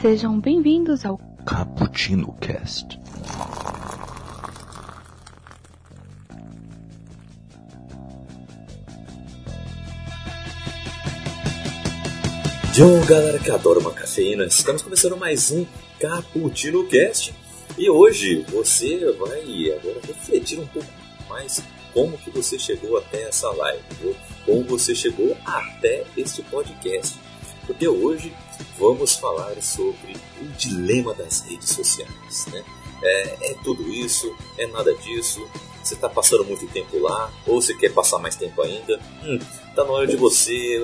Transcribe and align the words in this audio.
Sejam 0.00 0.38
bem-vindos 0.38 1.04
ao 1.04 1.18
Cappuccino 1.44 2.32
Cast. 2.40 3.00
Yo, 12.76 13.04
galera 13.06 13.40
que 13.40 13.50
adora 13.50 13.80
uma 13.80 13.90
cafeína, 13.90 14.44
estamos 14.44 14.82
começando 14.82 15.16
mais 15.16 15.50
um 15.50 15.66
Cappuccino 15.98 16.86
Cast 16.86 17.34
e 17.76 17.90
hoje 17.90 18.44
você 18.48 18.98
vai 19.14 19.72
agora 19.72 20.00
refletir 20.06 20.60
um 20.60 20.66
pouco 20.68 20.88
mais 21.28 21.60
como 21.98 22.16
que 22.16 22.30
você 22.30 22.56
chegou 22.56 22.96
até 22.96 23.24
essa 23.24 23.50
live, 23.50 23.82
viu? 24.00 24.16
como 24.46 24.62
você 24.62 24.94
chegou 24.94 25.36
até 25.44 26.04
este 26.16 26.42
podcast, 26.42 27.18
porque 27.66 27.88
hoje 27.88 28.32
vamos 28.78 29.16
falar 29.16 29.60
sobre 29.60 30.16
o 30.40 30.44
dilema 30.56 31.12
das 31.12 31.40
redes 31.40 31.70
sociais, 31.70 32.46
né? 32.52 32.64
É, 33.02 33.50
é 33.50 33.54
tudo 33.64 33.82
isso, 33.90 34.32
é 34.56 34.68
nada 34.68 34.94
disso, 34.94 35.44
você 35.82 35.94
está 35.94 36.08
passando 36.08 36.44
muito 36.44 36.68
tempo 36.68 37.00
lá, 37.00 37.32
ou 37.44 37.60
você 37.60 37.74
quer 37.74 37.92
passar 37.92 38.20
mais 38.20 38.36
tempo 38.36 38.62
ainda, 38.62 39.00
hum, 39.24 39.40
tá 39.74 39.84
na 39.84 39.90
hora 39.90 40.06
de 40.06 40.16
você 40.16 40.78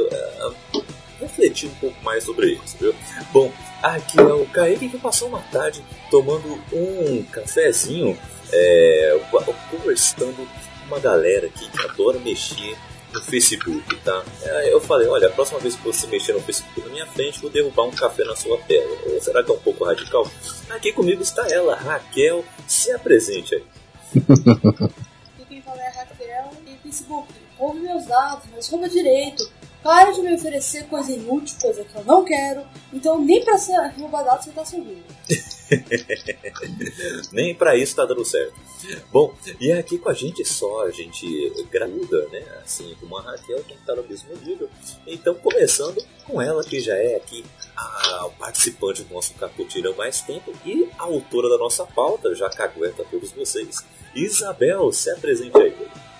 uh, 0.74 0.84
refletir 1.20 1.68
um 1.68 1.74
pouco 1.76 2.02
mais 2.02 2.24
sobre 2.24 2.54
isso, 2.54 2.76
viu? 2.80 2.92
Bom, 3.32 3.52
aqui 3.80 4.18
é 4.18 4.34
o 4.34 4.46
Kaique 4.46 4.88
que 4.88 4.98
passou 4.98 5.28
uma 5.28 5.42
tarde 5.42 5.80
tomando 6.10 6.60
um 6.72 7.22
cafezinho, 7.30 8.18
é, 8.52 9.20
conversando 9.70 10.46
uma 10.94 11.00
galera 11.00 11.48
que 11.48 11.68
adora 11.84 12.18
mexer 12.20 12.76
no 13.12 13.20
Facebook, 13.22 13.96
tá? 13.96 14.24
Eu 14.66 14.80
falei, 14.80 15.06
olha, 15.08 15.28
a 15.28 15.30
próxima 15.30 15.58
vez 15.58 15.74
que 15.74 15.82
você 15.84 16.06
mexer 16.06 16.32
no 16.32 16.40
Facebook 16.40 16.80
na 16.80 16.88
minha 16.88 17.06
frente, 17.06 17.40
vou 17.40 17.50
derrubar 17.50 17.84
um 17.84 17.90
café 17.90 18.24
na 18.24 18.34
sua 18.34 18.58
tela. 18.58 18.96
Ou 19.06 19.20
será 19.20 19.42
que 19.42 19.50
é 19.50 19.54
um 19.54 19.58
pouco 19.58 19.84
radical? 19.84 20.28
Aqui 20.70 20.92
comigo 20.92 21.22
está 21.22 21.46
ela, 21.50 21.74
Raquel, 21.76 22.44
se 22.66 22.92
apresente 22.92 23.54
aí. 23.54 23.64
Aqui 25.34 25.46
quem 25.48 25.62
fala 25.62 25.80
é 25.82 25.88
Raquel 25.90 26.50
e 26.66 26.76
Facebook. 26.82 27.32
Ouve 27.58 27.80
meus 27.80 28.06
dados, 28.06 28.44
mas 28.52 28.68
rouba 28.68 28.88
direito. 28.88 29.48
Para 29.84 30.12
de 30.12 30.22
me 30.22 30.34
oferecer 30.34 30.86
coisa 30.86 31.12
inútil, 31.12 31.58
coisa 31.60 31.84
que 31.84 31.94
eu 31.94 32.04
não 32.04 32.24
quero. 32.24 32.62
Então 32.90 33.22
nem 33.22 33.44
pra 33.44 33.58
ser 33.58 33.76
dados 33.76 34.46
você 34.46 34.50
tá 34.50 34.64
servindo. 34.64 35.04
Nem 37.32 37.54
para 37.54 37.76
isso 37.76 37.94
tá 37.94 38.04
dando 38.06 38.24
certo. 38.24 38.54
Bom, 39.12 39.34
e 39.60 39.72
aqui 39.72 39.98
com 39.98 40.08
a 40.08 40.14
gente 40.14 40.44
só 40.44 40.86
a 40.86 40.90
gente 40.90 41.26
graúda, 41.70 42.28
né? 42.28 42.42
Assim 42.62 42.94
como 42.98 43.18
a 43.18 43.22
Raquel, 43.22 43.62
que 43.64 43.76
tá 43.78 43.94
no 43.94 44.04
mesmo 44.04 44.34
nível. 44.36 44.70
Então, 45.06 45.34
começando 45.34 46.02
com 46.26 46.40
ela, 46.40 46.62
que 46.64 46.80
já 46.80 46.96
é 46.96 47.16
aqui 47.16 47.44
a 47.76 48.28
participante 48.38 49.02
do 49.02 49.14
nosso 49.14 49.34
Caputino 49.34 49.92
há 49.92 49.96
mais 49.96 50.20
tempo 50.20 50.52
e 50.64 50.88
a 50.98 51.04
autora 51.04 51.48
da 51.48 51.58
nossa 51.58 51.84
pauta, 51.84 52.34
já 52.34 52.48
cagueta 52.48 53.04
todos 53.10 53.32
vocês. 53.32 53.84
Isabel, 54.14 54.92
se 54.92 55.10
apresente 55.10 55.56
aí. 55.58 55.76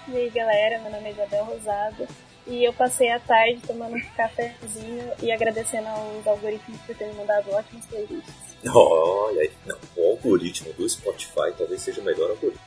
E 0.09 0.17
aí, 0.17 0.31
galera, 0.31 0.81
meu 0.81 0.91
nome 0.91 1.09
é 1.09 1.13
Isabel 1.13 1.45
Rosado. 1.45 2.09
E 2.47 2.65
eu 2.65 2.73
passei 2.73 3.11
a 3.11 3.19
tarde 3.19 3.61
tomando 3.67 3.97
um 3.97 4.01
cafezinho 4.17 5.13
e 5.23 5.33
agradecendo 5.33 5.89
aos 5.89 6.27
algoritmos 6.27 6.81
por 6.83 6.95
terem 6.95 7.15
mandado 7.15 7.51
ótimas 7.51 7.87
playlists. 7.87 8.35
Olha 8.67 9.41
aí, 9.43 9.51
não, 9.65 9.79
o 9.97 10.11
algoritmo 10.11 10.73
do 10.75 10.89
Spotify 10.89 11.53
talvez 11.57 11.81
seja 11.83 12.01
o 12.01 12.05
melhor 12.05 12.31
algoritmo. 12.31 12.63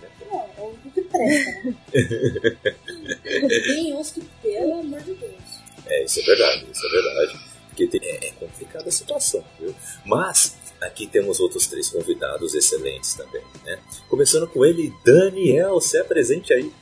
Né? 0.00 0.08
Não, 0.30 0.40
é 0.40 0.60
o 0.60 0.90
que 0.92 1.00
presta, 1.02 1.50
né? 1.64 1.74
Tem 3.66 3.94
uns 3.94 4.10
que, 4.10 4.20
pelo 4.42 4.80
amor 4.80 5.00
de 5.00 5.14
Deus. 5.14 5.60
É, 5.86 6.04
isso 6.04 6.20
é 6.20 6.22
verdade, 6.22 6.66
isso 6.72 6.86
é 6.86 6.90
verdade. 6.90 7.40
Porque 7.68 7.86
tem, 7.86 8.00
é, 8.02 8.28
é 8.28 8.30
complicada 8.32 8.88
a 8.88 8.92
situação, 8.92 9.44
viu? 9.58 9.74
Mas 10.04 10.56
aqui 10.80 11.06
temos 11.06 11.40
outros 11.40 11.66
três 11.66 11.88
convidados 11.88 12.54
excelentes 12.54 13.14
também, 13.14 13.42
né? 13.64 13.78
Começando 14.08 14.46
com 14.48 14.64
ele, 14.64 14.92
Daniel, 15.04 15.80
se 15.80 15.98
apresente 15.98 16.52
aí. 16.52 16.72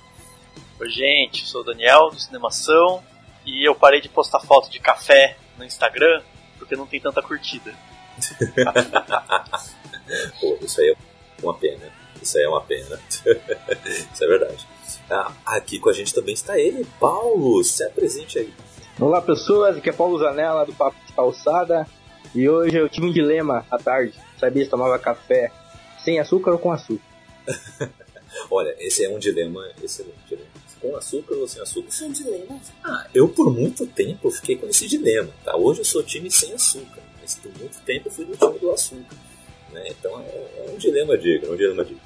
Oi, 0.80 0.88
gente, 0.90 1.44
sou 1.44 1.62
o 1.62 1.64
Daniel 1.64 2.08
do 2.08 2.20
Cinemação 2.20 3.02
e 3.44 3.68
eu 3.68 3.74
parei 3.74 4.00
de 4.00 4.08
postar 4.08 4.38
foto 4.38 4.70
de 4.70 4.78
café 4.78 5.36
no 5.58 5.64
Instagram 5.64 6.22
porque 6.56 6.76
não 6.76 6.86
tem 6.86 7.00
tanta 7.00 7.20
curtida. 7.20 7.74
Pô, 10.40 10.56
isso 10.62 10.80
aí 10.80 10.90
é 10.90 10.96
uma 11.42 11.54
pena. 11.54 11.82
Isso 12.22 12.38
aí 12.38 12.44
é 12.44 12.48
uma 12.48 12.60
pena. 12.60 12.96
isso 13.10 14.22
é 14.22 14.26
verdade. 14.28 14.68
Ah, 15.10 15.32
aqui 15.46 15.80
com 15.80 15.88
a 15.88 15.92
gente 15.92 16.14
também 16.14 16.34
está 16.34 16.56
ele, 16.56 16.86
Paulo. 17.00 17.64
Se 17.64 17.82
apresente 17.82 18.38
aí. 18.38 18.54
Olá 19.00 19.20
pessoas, 19.20 19.78
aqui 19.78 19.90
é 19.90 19.92
Paulo 19.92 20.16
Zanella 20.16 20.64
do 20.64 20.72
Papo 20.72 20.96
de 21.04 21.12
Calçada 21.12 21.88
e 22.32 22.48
hoje 22.48 22.76
eu 22.76 22.88
tive 22.88 23.08
um 23.08 23.12
dilema 23.12 23.66
à 23.68 23.78
tarde. 23.78 24.14
Sabia 24.38 24.62
se 24.62 24.70
tomava 24.70 24.96
café 24.96 25.50
sem 26.04 26.20
açúcar 26.20 26.52
ou 26.52 26.58
com 26.60 26.70
açúcar. 26.70 27.02
Olha, 28.48 28.76
esse 28.78 29.04
é 29.04 29.08
um 29.08 29.18
dilema 29.18 29.68
excelente. 29.82 30.36
Né? 30.36 30.44
Com 30.80 30.96
açúcar 30.96 31.34
ou 31.34 31.48
sem 31.48 31.60
açúcar? 31.60 31.88
Isso 31.88 32.04
é 32.04 32.06
um 32.06 32.12
dilema. 32.12 32.60
Ah, 32.84 33.06
eu 33.14 33.28
por 33.28 33.52
muito 33.52 33.86
tempo 33.86 34.30
fiquei 34.30 34.56
com 34.56 34.66
esse 34.66 34.86
dilema. 34.86 35.30
Tá? 35.44 35.56
Hoje 35.56 35.80
eu 35.80 35.84
sou 35.84 36.02
time 36.02 36.30
sem 36.30 36.52
açúcar, 36.52 37.02
mas 37.20 37.34
por 37.34 37.52
muito 37.58 37.80
tempo 37.84 38.08
eu 38.08 38.12
fui 38.12 38.24
no 38.24 38.36
time 38.36 38.58
do 38.58 38.70
açúcar. 38.70 39.16
Né? 39.72 39.88
Então 39.88 40.20
é, 40.20 40.66
é 40.66 40.70
um 40.72 40.76
dilema 40.76 41.18
digno, 41.18 41.52
um 41.52 41.56
dilema 41.56 41.84
digno. 41.84 42.00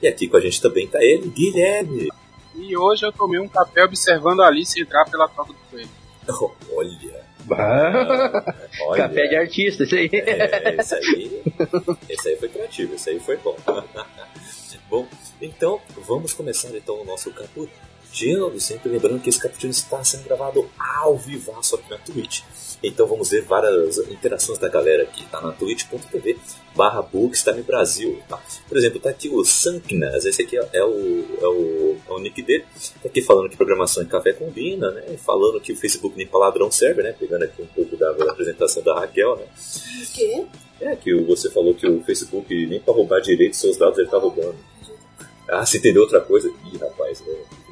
E 0.00 0.08
aqui 0.08 0.28
com 0.28 0.36
a 0.36 0.40
gente 0.40 0.60
também 0.60 0.86
tá 0.86 1.02
ele, 1.02 1.28
Guilherme. 1.28 2.08
E 2.56 2.76
hoje 2.76 3.04
eu 3.04 3.12
tomei 3.12 3.40
um 3.40 3.48
café 3.48 3.84
observando 3.84 4.40
a 4.40 4.46
Alice 4.46 4.80
entrar 4.80 5.04
pela 5.10 5.28
toca 5.28 5.52
do 5.52 5.58
coelho. 5.70 5.88
Oh, 6.28 6.50
olha. 6.74 7.24
Bah. 7.44 8.44
olha. 8.86 9.08
Café 9.08 9.26
de 9.26 9.36
artista, 9.36 9.82
isso 9.84 9.94
aí. 9.94 10.08
É, 10.12 10.76
esse 10.80 10.94
aí, 10.94 11.42
esse 12.08 12.28
aí 12.28 12.36
foi 12.36 12.48
criativo, 12.48 12.94
esse 12.94 13.10
aí 13.10 13.20
foi 13.20 13.36
bom. 13.36 13.56
bom, 14.88 15.06
então 15.42 15.80
vamos 16.06 16.32
começar 16.32 16.74
então 16.74 17.00
o 17.00 17.04
nosso 17.04 17.30
cappuccino. 18.14 18.60
Sempre 18.60 18.88
lembrando 18.90 19.20
que 19.20 19.28
esse 19.28 19.40
cappuccino 19.40 19.72
está 19.72 20.02
sendo 20.04 20.24
gravado 20.24 20.68
ao 20.78 21.18
vivaço 21.18 21.74
aqui 21.74 21.90
na 21.90 21.98
Twitch. 21.98 22.42
Então 22.82 23.06
vamos 23.06 23.30
ver 23.30 23.42
várias 23.42 23.98
interações 23.98 24.58
da 24.58 24.68
galera 24.68 25.02
aqui, 25.02 25.24
tá? 25.26 25.40
Na 25.40 25.52
twitch.tv 25.52 26.36
barra 26.76 27.00
Bookstime 27.00 27.62
Brasil, 27.62 28.20
tá? 28.28 28.40
Por 28.68 28.76
exemplo, 28.76 29.00
tá 29.00 29.08
aqui 29.10 29.28
o 29.28 29.42
Sanknas, 29.44 30.26
esse 30.26 30.42
aqui 30.42 30.56
é 30.56 30.62
o, 30.62 30.66
é 30.72 30.84
o, 31.48 31.96
é 32.08 32.12
o 32.12 32.18
nick 32.18 32.42
dele. 32.42 32.64
Tá 33.02 33.08
aqui 33.08 33.22
falando 33.22 33.48
que 33.48 33.56
programação 33.56 34.02
em 34.02 34.06
café 34.06 34.32
combina, 34.34 34.90
né? 34.90 35.16
Falando 35.24 35.60
que 35.60 35.72
o 35.72 35.76
Facebook 35.76 36.16
nem 36.16 36.26
pra 36.26 36.38
ladrão 36.38 36.70
serve, 36.70 37.02
né? 37.02 37.14
Pegando 37.18 37.44
aqui 37.44 37.62
um 37.62 37.66
pouco 37.66 37.96
da 37.96 38.10
apresentação 38.30 38.82
da 38.82 38.94
Raquel, 39.00 39.36
né? 39.36 39.46
O 40.02 40.12
quê? 40.12 40.44
É, 40.80 40.96
que 40.96 41.14
você 41.22 41.50
falou 41.50 41.72
que 41.72 41.88
o 41.88 42.02
Facebook 42.02 42.66
nem 42.66 42.80
pra 42.80 42.92
roubar 42.92 43.20
direito 43.20 43.56
seus 43.56 43.78
dados 43.78 43.98
ele 43.98 44.08
tá 44.08 44.18
roubando. 44.18 44.56
Ah, 45.48 45.64
você 45.64 45.78
entendeu 45.78 46.02
outra 46.02 46.20
coisa? 46.20 46.48
Ih, 46.72 46.78
rapaz? 46.78 47.20
Primeiro. 47.20 47.63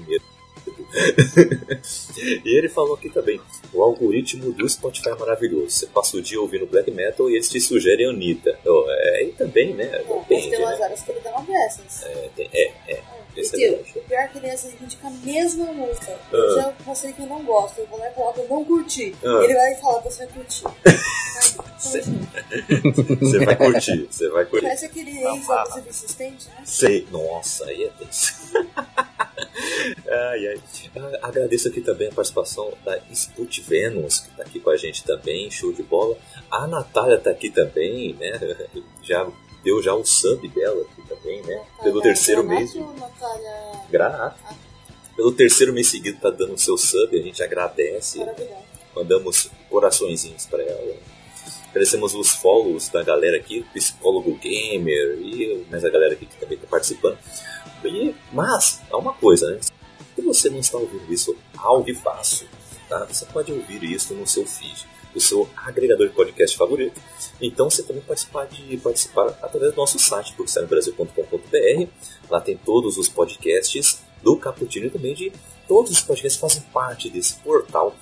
e 2.44 2.56
ele 2.58 2.68
falou 2.68 2.94
aqui 2.94 3.08
também: 3.10 3.40
o 3.72 3.82
algoritmo 3.82 4.52
do 4.52 4.68
Spotify 4.68 5.10
é 5.10 5.14
maravilhoso. 5.14 5.70
Você 5.70 5.86
passa 5.86 6.16
o 6.16 6.22
dia 6.22 6.40
ouvindo 6.40 6.66
black 6.66 6.90
metal 6.90 7.30
e 7.30 7.34
eles 7.34 7.48
te 7.48 7.60
sugerem 7.60 8.08
Anitta. 8.08 8.58
Oh, 8.64 8.84
é, 8.88 9.24
e 9.24 9.32
também, 9.32 9.74
né? 9.74 10.02
Bom, 10.06 10.18
mas 10.18 10.28
Depende, 10.28 10.50
tem 10.50 10.58
umas 10.60 10.78
né? 10.78 10.84
horas 10.84 11.02
que 11.02 11.10
ele 11.10 11.20
dá 11.20 11.30
uma 11.30 11.42
dessas. 11.42 12.02
É, 12.04 12.30
tem- 12.36 12.50
é, 12.52 12.72
é. 12.88 13.02
Esse 13.34 13.64
é 13.64 13.70
o 13.70 14.00
pior 14.02 14.18
é 14.18 14.28
que 14.28 14.36
ele 14.38 14.50
às 14.50 14.62
vezes 14.62 14.78
indica 14.78 15.06
a 15.08 15.10
mesma 15.10 15.64
música. 15.72 16.18
Eu 16.30 16.54
já 16.54 17.12
que 17.12 17.22
eu 17.22 17.26
não 17.26 17.42
gosto. 17.42 17.78
Eu 17.78 17.86
vou 17.86 17.98
lá 17.98 18.08
e 18.10 18.12
coloco, 18.12 18.40
eu 18.40 18.48
não 18.48 18.62
curti. 18.62 19.14
Ah. 19.24 19.40
Ele 19.44 19.54
vai 19.54 19.74
falar, 19.76 20.00
você 20.00 20.26
vai 20.26 20.34
curtir. 20.34 20.64
Cê- 21.78 22.02
Você 23.20 23.38
vai 23.44 23.56
curtir, 23.56 24.06
você 24.10 24.28
vai 24.28 24.44
curtir. 24.44 24.66
Parece 24.66 24.84
aquele 24.84 25.10
ex 25.18 25.48
lá 25.48 25.64
do 25.64 25.72
serviço 25.72 26.04
assistente, 26.04 26.48
né? 26.48 26.62
Sei. 26.64 27.06
Nossa, 27.10 27.64
aí 27.64 27.84
é 27.84 27.88
tenso. 27.98 28.34
ai, 30.08 30.46
ai. 30.48 30.60
Ah, 30.96 31.28
Agradeço 31.28 31.68
aqui 31.68 31.80
também 31.80 32.08
a 32.08 32.12
participação 32.12 32.72
da 32.84 32.98
Sput 33.10 33.60
Venus, 33.62 34.20
que 34.20 34.30
está 34.30 34.42
aqui 34.42 34.60
com 34.60 34.70
a 34.70 34.76
gente 34.76 35.04
também, 35.04 35.50
show 35.50 35.72
de 35.72 35.82
bola. 35.82 36.16
A 36.50 36.66
Natália 36.66 37.16
está 37.16 37.30
aqui 37.30 37.50
também, 37.50 38.14
né? 38.14 38.32
Já 39.02 39.30
deu 39.62 39.80
já 39.80 39.94
o 39.94 40.04
sub 40.04 40.46
dela 40.48 40.82
aqui 40.82 41.08
também, 41.08 41.40
né? 41.42 41.64
Pelo 41.82 41.96
Natália 41.96 42.02
terceiro 42.02 42.42
Granato 42.42 42.78
mês. 42.78 43.00
Natália 43.00 43.80
Grato. 43.90 44.56
Pelo 45.14 45.32
terceiro 45.32 45.72
mês 45.72 45.86
seguido 45.88 46.18
tá 46.20 46.30
dando 46.30 46.54
o 46.54 46.58
seu 46.58 46.76
sub, 46.76 47.18
a 47.18 47.22
gente 47.22 47.42
agradece. 47.42 48.18
mandamos 48.94 49.50
coraçõezinhos 49.70 50.46
para 50.46 50.62
ela. 50.62 50.96
Agradecemos 51.70 52.14
os 52.14 52.30
follows 52.30 52.88
da 52.88 53.02
galera 53.02 53.36
aqui, 53.36 53.60
o 53.60 53.64
psicólogo 53.72 54.34
gamer 54.34 55.18
e 55.20 55.64
mais 55.70 55.84
a 55.84 55.90
galera 55.90 56.12
aqui 56.14 56.26
que 56.26 56.36
também 56.36 56.56
está 56.56 56.66
participando. 56.68 57.18
E, 57.88 58.14
mas, 58.32 58.80
há 58.90 58.96
uma 58.96 59.12
coisa, 59.12 59.50
né? 59.50 59.60
Se 60.14 60.22
você 60.22 60.50
não 60.50 60.58
está 60.58 60.78
ouvindo 60.78 61.12
isso 61.12 61.36
ao 61.56 61.82
vivaço, 61.82 62.46
tá? 62.88 63.04
Você 63.06 63.24
pode 63.26 63.52
ouvir 63.52 63.82
isso 63.84 64.14
no 64.14 64.26
seu 64.26 64.46
feed, 64.46 64.86
do 65.12 65.20
seu 65.20 65.48
agregador 65.56 66.08
de 66.08 66.14
podcast 66.14 66.56
favorito. 66.56 67.00
Então 67.40 67.68
você 67.68 67.82
também 67.82 68.02
participar 68.02 68.46
de 68.46 68.76
participar 68.78 69.28
através 69.42 69.72
do 69.72 69.76
nosso 69.76 69.98
site, 69.98 70.34
bookstime.brasil.com.br. 70.36 71.88
Lá 72.30 72.40
tem 72.40 72.56
todos 72.56 72.98
os 72.98 73.08
podcasts 73.08 74.02
do 74.22 74.36
Caputino 74.36 74.86
e 74.86 74.90
também 74.90 75.14
de 75.14 75.32
Todos 75.72 75.92
os 75.92 76.02
podcasts 76.02 76.40
fazem 76.40 76.62
parte 76.72 77.08
desse 77.08 77.34
portal 77.36 77.94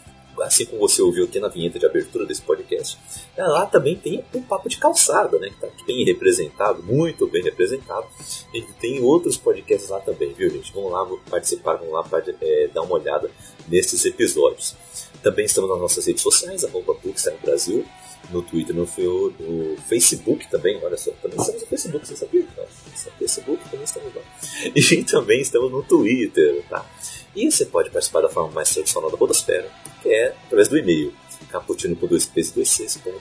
assim 0.47 0.65
como 0.65 0.81
você 0.81 1.03
ouviu 1.03 1.25
aqui 1.25 1.39
na 1.39 1.49
vinheta 1.49 1.79
de 1.79 1.87
abertura 1.87 2.27
desse 2.27 2.43
podcast, 2.43 2.99
é, 3.37 3.43
lá 3.43 3.67
também 3.67 3.97
tem 3.97 4.25
o 4.33 4.43
Papo 4.43 4.69
de 4.69 4.77
Calçada, 4.77 5.39
né? 5.39 5.51
Que 5.51 5.57
tá 5.61 5.69
bem 5.87 6.05
representado, 6.05 6.83
muito 6.83 7.27
bem 7.27 7.43
representado. 7.43 8.07
E 8.53 8.63
tem 8.81 9.03
outros 9.03 9.37
podcasts 9.37 9.91
lá 9.91 10.01
também, 10.01 10.33
viu, 10.33 10.51
gente? 10.51 10.73
Vamos 10.73 10.93
lá 10.93 11.07
participar, 11.29 11.77
vamos 11.77 11.93
lá 11.93 12.05
é, 12.41 12.69
dar 12.73 12.83
uma 12.83 12.95
olhada 12.95 13.31
nesses 13.69 14.05
episódios. 14.05 14.77
Também 15.23 15.45
estamos 15.45 15.69
nas 15.69 15.79
nossas 15.79 16.07
redes 16.07 16.23
sociais, 16.23 16.65
arroba 16.65 16.97
Brasil, 17.43 17.85
no 18.31 18.43
Twitter, 18.43 18.75
no, 18.75 18.83
no, 18.85 19.77
Facebook 19.89 20.49
também, 20.51 20.79
olha 20.83 20.97
só, 20.97 21.11
também 21.23 21.39
estamos 21.39 21.63
no 21.63 21.69
Facebook, 21.69 22.07
você 22.07 22.17
sabia? 22.17 22.43
No 22.43 23.13
Facebook 23.19 23.71
também 23.71 23.85
estamos 23.85 24.15
lá. 24.15 24.23
E 24.75 25.05
também 25.05 25.41
estamos 25.41 25.71
no 25.71 25.83
Twitter, 25.83 26.65
tá? 26.69 26.87
E 27.35 27.51
você 27.51 27.65
pode 27.65 27.91
participar 27.91 28.23
da 28.23 28.29
forma 28.29 28.51
mais 28.53 28.73
tradicional 28.73 29.11
da 29.11 29.17
Podosfera, 29.17 29.71
que 30.03 30.09
é 30.09 30.35
através 30.47 30.69
do 30.69 30.77
e-mail 30.79 31.15
caputino 31.51 31.97
com 31.97 32.07
dois 32.07 32.27
p's 32.27 32.53
dois 32.53 32.69
c's, 32.69 32.97
ponto, 32.99 33.21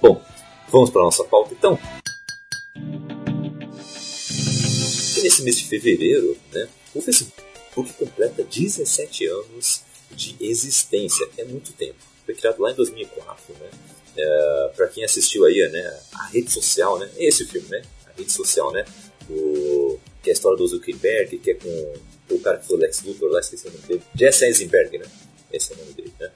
Bom, 0.00 0.22
vamos 0.68 0.90
para 0.90 1.00
a 1.00 1.04
nossa 1.04 1.24
pauta 1.24 1.54
então. 1.54 1.78
E 5.16 5.22
nesse 5.22 5.42
mês 5.42 5.56
de 5.56 5.66
fevereiro, 5.66 6.36
né, 6.52 6.68
o 6.94 7.00
Facebook 7.00 7.42
completa 7.98 8.44
17 8.44 9.26
anos 9.26 9.82
de 10.10 10.36
existência. 10.40 11.26
É 11.38 11.44
muito 11.44 11.72
tempo. 11.72 11.96
Foi 12.26 12.34
criado 12.34 12.60
lá 12.60 12.70
em 12.70 12.74
2004, 12.74 13.54
né? 13.58 13.70
É, 14.14 14.72
para 14.76 14.88
quem 14.88 15.02
assistiu 15.04 15.46
aí, 15.46 15.66
né, 15.70 16.00
a 16.14 16.26
rede 16.26 16.50
social, 16.50 16.98
né? 16.98 17.10
Esse 17.16 17.46
filme, 17.46 17.68
né? 17.68 17.82
A 18.06 18.18
rede 18.18 18.30
social, 18.30 18.70
né? 18.72 18.84
O, 19.30 19.98
que 20.22 20.30
é 20.30 20.32
a 20.32 20.34
história 20.34 20.56
do 20.56 20.66
Zuckerberg, 20.66 21.38
que 21.38 21.50
é 21.50 21.54
com 21.54 21.94
o 22.30 22.40
cara 22.40 22.58
que 22.58 22.66
foi 22.66 22.76
o 22.76 22.80
Lex 22.80 23.02
Luthor 23.02 23.30
lá, 23.30 23.40
esqueci 23.40 23.66
o 23.66 23.72
nome 23.72 23.84
dele. 23.84 24.02
Jesse 24.14 24.44
Eisenberg, 24.44 24.98
né? 24.98 25.06
Esse 25.52 25.72
é 25.72 25.76
o 25.76 25.78
nome 25.78 25.92
dele, 25.92 26.14
né? 26.18 26.30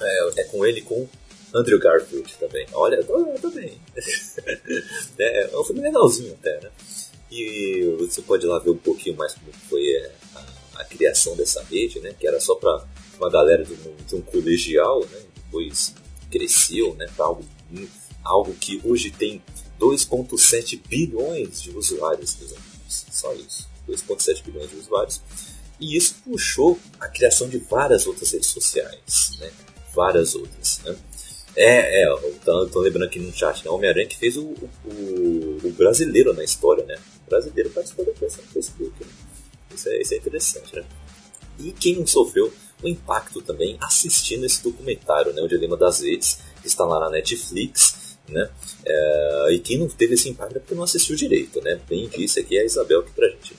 É, 0.00 0.40
é 0.40 0.44
com 0.44 0.66
ele 0.66 0.82
com 0.82 1.08
Andrew 1.54 1.78
Garfield 1.78 2.34
também. 2.38 2.66
Olha, 2.72 3.02
tô, 3.02 3.24
tô 3.40 3.50
bem. 3.50 3.80
é, 5.18 5.50
é 5.52 5.58
um 5.58 5.64
filme 5.64 5.80
legalzinho 5.80 6.34
até, 6.34 6.60
né? 6.60 6.70
E 7.30 7.96
você 7.98 8.22
pode 8.22 8.46
lá 8.46 8.58
ver 8.58 8.70
um 8.70 8.76
pouquinho 8.76 9.16
mais 9.16 9.34
como 9.34 9.52
foi 9.68 9.82
é, 9.82 10.12
a, 10.34 10.80
a, 10.80 10.84
criação 10.84 11.34
dessa 11.36 11.62
rede, 11.64 11.98
né? 12.00 12.14
Que 12.18 12.26
era 12.26 12.40
só 12.40 12.54
para 12.54 12.84
uma 13.18 13.30
galera 13.30 13.64
de 13.64 13.72
um, 13.72 13.96
de 14.06 14.14
um, 14.16 14.20
colegial, 14.20 15.00
né? 15.06 15.22
Depois 15.34 15.94
cresceu, 16.30 16.94
né? 16.94 17.06
Para 17.16 17.26
algo, 17.26 17.44
algo 18.22 18.54
que 18.54 18.80
hoje 18.84 19.10
tem 19.10 19.42
2,7 19.80 20.80
bilhões 20.86 21.62
de 21.62 21.70
usuários, 21.70 22.36
só 22.88 23.32
isso. 23.34 23.68
2,7 23.88 24.44
bilhões 24.44 24.70
de 24.70 24.76
usuários. 24.76 25.20
E 25.80 25.96
isso 25.96 26.16
puxou 26.24 26.78
a 26.98 27.08
criação 27.08 27.48
de 27.48 27.58
várias 27.58 28.06
outras 28.06 28.32
redes 28.32 28.48
sociais, 28.48 29.32
né? 29.38 29.50
Várias 29.94 30.34
outras, 30.34 30.80
né? 30.84 30.96
É, 31.54 32.02
é, 32.02 32.14
estou 32.34 32.82
lembrando 32.82 33.06
aqui 33.06 33.18
no 33.18 33.34
chat, 33.34 33.64
né? 33.64 33.70
Homem-Aranha 33.70 34.06
que 34.06 34.16
fez 34.16 34.36
o, 34.36 34.54
o, 34.84 35.58
o, 35.64 35.72
brasileiro 35.72 36.34
na 36.34 36.44
história, 36.44 36.84
né? 36.84 36.96
O 37.26 37.30
brasileiro 37.30 37.70
participou 37.70 38.04
da 38.04 38.12
criação 38.12 38.44
do 38.44 38.50
Facebook. 38.50 38.92
Né? 39.00 39.10
Isso, 39.74 39.88
é, 39.88 40.00
isso 40.00 40.14
é 40.14 40.16
interessante, 40.18 40.76
né? 40.76 40.84
E 41.58 41.72
quem 41.72 41.96
não 41.96 42.06
sofreu 42.06 42.52
o 42.82 42.88
impacto 42.88 43.40
também 43.40 43.78
assistindo 43.80 44.44
esse 44.44 44.62
documentário, 44.62 45.32
né? 45.32 45.40
O 45.40 45.48
Dilema 45.48 45.78
das 45.78 46.00
Redes, 46.00 46.40
que 46.60 46.68
está 46.68 46.84
lá 46.84 47.00
na 47.00 47.10
Netflix, 47.10 47.95
né? 48.28 48.48
É, 48.84 49.48
e 49.52 49.58
quem 49.58 49.78
não 49.78 49.88
teve 49.88 50.14
esse 50.14 50.28
impacto 50.28 50.56
é 50.56 50.60
porque 50.60 50.74
não 50.74 50.82
assistiu 50.82 51.16
direito, 51.16 51.60
né? 51.62 51.80
Bem 51.88 52.08
disse 52.08 52.40
aqui 52.40 52.58
a 52.58 52.64
Isabel 52.64 53.00
aqui 53.00 53.12
pra 53.12 53.28
gente. 53.28 53.54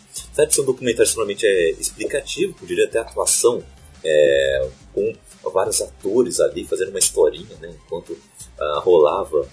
De 0.46 0.54
ser 0.54 0.62
um 0.62 0.66
documentário 0.66 1.08
extremamente 1.08 1.46
é, 1.46 1.72
explicativo, 1.72 2.54
poderia 2.54 2.88
ter 2.88 3.00
atuação 3.00 3.64
é, 4.04 4.70
com 4.94 5.14
vários 5.50 5.82
atores 5.82 6.40
ali 6.40 6.66
fazendo 6.66 6.90
uma 6.90 7.00
historinha, 7.00 7.56
né? 7.62 7.74
Enquanto 7.86 8.12
uh, 8.12 8.80
rolava 8.80 9.48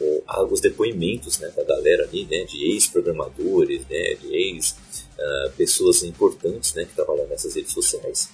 o, 0.00 0.22
os 0.50 0.60
depoimentos 0.60 1.38
né, 1.38 1.52
da 1.54 1.62
galera 1.64 2.04
ali, 2.04 2.24
né? 2.24 2.44
De 2.44 2.72
ex-programadores, 2.72 3.82
né? 3.88 4.14
De 4.14 4.34
ex-pessoas 4.34 6.02
uh, 6.02 6.06
importantes, 6.06 6.74
né? 6.74 6.84
Que 6.84 6.94
trabalham 6.94 7.26
nessas 7.26 7.54
redes 7.54 7.72
sociais. 7.72 8.30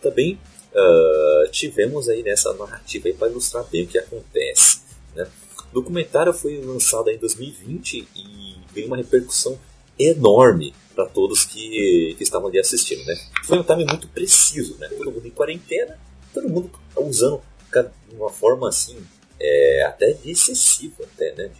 também 0.00 0.38
uh, 0.74 1.50
tivemos 1.50 2.08
aí 2.08 2.22
nessa 2.22 2.52
narrativa 2.54 3.08
para 3.18 3.28
ilustrar 3.28 3.64
bem 3.70 3.84
o 3.84 3.86
que 3.86 3.98
acontece. 3.98 4.80
Né? 5.14 5.28
O 5.70 5.74
documentário 5.74 6.32
foi 6.32 6.60
lançado 6.60 7.10
em 7.10 7.18
2020 7.18 8.08
e 8.14 8.56
veio 8.72 8.86
uma 8.86 8.96
repercussão 8.96 9.58
enorme 9.98 10.74
para 10.94 11.06
todos 11.06 11.44
que, 11.44 12.14
que 12.16 12.22
estavam 12.22 12.48
ali 12.48 12.58
assistindo. 12.58 13.04
Né? 13.04 13.18
Foi 13.44 13.58
um 13.58 13.62
time 13.62 13.84
muito 13.84 14.08
preciso, 14.08 14.76
né? 14.78 14.88
todo 14.88 15.10
mundo 15.10 15.26
em 15.26 15.30
quarentena, 15.30 15.98
todo 16.32 16.48
mundo 16.48 16.70
usando 16.96 17.40
de 17.72 18.16
uma 18.16 18.28
forma 18.28 18.68
assim, 18.68 18.98
é, 19.40 19.82
até 19.84 20.14
excessiva, 20.26 21.04
até, 21.04 21.34
né? 21.34 21.50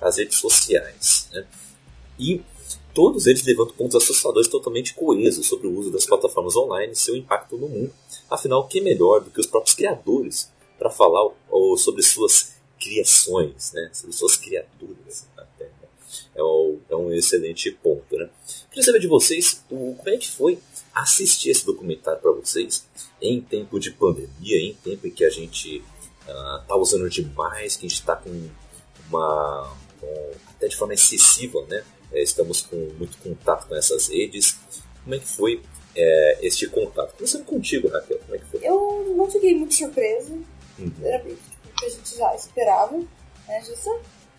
as 0.00 0.18
redes 0.18 0.36
sociais. 0.36 1.28
Né? 1.32 1.46
E 2.18 2.42
todos 2.92 3.26
eles 3.26 3.44
levantam 3.44 3.74
pontos 3.74 3.96
assustadores 3.96 4.48
totalmente 4.48 4.92
coesos 4.94 5.46
sobre 5.46 5.68
o 5.68 5.78
uso 5.78 5.90
das 5.90 6.04
plataformas 6.04 6.56
online 6.56 6.92
e 6.92 6.96
seu 6.96 7.16
impacto 7.16 7.56
no 7.56 7.68
mundo. 7.68 7.92
Afinal, 8.30 8.66
que 8.66 8.80
melhor 8.80 9.20
do 9.20 9.30
que 9.30 9.40
os 9.40 9.46
próprios 9.46 9.74
criadores 9.74 10.50
para 10.78 10.90
falar 10.90 11.30
ou, 11.50 11.76
sobre 11.76 12.02
suas 12.02 12.52
criações, 12.78 13.72
né? 13.72 13.90
sobre 13.92 14.14
suas 14.14 14.36
criaturas 14.36 15.26
até, 15.36 15.64
né? 15.64 15.88
é, 16.34 16.42
um, 16.42 16.80
é, 16.88 16.96
um, 16.96 17.12
excelente 17.12 17.70
ponto. 17.72 18.16
Né? 18.16 18.28
Queria 18.70 18.84
saber 18.84 19.00
de 19.00 19.08
vocês 19.08 19.64
o, 19.70 19.94
como 19.94 20.08
é 20.10 20.16
que 20.16 20.30
foi 20.30 20.58
assistir 20.94 21.50
esse 21.50 21.64
documentário 21.64 22.20
para 22.20 22.32
vocês 22.32 22.86
em 23.20 23.40
tempo 23.40 23.80
de 23.80 23.90
pandemia, 23.90 24.60
em 24.60 24.74
tempo 24.74 25.06
em 25.06 25.10
que 25.10 25.24
a 25.24 25.30
gente 25.30 25.82
está 26.20 26.76
uh, 26.76 26.80
usando 26.80 27.08
demais, 27.08 27.76
que 27.76 27.86
a 27.86 27.88
gente 27.88 28.00
está 28.00 28.14
com 28.14 28.48
uma. 29.08 29.76
Com, 30.00 30.30
até 30.50 30.68
de 30.68 30.76
forma 30.76 30.94
excessiva, 30.94 31.64
né? 31.66 31.84
É, 32.12 32.22
estamos 32.22 32.62
com 32.62 32.76
muito 32.98 33.16
contato 33.18 33.66
com 33.68 33.74
essas 33.74 34.08
redes. 34.08 34.58
Como 35.02 35.14
é 35.14 35.18
que 35.18 35.26
foi 35.26 35.62
é, 35.96 36.38
este 36.42 36.68
contato? 36.68 37.14
Começando 37.16 37.44
contigo, 37.44 37.88
Raquel, 37.88 38.18
como 38.18 38.34
é 38.34 38.38
que 38.38 38.44
foi? 38.46 38.60
Eu 38.62 39.14
não 39.16 39.30
fiquei 39.30 39.54
muito 39.54 39.74
surpresa. 39.74 40.32
Uhum. 40.78 40.90
Bem 40.98 41.20
tipo, 41.20 41.84
a 41.84 41.88
gente 41.88 42.16
já 42.16 42.34
esperava. 42.34 42.96
Né? 42.96 43.62
Já 43.64 43.74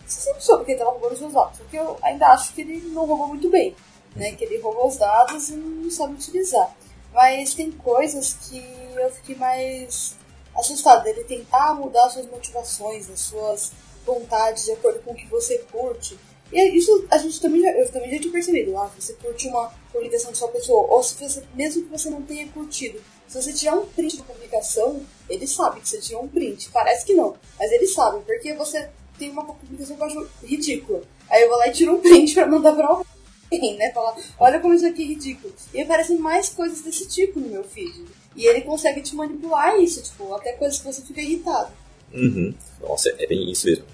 você 0.06 0.20
sempre 0.20 0.42
soube 0.42 0.64
que 0.64 0.72
ele 0.72 0.78
estava 0.78 0.90
roubando 0.92 1.14
os 1.14 1.20
meus 1.20 1.32
dados. 1.32 1.58
Porque 1.58 1.78
eu 1.78 1.98
ainda 2.02 2.28
acho 2.28 2.52
que 2.52 2.62
ele 2.62 2.80
não 2.88 3.06
roubou 3.06 3.28
muito 3.28 3.48
bem. 3.50 3.76
Né? 4.16 4.32
Que 4.32 4.44
ele 4.44 4.58
roubou 4.58 4.88
os 4.88 4.96
dados 4.96 5.48
e 5.48 5.52
não 5.52 5.90
sabe 5.90 6.14
utilizar. 6.14 6.74
Mas 7.12 7.54
tem 7.54 7.70
coisas 7.70 8.34
que 8.34 8.62
eu 8.96 9.10
fiquei 9.10 9.36
mais 9.36 10.16
assustada. 10.56 11.08
Ele 11.08 11.24
tentar 11.24 11.74
mudar 11.74 12.08
suas 12.10 12.26
motivações, 12.26 13.08
as 13.10 13.20
suas 13.20 13.72
vontades 14.04 14.64
de 14.64 14.72
acordo 14.72 15.00
com 15.00 15.12
o 15.12 15.14
que 15.14 15.26
você 15.26 15.58
curte. 15.70 16.18
E 16.52 16.76
isso 16.76 17.04
a 17.10 17.18
gente 17.18 17.40
também 17.40 17.62
já, 17.62 17.70
eu 17.72 17.88
também 17.90 18.10
já 18.10 18.18
tinha 18.18 18.32
percebido. 18.32 18.76
Ah, 18.76 18.90
você 18.98 19.12
curte 19.14 19.48
uma 19.48 19.72
publicação 19.92 20.32
de 20.32 20.38
sua 20.38 20.48
pessoa, 20.48 20.86
ou 20.88 21.02
se 21.02 21.14
você, 21.14 21.42
mesmo 21.54 21.82
que 21.84 21.90
você 21.90 22.10
não 22.10 22.22
tenha 22.22 22.48
curtido, 22.48 23.00
se 23.28 23.40
você 23.40 23.52
tirar 23.52 23.76
um 23.76 23.86
print 23.86 24.16
da 24.18 24.24
publicação, 24.24 25.00
ele 25.28 25.46
sabe 25.46 25.80
que 25.80 25.88
você 25.88 26.00
tirou 26.00 26.24
um 26.24 26.28
print. 26.28 26.68
Parece 26.70 27.06
que 27.06 27.14
não, 27.14 27.36
mas 27.58 27.70
ele 27.70 27.86
sabe, 27.86 28.24
porque 28.24 28.52
você 28.54 28.88
tem 29.18 29.30
uma 29.30 29.44
publicação 29.44 29.96
que 29.96 30.02
eu 30.02 30.06
acho 30.06 30.30
ridícula. 30.42 31.02
Aí 31.28 31.42
eu 31.42 31.48
vou 31.48 31.58
lá 31.58 31.68
e 31.68 31.72
tiro 31.72 31.94
um 31.94 32.00
print 32.02 32.34
pra 32.34 32.46
mandar 32.46 32.74
pra 32.74 32.88
alguém, 32.88 33.76
né? 33.76 33.92
Falar, 33.92 34.16
olha 34.38 34.58
como 34.58 34.74
isso 34.74 34.86
aqui 34.86 35.02
é 35.02 35.06
ridículo. 35.06 35.54
E 35.72 35.80
aparecem 35.80 36.18
mais 36.18 36.48
coisas 36.48 36.80
desse 36.80 37.06
tipo 37.06 37.38
no 37.38 37.48
meu 37.48 37.62
feed. 37.62 38.04
E 38.34 38.46
ele 38.46 38.62
consegue 38.62 39.00
te 39.00 39.14
manipular 39.14 39.78
isso, 39.78 40.02
tipo, 40.02 40.32
até 40.34 40.52
coisas 40.52 40.78
que 40.78 40.84
você 40.84 41.02
fica 41.02 41.20
irritado. 41.20 41.72
Uhum. 42.12 42.52
Nossa, 42.80 43.14
é 43.18 43.26
bem 43.26 43.50
isso 43.50 43.66
mesmo. 43.66 43.84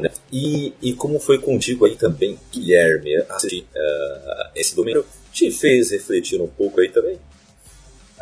Né? 0.00 0.10
E, 0.32 0.72
e 0.80 0.92
como 0.94 1.18
foi 1.18 1.38
contigo 1.38 1.86
aí 1.86 1.96
também, 1.96 2.38
Guilherme, 2.52 3.16
assistir 3.28 3.66
uh, 3.74 4.50
esse 4.54 4.74
domingo, 4.74 5.04
te 5.32 5.50
fez 5.50 5.90
refletir 5.90 6.40
um 6.40 6.46
pouco 6.46 6.80
aí 6.80 6.88
também? 6.88 7.18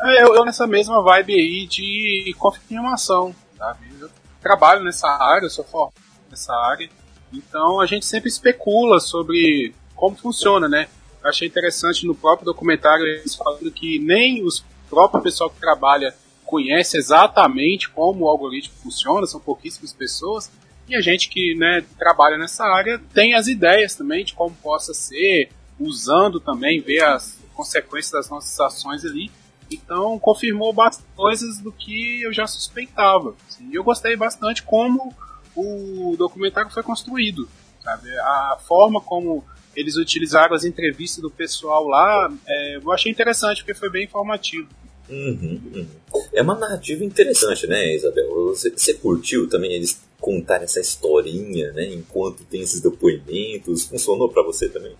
É, 0.01 0.23
eu, 0.23 0.35
eu, 0.35 0.45
nessa 0.45 0.65
mesma 0.65 1.01
vibe 1.01 1.33
aí 1.33 1.67
de 1.67 2.35
confirmação, 2.37 3.35
sabe? 3.57 3.85
Eu 3.99 4.09
trabalho 4.41 4.83
nessa 4.83 5.07
área, 5.07 5.45
eu 5.45 5.49
sou 5.49 5.63
formado 5.63 5.93
nessa 6.29 6.53
área, 6.53 6.89
então 7.31 7.79
a 7.79 7.85
gente 7.85 8.05
sempre 8.05 8.29
especula 8.29 8.99
sobre 8.99 9.73
como 9.95 10.15
funciona, 10.15 10.67
né? 10.67 10.87
Eu 11.23 11.29
achei 11.29 11.47
interessante 11.47 12.05
no 12.05 12.15
próprio 12.15 12.45
documentário 12.45 13.05
eles 13.05 13.35
falando 13.35 13.71
que 13.71 13.99
nem 13.99 14.43
os 14.43 14.65
próprio 14.89 15.21
pessoal 15.21 15.49
que 15.49 15.59
trabalha 15.59 16.13
conhece 16.45 16.97
exatamente 16.97 17.89
como 17.89 18.25
o 18.25 18.27
algoritmo 18.27 18.75
funciona, 18.83 19.25
são 19.25 19.39
pouquíssimas 19.39 19.91
pessoas, 19.91 20.51
e 20.87 20.95
a 20.95 21.01
gente 21.01 21.29
que 21.29 21.55
né, 21.55 21.83
trabalha 21.97 22.37
nessa 22.37 22.65
área 22.65 22.99
tem 23.13 23.33
as 23.33 23.47
ideias 23.47 23.95
também 23.95 24.25
de 24.25 24.33
como 24.33 24.55
possa 24.55 24.93
ser, 24.93 25.49
usando 25.79 26.39
também, 26.39 26.81
ver 26.81 27.03
as 27.03 27.39
consequências 27.53 28.11
das 28.11 28.29
nossas 28.29 28.59
ações 28.59 29.05
ali. 29.05 29.31
Então 29.71 30.19
confirmou 30.19 30.75
coisas 31.15 31.59
do 31.59 31.71
que 31.71 32.21
eu 32.21 32.33
já 32.33 32.45
suspeitava. 32.45 33.35
Assim. 33.47 33.69
E 33.71 33.75
eu 33.75 33.83
gostei 33.83 34.15
bastante 34.15 34.61
como 34.61 35.15
o 35.55 36.15
documentário 36.17 36.71
foi 36.71 36.83
construído. 36.83 37.47
Sabe? 37.81 38.09
A 38.19 38.57
forma 38.65 39.01
como 39.01 39.43
eles 39.75 39.95
utilizaram 39.97 40.55
as 40.55 40.63
entrevistas 40.63 41.21
do 41.21 41.31
pessoal 41.31 41.87
lá. 41.87 42.31
É, 42.47 42.77
eu 42.77 42.91
achei 42.91 43.11
interessante, 43.11 43.63
porque 43.63 43.73
foi 43.73 43.89
bem 43.89 44.05
informativo. 44.05 44.67
Uhum, 45.09 45.61
uhum. 45.73 45.87
É 46.33 46.41
uma 46.41 46.55
narrativa 46.55 47.03
interessante, 47.03 47.67
né, 47.67 47.95
Isabel? 47.95 48.29
Você, 48.47 48.69
você 48.69 48.93
curtiu 48.93 49.49
também 49.49 49.73
eles 49.73 50.01
contar 50.23 50.63
essa 50.63 50.79
historinha, 50.79 51.73
né, 51.73 51.83
enquanto 51.93 52.45
tem 52.45 52.61
esses 52.61 52.79
depoimentos? 52.79 53.83
Funcionou 53.83 54.29
para 54.29 54.41
você 54.41 54.69
também? 54.69 54.95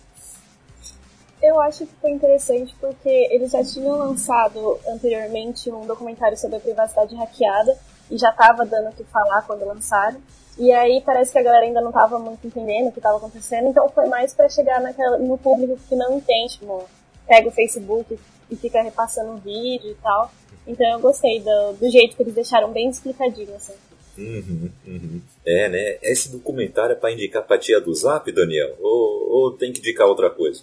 Eu 1.42 1.58
acho 1.60 1.86
que 1.86 1.94
foi 2.00 2.10
interessante 2.10 2.76
porque 2.78 3.08
eles 3.30 3.50
já 3.50 3.64
tinham 3.64 3.96
lançado 3.96 4.78
anteriormente 4.86 5.70
um 5.70 5.86
documentário 5.86 6.36
sobre 6.36 6.56
a 6.56 6.60
privacidade 6.60 7.14
hackeada 7.16 7.76
e 8.10 8.18
já 8.18 8.30
estava 8.30 8.66
dando 8.66 8.90
o 8.90 8.92
que 8.92 9.04
falar 9.04 9.42
quando 9.42 9.64
lançaram. 9.64 10.20
E 10.58 10.70
aí 10.70 11.02
parece 11.04 11.32
que 11.32 11.38
a 11.38 11.42
galera 11.42 11.64
ainda 11.64 11.80
não 11.80 11.88
estava 11.88 12.18
muito 12.18 12.46
entendendo 12.46 12.88
o 12.88 12.92
que 12.92 12.98
estava 12.98 13.16
acontecendo, 13.16 13.68
então 13.68 13.88
foi 13.88 14.06
mais 14.06 14.34
para 14.34 14.48
chegar 14.48 14.80
naquela, 14.80 15.18
no 15.18 15.38
público 15.38 15.78
que 15.88 15.96
não 15.96 16.18
entende, 16.18 16.58
tipo, 16.58 16.84
pega 17.26 17.48
o 17.48 17.52
Facebook 17.52 18.18
e 18.50 18.56
fica 18.56 18.82
repassando 18.82 19.32
o 19.32 19.38
vídeo 19.38 19.90
e 19.90 19.96
tal. 19.96 20.30
Então 20.66 20.86
eu 20.92 21.00
gostei 21.00 21.40
do, 21.40 21.72
do 21.72 21.90
jeito 21.90 22.14
que 22.14 22.22
eles 22.22 22.34
deixaram 22.34 22.70
bem 22.72 22.88
explicadinho, 22.90 23.54
assim. 23.56 23.74
Uhum, 24.16 24.70
uhum. 24.86 25.22
É, 25.44 25.68
né? 25.68 25.98
Esse 26.02 26.30
documentário 26.30 26.92
é 26.92 26.96
pra 26.96 27.12
indicar 27.12 27.42
pra 27.42 27.58
tia 27.58 27.80
do 27.80 27.94
Zap, 27.94 28.30
Daniel? 28.30 28.76
Ou, 28.80 29.30
ou 29.30 29.52
tem 29.52 29.72
que 29.72 29.80
indicar 29.80 30.06
outra 30.06 30.30
coisa? 30.30 30.62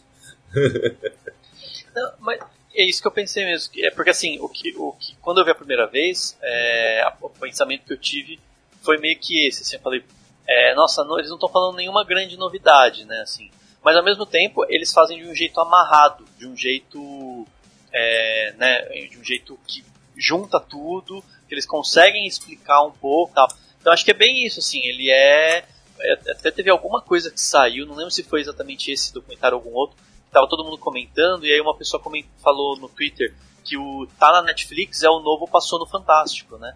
Não, 1.93 2.13
mas 2.20 2.39
é 2.74 2.84
isso 2.84 3.01
que 3.01 3.08
eu 3.08 3.12
pensei 3.12 3.46
mesmo. 3.46 3.74
É 3.79 3.91
porque 3.91 4.10
assim, 4.10 4.39
o 4.39 4.48
que, 4.48 4.74
o 4.77 4.93
que, 4.93 5.15
quando 5.22 5.39
eu 5.39 5.46
vi 5.46 5.51
a 5.51 5.55
primeira 5.55 5.88
vez, 5.88 6.38
é, 6.41 7.13
o 7.22 7.29
pensamento 7.29 7.86
que 7.86 7.93
eu 7.93 7.98
tive 7.98 8.39
foi 8.81 8.98
meio 8.98 9.20
que 9.20 9.48
esse. 9.48 9.63
Assim, 9.63 9.75
eu 9.75 9.81
falei, 9.81 10.03
é, 10.48 10.74
nossa, 10.74 11.03
não, 11.03 11.17
eles 11.17 11.29
não 11.29 11.38
estão 11.38 11.50
falando 11.50 11.75
nenhuma 11.75 12.05
grande 12.05 12.38
novidade, 12.38 13.05
né? 13.05 13.22
Assim, 13.22 13.51
mas 13.84 13.96
ao 13.96 14.03
mesmo 14.03 14.25
tempo 14.25 14.65
eles 14.70 14.93
fazem 14.93 15.22
de 15.22 15.27
um 15.27 15.36
jeito 15.36 15.60
amarrado, 15.60 16.25
de 16.38 16.48
um 16.48 16.55
jeito, 16.55 17.46
é, 17.91 18.53
né? 18.58 18.81
De 19.08 19.17
um 19.17 19.24
jeito 19.24 19.60
que 19.67 19.84
junta 20.15 20.60
tudo, 20.60 21.24
que 21.51 21.55
eles 21.55 21.65
conseguem 21.65 22.25
explicar 22.25 22.81
um 22.81 22.91
pouco, 22.91 23.34
tal. 23.34 23.46
Então 23.77 23.91
acho 23.91 24.05
que 24.05 24.12
é 24.12 24.13
bem 24.13 24.46
isso, 24.46 24.60
assim. 24.60 24.79
Ele 24.86 25.10
é, 25.10 25.65
é 26.00 26.13
até 26.31 26.50
teve 26.50 26.70
alguma 26.70 27.01
coisa 27.01 27.29
que 27.29 27.41
saiu, 27.41 27.86
não 27.86 27.96
lembro 27.96 28.10
se 28.10 28.24
foi 28.24 28.39
exatamente 28.39 28.89
esse 28.89 29.13
documentário 29.13 29.58
ou 29.58 29.63
algum 29.63 29.75
outro 29.77 29.98
tava 30.31 30.48
todo 30.48 30.63
mundo 30.63 30.77
comentando, 30.77 31.46
e 31.46 31.51
aí 31.51 31.60
uma 31.60 31.75
pessoa 31.75 32.01
falou 32.41 32.77
no 32.77 32.88
Twitter 32.88 33.36
que 33.65 33.77
o 33.77 34.08
tá 34.17 34.31
na 34.31 34.43
Netflix 34.43 35.03
é 35.03 35.10
o 35.10 35.20
novo 35.20 35.46
passou 35.46 35.77
no 35.77 35.86
Fantástico, 35.86 36.58
né? 36.58 36.74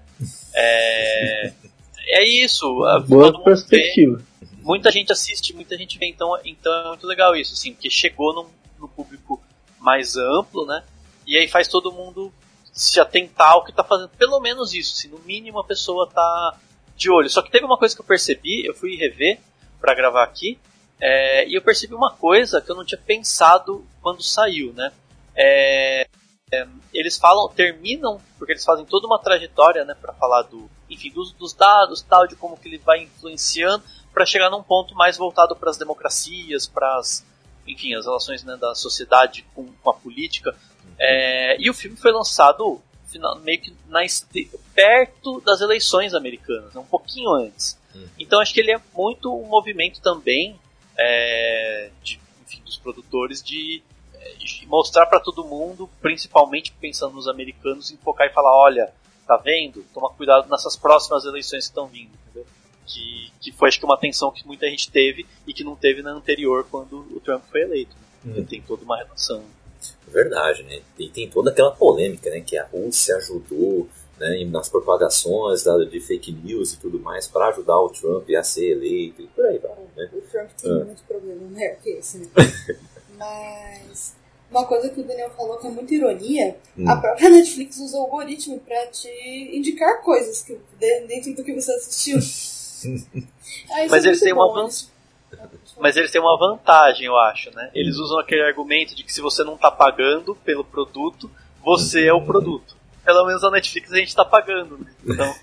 É, 0.53 1.53
é 2.07 2.27
isso. 2.27 2.67
Boa 3.07 3.43
perspectiva. 3.43 4.21
Vê, 4.41 4.47
muita 4.61 4.91
gente 4.91 5.09
assiste, 5.09 5.55
muita 5.55 5.77
gente 5.77 5.97
vê, 5.97 6.05
então, 6.07 6.37
então 6.43 6.73
é 6.73 6.89
muito 6.89 7.07
legal 7.07 7.33
isso, 7.33 7.53
assim, 7.53 7.71
porque 7.71 7.89
chegou 7.89 8.35
no, 8.35 8.49
no 8.77 8.89
público 8.89 9.41
mais 9.79 10.17
amplo, 10.17 10.65
né? 10.65 10.83
E 11.25 11.37
aí 11.37 11.47
faz 11.47 11.69
todo 11.69 11.93
mundo 11.93 12.33
se 12.75 12.99
atentar 12.99 13.53
ao 13.53 13.63
que 13.63 13.71
tá 13.71 13.85
fazendo. 13.85 14.09
Pelo 14.09 14.37
menos 14.41 14.73
isso, 14.73 14.93
assim, 14.93 15.07
no 15.07 15.19
mínimo 15.19 15.59
a 15.59 15.63
pessoa 15.63 16.09
tá 16.09 16.59
de 16.97 17.09
olho. 17.09 17.29
Só 17.29 17.41
que 17.41 17.49
teve 17.49 17.65
uma 17.65 17.77
coisa 17.77 17.95
que 17.95 18.01
eu 18.01 18.05
percebi, 18.05 18.65
eu 18.65 18.75
fui 18.75 18.97
rever 18.97 19.39
para 19.79 19.95
gravar 19.95 20.23
aqui, 20.23 20.59
é, 20.99 21.47
e 21.47 21.55
eu 21.55 21.61
percebi 21.61 21.95
uma 21.95 22.11
coisa 22.11 22.61
que 22.61 22.69
eu 22.69 22.75
não 22.75 22.83
tinha 22.83 22.99
pensado 22.99 23.85
quando 24.01 24.21
saiu, 24.21 24.73
né? 24.73 24.91
É, 25.33 26.05
é, 26.51 26.67
eles 26.93 27.17
falam, 27.17 27.47
terminam, 27.49 28.21
porque 28.37 28.51
eles 28.51 28.65
fazem 28.65 28.85
toda 28.85 29.07
uma 29.07 29.19
trajetória, 29.19 29.85
né, 29.85 29.95
para 29.99 30.13
falar 30.13 30.43
do, 30.43 30.69
enfim, 30.89 31.11
dos, 31.11 31.31
dos, 31.33 31.53
dados, 31.53 32.01
tal, 32.01 32.27
de 32.27 32.35
como 32.35 32.57
que 32.57 32.67
ele 32.67 32.77
vai 32.77 33.03
influenciando, 33.03 33.83
para 34.13 34.25
chegar 34.25 34.49
num 34.49 34.63
ponto 34.63 34.95
mais 34.95 35.17
voltado 35.17 35.55
para 35.55 35.69
as 35.69 35.77
democracias, 35.77 36.67
para 36.67 36.97
as, 36.97 37.25
enfim, 37.67 37.95
as 37.95 38.05
relações 38.05 38.43
né, 38.43 38.55
da 38.57 38.75
sociedade 38.75 39.45
com, 39.53 39.67
com 39.67 39.89
a 39.89 39.93
política. 39.93 40.55
É, 40.99 41.57
e 41.59 41.69
o 41.69 41.73
filme 41.73 41.97
foi 41.97 42.11
lançado 42.11 42.81
meio 43.43 43.61
que 43.61 43.73
na, 43.87 44.01
perto 44.73 45.39
das 45.41 45.61
eleições 45.61 46.13
americanas, 46.13 46.73
né, 46.73 46.81
um 46.81 46.85
pouquinho 46.85 47.31
antes. 47.31 47.77
Uhum. 47.93 48.07
Então 48.19 48.41
acho 48.41 48.53
que 48.53 48.59
ele 48.59 48.71
é 48.71 48.81
muito 48.93 49.33
um 49.33 49.47
movimento 49.47 50.01
também 50.01 50.59
é, 50.97 51.89
de, 52.03 52.19
enfim, 52.43 52.61
dos 52.65 52.77
produtores 52.77 53.41
de, 53.41 53.81
de 54.37 54.65
mostrar 54.67 55.05
para 55.05 55.19
todo 55.19 55.45
mundo, 55.45 55.89
principalmente 56.01 56.73
pensando 56.73 57.15
nos 57.15 57.27
americanos, 57.27 57.91
em 57.91 57.97
focar 57.97 58.27
e 58.27 58.33
falar, 58.33 58.55
olha, 58.57 58.91
tá 59.25 59.37
vendo? 59.37 59.85
Toma 59.93 60.09
cuidado 60.09 60.49
nessas 60.49 60.75
próximas 60.75 61.25
eleições 61.25 61.65
que 61.65 61.71
estão 61.71 61.87
vindo, 61.87 62.11
entendeu? 62.23 62.45
Que, 62.85 63.31
que 63.41 63.51
foi 63.51 63.69
acho 63.69 63.79
que 63.79 63.85
uma 63.85 63.95
atenção 63.95 64.31
que 64.31 64.45
muita 64.45 64.69
gente 64.69 64.91
teve 64.91 65.25
e 65.47 65.53
que 65.53 65.63
não 65.63 65.75
teve 65.75 66.01
na 66.01 66.11
anterior 66.11 66.67
quando 66.69 66.99
o 67.15 67.19
Trump 67.19 67.43
foi 67.49 67.61
eleito. 67.61 67.95
Né? 68.23 68.41
Hum. 68.41 68.45
Tem 68.45 68.61
toda 68.61 68.83
uma 68.83 68.97
relação. 68.97 69.43
Verdade, 70.07 70.63
né? 70.63 70.81
E 70.97 71.09
tem 71.09 71.29
toda 71.29 71.51
aquela 71.51 71.71
polêmica, 71.71 72.29
né? 72.29 72.41
Que 72.41 72.57
a 72.57 72.65
Rússia 72.65 73.17
ajudou 73.17 73.87
né, 74.19 74.45
nas 74.45 74.69
propagações 74.69 75.63
da, 75.63 75.77
de 75.83 75.99
fake 75.99 76.31
news 76.31 76.73
e 76.73 76.77
tudo 76.77 76.99
mais 76.99 77.27
para 77.27 77.47
ajudar 77.49 77.79
o 77.79 77.89
Trump 77.89 78.29
a 78.29 78.43
ser 78.43 78.71
eleito 78.71 79.21
e 79.21 79.27
por 79.27 79.45
aí 79.45 79.57
vai. 79.57 79.71
Né? 79.95 80.09
O 80.13 80.21
Trump 80.21 80.49
tem 80.51 80.71
ah. 80.71 80.85
muitos 80.85 81.03
problemas 81.03 81.51
maior 81.51 81.75
que 81.77 81.89
esse, 81.89 82.19
né? 82.19 82.27
Mas 83.17 84.15
uma 84.49 84.65
coisa 84.65 84.89
que 84.89 85.01
o 85.01 85.03
Daniel 85.03 85.29
falou 85.31 85.57
que 85.57 85.67
é 85.67 85.69
muita 85.69 85.93
ironia, 85.93 86.57
hum. 86.77 86.87
a 86.87 86.95
própria 86.95 87.29
Netflix 87.29 87.77
usa 87.77 87.97
o 87.97 88.01
algoritmo 88.01 88.59
para 88.59 88.87
te 88.87 89.09
indicar 89.53 90.01
coisas 90.01 90.41
que, 90.41 90.57
dentro 90.79 91.33
do 91.33 91.43
que 91.43 91.53
você 91.53 91.71
assistiu. 91.71 92.17
Mas 93.89 94.05
é 94.05 94.07
eles 94.07 94.19
têm 94.19 94.33
uma 94.33 94.51
vantagem. 94.53 94.94
Mas 95.79 95.97
eles 95.97 96.09
têm 96.09 96.21
uma 96.21 96.37
vantagem, 96.37 97.05
eu 97.05 97.17
acho, 97.17 97.53
né? 97.53 97.69
Eles 97.73 97.97
usam 97.97 98.19
aquele 98.19 98.43
argumento 98.43 98.95
de 98.95 99.03
que 99.03 99.11
se 99.11 99.21
você 99.21 99.43
não 99.43 99.55
está 99.55 99.69
pagando 99.69 100.35
pelo 100.35 100.63
produto, 100.63 101.29
você 101.61 102.07
é 102.07 102.13
o 102.13 102.21
produto 102.21 102.75
pelo 103.05 103.27
menos 103.27 103.43
a 103.43 103.51
Netflix 103.51 103.93
a 103.93 103.97
gente 103.97 104.15
tá 104.15 104.25
pagando. 104.25 104.79
Né? 104.79 104.87
Então. 105.05 105.35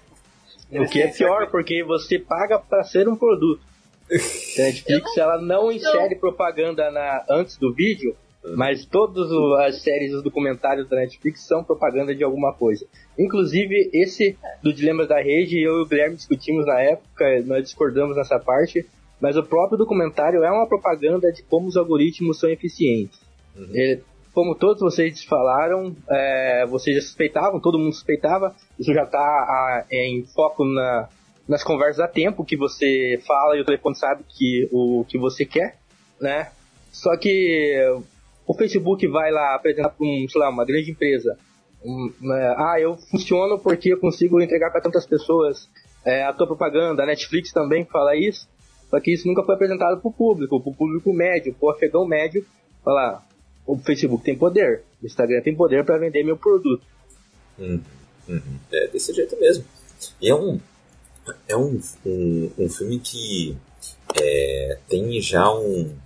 o 0.82 0.86
que 0.88 1.00
é 1.00 1.08
pior, 1.08 1.48
porque 1.50 1.84
você 1.84 2.18
paga 2.18 2.58
para 2.58 2.82
ser 2.82 3.08
um 3.08 3.16
produto. 3.16 3.62
A 4.12 4.62
Netflix 4.62 5.16
ela 5.16 5.40
não 5.40 5.72
insere 5.72 6.16
propaganda 6.16 6.90
na, 6.90 7.24
antes 7.30 7.56
do 7.56 7.72
vídeo, 7.72 8.14
mas 8.56 8.84
todas 8.84 9.30
as 9.60 9.80
séries, 9.80 10.12
os 10.12 10.22
documentários 10.22 10.86
da 10.88 10.96
Netflix 10.96 11.46
são 11.46 11.64
propaganda 11.64 12.14
de 12.14 12.22
alguma 12.22 12.52
coisa. 12.52 12.84
Inclusive, 13.18 13.90
esse 13.94 14.36
do 14.62 14.72
Dilemas 14.72 15.08
da 15.08 15.22
Rede, 15.22 15.58
eu 15.58 15.78
e 15.78 15.82
o 15.82 15.86
Guilherme 15.86 16.16
discutimos 16.16 16.66
na 16.66 16.80
época, 16.80 17.42
nós 17.46 17.62
discordamos 17.62 18.16
nessa 18.16 18.38
parte, 18.38 18.84
mas 19.22 19.36
o 19.36 19.42
próprio 19.44 19.78
documentário 19.78 20.42
é 20.42 20.50
uma 20.50 20.66
propaganda 20.66 21.30
de 21.32 21.44
como 21.44 21.68
os 21.68 21.76
algoritmos 21.76 22.40
são 22.40 22.50
eficientes. 22.50 23.20
Uhum. 23.56 23.70
Ele, 23.72 24.02
como 24.34 24.56
todos 24.56 24.82
vocês 24.82 25.22
falaram, 25.22 25.94
é, 26.10 26.66
vocês 26.66 26.96
já 26.96 27.02
suspeitavam, 27.02 27.60
todo 27.60 27.78
mundo 27.78 27.92
suspeitava, 27.92 28.52
isso 28.76 28.92
já 28.92 29.04
está 29.04 29.86
em 29.92 30.24
foco 30.34 30.64
na, 30.64 31.08
nas 31.46 31.62
conversas 31.62 32.00
a 32.00 32.08
tempo 32.08 32.44
que 32.44 32.56
você 32.56 33.22
fala 33.24 33.56
e 33.56 33.60
o 33.60 33.64
telefone 33.64 33.94
sabe 33.94 34.24
que, 34.28 34.68
o 34.72 35.04
que 35.08 35.16
você 35.18 35.44
quer, 35.44 35.76
né? 36.20 36.50
Só 36.90 37.16
que 37.16 37.78
o 38.44 38.54
Facebook 38.54 39.06
vai 39.06 39.30
lá 39.30 39.54
apresentar 39.54 39.90
para 39.90 40.04
um, 40.04 40.26
sei 40.28 40.40
lá, 40.40 40.48
uma 40.48 40.64
grande 40.64 40.90
empresa. 40.90 41.38
Um, 41.84 42.12
né, 42.20 42.54
ah, 42.58 42.80
eu 42.80 42.96
funciono 42.96 43.58
porque 43.58 43.92
eu 43.92 44.00
consigo 44.00 44.40
entregar 44.40 44.70
para 44.72 44.80
tantas 44.80 45.06
pessoas 45.06 45.68
é, 46.04 46.24
a 46.24 46.32
tua 46.32 46.46
propaganda. 46.46 47.04
A 47.04 47.06
Netflix 47.06 47.52
também 47.52 47.84
fala 47.84 48.16
isso. 48.16 48.48
Só 48.92 49.00
que 49.00 49.10
isso 49.10 49.26
nunca 49.26 49.42
foi 49.42 49.54
apresentado 49.54 49.98
para 49.98 50.08
o 50.08 50.12
público, 50.12 50.60
para 50.60 50.70
o 50.70 50.74
público 50.74 51.14
médio, 51.14 51.54
para 51.54 51.66
o 51.66 51.70
afegão 51.70 52.06
médio. 52.06 52.44
Falar, 52.84 53.26
o 53.66 53.78
Facebook 53.78 54.22
tem 54.22 54.36
poder, 54.36 54.82
o 55.02 55.06
Instagram 55.06 55.40
tem 55.40 55.56
poder 55.56 55.82
para 55.82 55.96
vender 55.96 56.22
meu 56.22 56.36
produto. 56.36 56.84
Uhum, 57.58 57.80
uhum. 58.28 58.58
É 58.70 58.88
desse 58.88 59.14
jeito 59.14 59.34
mesmo. 59.40 59.64
E 60.20 60.28
é 60.28 60.34
um, 60.34 60.60
é 61.48 61.56
um, 61.56 61.80
um, 62.04 62.50
um 62.58 62.68
filme 62.68 62.98
que 62.98 63.56
é, 64.20 64.78
tem 64.86 65.18
já 65.22 65.50
um, 65.50 65.96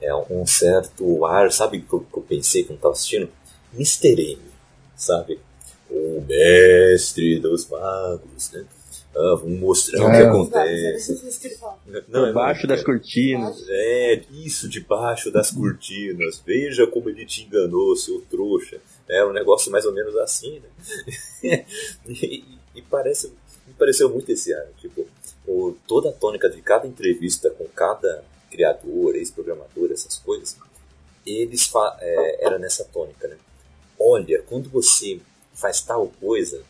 é, 0.00 0.14
um 0.14 0.46
certo 0.46 1.26
ar, 1.26 1.50
sabe 1.50 1.78
o 1.78 1.80
que, 1.80 1.88
que 1.88 2.18
eu 2.18 2.22
pensei 2.22 2.62
quando 2.62 2.76
estava 2.76 2.92
assistindo? 2.92 3.28
Mr. 3.74 4.34
M, 4.34 4.42
sabe? 4.94 5.40
O 5.90 6.20
mestre 6.20 7.40
dos 7.40 7.68
magos, 7.68 8.52
né? 8.52 8.64
Ah, 9.18 9.34
vamos 9.34 9.58
mostrar 9.58 10.00
é. 10.00 10.06
o 10.06 10.10
que 10.12 10.28
acontece. 10.28 11.12
Não, 12.06 12.26
debaixo 12.26 12.68
das 12.68 12.84
cortinas. 12.84 13.64
É, 13.68 14.22
isso, 14.30 14.68
debaixo 14.68 15.32
das 15.32 15.50
cortinas. 15.50 16.40
Veja 16.46 16.86
como 16.86 17.08
ele 17.10 17.26
te 17.26 17.42
enganou, 17.42 17.96
seu 17.96 18.20
trouxa. 18.30 18.80
É 19.08 19.24
um 19.24 19.32
negócio 19.32 19.72
mais 19.72 19.84
ou 19.84 19.92
menos 19.92 20.16
assim, 20.18 20.60
né? 20.60 21.66
e, 22.06 22.44
e, 22.76 22.82
parece, 22.82 23.32
me 23.66 23.74
pareceu 23.76 24.08
muito 24.08 24.30
esse 24.30 24.52
ano. 24.52 24.70
Tipo, 24.80 25.04
o, 25.48 25.74
toda 25.88 26.10
a 26.10 26.12
tônica 26.12 26.48
de 26.48 26.62
cada 26.62 26.86
entrevista 26.86 27.50
com 27.50 27.64
cada 27.74 28.22
criador, 28.52 29.16
ex-programador, 29.16 29.90
essas 29.90 30.16
coisas, 30.18 30.56
eles 31.26 31.68
é, 32.00 32.46
era 32.46 32.56
nessa 32.56 32.84
tônica, 32.84 33.26
né? 33.26 33.36
Olha, 33.98 34.40
quando 34.42 34.70
você 34.70 35.18
faz 35.54 35.80
tal 35.80 36.06
coisa, 36.20 36.62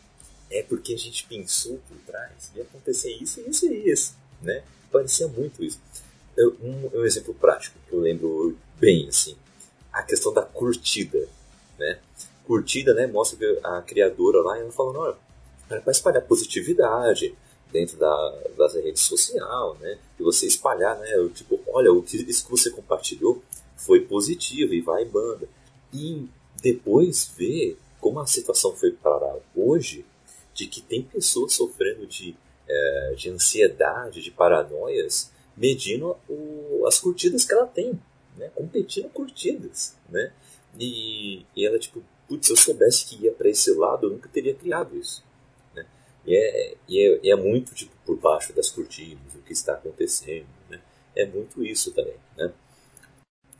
é 0.51 0.63
porque 0.63 0.95
a 0.95 0.99
gente 0.99 1.25
pensou 1.27 1.81
por 1.89 1.97
trás 2.07 2.51
ia 2.55 2.63
acontecer 2.63 3.13
isso, 3.13 3.41
isso 3.49 3.67
e 3.67 3.91
isso, 3.91 4.15
né? 4.43 4.63
Parecia 4.91 5.29
muito 5.29 5.63
isso. 5.63 5.81
um, 6.63 6.99
um 7.01 7.05
exemplo 7.05 7.35
prático 7.35 7.79
que 7.87 7.95
eu 7.95 8.01
lembro 8.01 8.57
bem, 8.79 9.09
assim, 9.09 9.37
a 9.93 10.03
questão 10.03 10.33
da 10.33 10.43
curtida, 10.43 11.29
né? 11.79 11.99
Curtida, 12.47 12.95
né, 12.95 13.07
mostra 13.07 13.39
que 13.39 13.61
a 13.63 13.83
criadora 13.83 14.41
lá, 14.41 14.59
ela 14.59 14.73
falando, 14.73 14.99
olha, 15.01 15.17
era 15.69 15.81
para 15.83 15.91
espalhar 15.91 16.23
positividade 16.23 17.35
dentro 17.71 17.99
da, 17.99 18.39
das 18.57 18.75
redes 18.75 19.03
sociais, 19.03 19.79
né? 19.81 19.99
E 20.19 20.23
você 20.23 20.47
espalhar, 20.47 20.99
né? 20.99 21.15
eu, 21.15 21.29
Tipo, 21.31 21.61
olha, 21.69 21.93
o 21.93 22.03
que, 22.03 22.17
isso 22.17 22.45
que 22.45 22.51
você 22.51 22.71
compartilhou 22.71 23.43
foi 23.77 24.01
positivo 24.01 24.73
e 24.73 24.81
vai 24.81 25.05
banda. 25.05 25.47
E 25.93 26.27
depois 26.63 27.31
ver 27.37 27.79
como 28.01 28.21
a 28.21 28.27
situação 28.27 28.75
foi 28.75 28.93
para 28.93 29.37
hoje, 29.55 30.05
de 30.59 30.67
que 30.67 30.83
tem 30.83 31.03
pessoas 31.05 31.53
sofrendo 31.53 32.05
de, 32.05 32.35
eh, 32.69 33.15
de 33.17 33.31
ansiedade, 33.31 34.21
de 34.21 34.31
paranoias, 34.33 35.31
medindo 35.57 36.17
o- 36.29 36.85
as 36.87 36.99
curtidas 36.99 37.45
que 37.45 37.53
ela 37.55 37.67
tem, 37.67 37.93
né? 38.37 38.51
competindo 38.57 39.09
curtidas. 39.11 39.97
Né? 40.09 40.33
E, 40.79 41.45
e 41.55 41.65
ela, 41.65 41.79
tipo, 41.79 42.03
putz, 42.29 42.47
se 42.49 42.53
eu 42.53 42.57
soubesse 42.57 43.07
que 43.07 43.25
ia 43.25 43.33
para 43.33 43.49
esse 43.49 43.71
lado, 43.73 44.07
eu 44.07 44.11
nunca 44.11 44.29
teria 44.29 44.53
criado 44.53 44.97
isso. 44.97 45.23
Né? 45.77 45.87
E, 46.27 46.35
é, 46.37 46.75
e, 46.89 46.99
é, 47.09 47.21
e 47.23 47.31
é 47.31 47.37
muito 47.37 47.73
tipo, 47.73 47.93
por 48.05 48.17
baixo 48.19 48.53
das 48.53 48.69
cortinas, 48.69 49.35
o 49.37 49.43
que 49.43 49.53
está 49.53 49.75
acontecendo. 49.75 50.47
Né? 50.69 50.81
É 51.15 51.25
muito 51.25 51.65
isso 51.65 51.93
também. 51.93 52.17
Né? 52.37 52.53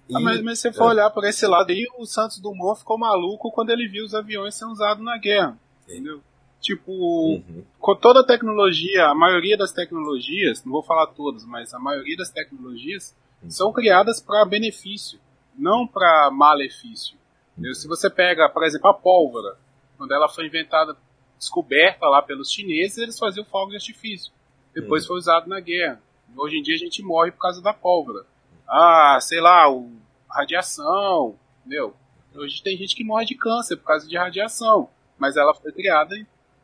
E- 0.09 0.17
Ah, 0.17 0.21
mas, 0.21 0.43
mas 0.43 0.59
se 0.59 0.63
você 0.63 0.73
for 0.77 0.85
Ah. 0.85 0.89
olhar 0.89 1.11
por 1.11 1.25
esse 1.25 1.47
lado 1.47 1.71
aí, 1.71 1.87
o 1.97 2.07
Santos 2.07 2.41
Dumont 2.41 2.79
ficou 2.81 2.99
maluco 2.99 3.53
quando 3.53 3.71
ele 3.71 3.87
viu 3.89 4.05
os 4.05 4.15
aviões 4.15 4.57
sendo 4.57 4.73
usados 4.73 5.05
na 5.05 5.17
guerra. 5.17 5.57
Entendeu? 5.85 6.21
Tipo, 6.61 6.93
Uhum. 6.93 7.65
com 7.79 7.95
toda 7.95 8.21
a 8.21 8.27
tecnologia, 8.27 9.07
a 9.07 9.15
maioria 9.15 9.57
das 9.57 9.73
tecnologias, 9.73 10.65
não 10.65 10.73
vou 10.73 10.83
falar 10.83 11.07
todas, 11.09 11.45
mas 11.45 11.73
a 11.73 11.79
maioria 11.79 12.17
das 12.17 12.31
tecnologias 12.31 13.15
são 13.49 13.73
criadas 13.73 14.21
para 14.21 14.45
benefício, 14.45 15.21
não 15.57 15.87
para 15.87 16.31
malefício. 16.33 17.17
Entendeu? 17.53 17.75
Se 17.75 17.87
você 17.87 18.11
pega, 18.11 18.49
por 18.49 18.65
exemplo, 18.65 18.89
a 18.91 18.95
pólvora, 18.95 19.57
quando 19.97 20.13
ela 20.13 20.29
foi 20.29 20.47
inventada, 20.47 20.97
descoberta 21.39 22.07
lá 22.07 22.21
pelos 22.23 22.51
chineses, 22.51 22.99
eles 22.99 23.19
faziam 23.19 23.45
fogo 23.45 23.71
de 23.71 23.77
artifício. 23.77 24.33
Depois 24.75 25.07
foi 25.07 25.17
usado 25.17 25.49
na 25.49 25.61
guerra. 25.61 26.01
Hoje 26.37 26.59
em 26.59 26.63
dia 26.63 26.75
a 26.75 26.79
gente 26.79 27.03
morre 27.03 27.31
por 27.33 27.41
causa 27.41 27.63
da 27.63 27.73
pólvora. 27.73 28.25
Ah, 28.69 29.19
sei 29.21 29.41
lá, 29.41 29.71
o, 29.73 29.91
radiação, 30.31 31.37
entendeu? 31.61 31.95
Hoje 32.35 32.63
tem 32.63 32.77
gente 32.77 32.95
que 32.95 33.05
morre 33.05 33.25
de 33.25 33.35
câncer 33.35 33.77
por 33.77 33.87
causa 33.87 34.07
de 34.07 34.17
radiação, 34.17 34.89
mas 35.19 35.37
ela 35.37 35.55
foi 35.55 35.73
criada, 35.73 36.15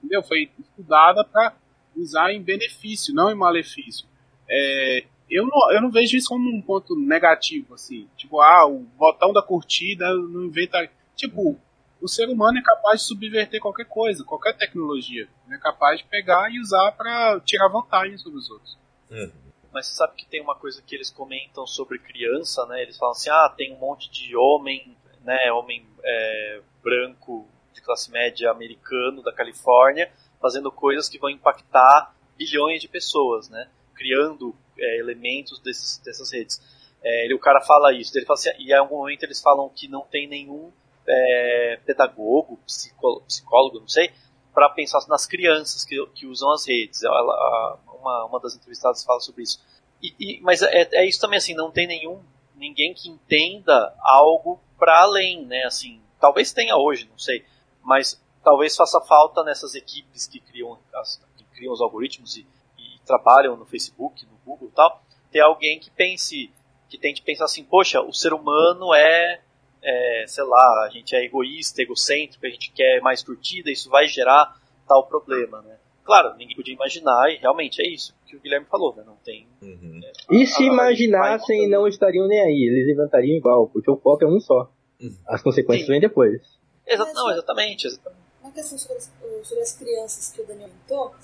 entendeu? 0.04 0.22
Foi 0.22 0.50
estudada 0.58 1.24
para 1.24 1.54
usar 1.96 2.32
em 2.32 2.42
benefício, 2.42 3.14
não 3.14 3.30
em 3.30 3.34
malefício. 3.34 4.06
É, 4.48 5.04
eu, 5.30 5.46
não, 5.46 5.72
eu 5.72 5.80
não 5.80 5.90
vejo 5.90 6.16
isso 6.16 6.28
como 6.28 6.48
um 6.50 6.60
ponto 6.60 6.94
negativo, 6.94 7.74
assim. 7.74 8.08
Tipo, 8.16 8.40
ah, 8.40 8.66
o 8.66 8.80
botão 8.80 9.32
da 9.32 9.42
curtida 9.42 10.14
não 10.14 10.44
inventa. 10.44 10.88
Tipo, 11.16 11.58
o 12.00 12.08
ser 12.08 12.28
humano 12.28 12.58
é 12.58 12.62
capaz 12.62 13.00
de 13.00 13.06
subverter 13.06 13.60
qualquer 13.60 13.86
coisa, 13.86 14.24
qualquer 14.24 14.56
tecnologia. 14.56 15.26
É 15.50 15.58
capaz 15.58 15.98
de 15.98 16.04
pegar 16.04 16.52
e 16.52 16.60
usar 16.60 16.92
para 16.92 17.40
tirar 17.40 17.68
vantagem 17.68 18.18
sobre 18.18 18.38
os 18.38 18.50
outros. 18.50 18.78
Uhum. 19.10 19.30
Mas 19.72 19.86
você 19.86 19.96
sabe 19.96 20.14
que 20.14 20.26
tem 20.26 20.40
uma 20.40 20.54
coisa 20.54 20.80
que 20.82 20.94
eles 20.94 21.10
comentam 21.10 21.66
sobre 21.66 21.98
criança, 21.98 22.64
né? 22.66 22.82
Eles 22.82 22.96
falam 22.96 23.12
assim, 23.12 23.30
ah, 23.30 23.52
tem 23.56 23.72
um 23.72 23.78
monte 23.78 24.08
de 24.10 24.36
homem, 24.36 24.96
né, 25.24 25.50
homem 25.50 25.84
é, 26.04 26.60
branco 26.82 27.48
de 27.74 27.80
classe 27.82 28.10
média 28.10 28.50
americano 28.50 29.22
da 29.22 29.32
Califórnia, 29.32 30.10
fazendo 30.40 30.70
coisas 30.70 31.08
que 31.08 31.18
vão 31.18 31.28
impactar 31.30 32.14
bilhões 32.36 32.80
de 32.80 32.88
pessoas, 32.88 33.48
né? 33.48 33.68
Criando 33.94 34.54
é, 34.78 34.98
elementos 34.98 35.58
desses, 35.60 35.98
dessas 35.98 36.32
redes. 36.32 36.60
É, 37.02 37.24
ele, 37.24 37.34
o 37.34 37.38
cara 37.38 37.60
fala 37.60 37.92
isso, 37.92 38.16
ele 38.16 38.24
fala 38.24 38.38
assim, 38.38 38.50
e 38.58 38.70
em 38.70 38.74
algum 38.74 38.96
momento 38.98 39.24
eles 39.24 39.40
falam 39.40 39.68
que 39.68 39.86
não 39.88 40.02
tem 40.02 40.26
nenhum 40.26 40.72
é, 41.06 41.78
pedagogo, 41.84 42.58
psicó- 42.66 43.20
psicólogo, 43.20 43.80
não 43.80 43.88
sei, 43.88 44.10
para 44.54 44.68
pensar 44.70 45.00
nas 45.08 45.26
crianças 45.26 45.84
que, 45.84 46.04
que 46.14 46.26
usam 46.26 46.50
as 46.52 46.66
redes. 46.66 47.02
Ela- 47.02 47.78
uma, 48.04 48.24
uma 48.26 48.40
das 48.40 48.54
entrevistadas 48.54 49.02
fala 49.04 49.20
sobre 49.20 49.42
isso. 49.42 49.60
E, 50.02 50.14
e- 50.18 50.40
mas 50.42 50.62
é, 50.62 50.88
é 50.92 51.06
isso 51.08 51.20
também, 51.20 51.38
assim, 51.38 51.54
não 51.54 51.70
tem 51.70 51.86
nenhum 51.86 52.22
ninguém 52.54 52.94
que 52.94 53.08
entenda 53.08 53.94
algo 54.00 54.60
para 54.78 55.00
além, 55.00 55.44
né? 55.44 55.64
Assim, 55.64 56.00
talvez 56.20 56.52
tenha 56.52 56.76
hoje, 56.76 57.08
não 57.10 57.18
sei, 57.18 57.44
mas 57.84 58.20
talvez 58.42 58.74
faça 58.74 59.00
falta 59.00 59.42
nessas 59.44 59.74
equipes 59.74 60.26
que 60.26 60.40
criam, 60.40 60.78
as, 60.94 61.20
que 61.36 61.44
criam 61.56 61.72
os 61.72 61.80
algoritmos 61.80 62.36
e, 62.36 62.46
e 62.78 62.98
trabalham 63.06 63.56
no 63.56 63.66
Facebook, 63.66 64.24
no 64.26 64.38
Google 64.44 64.68
e 64.68 64.74
tal, 64.74 65.02
ter 65.30 65.40
alguém 65.40 65.78
que 65.78 65.90
pense, 65.90 66.50
que 66.88 66.98
tente 66.98 67.22
pensar 67.22 67.44
assim, 67.44 67.64
poxa, 67.64 68.00
o 68.00 68.12
ser 68.12 68.32
humano 68.32 68.94
é, 68.94 69.40
é, 69.82 70.24
sei 70.26 70.44
lá, 70.44 70.86
a 70.86 70.90
gente 70.90 71.14
é 71.14 71.24
egoísta, 71.24 71.82
egocêntrico, 71.82 72.46
a 72.46 72.50
gente 72.50 72.72
quer 72.72 73.00
mais 73.00 73.22
curtida, 73.22 73.70
isso 73.70 73.90
vai 73.90 74.06
gerar 74.06 74.56
tal 74.86 75.06
problema, 75.06 75.62
né? 75.62 75.76
Claro, 76.04 76.36
ninguém 76.36 76.54
podia 76.54 76.74
imaginar 76.74 77.30
e 77.30 77.38
realmente 77.38 77.80
é 77.80 77.88
isso 77.88 78.14
que 78.26 78.36
o 78.36 78.40
Guilherme 78.40 78.66
falou, 78.66 78.94
né? 78.94 79.02
Não 79.06 79.16
tem 79.16 79.46
Uhum. 79.62 80.00
E 80.30 80.46
se 80.46 80.64
imaginassem, 80.64 81.68
não 81.68 81.86
estariam 81.86 82.26
nem 82.26 82.40
aí. 82.40 82.68
Eles 82.68 82.92
inventariam 82.92 83.36
igual, 83.36 83.68
porque 83.68 83.90
o 83.90 83.96
foco 83.96 84.24
é 84.24 84.28
um 84.28 84.38
só. 84.38 84.70
Uhum. 85.00 85.16
As 85.26 85.42
consequências 85.42 85.86
Sim. 85.86 85.92
vêm 85.92 86.00
depois. 86.00 86.42
Exa 86.86 87.04
não, 87.12 87.30
exatamente, 87.30 87.86
exatamente. 87.86 88.22
Uma 88.42 88.52
questão 88.52 88.76
sobre 88.76 88.98
as, 88.98 89.10
sobre 89.42 89.62
as 89.62 89.72
crianças 89.72 90.30
que 90.30 90.42
o 90.42 90.46
Daniel 90.46 90.68
comentou, 90.68 91.14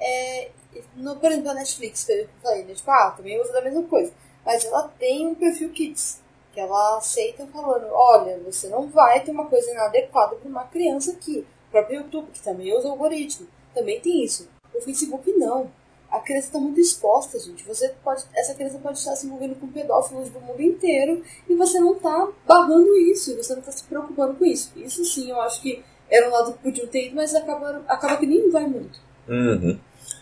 é, 0.00 0.50
no, 0.96 1.16
por 1.16 1.30
exemplo, 1.30 1.50
a 1.50 1.54
Netflix, 1.54 2.04
que 2.04 2.12
eu 2.12 2.28
falei, 2.42 2.64
né, 2.64 2.74
tipo, 2.74 2.90
ah, 2.90 3.14
também 3.16 3.40
usa 3.40 3.52
da 3.52 3.60
mesma 3.60 3.82
coisa. 3.84 4.12
Mas 4.44 4.64
ela 4.64 4.88
tem 4.98 5.26
um 5.26 5.34
perfil 5.34 5.70
Kids, 5.70 6.20
que 6.52 6.60
ela 6.60 6.98
aceita 6.98 7.46
falando, 7.46 7.86
olha, 7.92 8.38
você 8.40 8.68
não 8.68 8.88
vai 8.88 9.22
ter 9.22 9.30
uma 9.30 9.46
coisa 9.46 9.70
inadequada 9.70 10.36
para 10.36 10.48
uma 10.48 10.64
criança 10.64 11.12
aqui. 11.12 11.46
O 11.68 11.70
próprio 11.70 12.00
YouTube, 12.00 12.30
que 12.32 12.42
também 12.42 12.76
usa 12.76 12.88
algoritmo, 12.88 13.46
também 13.74 14.00
tem 14.00 14.24
isso. 14.24 14.48
O 14.74 14.80
Facebook 14.80 15.30
não. 15.32 15.70
A 16.12 16.20
criança 16.20 16.48
está 16.48 16.60
muito 16.60 16.78
exposta, 16.78 17.38
gente. 17.40 17.64
Você 17.64 17.88
pode, 18.04 18.22
essa 18.34 18.54
criança 18.54 18.78
pode 18.78 18.98
estar 18.98 19.16
se 19.16 19.26
envolvendo 19.26 19.54
com 19.54 19.66
pedófilos 19.66 20.28
do 20.28 20.38
mundo 20.40 20.60
inteiro 20.60 21.24
e 21.48 21.54
você 21.54 21.80
não 21.80 21.94
está 21.94 22.28
barrando 22.46 22.94
isso, 22.98 23.34
você 23.34 23.54
não 23.54 23.60
está 23.60 23.72
se 23.72 23.84
preocupando 23.84 24.34
com 24.34 24.44
isso. 24.44 24.70
Isso 24.76 25.02
sim, 25.06 25.30
eu 25.30 25.40
acho 25.40 25.62
que 25.62 25.82
era 26.10 26.28
um 26.28 26.32
lado 26.32 26.52
que 26.52 26.62
podiam 26.62 26.86
ter 26.86 27.06
ido, 27.06 27.16
mas 27.16 27.34
acaba, 27.34 27.82
acaba 27.88 28.18
que 28.18 28.26
nem 28.26 28.50
vai 28.50 28.66
muito. 28.66 29.00
Uhum. 29.26 29.78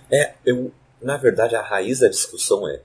É, 0.09 0.35
eu, 0.47 0.71
na 1.03 1.17
verdade, 1.17 1.57
a 1.57 1.63
raiz 1.63 1.99
da 1.99 2.09
discussão 2.09 2.69
é 2.69 2.81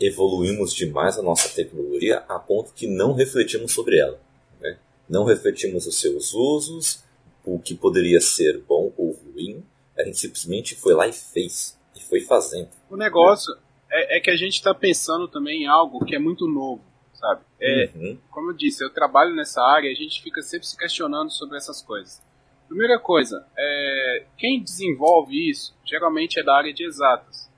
evoluímos 0.00 0.72
demais 0.72 1.18
a 1.18 1.22
nossa 1.22 1.48
tecnologia 1.50 2.24
a 2.28 2.38
ponto 2.38 2.72
que 2.72 2.86
não 2.86 3.12
refletimos 3.12 3.72
sobre 3.72 3.98
ela. 3.98 4.18
Né? 4.60 4.78
Não 5.08 5.24
refletimos 5.24 5.86
os 5.86 6.00
seus 6.00 6.32
usos, 6.32 7.04
o 7.44 7.58
que 7.58 7.74
poderia 7.74 8.20
ser 8.20 8.58
bom 8.66 8.92
ou 8.96 9.12
ruim. 9.12 9.62
A 9.98 10.04
gente 10.04 10.18
simplesmente 10.18 10.74
foi 10.74 10.94
lá 10.94 11.06
e 11.06 11.12
fez. 11.12 11.77
E 11.98 12.02
foi 12.04 12.20
fazendo. 12.20 12.68
O 12.88 12.96
negócio 12.96 13.52
é, 13.90 14.18
é 14.18 14.20
que 14.20 14.30
a 14.30 14.36
gente 14.36 14.54
está 14.54 14.72
pensando 14.72 15.26
também 15.26 15.64
em 15.64 15.66
algo 15.66 16.04
que 16.04 16.14
é 16.14 16.18
muito 16.18 16.46
novo, 16.46 16.82
sabe? 17.12 17.40
É, 17.60 17.90
Uhum. 17.94 18.18
como 18.30 18.50
eu 18.52 18.56
disse, 18.56 18.84
eu 18.84 18.90
trabalho 18.90 19.34
nessa 19.34 19.60
área 19.62 19.88
e 19.88 19.92
a 19.92 19.96
gente 19.96 20.22
fica 20.22 20.40
sempre 20.42 20.66
se 20.66 20.76
questionando 20.76 21.30
sobre 21.30 21.56
essas 21.56 21.82
coisas. 21.82 22.22
Primeira 22.68 22.98
coisa, 23.00 23.44
é, 23.56 24.24
quem 24.36 24.62
desenvolve 24.62 25.50
isso 25.50 25.74
geralmente 25.84 26.38
é 26.38 26.44
da 26.44 26.54
área 26.54 26.72
de 26.72 26.84
exatas. 26.84 27.48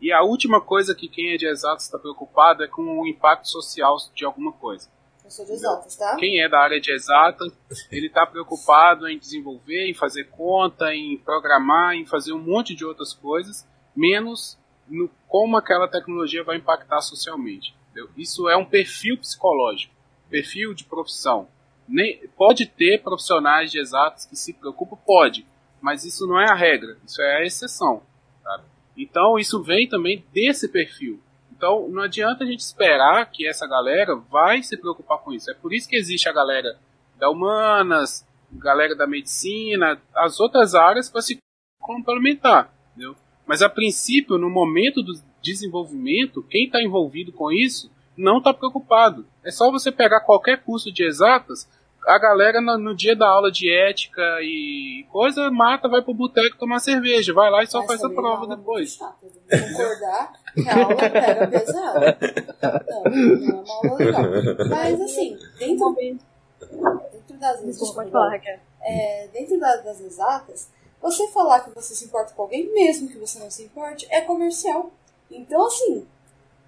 E 0.00 0.12
a 0.12 0.22
última 0.22 0.60
coisa 0.60 0.94
que 0.94 1.08
quem 1.08 1.32
é 1.32 1.36
de 1.36 1.46
exatas 1.46 1.84
está 1.84 1.98
preocupado 1.98 2.64
é 2.64 2.66
com 2.68 2.82
o 3.00 3.06
impacto 3.06 3.48
social 3.48 3.96
de 4.14 4.24
alguma 4.24 4.52
coisa. 4.52 4.90
Eu 5.24 5.30
sou 5.30 5.44
de 5.44 5.52
exatas, 5.52 5.96
tá? 5.96 6.14
Quem 6.16 6.40
é 6.40 6.48
da 6.48 6.60
área 6.60 6.80
de 6.80 6.92
exatas, 6.92 7.52
ele 7.90 8.06
está 8.06 8.24
preocupado 8.24 9.08
em 9.08 9.18
desenvolver, 9.18 9.88
em 9.90 9.94
fazer 9.94 10.24
conta, 10.30 10.94
em 10.94 11.18
programar, 11.18 11.94
em 11.94 12.06
fazer 12.06 12.32
um 12.32 12.38
monte 12.38 12.74
de 12.74 12.84
outras 12.84 13.12
coisas, 13.12 13.66
menos 13.96 14.58
no 14.88 15.10
como 15.26 15.56
aquela 15.56 15.88
tecnologia 15.88 16.44
vai 16.44 16.56
impactar 16.56 17.00
socialmente. 17.00 17.74
entendeu? 17.90 18.10
Isso 18.16 18.48
é 18.48 18.56
um 18.56 18.64
perfil 18.64 19.18
psicológico, 19.18 19.94
perfil 20.28 20.74
de 20.74 20.84
profissão. 20.84 21.48
Nem, 21.88 22.18
pode 22.36 22.66
ter 22.66 23.02
profissionais 23.02 23.70
de 23.70 23.78
exatas 23.78 24.26
que 24.26 24.36
se 24.36 24.52
preocupam, 24.52 24.96
pode, 25.04 25.46
mas 25.80 26.04
isso 26.04 26.26
não 26.26 26.40
é 26.40 26.50
a 26.50 26.54
regra, 26.54 26.96
isso 27.06 27.20
é 27.22 27.36
a 27.38 27.44
exceção. 27.44 28.02
sabe? 28.42 28.64
Então 28.96 29.38
isso 29.38 29.62
vem 29.62 29.88
também 29.88 30.24
desse 30.32 30.68
perfil. 30.68 31.20
Então 31.52 31.88
não 31.88 32.02
adianta 32.02 32.44
a 32.44 32.46
gente 32.46 32.60
esperar 32.60 33.30
que 33.30 33.46
essa 33.46 33.66
galera 33.66 34.14
vai 34.14 34.62
se 34.62 34.76
preocupar 34.76 35.18
com 35.18 35.32
isso. 35.32 35.50
É 35.50 35.54
por 35.54 35.72
isso 35.72 35.88
que 35.88 35.96
existe 35.96 36.28
a 36.28 36.32
galera 36.32 36.78
da 37.18 37.30
humanas, 37.30 38.26
galera 38.52 38.94
da 38.94 39.06
medicina, 39.06 40.00
as 40.14 40.38
outras 40.38 40.74
áreas 40.74 41.08
para 41.08 41.22
se 41.22 41.38
complementar, 41.80 42.72
entendeu? 42.90 43.16
Mas 43.46 43.62
a 43.62 43.68
princípio, 43.68 44.36
no 44.38 44.50
momento 44.50 45.02
do 45.02 45.12
desenvolvimento, 45.42 46.42
quem 46.50 46.64
está 46.66 46.82
envolvido 46.82 47.32
com 47.32 47.52
isso 47.52 47.90
não 48.16 48.38
está 48.38 48.52
preocupado. 48.52 49.26
É 49.44 49.50
só 49.50 49.70
você 49.70 49.92
pegar 49.92 50.20
qualquer 50.20 50.62
curso 50.64 50.92
de 50.92 51.04
exatas, 51.06 51.68
a 52.06 52.18
galera 52.18 52.60
no, 52.60 52.78
no 52.78 52.94
dia 52.96 53.14
da 53.16 53.28
aula 53.28 53.50
de 53.50 53.70
ética 53.70 54.22
e 54.40 55.04
coisa, 55.10 55.50
mata, 55.50 55.88
vai 55.88 56.02
pro 56.02 56.14
boteco 56.14 56.56
tomar 56.56 56.78
cerveja, 56.78 57.32
vai 57.34 57.50
lá 57.50 57.62
e 57.62 57.66
só 57.66 57.78
Mas 57.78 57.86
faz 57.88 58.04
a 58.04 58.08
é 58.08 58.14
prova 58.14 58.42
aula 58.44 58.56
depois. 58.56 58.96
Concordar 58.96 60.32
que 60.54 60.68
a 60.68 60.84
aula 60.84 60.96
pega. 60.96 61.46
Não, 62.86 63.02
não 63.04 63.58
é 63.58 63.62
uma 63.62 63.74
aula 63.74 63.98
legal. 63.98 64.22
Mas 64.70 65.00
assim, 65.00 65.36
dentro, 65.58 65.94
dentro 65.94 67.38
das 67.38 67.64
Desculpa, 67.64 68.04
Raquel. 68.30 68.58
é, 68.82 69.28
dentro 69.32 69.58
da- 69.58 69.76
das 69.78 70.00
exatas, 70.00 70.70
você 71.06 71.28
falar 71.28 71.60
que 71.60 71.70
você 71.70 71.94
se 71.94 72.04
importa 72.04 72.34
com 72.34 72.42
alguém, 72.42 72.72
mesmo 72.72 73.08
que 73.08 73.18
você 73.18 73.38
não 73.38 73.50
se 73.50 73.62
importe, 73.62 74.06
é 74.10 74.20
comercial. 74.20 74.90
Então, 75.30 75.64
assim, 75.66 76.06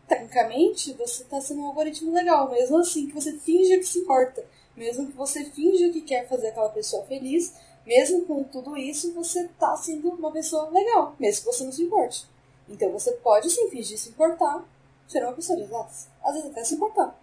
tecnicamente, 0.07 0.93
você 0.93 1.23
está 1.23 1.41
sendo 1.41 1.63
um 1.63 1.67
algoritmo 1.67 2.13
legal, 2.13 2.49
mesmo 2.49 2.79
assim 2.79 3.09
que 3.09 3.15
você 3.15 3.33
finja 3.33 3.79
que 3.79 3.85
se 3.85 3.99
importa, 3.99 4.45
mesmo 4.77 5.07
que 5.07 5.17
você 5.17 5.45
finja 5.45 5.91
que 5.91 6.03
quer 6.03 6.29
fazer 6.29 6.49
aquela 6.49 6.69
pessoa 6.69 7.05
feliz, 7.07 7.53
mesmo 7.85 8.25
com 8.27 8.45
tudo 8.45 8.77
isso, 8.77 9.13
você 9.13 9.45
está 9.47 9.77
sendo 9.77 10.11
uma 10.11 10.31
pessoa 10.31 10.71
legal, 10.71 11.17
mesmo 11.19 11.41
que 11.41 11.57
você 11.57 11.65
não 11.65 11.73
se 11.73 11.83
importe. 11.83 12.27
Então, 12.69 12.93
você 12.93 13.13
pode 13.13 13.51
sim 13.51 13.69
fingir 13.71 13.99
se 13.99 14.11
importar, 14.11 14.65
ser 15.09 15.25
uma 15.25 15.33
pessoa 15.33 15.57
de 15.57 15.65
exatas. 15.65 16.09
Às 16.23 16.35
vezes 16.35 16.51
até 16.51 16.63
se 16.63 16.75
importar. 16.75 17.19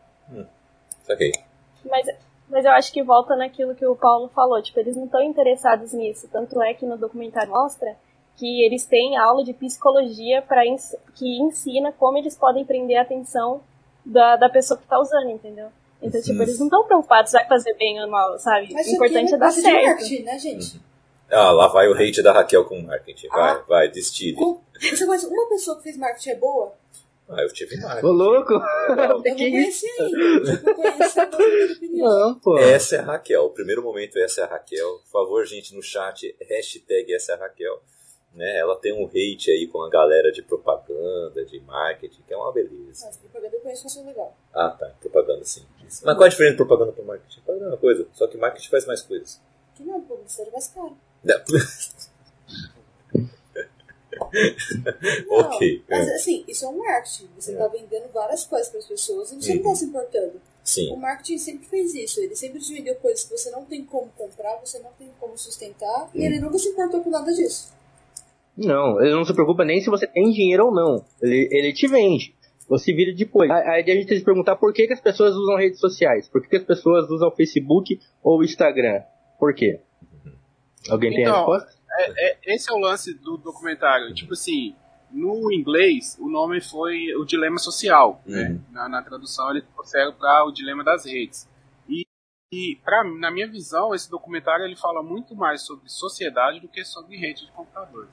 Saquei. 1.05 1.31
Mas, 1.85 2.07
mas 2.49 2.65
eu 2.65 2.71
acho 2.71 2.91
que 2.93 3.01
volta 3.03 3.35
naquilo 3.35 3.75
que 3.75 3.85
o 3.85 3.95
Paulo 3.95 4.29
falou, 4.29 4.61
tipo, 4.61 4.79
eles 4.79 4.95
não 4.95 5.05
estão 5.05 5.21
interessados 5.21 5.93
nisso. 5.93 6.27
Tanto 6.31 6.61
é 6.61 6.73
que 6.73 6.85
no 6.85 6.97
documentário 6.97 7.49
mostra 7.51 7.95
que 8.37 8.63
eles 8.63 8.85
têm 8.85 9.17
aula 9.17 9.43
de 9.43 9.53
psicologia 9.53 10.41
para 10.41 10.61
que 11.15 11.41
ensina 11.41 11.91
como 11.93 12.17
eles 12.17 12.35
podem 12.37 12.65
prender 12.65 12.97
a 12.97 13.01
atenção 13.01 13.61
da, 14.05 14.35
da 14.35 14.49
pessoa 14.49 14.77
que 14.79 14.85
tá 14.87 14.99
usando, 14.99 15.29
entendeu? 15.29 15.67
Então, 16.01 16.21
tipo, 16.21 16.35
Uhum. 16.35 16.41
eles 16.43 16.59
não 16.59 16.67
estão 16.67 16.83
preocupados 16.85 17.31
se 17.31 17.37
vai 17.37 17.47
fazer 17.47 17.73
bem 17.75 17.99
ou 18.03 18.09
mal, 18.09 18.37
sabe? 18.37 18.73
Mas 18.73 18.87
o 18.87 18.91
importante 18.91 19.25
isso 19.25 19.35
é 19.35 19.37
aqui 19.37 19.39
dar 19.39 19.51
certo. 19.51 19.85
marketing, 19.85 20.23
né, 20.23 20.37
gente? 20.39 20.81
Ah, 21.31 21.51
lá 21.51 21.67
vai 21.69 21.87
o 21.87 21.93
hate 21.93 22.21
da 22.21 22.31
Raquel 22.33 22.65
com 22.65 22.79
marketing. 22.81 23.27
Vai, 23.29 23.51
Ah. 23.53 23.63
vai, 23.67 23.87
destile. 23.89 24.37
Uma 24.37 25.49
pessoa 25.49 25.77
que 25.77 25.83
fez 25.83 25.97
marketing 25.97 26.29
é 26.31 26.35
boa? 26.35 26.73
Ah, 27.27 27.41
eu 27.41 27.51
tive 27.51 27.77
marketing. 27.77 28.05
Ô, 28.05 28.11
louco! 28.11 28.53
Legal. 28.53 28.97
Eu 28.97 29.07
não 29.07 29.21
conheci 29.21 29.87
ainda. 29.99 30.57
Tipo, 30.57 30.69
eu 30.69 30.75
conheci 30.75 31.19
a 31.19 31.25
minha 31.27 31.73
opinião. 31.73 32.09
Não, 32.09 32.39
pô. 32.39 32.57
Essa 32.59 32.95
é 32.97 32.99
a 32.99 33.03
Raquel. 33.03 33.45
O 33.45 33.49
primeiro 33.49 33.81
momento, 33.81 34.19
essa 34.19 34.41
é 34.41 34.43
a 34.43 34.47
Raquel. 34.47 34.99
Por 34.99 35.11
favor, 35.11 35.45
gente, 35.45 35.75
no 35.75 35.81
chat, 35.81 36.35
hashtag 36.41 37.13
essa 37.13 37.31
é 37.31 37.35
a 37.35 37.39
Raquel. 37.39 37.81
Né? 38.33 38.57
Ela 38.57 38.75
tem 38.75 38.93
um 38.93 39.05
hate 39.05 39.49
aí 39.49 39.65
com 39.67 39.81
a 39.81 39.89
galera 39.89 40.31
de 40.31 40.43
propaganda, 40.43 41.43
de 41.45 41.59
marketing, 41.61 42.21
que 42.27 42.33
é 42.33 42.37
uma 42.37 42.51
beleza. 42.51 43.05
Mas 43.05 43.17
propaganda 43.17 43.55
eu 43.55 43.61
conheço 43.61 43.83
uma 43.83 43.89
pessoa 43.89 44.05
legal. 44.05 44.37
Ah, 44.53 44.69
tá. 44.69 44.87
Propaganda, 44.99 45.43
sim. 45.45 45.65
Mas 45.81 46.01
qual 46.01 46.23
é 46.23 46.25
a 46.25 46.29
diferença 46.29 46.53
de 46.53 46.57
propaganda 46.57 46.91
para 46.91 47.03
marketing? 47.05 47.41
É 47.47 47.51
a 47.51 47.55
mesma 47.55 47.77
coisa, 47.77 48.07
só 48.13 48.27
que 48.27 48.37
marketing 48.37 48.69
faz 48.69 48.85
mais 48.85 49.01
coisas. 49.01 49.41
Que 49.73 49.83
não, 49.83 50.01
publicidade 50.01 50.49
é 50.49 50.51
mais 50.51 50.67
caro. 50.67 50.97
Não. 51.23 51.35
Não, 55.27 55.37
Ok, 55.39 55.83
Mas 55.89 56.07
é. 56.07 56.15
assim, 56.15 56.43
isso 56.47 56.65
é 56.65 56.69
um 56.69 56.77
marketing. 56.77 57.27
Você 57.37 57.51
É. 57.51 57.53
está 57.53 57.67
vendendo 57.67 58.11
várias 58.13 58.45
coisas 58.45 58.69
para 58.69 58.79
as 58.79 58.85
pessoas 58.87 59.31
e 59.31 59.35
você 59.35 59.49
não 59.55 59.61
Uhum. 59.63 59.71
está 59.71 59.75
se 59.75 59.85
importando. 59.85 60.35
O 60.35 60.41
Sim. 60.63 60.95
marketing 60.97 61.37
sempre 61.37 61.67
fez 61.67 61.93
isso. 61.93 62.19
Ele 62.21 62.35
sempre 62.35 62.59
te 62.59 62.73
vendeu 62.73 62.95
coisas 62.95 63.23
que 63.23 63.31
você 63.37 63.51
não 63.51 63.65
tem 63.65 63.83
como 63.85 64.09
comprar, 64.17 64.59
você 64.63 64.79
não 64.79 64.91
tem 64.97 65.09
como 65.19 65.37
sustentar, 65.37 66.09
e 66.13 66.19
Uhum. 66.19 66.25
ele 66.25 66.39
nunca 66.39 66.57
se 66.57 66.69
importou 66.69 67.01
com 67.01 67.09
nada 67.09 67.31
disso. 67.31 67.73
Não, 68.57 69.01
ele 69.01 69.13
não 69.13 69.25
se 69.25 69.33
preocupa 69.33 69.65
nem 69.65 69.81
se 69.81 69.89
você 69.89 70.07
tem 70.07 70.31
dinheiro 70.31 70.67
ou 70.67 70.73
não. 70.73 71.03
Ele, 71.21 71.47
ele 71.51 71.73
te 71.73 71.87
vende. 71.87 72.33
Você 72.67 72.93
vira 72.93 73.13
depois. 73.13 73.51
Aí 73.51 73.83
a 73.83 73.85
gente 73.85 73.85
tem 73.85 74.05
que 74.07 74.19
se 74.19 74.23
perguntar 74.25 74.55
por 74.55 74.73
que, 74.73 74.87
que 74.87 74.93
as 74.93 75.01
pessoas 75.01 75.35
usam 75.35 75.55
redes 75.57 75.79
sociais. 75.79 76.27
Por 76.27 76.41
que, 76.41 76.49
que 76.49 76.55
as 76.55 76.63
pessoas 76.63 77.07
usam 77.11 77.27
o 77.27 77.31
Facebook 77.35 77.99
ou 78.23 78.39
o 78.39 78.43
Instagram? 78.43 79.03
Por 79.37 79.53
quê? 79.53 79.81
Alguém 80.89 81.11
tem 81.11 81.25
a 81.25 81.29
Então, 81.29 81.37
resposta? 81.51 81.74
É, 81.99 82.29
é- 82.31 82.55
esse 82.55 82.69
é 82.69 82.73
o 82.73 82.77
lance 82.79 83.13
do 83.13 83.37
documentário. 83.37 84.13
Tipo 84.13 84.33
assim, 84.33 84.75
no 85.11 85.51
inglês, 85.51 86.17
o 86.19 86.27
nome 86.29 86.61
foi 86.61 87.13
o 87.15 87.25
dilema 87.25 87.57
social. 87.57 88.21
né? 88.25 88.49
Uhum. 88.49 88.61
Na, 88.71 88.89
na 88.89 89.01
tradução, 89.01 89.49
ele 89.51 89.61
trouxeram 89.61 90.13
para 90.13 90.45
o 90.45 90.51
dilema 90.51 90.83
das 90.83 91.05
redes. 91.05 91.47
E, 91.87 92.05
e 92.51 92.77
pra, 92.83 93.03
na 93.03 93.31
minha 93.31 93.47
visão, 93.47 93.93
esse 93.95 94.09
documentário 94.09 94.65
ele 94.65 94.75
fala 94.75 95.01
muito 95.01 95.35
mais 95.35 95.61
sobre 95.61 95.89
sociedade 95.89 96.59
do 96.59 96.67
que 96.67 96.83
sobre 96.83 97.17
rede 97.17 97.45
de 97.45 97.51
computadores. 97.51 98.09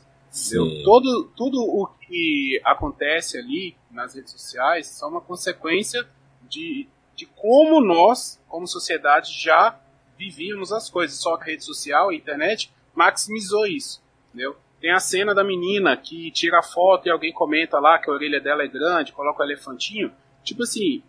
Todo, 0.85 1.31
tudo 1.37 1.59
o 1.61 1.87
que 1.87 2.61
acontece 2.65 3.37
ali 3.37 3.77
nas 3.91 4.15
redes 4.15 4.33
sociais 4.33 4.87
são 4.87 5.11
uma 5.11 5.21
consequência 5.21 6.09
de, 6.49 6.89
de 7.15 7.27
como 7.27 7.81
nós, 7.85 8.41
como 8.49 8.67
sociedade, 8.67 9.31
já 9.43 9.79
vivíamos 10.17 10.73
as 10.73 10.89
coisas. 10.89 11.19
Só 11.19 11.37
que 11.37 11.43
a 11.43 11.47
rede 11.47 11.65
social, 11.65 12.09
a 12.09 12.15
internet, 12.15 12.73
maximizou 12.95 13.67
isso. 13.67 14.03
Entendeu? 14.29 14.57
Tem 14.81 14.91
a 14.91 14.99
cena 14.99 15.35
da 15.35 15.45
menina 15.45 15.97
que 15.97 16.31
tira 16.33 16.59
a 16.59 16.63
foto 16.63 17.07
e 17.07 17.11
alguém 17.11 17.33
comenta 17.33 17.79
lá 17.79 17.99
que 17.99 18.11
a 18.11 18.13
orelha 18.13 18.41
dela 18.41 18.65
é 18.65 18.69
grande, 18.69 19.13
coloca 19.13 19.43
o 19.43 19.47
elefantinho. 19.47 20.13
Tipo 20.43 20.65
assim, 20.65 21.03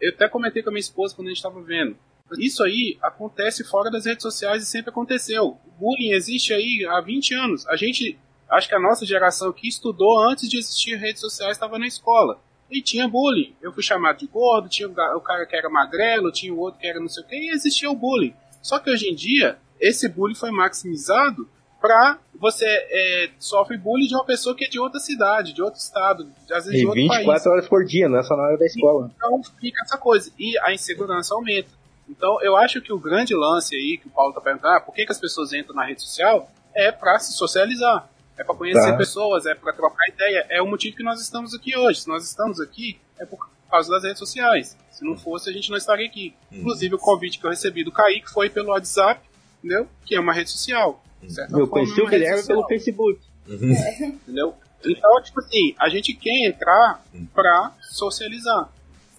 eu 0.00 0.10
até 0.10 0.28
comentei 0.28 0.62
com 0.62 0.70
a 0.70 0.72
minha 0.72 0.80
esposa 0.80 1.14
quando 1.14 1.28
a 1.28 1.30
gente 1.30 1.38
estava 1.38 1.60
vendo. 1.62 1.96
Isso 2.38 2.62
aí 2.64 2.98
acontece 3.02 3.62
fora 3.62 3.90
das 3.90 4.06
redes 4.06 4.22
sociais 4.22 4.62
e 4.62 4.66
sempre 4.66 4.90
aconteceu. 4.90 5.58
O 5.66 5.70
bullying 5.78 6.12
existe 6.12 6.52
aí 6.52 6.86
há 6.88 7.00
20 7.00 7.34
anos. 7.34 7.66
A 7.68 7.76
gente, 7.76 8.18
acho 8.48 8.68
que 8.68 8.74
a 8.74 8.80
nossa 8.80 9.04
geração 9.04 9.52
que 9.52 9.68
estudou 9.68 10.18
antes 10.18 10.48
de 10.48 10.56
existir 10.56 10.96
redes 10.96 11.20
sociais 11.20 11.52
estava 11.52 11.78
na 11.78 11.86
escola. 11.86 12.40
E 12.70 12.80
tinha 12.80 13.06
bullying. 13.06 13.54
Eu 13.60 13.72
fui 13.72 13.82
chamado 13.82 14.18
de 14.18 14.26
gordo, 14.26 14.68
tinha 14.68 14.88
o 14.88 15.20
cara 15.20 15.44
que 15.44 15.54
era 15.54 15.68
magrelo, 15.68 16.32
tinha 16.32 16.52
o 16.52 16.58
outro 16.58 16.80
que 16.80 16.86
era 16.86 16.98
não 16.98 17.08
sei 17.08 17.22
o 17.22 17.26
que, 17.26 17.36
e 17.36 17.50
existia 17.50 17.90
o 17.90 17.94
bullying. 17.94 18.34
Só 18.62 18.78
que 18.78 18.90
hoje 18.90 19.08
em 19.08 19.14
dia, 19.14 19.58
esse 19.88 20.08
bullying 20.08 20.34
foi 20.34 20.50
maximizado 20.50 21.48
pra 21.80 22.18
você 22.34 22.64
é, 22.66 23.30
sofre 23.38 23.76
bullying 23.76 24.06
de 24.06 24.14
uma 24.14 24.24
pessoa 24.24 24.54
que 24.54 24.64
é 24.64 24.68
de 24.68 24.78
outra 24.78 25.00
cidade, 25.00 25.52
de 25.52 25.60
outro 25.62 25.80
estado, 25.80 26.28
às 26.50 26.64
vezes 26.66 26.72
de 26.72 26.84
E 26.84 26.86
outro 26.86 27.00
24 27.00 27.26
país. 27.26 27.46
horas 27.46 27.68
por 27.68 27.84
dia, 27.84 28.08
não 28.08 28.18
é 28.18 28.22
só 28.22 28.36
na 28.36 28.44
hora 28.44 28.56
da 28.58 28.66
escola. 28.66 29.10
Então 29.16 29.40
fica 29.60 29.82
essa 29.84 29.98
coisa. 29.98 30.30
E 30.38 30.56
a 30.60 30.72
insegurança 30.72 31.34
aumenta. 31.34 31.70
Então 32.08 32.40
eu 32.42 32.56
acho 32.56 32.80
que 32.80 32.92
o 32.92 32.98
grande 32.98 33.34
lance 33.34 33.74
aí 33.74 33.98
que 34.00 34.06
o 34.06 34.10
Paulo 34.10 34.32
tá 34.32 34.40
perguntando, 34.40 34.74
ah, 34.76 34.80
por 34.80 34.94
que, 34.94 35.04
que 35.04 35.12
as 35.12 35.18
pessoas 35.20 35.52
entram 35.52 35.74
na 35.74 35.84
rede 35.84 36.02
social? 36.02 36.50
É 36.74 36.90
para 36.92 37.18
se 37.18 37.32
socializar. 37.32 38.08
É 38.38 38.44
para 38.44 38.54
conhecer 38.54 38.90
Tá. 38.92 38.96
pessoas, 38.96 39.44
é 39.46 39.54
para 39.54 39.72
trocar 39.72 40.08
ideia. 40.08 40.46
É 40.48 40.62
o 40.62 40.66
motivo 40.66 40.96
que 40.96 41.02
nós 41.02 41.20
estamos 41.20 41.54
aqui 41.54 41.76
hoje. 41.76 42.00
Se 42.02 42.08
nós 42.08 42.24
estamos 42.24 42.60
aqui, 42.60 42.98
é 43.18 43.26
por 43.26 43.46
causa 43.70 43.90
das 43.90 44.02
redes 44.04 44.18
sociais. 44.18 44.76
Se 44.90 45.04
não 45.04 45.16
fosse, 45.16 45.50
a 45.50 45.52
gente 45.52 45.68
não 45.70 45.76
estaria 45.76 46.06
aqui. 46.06 46.34
Uhum. 46.50 46.58
Inclusive, 46.58 46.94
o 46.94 46.98
convite 46.98 47.38
que 47.38 47.46
eu 47.46 47.50
recebi 47.50 47.84
do 47.84 47.92
Kaique 47.92 48.30
foi 48.30 48.48
pelo 48.48 48.68
WhatsApp, 48.70 49.20
entendeu? 49.62 49.86
Que 50.04 50.14
é 50.16 50.20
uma 50.20 50.32
rede 50.32 50.50
social. 50.50 51.02
Eu 51.22 51.48
forma, 51.50 51.66
conheci 51.68 52.00
é 52.00 52.02
o 52.02 52.08
Guilherme 52.08 52.38
social 52.38 52.56
pelo 52.58 52.68
Facebook. 52.68 53.20
Uhum. 53.48 53.72
entendeu? 54.24 54.54
Então, 54.84 55.22
tipo 55.22 55.38
assim, 55.40 55.74
a 55.78 55.88
gente 55.88 56.12
quer 56.14 56.46
entrar 56.46 57.02
Hum. 57.14 57.26
pra 57.32 57.72
socializar. 57.80 58.68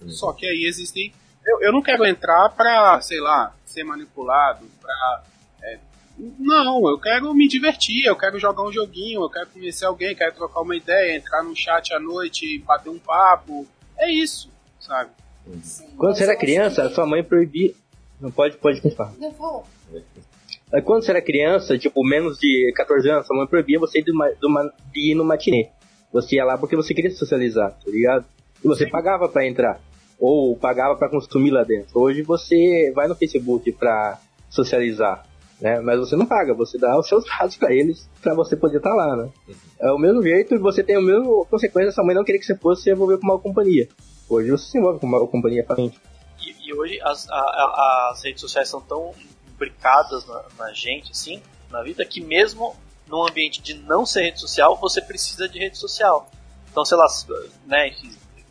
Hum. 0.02 0.08
Só 0.10 0.32
que 0.32 0.46
aí 0.46 0.64
existem. 0.64 1.12
Eu, 1.46 1.62
eu 1.62 1.72
não 1.72 1.82
quero 1.82 2.04
entrar 2.06 2.48
pra, 2.50 3.00
sei 3.00 3.20
lá, 3.20 3.54
ser 3.64 3.84
manipulado, 3.84 4.66
pra. 4.80 5.24
é, 5.62 5.78
não, 6.38 6.88
eu 6.88 6.98
quero 6.98 7.34
me 7.34 7.48
divertir, 7.48 8.04
eu 8.06 8.16
quero 8.16 8.38
jogar 8.38 8.62
um 8.62 8.72
joguinho, 8.72 9.22
eu 9.22 9.28
quero 9.30 9.48
conhecer 9.48 9.84
alguém, 9.84 10.14
quero 10.14 10.34
trocar 10.34 10.60
uma 10.60 10.76
ideia, 10.76 11.16
entrar 11.16 11.42
num 11.42 11.54
chat 11.56 11.92
à 11.92 11.98
noite, 11.98 12.58
bater 12.60 12.88
um 12.88 12.98
papo. 12.98 13.66
É 13.98 14.10
isso, 14.10 14.48
sabe? 14.80 15.10
Sim, 15.62 15.86
Quando 15.96 16.10
mas 16.10 16.18
você 16.18 16.24
era 16.24 16.36
criança, 16.36 16.88
sua 16.90 17.04
mãe 17.06 17.22
proibia. 17.22 17.74
Não 18.20 18.30
pode, 18.30 18.56
pode 18.58 18.80
continuar. 18.80 19.12
Não, 19.18 19.32
fala. 19.32 19.64
Quando 20.82 21.04
você 21.04 21.10
era 21.10 21.20
criança, 21.22 21.78
tipo, 21.78 22.02
menos 22.04 22.38
de 22.38 22.72
14 22.74 23.08
anos, 23.10 23.26
sua 23.26 23.36
mãe 23.36 23.46
proibia 23.46 23.78
você 23.78 24.00
de, 24.02 24.12
de 24.92 25.10
ir 25.12 25.14
no 25.14 25.24
matinê. 25.24 25.68
Você 26.12 26.36
ia 26.36 26.44
lá 26.44 26.56
porque 26.56 26.76
você 26.76 26.94
queria 26.94 27.10
socializar, 27.10 27.70
tá 27.72 27.90
ligado? 27.90 28.24
E 28.64 28.66
você 28.68 28.86
pagava 28.86 29.28
pra 29.28 29.46
entrar. 29.46 29.80
Ou 30.18 30.56
pagava 30.56 30.96
pra 30.96 31.08
consumir 31.08 31.50
lá 31.50 31.64
dentro. 31.64 32.00
Hoje 32.00 32.22
você 32.22 32.92
vai 32.94 33.08
no 33.08 33.14
Facebook 33.16 33.70
pra 33.72 34.18
socializar, 34.48 35.26
né? 35.60 35.80
Mas 35.80 35.98
você 35.98 36.14
não 36.16 36.24
paga, 36.24 36.54
você 36.54 36.78
dá 36.78 36.96
os 36.98 37.08
seus 37.08 37.24
dados 37.24 37.56
pra 37.56 37.72
eles 37.74 38.08
pra 38.22 38.32
você 38.34 38.56
poder 38.56 38.76
estar 38.78 38.94
lá, 38.94 39.16
né? 39.16 39.28
É 39.80 39.90
o 39.90 39.98
mesmo 39.98 40.22
jeito 40.22 40.54
e 40.54 40.58
você 40.58 40.82
tem 40.84 40.96
o 40.96 41.02
mesmo 41.02 41.44
consequência 41.50 41.90
sua 41.92 42.04
mãe 42.04 42.14
não 42.14 42.24
queria 42.24 42.40
que 42.40 42.46
você 42.46 42.56
fosse 42.56 42.84
se 42.84 42.90
envolver 42.92 43.18
com 43.18 43.26
uma 43.26 43.38
companhia. 43.38 43.88
Hoje 44.30 44.50
você 44.50 44.70
se 44.70 44.78
envolve 44.78 45.00
com 45.00 45.06
uma 45.06 45.26
companhia 45.26 45.64
pra 45.64 45.74
frente. 45.76 45.98
E, 46.40 46.68
e 46.70 46.74
hoje 46.74 46.98
as, 47.02 47.28
a- 47.28 47.34
a- 47.34 48.10
as 48.12 48.22
redes 48.24 48.40
sociais 48.40 48.68
são 48.68 48.80
tão 48.80 49.12
imbricadas 49.54 50.26
na, 50.26 50.44
na 50.58 50.72
gente, 50.72 51.12
assim, 51.12 51.42
na 51.70 51.82
vida, 51.82 52.04
que 52.04 52.20
mesmo 52.20 52.76
num 53.06 53.26
ambiente 53.26 53.60
de 53.60 53.74
não 53.74 54.04
ser 54.04 54.22
rede 54.22 54.40
social, 54.40 54.76
você 54.76 55.00
precisa 55.00 55.48
de 55.48 55.58
rede 55.58 55.78
social. 55.78 56.28
Então, 56.70 56.84
sei 56.84 56.96
lá, 56.96 57.06
né, 57.66 57.94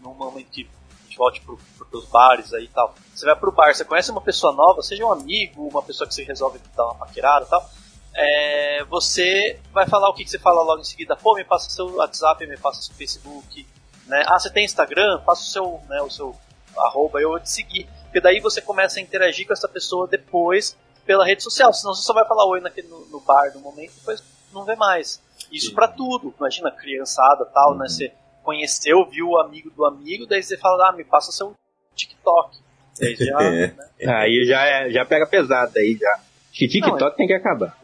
num 0.02 0.14
momento 0.14 0.50
que 0.50 0.70
a 1.02 1.04
gente 1.06 1.18
volte 1.18 1.42
pro, 1.42 1.58
pros 1.90 2.06
bares 2.06 2.54
aí 2.54 2.66
e 2.66 2.70
tal, 2.70 2.96
você 3.14 3.26
vai 3.26 3.36
pro 3.36 3.52
bar, 3.52 3.74
você 3.74 3.84
conhece 3.84 4.12
uma 4.12 4.22
pessoa 4.22 4.54
nova, 4.54 4.82
seja 4.82 5.06
um 5.06 5.12
amigo, 5.12 5.68
uma 5.68 5.84
pessoa 5.84 6.08
que 6.08 6.14
você 6.14 6.24
resolve 6.24 6.60
dar 6.76 6.86
uma 6.86 6.96
paquerada 6.96 7.46
e 7.46 7.50
tal, 7.50 7.70
é, 8.16 8.84
você 8.86 9.60
vai 9.72 9.88
falar 9.88 10.10
o 10.10 10.14
que, 10.14 10.24
que 10.24 10.30
você 10.30 10.40
fala 10.40 10.62
logo 10.62 10.82
em 10.82 10.86
seguida, 10.86 11.16
pô, 11.16 11.36
me 11.36 11.44
passa 11.44 11.70
seu 11.70 11.96
WhatsApp, 11.96 12.46
me 12.46 12.58
passa 12.58 12.82
seu 12.82 12.94
Facebook, 12.94 13.68
né? 14.06 14.24
Ah, 14.28 14.38
você 14.38 14.50
tem 14.52 14.64
Instagram? 14.64 15.22
Passa 15.22 15.42
o 15.42 15.46
seu, 15.46 15.82
né, 15.90 16.02
o 16.02 16.10
seu 16.10 16.36
arroba, 16.78 17.20
eu 17.20 17.30
vou 17.30 17.40
te 17.40 17.50
seguir. 17.50 17.88
Porque 18.04 18.22
daí 18.22 18.40
você 18.40 18.62
começa 18.62 19.00
a 19.00 19.02
interagir 19.02 19.48
com 19.48 19.54
essa 19.54 19.68
pessoa 19.68 20.08
depois 20.08 20.78
pela 21.06 21.26
rede 21.26 21.44
social. 21.44 21.74
Senão 21.74 21.94
você 21.94 22.04
só 22.04 22.14
vai 22.14 22.26
falar 22.26 22.46
oi 22.48 22.60
naquele, 22.62 22.88
no, 22.88 23.06
no 23.06 23.20
bar 23.20 23.52
no 23.54 23.62
momento 23.62 23.92
e 23.92 24.00
depois 24.00 24.24
não 24.54 24.64
vê 24.64 24.76
mais. 24.76 25.22
Isso 25.52 25.74
para 25.74 25.88
tudo. 25.88 26.34
Imagina, 26.38 26.72
criançada 26.72 27.46
tal, 27.46 27.72
né? 27.72 27.76
uhum. 27.76 27.80
né? 27.80 27.88
Você 27.88 28.14
conheceu, 28.44 29.06
viu 29.10 29.30
o 29.30 29.40
amigo 29.40 29.70
do 29.70 29.86
amigo, 29.86 30.26
daí 30.26 30.44
você 30.44 30.58
fala, 30.58 30.90
ah, 30.90 30.92
me 30.92 31.04
passa 31.04 31.32
seu 31.32 31.54
TikTok. 31.96 32.58
Aí 33.02 33.16
já, 33.20 33.42
é. 33.42 33.68
né? 33.68 33.76
Aí 34.08 34.46
já, 34.46 34.66
é, 34.66 34.90
já 34.90 35.06
pega 35.06 35.28
pesado 35.28 35.72
aí 35.78 35.98
já. 36.00 36.20
Que 36.52 36.68
TikTok 36.68 37.00
não, 37.00 37.08
é... 37.08 37.12
tem 37.12 37.28
que 37.28 37.34
acabar. 37.34 37.76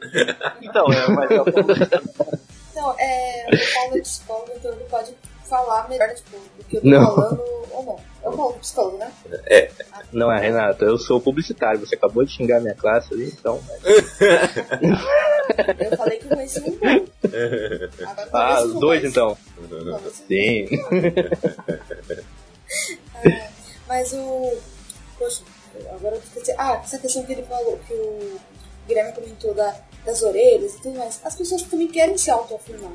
Então, 0.62 0.86
é, 0.91 1.08
mas 1.10 1.32
é 1.32 1.41
o 1.41 1.45
Então, 2.71 2.95
é, 2.97 3.47
o 3.47 3.73
Paulo 3.73 3.97
é 3.97 4.01
psicólogo, 4.01 4.51
então 4.55 4.71
ele 4.71 4.84
pode 4.86 5.13
falar 5.49 5.89
melhor 5.89 6.13
tipo, 6.13 6.38
do 6.38 6.63
que 6.63 6.77
eu 6.77 6.81
tô 6.81 6.88
não. 6.88 7.15
falando 7.15 7.41
ou 7.71 7.83
não. 7.83 7.99
O 8.21 8.35
Paulo 8.35 8.53
psicólogo, 8.59 8.97
né? 8.97 9.12
É. 9.45 9.71
Não 10.12 10.31
é, 10.31 10.39
Renato, 10.39 10.85
eu 10.85 10.97
sou 10.97 11.21
publicitário. 11.21 11.79
Você 11.79 11.95
acabou 11.95 12.23
de 12.23 12.31
xingar 12.31 12.59
minha 12.59 12.75
classe 12.75 13.13
ali, 13.13 13.27
então. 13.27 13.59
eu 15.79 15.97
falei 15.97 16.19
que 16.19 16.25
eu 16.25 16.29
conheci 16.29 16.59
um 16.59 16.63
pouco. 16.63 17.09
Ah, 18.33 18.62
os 18.63 18.73
dois 18.79 19.01
mais. 19.01 19.12
então. 19.12 19.38
Sim. 20.27 20.67
é, 23.25 23.49
mas 23.88 24.13
o. 24.13 24.57
Poxa, 25.17 25.43
agora 25.91 26.15
eu 26.15 26.21
esqueci. 26.21 26.53
Ah, 26.57 26.81
essa 26.83 26.99
questão 26.99 27.23
que 27.23 27.31
ele 27.31 27.43
falou, 27.43 27.79
que 27.88 27.93
o 27.93 28.39
Guilherme 28.88 29.13
comentou 29.13 29.53
da, 29.53 29.75
das 30.05 30.21
orelhas 30.21 30.75
e 30.75 30.81
tudo 30.81 30.97
mais. 30.97 31.19
As 31.23 31.35
pessoas 31.35 31.63
também 31.63 31.88
querem 31.88 32.17
se 32.17 32.29
autoafirmar 32.29 32.91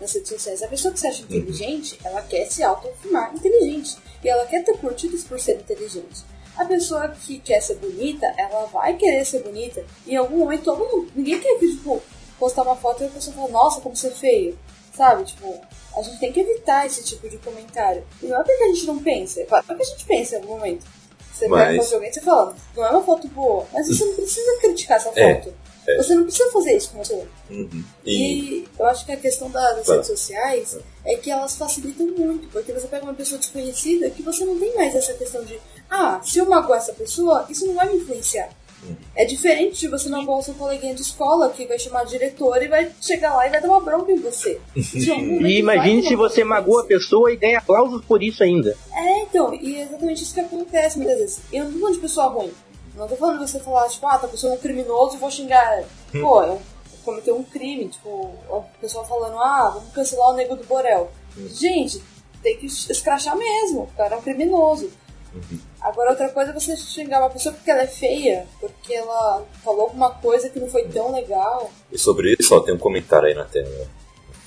nas 0.00 0.12
redes 0.12 0.28
sociais. 0.28 0.62
A 0.62 0.68
pessoa 0.68 0.92
que 0.92 1.00
se 1.00 1.06
acha 1.06 1.22
inteligente, 1.22 1.98
ela 2.04 2.22
quer 2.22 2.46
se 2.46 2.62
autoafirmar 2.62 3.34
inteligente. 3.34 3.96
E 4.22 4.28
ela 4.28 4.46
quer 4.46 4.64
ter 4.64 4.76
curtidas 4.78 5.24
por 5.24 5.38
ser 5.38 5.56
inteligente. 5.56 6.24
A 6.56 6.64
pessoa 6.64 7.08
que 7.08 7.38
quer 7.38 7.60
ser 7.60 7.76
bonita, 7.76 8.26
ela 8.36 8.66
vai 8.66 8.96
querer 8.96 9.24
ser 9.24 9.42
bonita. 9.42 9.84
E 10.06 10.14
em 10.14 10.16
algum 10.16 10.38
momento, 10.38 10.64
todo 10.64 10.78
mundo, 10.78 11.10
ninguém 11.14 11.40
quer 11.40 11.58
que, 11.58 11.68
tipo, 11.76 12.02
postar 12.38 12.62
uma 12.62 12.76
foto 12.76 13.02
e 13.02 13.06
a 13.06 13.10
pessoa 13.10 13.36
fala, 13.36 13.48
nossa, 13.48 13.80
como 13.80 13.94
você 13.94 14.08
é 14.08 14.10
feio. 14.10 14.58
Sabe? 14.92 15.24
Tipo, 15.24 15.60
a 15.96 16.02
gente 16.02 16.18
tem 16.18 16.32
que 16.32 16.40
evitar 16.40 16.86
esse 16.86 17.04
tipo 17.04 17.28
de 17.28 17.38
comentário. 17.38 18.04
E 18.22 18.26
não 18.26 18.40
é 18.40 18.44
porque 18.44 18.64
a 18.64 18.68
gente 18.68 18.86
não 18.86 18.98
pensa, 18.98 19.40
é 19.40 19.44
claro 19.44 19.64
que 19.64 19.72
a 19.72 19.84
gente 19.84 20.04
pensa 20.04 20.34
em 20.34 20.38
algum 20.38 20.54
momento. 20.54 20.84
Você 21.32 21.46
mas... 21.46 21.68
pega 21.68 21.72
a 21.72 21.76
foto 21.76 21.88
de 21.88 21.94
alguém 21.94 22.10
e 22.10 22.12
você 22.12 22.20
fala, 22.20 22.56
não 22.76 22.84
é 22.84 22.90
uma 22.90 23.02
foto 23.04 23.28
boa, 23.28 23.66
mas 23.72 23.86
você 23.86 24.04
não 24.04 24.14
precisa 24.14 24.58
criticar 24.60 24.96
essa 24.96 25.12
é. 25.14 25.34
foto. 25.34 25.48
É. 25.50 25.67
É. 25.88 25.96
Você 25.96 26.14
não 26.14 26.24
precisa 26.24 26.50
fazer 26.52 26.76
isso 26.76 26.90
com 26.90 26.98
você. 26.98 27.24
Uhum. 27.50 27.84
E... 28.04 28.12
e... 28.12 28.68
eu 28.78 28.86
acho 28.86 29.06
que 29.06 29.12
a 29.12 29.16
questão 29.16 29.50
das 29.50 29.88
redes 29.88 30.06
sociais 30.06 30.78
é 31.04 31.16
que 31.16 31.30
elas 31.30 31.56
facilitam 31.56 32.06
muito, 32.06 32.46
porque 32.48 32.72
você 32.72 32.86
pega 32.86 33.04
uma 33.04 33.14
pessoa 33.14 33.38
desconhecida 33.38 34.10
que 34.10 34.22
você 34.22 34.44
não 34.44 34.60
tem 34.60 34.74
mais 34.76 34.94
essa 34.94 35.14
questão 35.14 35.42
de, 35.44 35.58
ah, 35.88 36.20
se 36.22 36.38
eu 36.38 36.46
magoar 36.46 36.78
essa 36.78 36.92
pessoa, 36.92 37.46
isso 37.48 37.66
não 37.66 37.74
vai 37.74 37.88
me 37.88 37.96
influenciar. 37.96 38.50
Uhum. 38.82 38.94
É 39.16 39.24
diferente 39.24 39.80
de 39.80 39.88
você 39.88 40.08
não 40.08 40.28
o 40.28 40.42
seu 40.42 40.54
coleguinha 40.54 40.94
de 40.94 41.02
escola 41.02 41.48
que 41.50 41.66
vai 41.66 41.78
chamar 41.78 42.02
a 42.02 42.04
diretora 42.04 42.64
e 42.64 42.68
vai 42.68 42.90
chegar 43.00 43.34
lá 43.34 43.46
e 43.46 43.50
vai 43.50 43.60
dar 43.60 43.68
uma 43.68 43.80
bronca 43.80 44.12
em 44.12 44.20
você. 44.20 44.60
e 44.76 45.58
imagine 45.58 46.06
se 46.06 46.14
você 46.14 46.44
magoa 46.44 46.82
a 46.82 46.86
pessoa 46.86 47.32
e 47.32 47.36
ganha 47.36 47.58
aplausos 47.58 48.04
por 48.04 48.22
isso 48.22 48.42
ainda. 48.44 48.76
É, 48.94 49.22
então, 49.22 49.54
e 49.54 49.76
é 49.76 49.82
exatamente 49.82 50.22
isso 50.22 50.34
que 50.34 50.40
acontece 50.40 50.98
muitas 50.98 51.18
vezes. 51.18 51.40
Eu 51.52 51.64
não 51.64 51.72
tô 51.72 51.78
falando 51.78 51.94
de 51.94 52.00
pessoa 52.00 52.26
ruim. 52.26 52.52
Não 52.98 53.06
tô 53.06 53.14
falando 53.14 53.38
de 53.38 53.48
você 53.48 53.60
falar, 53.60 53.88
tipo, 53.88 54.06
ah, 54.08 54.18
tá 54.18 54.26
pessoa 54.26 54.52
é 54.52 54.56
um 54.56 54.58
criminoso 54.58 55.14
e 55.16 55.18
vou 55.18 55.30
xingar. 55.30 55.84
Hum. 56.12 56.20
Pô, 56.20 56.42
eu 56.42 56.60
cometeu 57.04 57.36
um 57.36 57.44
crime, 57.44 57.88
tipo, 57.88 58.34
a 58.50 58.60
pessoa 58.80 59.04
falando, 59.04 59.38
ah, 59.38 59.70
vamos 59.72 59.92
cancelar 59.92 60.30
o 60.30 60.34
nego 60.34 60.56
do 60.56 60.64
Borel. 60.64 61.10
Hum. 61.36 61.48
Gente, 61.48 62.02
tem 62.42 62.56
que 62.56 62.66
escrachar 62.66 63.36
mesmo, 63.36 63.82
o 63.82 63.96
cara 63.96 64.16
é 64.16 64.18
um 64.18 64.22
criminoso. 64.22 64.90
Uhum. 65.32 65.60
Agora, 65.80 66.10
outra 66.10 66.28
coisa 66.30 66.50
é 66.50 66.54
você 66.54 66.76
xingar 66.76 67.20
uma 67.20 67.30
pessoa 67.30 67.54
porque 67.54 67.70
ela 67.70 67.82
é 67.82 67.86
feia, 67.86 68.46
porque 68.60 68.94
ela 68.94 69.44
falou 69.62 69.82
alguma 69.82 70.10
coisa 70.10 70.48
que 70.48 70.58
não 70.58 70.68
foi 70.68 70.88
tão 70.88 71.12
legal. 71.12 71.70
E 71.92 71.98
sobre 71.98 72.34
isso, 72.38 72.54
ó, 72.56 72.60
tem 72.60 72.74
um 72.74 72.78
comentário 72.78 73.28
aí 73.28 73.34
na 73.34 73.44
tela. 73.44 73.86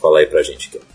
Fala 0.01 0.19
aí 0.19 0.25
pra 0.25 0.43
gente. 0.43 0.67
Aqui. 0.67 0.85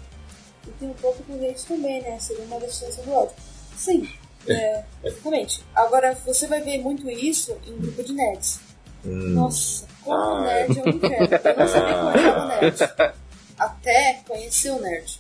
E 0.67 0.71
tem 0.73 0.89
um 0.91 0.95
pouco 0.95 1.23
do 1.23 1.35
hate 1.35 1.65
também, 1.65 2.03
né? 2.03 2.19
Seria 2.19 2.45
uma 2.45 2.59
deficiência 2.61 3.03
do 3.03 3.13
ódio. 3.13 3.35
Sim, 3.77 4.09
é, 4.53 4.85
exatamente. 5.05 5.65
Agora, 5.75 6.15
você 6.25 6.47
vai 6.47 6.61
ver 6.61 6.79
muito 6.79 7.09
isso 7.11 7.57
em 7.67 7.77
grupo 7.77 8.03
de 8.03 8.13
nerds. 8.13 8.61
Hum. 9.05 9.31
Nossa, 9.31 9.87
como 10.03 10.17
ah. 10.17 10.43
nerd 10.43 10.79
eu 10.79 10.87
não 10.87 10.99
quero. 10.99 11.35
Eu 11.35 11.57
não 11.57 11.69
sabia 11.69 11.95
como 11.95 12.11
era 12.11 12.61
nerd. 12.61 12.79
Até 13.59 14.23
conhecer 14.27 14.71
o 14.71 14.81
nerd. 14.81 15.19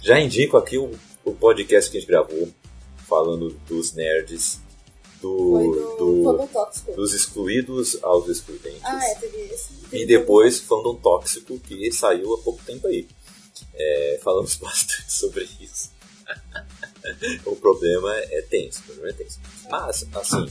Já 0.00 0.20
indico 0.20 0.56
aqui 0.56 0.78
o, 0.78 0.90
o 1.24 1.32
podcast 1.32 1.90
que 1.90 1.96
a 1.96 2.00
gente 2.00 2.08
gravou, 2.08 2.48
falando 3.08 3.50
dos 3.66 3.92
nerds, 3.92 4.60
do, 5.20 5.96
do, 5.98 6.46
do 6.46 6.94
dos 6.94 7.14
excluídos 7.14 7.98
aos 8.02 8.28
excludentes. 8.28 8.84
Ah, 8.84 9.00
é, 9.02 9.14
teve 9.14 9.38
esse. 9.38 9.70
e 9.90 10.04
depois 10.04 10.60
fandom 10.60 10.94
tóxico 10.96 11.58
que 11.60 11.90
saiu 11.92 12.34
há 12.34 12.38
pouco 12.42 12.62
tempo 12.64 12.86
aí. 12.86 13.06
É, 13.74 14.20
falamos 14.22 14.54
bastante 14.60 15.10
sobre 15.10 15.48
isso. 15.60 15.90
o 17.44 17.56
problema 17.56 18.14
é 18.14 18.42
tenso, 18.42 18.80
o 18.80 18.82
problema 18.84 19.10
é 19.10 19.12
tenso. 19.12 19.40
Mas, 19.70 20.06
assim, 20.14 20.46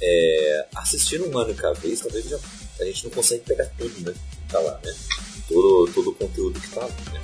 é, 0.00 0.66
assistindo 0.74 1.26
uma 1.26 1.44
única 1.44 1.72
vez, 1.74 2.00
talvez 2.00 2.28
já, 2.28 2.38
a 2.80 2.84
gente 2.84 3.04
não 3.04 3.10
consegue 3.10 3.44
pegar 3.44 3.66
tudo, 3.78 4.10
né? 4.10 4.14
Que 4.30 4.52
tá 4.52 4.60
lá, 4.60 4.80
né? 4.84 4.94
Todo, 5.48 5.92
todo 5.92 6.10
o 6.10 6.14
conteúdo 6.14 6.60
que 6.60 6.70
tá 6.70 6.80
lá, 6.80 6.88
né? 6.88 7.20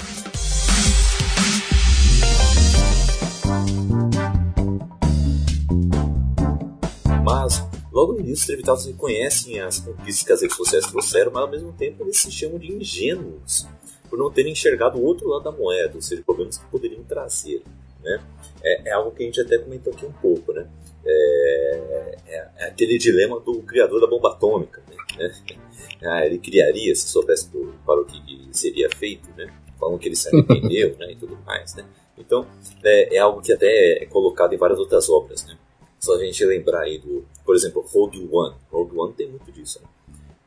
Mas, 7.24 7.62
logo 7.92 8.14
no 8.14 8.20
início, 8.20 8.37
os 8.37 8.44
entrevistados 8.44 8.87
reconhecem 8.87 9.61
as 9.61 9.81
conquistas 9.81 10.22
que 10.22 10.33
as 10.33 10.42
redes 10.42 10.57
sociais 10.57 10.87
trouxeram, 10.87 11.31
mas 11.31 11.42
ao 11.42 11.51
mesmo 11.51 11.72
tempo 11.72 12.03
eles 12.03 12.18
se 12.18 12.31
chamam 12.31 12.59
de 12.59 12.72
ingênuos 12.72 13.66
por 14.09 14.18
não 14.18 14.31
terem 14.31 14.53
enxergado 14.53 14.98
o 14.98 15.03
outro 15.03 15.29
lado 15.29 15.44
da 15.44 15.53
moeda, 15.53 15.94
ou 15.94 16.01
seja, 16.03 16.22
problemas 16.22 16.57
que 16.57 16.64
poderiam 16.66 17.05
trazer. 17.05 17.62
Né? 18.02 18.20
É, 18.62 18.88
é, 18.88 18.92
algo 18.92 19.11
que 19.11 19.22
a 19.22 19.26
gente 19.26 19.40
até 19.40 19.58
comentou 19.58 19.92
aqui 19.92 20.06
um 20.06 20.12
pouco, 20.12 20.52
né? 20.52 20.68
É, 21.04 22.16
é, 22.26 22.48
é 22.56 22.64
aquele 22.66 22.98
dilema 22.98 23.40
do 23.40 23.62
criador 23.62 24.00
da 24.00 24.06
bomba 24.06 24.32
atômica, 24.32 24.82
né? 24.88 25.30
Ah, 26.00 26.24
ele 26.24 26.38
criaria 26.38 26.94
se 26.94 27.08
soubesse 27.08 27.50
do, 27.50 27.74
para 27.84 28.00
o 28.00 28.04
que 28.04 28.48
seria 28.52 28.88
feito, 28.88 29.28
né? 29.37 29.52
Falam 29.80 29.98
que 29.98 30.06
ele 30.06 30.14
se 30.14 30.28
arrependeu, 30.28 30.96
né? 30.96 31.11
E 31.11 31.16
tudo 31.16 31.37
mais, 31.44 31.74
né? 31.74 31.84
Então, 32.16 32.46
é, 32.84 33.16
é, 33.16 33.18
algo 33.18 33.40
que 33.40 33.52
até 33.52 34.02
é 34.02 34.06
colocado 34.06 34.52
em 34.52 34.56
várias 34.56 34.78
outras 34.78 35.08
obras, 35.08 35.44
né? 35.44 35.58
Só 35.98 36.14
a 36.14 36.24
gente 36.24 36.44
lembrar 36.44 36.82
aí 36.82 36.98
do, 36.98 37.24
por 37.44 37.56
exemplo, 37.56 37.82
Rogue 37.82 38.28
One. 38.30 38.54
Rogue 38.70 38.96
One 38.96 39.12
tem 39.14 39.28
muito 39.28 39.50
disso, 39.50 39.80
né? 39.82 39.88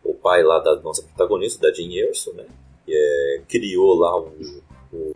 O 0.04 0.14
pai 0.14 0.44
lá 0.44 0.60
da 0.60 0.76
nossa 0.78 1.04
protagonista, 1.04 1.68
da 1.68 1.74
Jean 1.74 1.92
Erso, 1.92 2.34
né? 2.34 2.46
É, 2.88 3.42
criou 3.48 3.96
lá 3.96 4.18
o, 4.20 4.34
o 4.94 5.14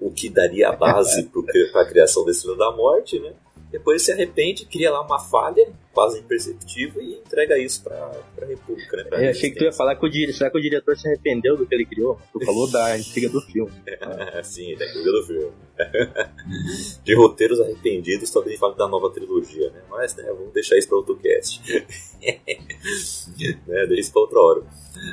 o 0.00 0.10
que 0.10 0.28
daria 0.28 0.68
a 0.68 0.72
base 0.72 1.28
para 1.72 1.82
a 1.82 1.86
criação 1.86 2.24
da 2.24 2.30
Estrela 2.30 2.56
da 2.56 2.70
Morte, 2.72 3.18
né? 3.18 3.32
Depois 3.70 4.02
se 4.02 4.12
arrepende, 4.12 4.64
cria 4.64 4.90
lá 4.90 5.02
uma 5.02 5.18
falha 5.18 5.68
quase 5.92 6.20
imperceptível 6.20 7.02
e 7.02 7.14
entrega 7.14 7.58
isso 7.58 7.82
para 7.82 7.96
a 7.96 8.44
República. 8.44 8.96
Né, 8.96 9.04
pra 9.04 9.22
Eu 9.22 9.30
achei 9.30 9.50
que 9.50 9.58
tu 9.58 9.64
ia 9.64 9.72
falar 9.72 9.96
que 9.96 10.06
o, 10.06 10.08
diretor, 10.08 10.36
será 10.36 10.50
que 10.50 10.58
o 10.58 10.60
diretor 10.60 10.96
se 10.96 11.08
arrependeu 11.08 11.56
do 11.56 11.66
que 11.66 11.74
ele 11.74 11.84
criou? 11.84 12.18
Tu 12.32 12.44
falou 12.44 12.70
da 12.70 12.96
intriga 13.00 13.28
do 13.28 13.40
filme. 13.40 13.72
Sim, 14.44 14.76
da 14.76 14.86
intriga 14.86 15.10
do 15.10 15.26
filme. 15.26 15.52
De 17.02 17.14
roteiros 17.14 17.60
arrependidos, 17.60 18.30
talvez 18.30 18.58
fale 18.58 18.76
da 18.76 18.86
nova 18.86 19.10
trilogia, 19.10 19.70
né? 19.70 19.82
Mas 19.90 20.14
né, 20.14 20.24
vamos 20.24 20.52
deixar 20.52 20.76
isso 20.76 20.88
para 20.88 20.98
outro 20.98 21.16
cast. 21.16 21.60
né, 22.22 23.86
deixa 23.86 24.00
isso 24.00 24.12
para 24.12 24.22
outra 24.22 24.40
hora. 24.40 24.62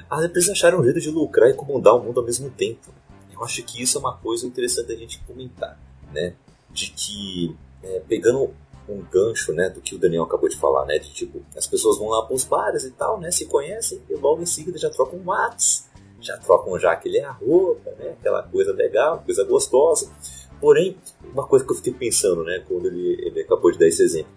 As 0.10 0.26
empresas 0.26 0.52
acharam 0.52 0.80
um 0.80 0.84
jeito 0.84 1.00
de 1.00 1.10
lucrar 1.10 1.50
e 1.50 1.54
comandar 1.54 1.96
o 1.96 2.04
mundo 2.04 2.20
ao 2.20 2.26
mesmo 2.26 2.50
tempo. 2.50 2.94
Eu 3.34 3.44
acho 3.44 3.64
que 3.64 3.82
isso 3.82 3.98
é 3.98 4.00
uma 4.00 4.16
coisa 4.18 4.46
interessante 4.46 4.92
a 4.92 4.96
gente 4.96 5.20
comentar, 5.26 5.80
né? 6.12 6.36
De 6.72 6.92
que, 6.92 7.56
é, 7.82 8.00
pegando 8.08 8.54
um 8.88 9.02
gancho, 9.02 9.54
né, 9.54 9.70
do 9.70 9.82
que 9.82 9.96
o 9.96 9.98
Daniel 9.98 10.24
acabou 10.24 10.50
de 10.50 10.58
falar, 10.58 10.86
né? 10.86 11.00
De 11.00 11.12
tipo, 11.12 11.42
as 11.58 11.66
pessoas 11.66 11.98
vão 11.98 12.10
lá 12.10 12.26
pros 12.26 12.44
bares 12.44 12.84
e 12.84 12.92
tal, 12.92 13.20
né? 13.20 13.32
Se 13.32 13.46
conhecem 13.46 14.02
e 14.10 14.14
logo 14.16 14.42
em 14.42 14.46
seguida 14.46 14.78
já 14.78 14.90
trocam 14.90 15.20
um 15.20 15.30
whats, 15.30 15.90
já 16.22 16.38
trocam 16.38 16.78
já 16.80 16.92
aquele 16.92 17.20
a 17.22 17.32
roupa, 17.32 17.92
né? 17.92 18.12
Aquela 18.20 18.44
coisa 18.44 18.72
legal, 18.74 19.22
coisa 19.26 19.44
gostosa. 19.44 20.12
Porém, 20.60 20.98
uma 21.24 21.46
coisa 21.46 21.66
que 21.66 21.72
eu 21.72 21.76
fiquei 21.76 21.94
pensando, 21.94 22.44
né, 22.44 22.64
quando 22.66 22.86
ele, 22.86 23.18
ele 23.26 23.42
acabou 23.42 23.70
de 23.72 23.78
dar 23.78 23.88
esse 23.88 24.02
exemplo. 24.02 24.32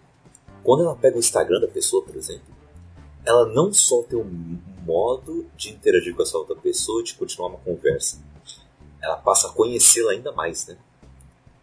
Quando 0.64 0.82
ela 0.82 0.96
pega 0.96 1.16
o 1.16 1.20
Instagram 1.20 1.60
da 1.60 1.68
pessoa, 1.68 2.02
por 2.02 2.16
exemplo, 2.16 2.52
ela 3.24 3.46
não 3.46 3.72
só 3.72 4.02
tem 4.02 4.18
um 4.18 4.58
modo 4.84 5.46
de 5.56 5.70
interagir 5.70 6.14
com 6.14 6.22
essa 6.22 6.36
outra 6.36 6.56
pessoa, 6.56 7.02
de 7.02 7.14
continuar 7.14 7.50
uma 7.50 7.58
conversa, 7.58 8.18
ela 9.06 9.16
passa 9.16 9.48
a 9.48 9.52
conhecê-la 9.52 10.12
ainda 10.12 10.32
mais, 10.32 10.66
né? 10.66 10.76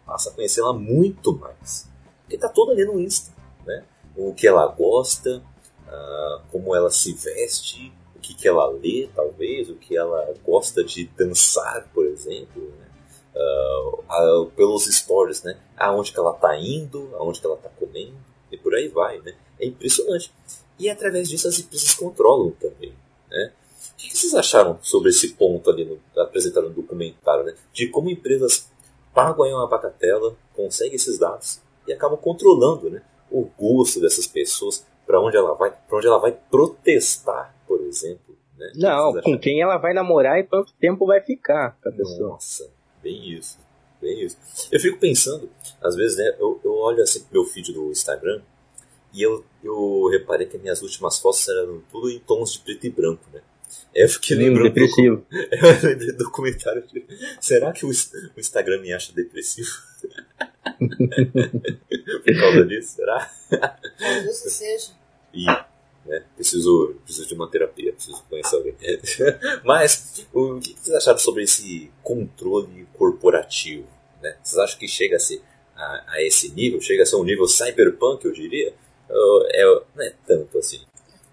Passa 0.06 0.30
a 0.30 0.32
conhecê-la 0.32 0.72
muito 0.72 1.36
mais. 1.36 1.86
Porque 2.22 2.38
tá 2.38 2.48
toda 2.48 2.72
ali 2.72 2.84
no 2.84 2.98
Insta, 2.98 3.32
né? 3.66 3.84
O 4.16 4.32
que 4.32 4.46
ela 4.46 4.66
gosta, 4.66 5.42
uh, 5.86 6.42
como 6.50 6.74
ela 6.74 6.90
se 6.90 7.12
veste, 7.12 7.92
o 8.16 8.18
que, 8.18 8.34
que 8.34 8.48
ela 8.48 8.66
lê, 8.70 9.08
talvez, 9.14 9.68
o 9.68 9.76
que 9.76 9.96
ela 9.96 10.32
gosta 10.42 10.82
de 10.82 11.04
dançar, 11.16 11.86
por 11.92 12.06
exemplo, 12.06 12.62
né? 12.78 12.86
Uh, 13.34 14.42
uh, 14.42 14.50
pelos 14.52 14.84
stories, 14.84 15.42
né? 15.42 15.58
Aonde 15.76 16.12
que 16.12 16.18
ela 16.18 16.32
tá 16.32 16.56
indo, 16.58 17.10
aonde 17.16 17.40
que 17.40 17.46
ela 17.46 17.56
tá 17.56 17.68
comendo, 17.68 18.16
e 18.50 18.56
por 18.56 18.74
aí 18.74 18.88
vai, 18.88 19.20
né? 19.20 19.34
É 19.60 19.66
impressionante. 19.66 20.32
E 20.78 20.88
através 20.88 21.28
disso 21.28 21.48
as 21.48 21.58
empresas 21.58 21.94
controlam 21.94 22.52
também. 22.52 22.94
Né? 23.30 23.52
O 24.04 24.10
que 24.10 24.16
vocês 24.16 24.34
acharam 24.34 24.78
sobre 24.82 25.10
esse 25.10 25.34
ponto 25.34 25.70
ali 25.70 25.84
no, 25.84 25.98
apresentado 26.20 26.68
no 26.68 26.74
documentário, 26.74 27.44
né? 27.44 27.54
de 27.72 27.88
como 27.88 28.10
empresas 28.10 28.70
pagam 29.14 29.44
aí 29.44 29.52
uma 29.52 29.68
bagatela, 29.68 30.36
conseguem 30.54 30.96
esses 30.96 31.18
dados 31.18 31.60
e 31.86 31.92
acabam 31.92 32.18
controlando 32.18 32.90
né? 32.90 33.02
o 33.30 33.48
gosto 33.58 34.00
dessas 34.00 34.26
pessoas, 34.26 34.86
para 35.06 35.20
onde 35.20 35.36
ela 35.36 35.54
vai, 35.54 35.70
para 35.70 35.98
onde 35.98 36.06
ela 36.06 36.18
vai 36.18 36.32
protestar, 36.32 37.54
por 37.66 37.80
exemplo. 37.82 38.36
Né? 38.56 38.72
Não, 38.76 39.20
com 39.20 39.38
quem 39.38 39.60
ela 39.60 39.76
vai 39.76 39.92
namorar 39.92 40.38
e 40.38 40.44
quanto 40.44 40.72
tempo 40.74 41.06
vai 41.06 41.20
ficar 41.20 41.78
com 41.82 41.88
a 41.88 41.92
pessoa. 41.92 42.28
Nossa, 42.30 42.70
bem 43.02 43.32
isso. 43.32 43.58
Bem 44.00 44.22
isso. 44.22 44.36
Eu 44.70 44.78
fico 44.80 44.98
pensando, 44.98 45.48
às 45.82 45.96
vezes, 45.96 46.18
né, 46.18 46.36
eu, 46.38 46.60
eu 46.62 46.72
olho 46.74 47.02
assim 47.02 47.24
meu 47.32 47.44
feed 47.44 47.72
do 47.72 47.90
Instagram 47.90 48.42
e 49.12 49.22
eu, 49.22 49.44
eu 49.62 50.08
reparei 50.10 50.46
que 50.46 50.58
minhas 50.58 50.82
últimas 50.82 51.18
fotos 51.18 51.48
eram 51.48 51.80
tudo 51.90 52.10
em 52.10 52.18
tons 52.18 52.52
de 52.52 52.58
preto 52.60 52.86
e 52.86 52.90
branco, 52.90 53.24
né? 53.32 53.40
Eu 53.94 54.08
fiquei 54.08 54.36
lembrando. 54.36 54.72
Depressivo. 54.72 55.24
Do, 55.30 55.36
eu 55.36 55.90
lembrei 55.90 56.12
do 56.12 56.18
documentário 56.24 56.84
de. 56.86 57.04
Será 57.40 57.72
que 57.72 57.86
o, 57.86 57.88
o 57.88 58.40
Instagram 58.40 58.80
me 58.80 58.92
acha 58.92 59.12
depressivo? 59.12 59.70
Por 60.78 62.40
causa 62.40 62.66
disso, 62.66 62.96
será? 62.96 63.30
Talvez 63.98 64.40
que 64.40 64.50
seja. 64.50 64.92
E, 65.32 65.46
né, 66.06 66.24
preciso, 66.34 66.96
preciso 67.04 67.28
de 67.28 67.34
uma 67.34 67.50
terapia, 67.50 67.92
preciso 67.92 68.22
conhecer 68.28 68.56
alguém. 68.56 68.74
Mas, 69.64 70.26
o 70.32 70.58
que 70.58 70.74
vocês 70.78 70.96
acharam 70.96 71.18
sobre 71.18 71.44
esse 71.44 71.90
controle 72.02 72.86
corporativo? 72.94 73.86
Né? 74.22 74.36
Vocês 74.42 74.58
acham 74.58 74.78
que 74.78 74.88
chega 74.88 75.16
a, 75.16 75.20
ser, 75.20 75.40
a, 75.76 76.04
a 76.08 76.22
esse 76.22 76.50
nível? 76.52 76.80
Chega 76.80 77.02
a 77.02 77.06
ser 77.06 77.16
um 77.16 77.24
nível 77.24 77.46
cyberpunk, 77.46 78.24
eu 78.24 78.32
diria? 78.32 78.74
é, 79.50 79.64
não 79.94 80.04
é 80.04 80.14
tanto 80.26 80.58
assim. 80.58 80.80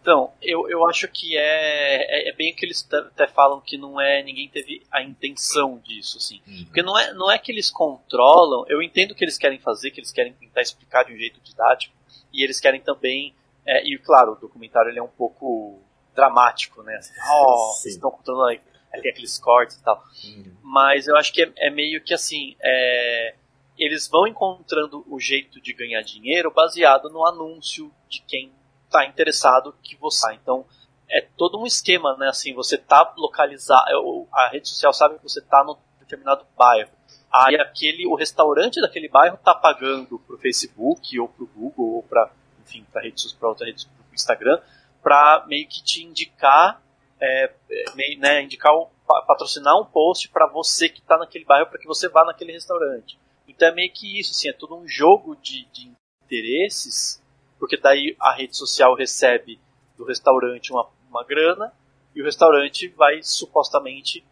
Então, 0.02 0.34
eu, 0.42 0.68
eu 0.68 0.88
acho 0.88 1.08
que 1.08 1.38
é, 1.38 2.28
é, 2.28 2.30
é 2.30 2.34
bem 2.34 2.56
que 2.56 2.66
eles 2.66 2.88
até 2.92 3.28
falam 3.28 3.62
que 3.62 3.78
não 3.78 4.02
é 4.02 4.24
ninguém 4.24 4.50
teve 4.50 4.82
a 4.92 5.04
intenção 5.04 5.78
disso, 5.78 6.18
assim. 6.18 6.42
Uhum. 6.48 6.66
Porque 6.66 6.82
não 6.82 6.98
é, 6.98 7.14
não 7.14 7.30
é 7.30 7.38
que 7.38 7.52
eles 7.52 7.70
controlam, 7.70 8.66
eu 8.68 8.82
entendo 8.82 9.12
o 9.12 9.16
que 9.16 9.24
eles 9.24 9.38
querem 9.38 9.60
fazer, 9.60 9.92
que 9.92 10.00
eles 10.00 10.12
querem 10.12 10.34
tentar 10.34 10.62
explicar 10.62 11.04
de 11.04 11.14
um 11.14 11.18
jeito 11.18 11.40
didático, 11.42 11.96
e 12.34 12.44
eles 12.44 12.60
querem 12.60 12.82
também, 12.82 13.36
é, 13.64 13.86
e 13.86 13.96
claro, 14.00 14.32
o 14.32 14.36
documentário 14.36 14.90
ele 14.90 14.98
é 14.98 15.04
um 15.04 15.08
pouco 15.08 15.80
dramático, 16.16 16.82
né? 16.82 16.96
Assim, 16.96 17.14
oh, 17.32 17.74
vocês 17.74 17.94
estão 17.94 18.10
controlando 18.10 18.48
aí, 18.48 18.62
aí 18.92 19.02
tem 19.02 19.12
aqueles 19.12 19.38
cortes 19.38 19.76
e 19.76 19.84
tal. 19.84 20.04
Uhum. 20.26 20.58
Mas 20.64 21.08
eu 21.08 21.16
acho 21.16 21.32
que 21.32 21.44
é, 21.44 21.52
é 21.58 21.70
meio 21.70 22.04
que 22.04 22.16
assim, 22.16 22.56
é, 22.60 23.36
eles 23.78 24.08
vão 24.08 24.26
encontrando 24.26 25.06
o 25.08 25.20
jeito 25.20 25.62
de 25.62 25.74
ganhar 25.74 26.02
dinheiro 26.02 26.52
baseado 26.52 27.08
no 27.12 27.24
anúncio 27.24 27.94
de 28.10 28.20
quem 28.24 28.52
está 28.92 29.06
interessado 29.06 29.74
que 29.82 29.96
você. 29.96 30.34
Então 30.34 30.66
é 31.10 31.22
todo 31.38 31.60
um 31.60 31.66
esquema, 31.66 32.16
né? 32.18 32.28
Assim, 32.28 32.54
você 32.54 32.78
tá 32.78 33.14
localizado, 33.18 33.90
é, 33.90 33.94
a 34.34 34.50
rede 34.50 34.68
social 34.68 34.94
sabe 34.94 35.16
que 35.18 35.24
você 35.24 35.40
está 35.40 35.64
no 35.64 35.78
determinado 36.00 36.46
bairro. 36.58 36.92
Aí 37.32 37.56
aquele, 37.56 38.06
o 38.08 38.16
restaurante 38.16 38.82
daquele 38.82 39.08
bairro 39.08 39.36
está 39.36 39.56
pagando 39.56 40.20
pro 40.20 40.38
Facebook 40.38 41.18
ou 41.18 41.30
pro 41.30 41.48
Google 41.48 41.96
ou 41.96 42.04
para, 42.04 42.30
enfim, 42.62 42.86
para 42.92 43.02
redes, 43.02 43.32
para 43.32 43.48
outra 43.48 43.66
rede, 43.66 43.86
pro 43.86 44.14
Instagram, 44.14 44.60
para 45.02 45.46
meio 45.48 45.66
que 45.68 45.82
te 45.82 46.04
indicar, 46.04 46.82
é, 47.22 47.54
meio, 47.96 48.20
né, 48.20 48.42
indicar 48.44 48.74
o, 48.74 48.90
patrocinar 49.28 49.80
um 49.80 49.86
post 49.86 50.30
para 50.30 50.48
você 50.48 50.90
que 50.90 51.00
está 51.00 51.18
naquele 51.18 51.46
bairro 51.46 51.68
para 51.68 51.80
que 51.80 51.88
você 51.88 52.10
vá 52.10 52.26
naquele 52.26 52.52
restaurante. 52.52 53.18
Então 53.48 53.68
é 53.70 53.74
meio 53.74 53.92
que 53.94 54.20
isso, 54.20 54.32
assim, 54.32 54.50
é 54.50 54.54
todo 54.54 54.76
um 54.76 54.88
jogo 54.88 55.36
de, 55.38 55.66
de 55.72 55.92
interesses, 56.26 57.21
porque 57.62 57.78
daí 57.78 58.16
a 58.20 58.34
rede 58.34 58.58
social 58.58 58.96
recebe 58.96 59.62
do 59.96 60.04
restaurante 60.04 60.72
uma, 60.72 60.90
uma 61.08 61.24
grana 61.24 61.72
e 62.16 62.20
o 62.20 62.26
restaurante 62.26 62.88
vai 62.88 63.22
supostamente 63.22 64.26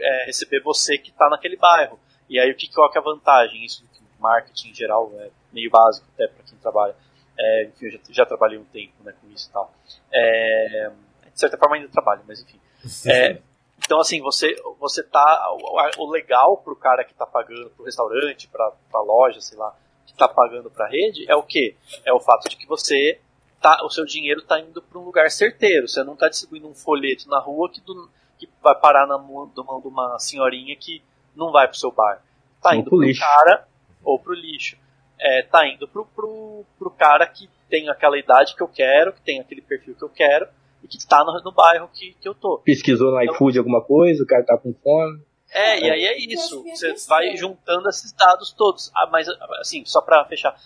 é, 0.00 0.24
receber 0.24 0.62
você 0.62 0.96
que 0.96 1.10
está 1.10 1.28
naquele 1.28 1.58
bairro. 1.58 2.00
E 2.26 2.40
aí 2.40 2.50
o 2.50 2.56
que, 2.56 2.72
qual 2.72 2.90
que 2.90 2.96
é 2.96 3.02
a 3.02 3.04
vantagem? 3.04 3.62
Isso 3.66 3.84
marketing 4.18 4.70
em 4.70 4.74
geral 4.74 5.12
é 5.18 5.28
meio 5.52 5.70
básico 5.70 6.06
até 6.14 6.26
para 6.26 6.42
quem 6.42 6.56
trabalha. 6.56 6.96
É, 7.38 7.64
enfim, 7.64 7.84
eu 7.84 7.90
já, 7.90 7.98
já, 8.08 8.24
trabalhei 8.24 8.58
um 8.58 8.64
tempo 8.64 8.94
né, 9.04 9.12
com 9.20 9.28
isso 9.28 9.50
e 9.50 9.52
tal. 9.52 9.70
É, 10.10 10.90
de 11.30 11.38
certa 11.38 11.58
forma 11.58 11.76
ainda 11.76 11.88
trabalho, 11.88 12.22
mas 12.26 12.40
enfim. 12.40 12.58
É, 13.06 13.42
então, 13.84 14.00
assim, 14.00 14.22
você, 14.22 14.56
você 14.80 15.02
tá. 15.02 15.52
O, 15.52 16.04
o 16.04 16.10
legal 16.10 16.56
pro 16.56 16.74
cara 16.74 17.04
que 17.04 17.12
tá 17.12 17.26
pagando 17.26 17.68
pro 17.76 17.84
restaurante, 17.84 18.48
pra, 18.48 18.72
pra 18.90 19.02
loja, 19.02 19.42
sei 19.42 19.58
lá, 19.58 19.76
que 20.14 20.18
tá 20.18 20.28
pagando 20.28 20.70
pra 20.70 20.88
rede, 20.88 21.28
é 21.28 21.34
o 21.34 21.42
quê? 21.42 21.74
É 22.04 22.12
o 22.12 22.20
fato 22.20 22.48
de 22.48 22.56
que 22.56 22.66
você. 22.66 23.20
Tá, 23.60 23.82
o 23.82 23.88
seu 23.88 24.04
dinheiro 24.04 24.42
tá 24.42 24.60
indo 24.60 24.80
para 24.82 24.98
um 24.98 25.04
lugar 25.04 25.30
certeiro. 25.30 25.88
Você 25.88 26.04
não 26.04 26.14
tá 26.14 26.28
distribuindo 26.28 26.68
um 26.68 26.74
folheto 26.74 27.28
na 27.28 27.40
rua 27.40 27.70
que, 27.70 27.80
do, 27.80 28.10
que 28.38 28.46
vai 28.62 28.78
parar 28.78 29.06
na 29.06 29.16
mão 29.16 29.50
de 29.54 29.88
uma 29.88 30.18
senhorinha 30.18 30.76
que 30.76 31.02
não 31.34 31.50
vai 31.50 31.66
pro 31.66 31.76
seu 31.76 31.90
bar. 31.90 32.22
Tá 32.60 32.70
ou 32.70 32.76
indo 32.76 32.90
pro, 32.90 32.98
pro 32.98 33.18
cara 33.18 33.66
ou 34.04 34.18
pro 34.18 34.34
lixo. 34.34 34.76
É, 35.18 35.42
tá 35.42 35.66
indo 35.66 35.88
pro, 35.88 36.04
pro, 36.04 36.64
pro 36.78 36.90
cara 36.90 37.26
que 37.26 37.48
tem 37.70 37.88
aquela 37.88 38.18
idade 38.18 38.54
que 38.54 38.62
eu 38.62 38.68
quero, 38.68 39.12
que 39.12 39.22
tem 39.22 39.40
aquele 39.40 39.62
perfil 39.62 39.94
que 39.94 40.04
eu 40.04 40.10
quero, 40.10 40.46
e 40.82 40.86
que 40.88 40.98
está 40.98 41.24
no, 41.24 41.32
no, 41.40 41.52
bairro 41.52 41.88
que, 41.92 42.14
que 42.20 42.28
eu 42.28 42.34
tô. 42.34 42.58
Pesquisou 42.58 43.12
no 43.12 43.22
então, 43.22 43.34
iFood 43.34 43.58
alguma 43.58 43.80
coisa, 43.80 44.22
o 44.22 44.26
cara 44.26 44.44
tá 44.44 44.58
com 44.58 44.74
fome. 44.74 45.22
É, 45.54 45.78
e 45.80 45.90
aí 45.90 46.04
é 46.04 46.18
isso. 46.18 46.62
Você 46.64 46.94
vai 47.06 47.36
juntando 47.36 47.88
esses 47.88 48.12
dados 48.12 48.52
todos. 48.52 48.90
Ah, 48.94 49.08
mas, 49.10 49.28
assim, 49.60 49.84
só 49.84 50.00
para 50.00 50.24
fechar. 50.24 50.58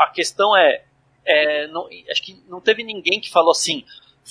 A 0.00 0.10
questão 0.10 0.56
é, 0.56 0.84
é 1.24 1.66
não, 1.68 1.88
acho 2.10 2.22
que 2.22 2.42
não 2.48 2.60
teve 2.60 2.82
ninguém 2.82 3.20
que 3.20 3.30
falou 3.30 3.52
assim, 3.52 3.84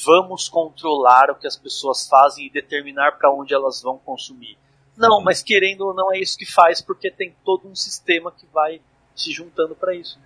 vamos 0.06 0.50
controlar 0.50 1.30
o 1.30 1.36
que 1.36 1.48
as 1.48 1.58
pessoas 1.58 2.08
fazem 2.08 2.48
e 2.48 2.50
determinar 2.50 3.18
para 3.18 3.32
onde 3.32 3.54
elas 3.54 3.82
vão 3.82 3.98
consumir. 3.98 4.58
Não, 4.98 5.18
uhum. 5.18 5.24
mas 5.24 5.42
querendo 5.42 5.82
ou 5.82 5.94
não 5.94 6.12
é 6.14 6.20
isso 6.20 6.38
que 6.38 6.46
faz, 6.46 6.82
porque 6.82 7.10
tem 7.10 7.36
todo 7.46 7.68
um 7.68 7.76
sistema 7.76 8.32
que 8.32 8.46
vai 8.48 8.82
se 9.16 9.32
juntando 9.32 9.76
para 9.76 9.96
isso. 9.96 10.20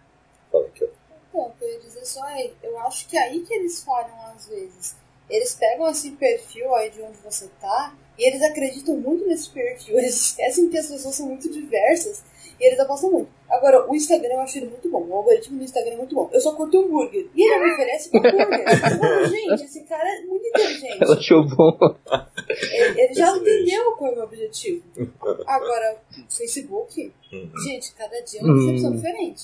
Fala 0.52 0.66
aqui, 0.68 0.84
ó 0.84 1.06
ponto. 1.36 1.62
Eu 1.62 1.70
ia 1.70 1.80
dizer 1.80 2.06
só 2.06 2.24
aí, 2.24 2.56
eu 2.64 2.80
acho 2.80 3.08
que 3.10 3.18
é 3.18 3.24
aí 3.24 3.42
que 3.42 3.54
eles 3.54 3.84
falham 3.84 4.18
às 4.28 4.48
vezes. 4.48 4.96
Eles 5.30 5.54
pegam 5.56 5.90
esse 5.90 6.12
perfil 6.12 6.74
aí 6.74 6.90
de 6.90 7.02
onde 7.02 7.18
você 7.18 7.50
tá 7.60 7.94
e 8.18 8.28
eles 8.28 8.42
acreditam 8.42 8.96
muito 8.98 9.28
nesse 9.28 9.50
perfil. 9.50 9.98
Eles 10.00 10.16
esquecem 10.16 10.70
que 10.70 10.78
as 10.78 10.88
pessoas 10.88 11.16
são 11.16 11.28
muito 11.28 11.52
diversas 11.52 12.24
e 12.60 12.68
eles 12.68 12.80
apostam 12.80 13.12
muito. 13.12 13.30
Agora, 13.50 13.90
o 13.90 13.96
Instagram 13.96 14.36
eu 14.36 14.40
acho 14.40 14.58
ele 14.58 14.68
muito 14.68 14.90
bom. 14.90 15.06
O 15.08 15.14
algoritmo 15.14 15.58
do 15.58 15.64
Instagram 15.64 15.94
é 15.94 15.98
muito 15.98 16.16
bom. 16.16 16.30
Eu 16.32 16.40
só 16.40 16.56
curto 16.56 16.80
hambúrguer. 16.80 17.28
E 17.36 17.42
ele 17.42 17.66
me 17.66 17.74
oferece 17.74 18.10
hambúrguer. 18.10 19.00
Mano, 19.00 19.28
gente, 19.28 19.64
esse 19.66 19.84
cara 19.84 20.08
é 20.08 20.22
muito 20.22 20.48
inteligente. 20.48 21.04
Ela 21.04 21.16
achou 21.16 21.46
bom. 21.46 21.78
Ele, 22.48 23.02
ele 23.02 23.14
já 23.14 23.36
entendeu 23.36 23.92
qual 23.98 24.10
é 24.10 24.14
o 24.14 24.16
meu 24.16 24.26
objetivo. 24.26 24.84
Agora, 25.46 25.98
Facebook, 26.30 27.14
uhum. 27.34 27.52
gente, 27.64 27.94
cada 27.94 28.22
dia 28.22 28.40
é 28.40 28.44
uma 28.44 28.54
percepção 28.54 28.92
hum. 28.92 28.96
diferente. 28.96 29.44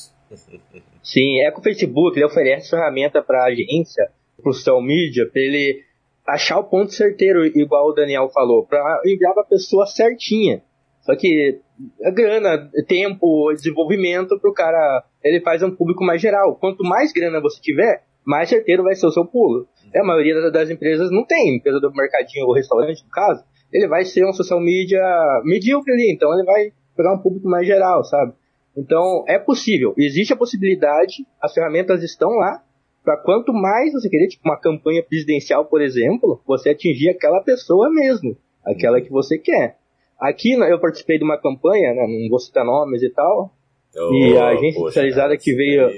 Sim, 1.03 1.41
é 1.41 1.51
que 1.51 1.59
o 1.59 1.63
Facebook 1.63 2.17
ele 2.17 2.25
oferece 2.25 2.69
ferramenta 2.69 3.21
para 3.21 3.43
a 3.43 3.47
agência, 3.47 4.09
para 4.41 4.49
o 4.49 4.53
social 4.53 4.81
media, 4.81 5.29
para 5.29 5.41
ele 5.41 5.83
achar 6.33 6.59
o 6.59 6.63
ponto 6.63 6.93
certeiro, 6.93 7.45
igual 7.45 7.89
o 7.89 7.93
Daniel 7.93 8.29
falou, 8.29 8.65
para 8.65 9.01
enviar 9.05 9.33
para 9.33 9.43
a 9.43 9.47
pessoa 9.47 9.85
certinha. 9.85 10.61
Só 11.01 11.15
que 11.15 11.59
a 12.03 12.11
grana, 12.11 12.69
tempo, 12.87 13.51
desenvolvimento 13.53 14.39
para 14.39 14.49
o 14.49 14.53
cara, 14.53 15.03
ele 15.23 15.41
faz 15.41 15.63
um 15.63 15.71
público 15.71 16.03
mais 16.03 16.21
geral. 16.21 16.55
Quanto 16.55 16.83
mais 16.83 17.11
grana 17.11 17.41
você 17.41 17.59
tiver, 17.59 18.03
mais 18.25 18.49
certeiro 18.49 18.83
vai 18.83 18.95
ser 18.95 19.07
o 19.07 19.11
seu 19.11 19.25
pulo. 19.25 19.67
É, 19.93 19.99
a 19.99 20.03
maioria 20.03 20.51
das 20.51 20.69
empresas 20.69 21.11
não 21.11 21.25
tem, 21.25 21.57
empresa 21.57 21.79
do 21.79 21.91
mercadinho 21.91 22.45
ou 22.45 22.53
restaurante, 22.53 23.03
no 23.03 23.09
caso, 23.09 23.43
ele 23.73 23.87
vai 23.87 24.05
ser 24.05 24.25
um 24.25 24.33
social 24.33 24.59
media 24.59 25.01
medíocre 25.43 25.91
ali, 25.91 26.11
então 26.13 26.31
ele 26.33 26.45
vai 26.45 26.71
pegar 26.95 27.13
um 27.13 27.21
público 27.21 27.47
mais 27.47 27.65
geral, 27.65 28.03
sabe? 28.03 28.33
Então, 28.77 29.25
é 29.27 29.37
possível. 29.37 29.93
Existe 29.97 30.33
a 30.33 30.37
possibilidade, 30.37 31.25
as 31.41 31.53
ferramentas 31.53 32.03
estão 32.03 32.29
lá, 32.29 32.63
para 33.03 33.17
quanto 33.17 33.53
mais 33.53 33.93
você 33.93 34.09
querer, 34.09 34.27
tipo 34.27 34.47
uma 34.47 34.59
campanha 34.59 35.03
presidencial, 35.03 35.65
por 35.65 35.81
exemplo, 35.81 36.41
você 36.45 36.69
atingir 36.69 37.09
aquela 37.09 37.41
pessoa 37.41 37.89
mesmo, 37.89 38.37
aquela 38.63 39.01
que 39.01 39.09
você 39.09 39.37
quer. 39.37 39.77
Aqui 40.19 40.51
eu 40.51 40.79
participei 40.79 41.17
de 41.17 41.23
uma 41.23 41.37
campanha, 41.37 41.93
né, 41.93 42.05
não 42.07 42.29
vou 42.29 42.39
citar 42.39 42.63
nomes 42.63 43.01
e 43.01 43.09
tal, 43.09 43.51
oh, 43.95 44.13
e 44.13 44.37
a 44.37 44.49
agência 44.49 44.79
poxa, 44.79 44.89
especializada 44.89 45.37
que 45.37 45.53
veio, 45.53 45.89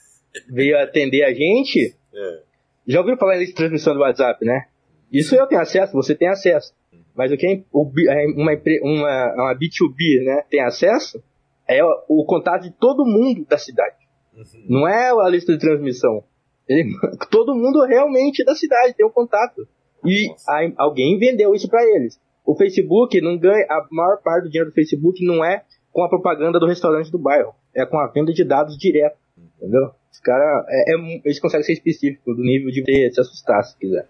veio 0.48 0.78
atender 0.78 1.24
a 1.24 1.32
gente, 1.32 1.94
é. 2.14 2.42
já 2.86 3.00
ouviu 3.00 3.18
falar 3.18 3.42
em 3.42 3.52
transmissão 3.52 3.92
do 3.92 4.00
WhatsApp, 4.00 4.44
né? 4.44 4.66
Isso 5.12 5.34
eu 5.34 5.46
tenho 5.46 5.60
acesso, 5.60 5.92
você 5.92 6.14
tem 6.14 6.28
acesso. 6.28 6.74
Mas 7.14 7.32
o 7.32 7.36
que 7.36 7.46
é 7.46 7.62
uma, 7.72 8.52
uma, 8.82 9.34
uma 9.34 9.54
B2B 9.54 10.24
né, 10.24 10.42
tem 10.50 10.60
acesso, 10.60 11.22
é 11.68 11.82
o 12.08 12.24
contato 12.26 12.62
de 12.62 12.70
todo 12.70 13.06
mundo 13.06 13.44
da 13.46 13.56
cidade. 13.56 13.96
Uhum. 14.34 14.66
Não 14.68 14.88
é 14.88 15.10
a 15.10 15.28
lista 15.28 15.52
de 15.52 15.58
transmissão. 15.58 16.22
Ele, 16.68 16.92
todo 17.30 17.54
mundo 17.54 17.84
realmente 17.84 18.44
da 18.44 18.54
cidade 18.54 18.94
tem 18.94 19.06
o 19.06 19.08
um 19.08 19.12
contato. 19.12 19.66
E 20.04 20.32
a, 20.48 20.84
alguém 20.84 21.18
vendeu 21.18 21.54
isso 21.54 21.68
para 21.68 21.84
eles. 21.84 22.20
O 22.44 22.54
Facebook 22.54 23.20
não 23.20 23.36
ganha, 23.36 23.66
a 23.68 23.86
maior 23.90 24.22
parte 24.22 24.44
do 24.44 24.50
dinheiro 24.50 24.70
do 24.70 24.74
Facebook 24.74 25.24
não 25.24 25.44
é 25.44 25.64
com 25.92 26.04
a 26.04 26.08
propaganda 26.08 26.60
do 26.60 26.66
restaurante 26.66 27.10
do 27.10 27.18
bairro, 27.18 27.54
é 27.74 27.84
com 27.84 27.98
a 27.98 28.06
venda 28.06 28.32
de 28.32 28.44
dados 28.44 28.76
direto, 28.76 29.16
entendeu? 29.56 29.90
Os 30.12 30.20
caras, 30.20 30.64
é, 30.68 30.94
é, 30.94 31.20
eles 31.24 31.40
conseguem 31.40 31.64
ser 31.64 31.72
específicos 31.72 32.36
do 32.36 32.42
nível 32.42 32.70
de 32.70 32.84
ter, 32.84 33.10
se 33.12 33.20
assustar 33.20 33.64
se 33.64 33.76
quiser. 33.76 34.06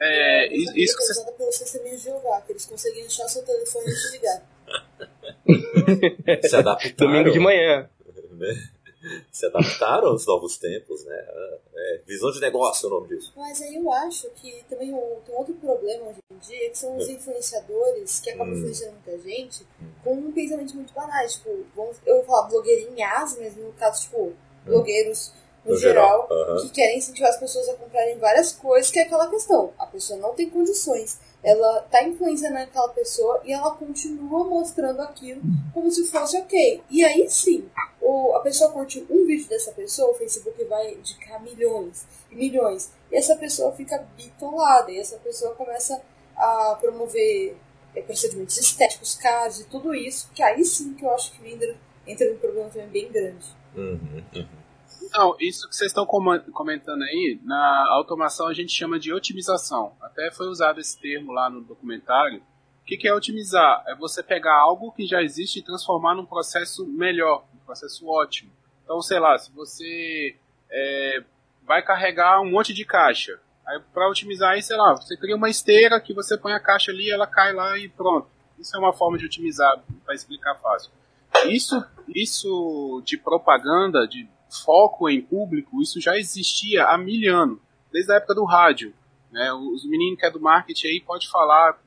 É, 0.00 0.52
isso, 0.52 0.76
isso 0.76 0.96
que 0.96 1.04
que 1.04 1.42
é 1.42 1.46
você 1.46 1.78
de 1.78 1.96
Jeová, 1.96 2.40
que 2.40 2.52
eles 2.52 2.66
conseguem 2.66 3.06
achar 3.06 3.28
seu 3.28 3.44
telefone 3.44 3.86
e 3.86 3.94
te 3.94 4.12
ligar. 4.16 4.42
Se 6.48 6.56
adaptaram. 6.56 6.94
Domingo 6.96 7.30
de 7.30 7.38
manhã. 7.38 7.88
Se 9.32 9.46
adaptaram 9.46 10.08
aos 10.08 10.26
novos 10.26 10.56
tempos, 10.58 11.04
né? 11.04 11.16
É, 11.74 12.00
visão 12.06 12.30
de 12.30 12.40
negócio 12.40 12.86
é 12.86 12.88
o 12.88 12.90
nome 12.94 13.08
disso. 13.08 13.32
Mas 13.36 13.60
aí 13.62 13.74
eu 13.76 13.90
acho 13.92 14.28
que 14.30 14.64
também 14.68 14.92
o- 14.94 15.20
tem 15.26 15.34
outro 15.34 15.54
problema 15.54 16.06
hoje 16.08 16.20
em 16.30 16.38
dia, 16.38 16.70
que 16.70 16.78
são 16.78 16.96
os 16.96 17.08
influenciadores 17.08 18.20
que 18.20 18.30
acabam 18.30 18.52
Hum. 18.52 18.58
influenciando 18.58 18.92
muita 19.04 19.18
gente 19.22 19.66
com 20.04 20.14
um 20.14 20.32
pensamento 20.32 20.74
muito 20.76 20.92
banais. 20.94 21.34
Tipo, 21.34 21.64
vamos, 21.74 21.96
eu 22.06 22.16
vou 22.16 22.24
falar 22.24 22.48
blogueirinhas, 22.48 23.36
mas 23.38 23.56
no 23.56 23.72
caso, 23.72 24.02
tipo, 24.02 24.32
blogueiros 24.64 25.32
no, 25.64 25.72
No 25.72 25.78
geral, 25.78 26.26
geral, 26.28 26.42
aham. 26.56 26.62
que 26.62 26.70
querem 26.70 26.98
incentivar 26.98 27.30
as 27.30 27.38
pessoas 27.38 27.68
a 27.68 27.74
comprarem 27.74 28.18
várias 28.18 28.50
coisas, 28.52 28.90
que 28.90 28.98
é 28.98 29.02
aquela 29.02 29.28
questão. 29.28 29.72
A 29.78 29.86
pessoa 29.86 30.18
não 30.18 30.34
tem 30.34 30.50
condições. 30.50 31.18
Ela 31.42 31.80
tá 31.82 32.02
influenciando 32.04 32.58
aquela 32.58 32.88
pessoa 32.88 33.40
e 33.44 33.52
ela 33.52 33.70
continua 33.76 34.44
mostrando 34.44 35.00
aquilo 35.02 35.40
como 35.72 35.90
se 35.90 36.04
fosse 36.06 36.36
ok. 36.38 36.82
E 36.90 37.04
aí 37.04 37.28
sim, 37.30 37.68
o, 38.02 38.34
a 38.34 38.40
pessoa 38.40 38.70
curte 38.72 39.06
um 39.08 39.24
vídeo 39.24 39.48
dessa 39.48 39.70
pessoa, 39.72 40.10
o 40.10 40.14
Facebook 40.14 40.62
vai 40.64 40.92
indicar 40.92 41.40
milhões 41.40 42.04
e 42.30 42.34
milhões. 42.34 42.92
E 43.10 43.16
essa 43.16 43.36
pessoa 43.36 43.72
fica 43.72 44.04
bitolada. 44.16 44.90
E 44.90 44.98
essa 44.98 45.16
pessoa 45.18 45.54
começa 45.54 46.02
a 46.36 46.76
promover 46.80 47.56
é, 47.94 48.02
procedimentos 48.02 48.58
estéticos 48.58 49.14
caros 49.14 49.60
e 49.60 49.68
tudo 49.68 49.94
isso. 49.94 50.30
Que 50.34 50.42
aí 50.42 50.64
sim 50.64 50.94
que 50.94 51.04
eu 51.04 51.14
acho 51.14 51.32
que 51.32 51.48
entra, 51.48 51.76
entra 52.06 52.28
num 52.28 52.38
problema 52.38 52.68
também 52.70 52.88
bem 52.88 53.12
grande. 53.12 53.46
Uhum, 53.76 54.22
uhum. 54.34 54.62
Não, 55.14 55.36
isso 55.38 55.68
que 55.68 55.76
vocês 55.76 55.90
estão 55.90 56.06
comentando 56.06 57.02
aí, 57.02 57.38
na 57.44 57.86
automação 57.90 58.48
a 58.48 58.54
gente 58.54 58.72
chama 58.72 58.98
de 58.98 59.12
otimização. 59.12 59.92
Até 60.00 60.30
foi 60.30 60.48
usado 60.48 60.80
esse 60.80 60.98
termo 60.98 61.32
lá 61.32 61.50
no 61.50 61.60
documentário. 61.60 62.42
O 62.82 62.84
que, 62.84 62.96
que 62.96 63.06
é 63.06 63.14
otimizar? 63.14 63.84
É 63.86 63.94
você 63.94 64.22
pegar 64.22 64.58
algo 64.58 64.90
que 64.90 65.06
já 65.06 65.22
existe 65.22 65.58
e 65.58 65.62
transformar 65.62 66.14
num 66.14 66.26
processo 66.26 66.86
melhor, 66.86 67.44
processo 67.72 68.06
ótimo. 68.06 68.50
Então, 68.84 69.00
sei 69.00 69.18
lá, 69.18 69.36
se 69.38 69.50
você 69.52 70.36
é, 70.70 71.24
vai 71.66 71.82
carregar 71.82 72.40
um 72.40 72.50
monte 72.50 72.74
de 72.74 72.84
caixa, 72.84 73.38
aí 73.66 73.80
para 73.92 74.08
otimizar 74.08 74.52
aí, 74.52 74.62
sei 74.62 74.76
lá, 74.76 74.94
você 74.94 75.16
cria 75.16 75.36
uma 75.36 75.48
esteira 75.48 76.00
que 76.00 76.12
você 76.12 76.36
põe 76.36 76.52
a 76.52 76.60
caixa 76.60 76.92
ali, 76.92 77.10
ela 77.10 77.26
cai 77.26 77.52
lá 77.52 77.78
e 77.78 77.88
pronto. 77.88 78.28
Isso 78.58 78.76
é 78.76 78.78
uma 78.78 78.92
forma 78.92 79.18
de 79.18 79.26
otimizar, 79.26 79.82
para 80.04 80.14
explicar 80.14 80.54
fácil. 80.56 80.90
Isso, 81.46 81.82
isso 82.14 83.02
de 83.04 83.16
propaganda, 83.16 84.06
de 84.06 84.28
foco 84.64 85.08
em 85.08 85.22
público, 85.22 85.80
isso 85.82 86.00
já 86.00 86.16
existia 86.18 86.84
há 86.84 86.98
mil 86.98 87.34
anos, 87.34 87.58
desde 87.90 88.12
a 88.12 88.16
época 88.16 88.34
do 88.34 88.44
rádio. 88.44 88.92
Né? 89.30 89.50
Os 89.52 89.84
meninos 89.86 90.20
que 90.20 90.26
é 90.26 90.30
do 90.30 90.40
marketing 90.40 90.88
aí 90.88 91.00
pode 91.00 91.28
falar, 91.28 91.80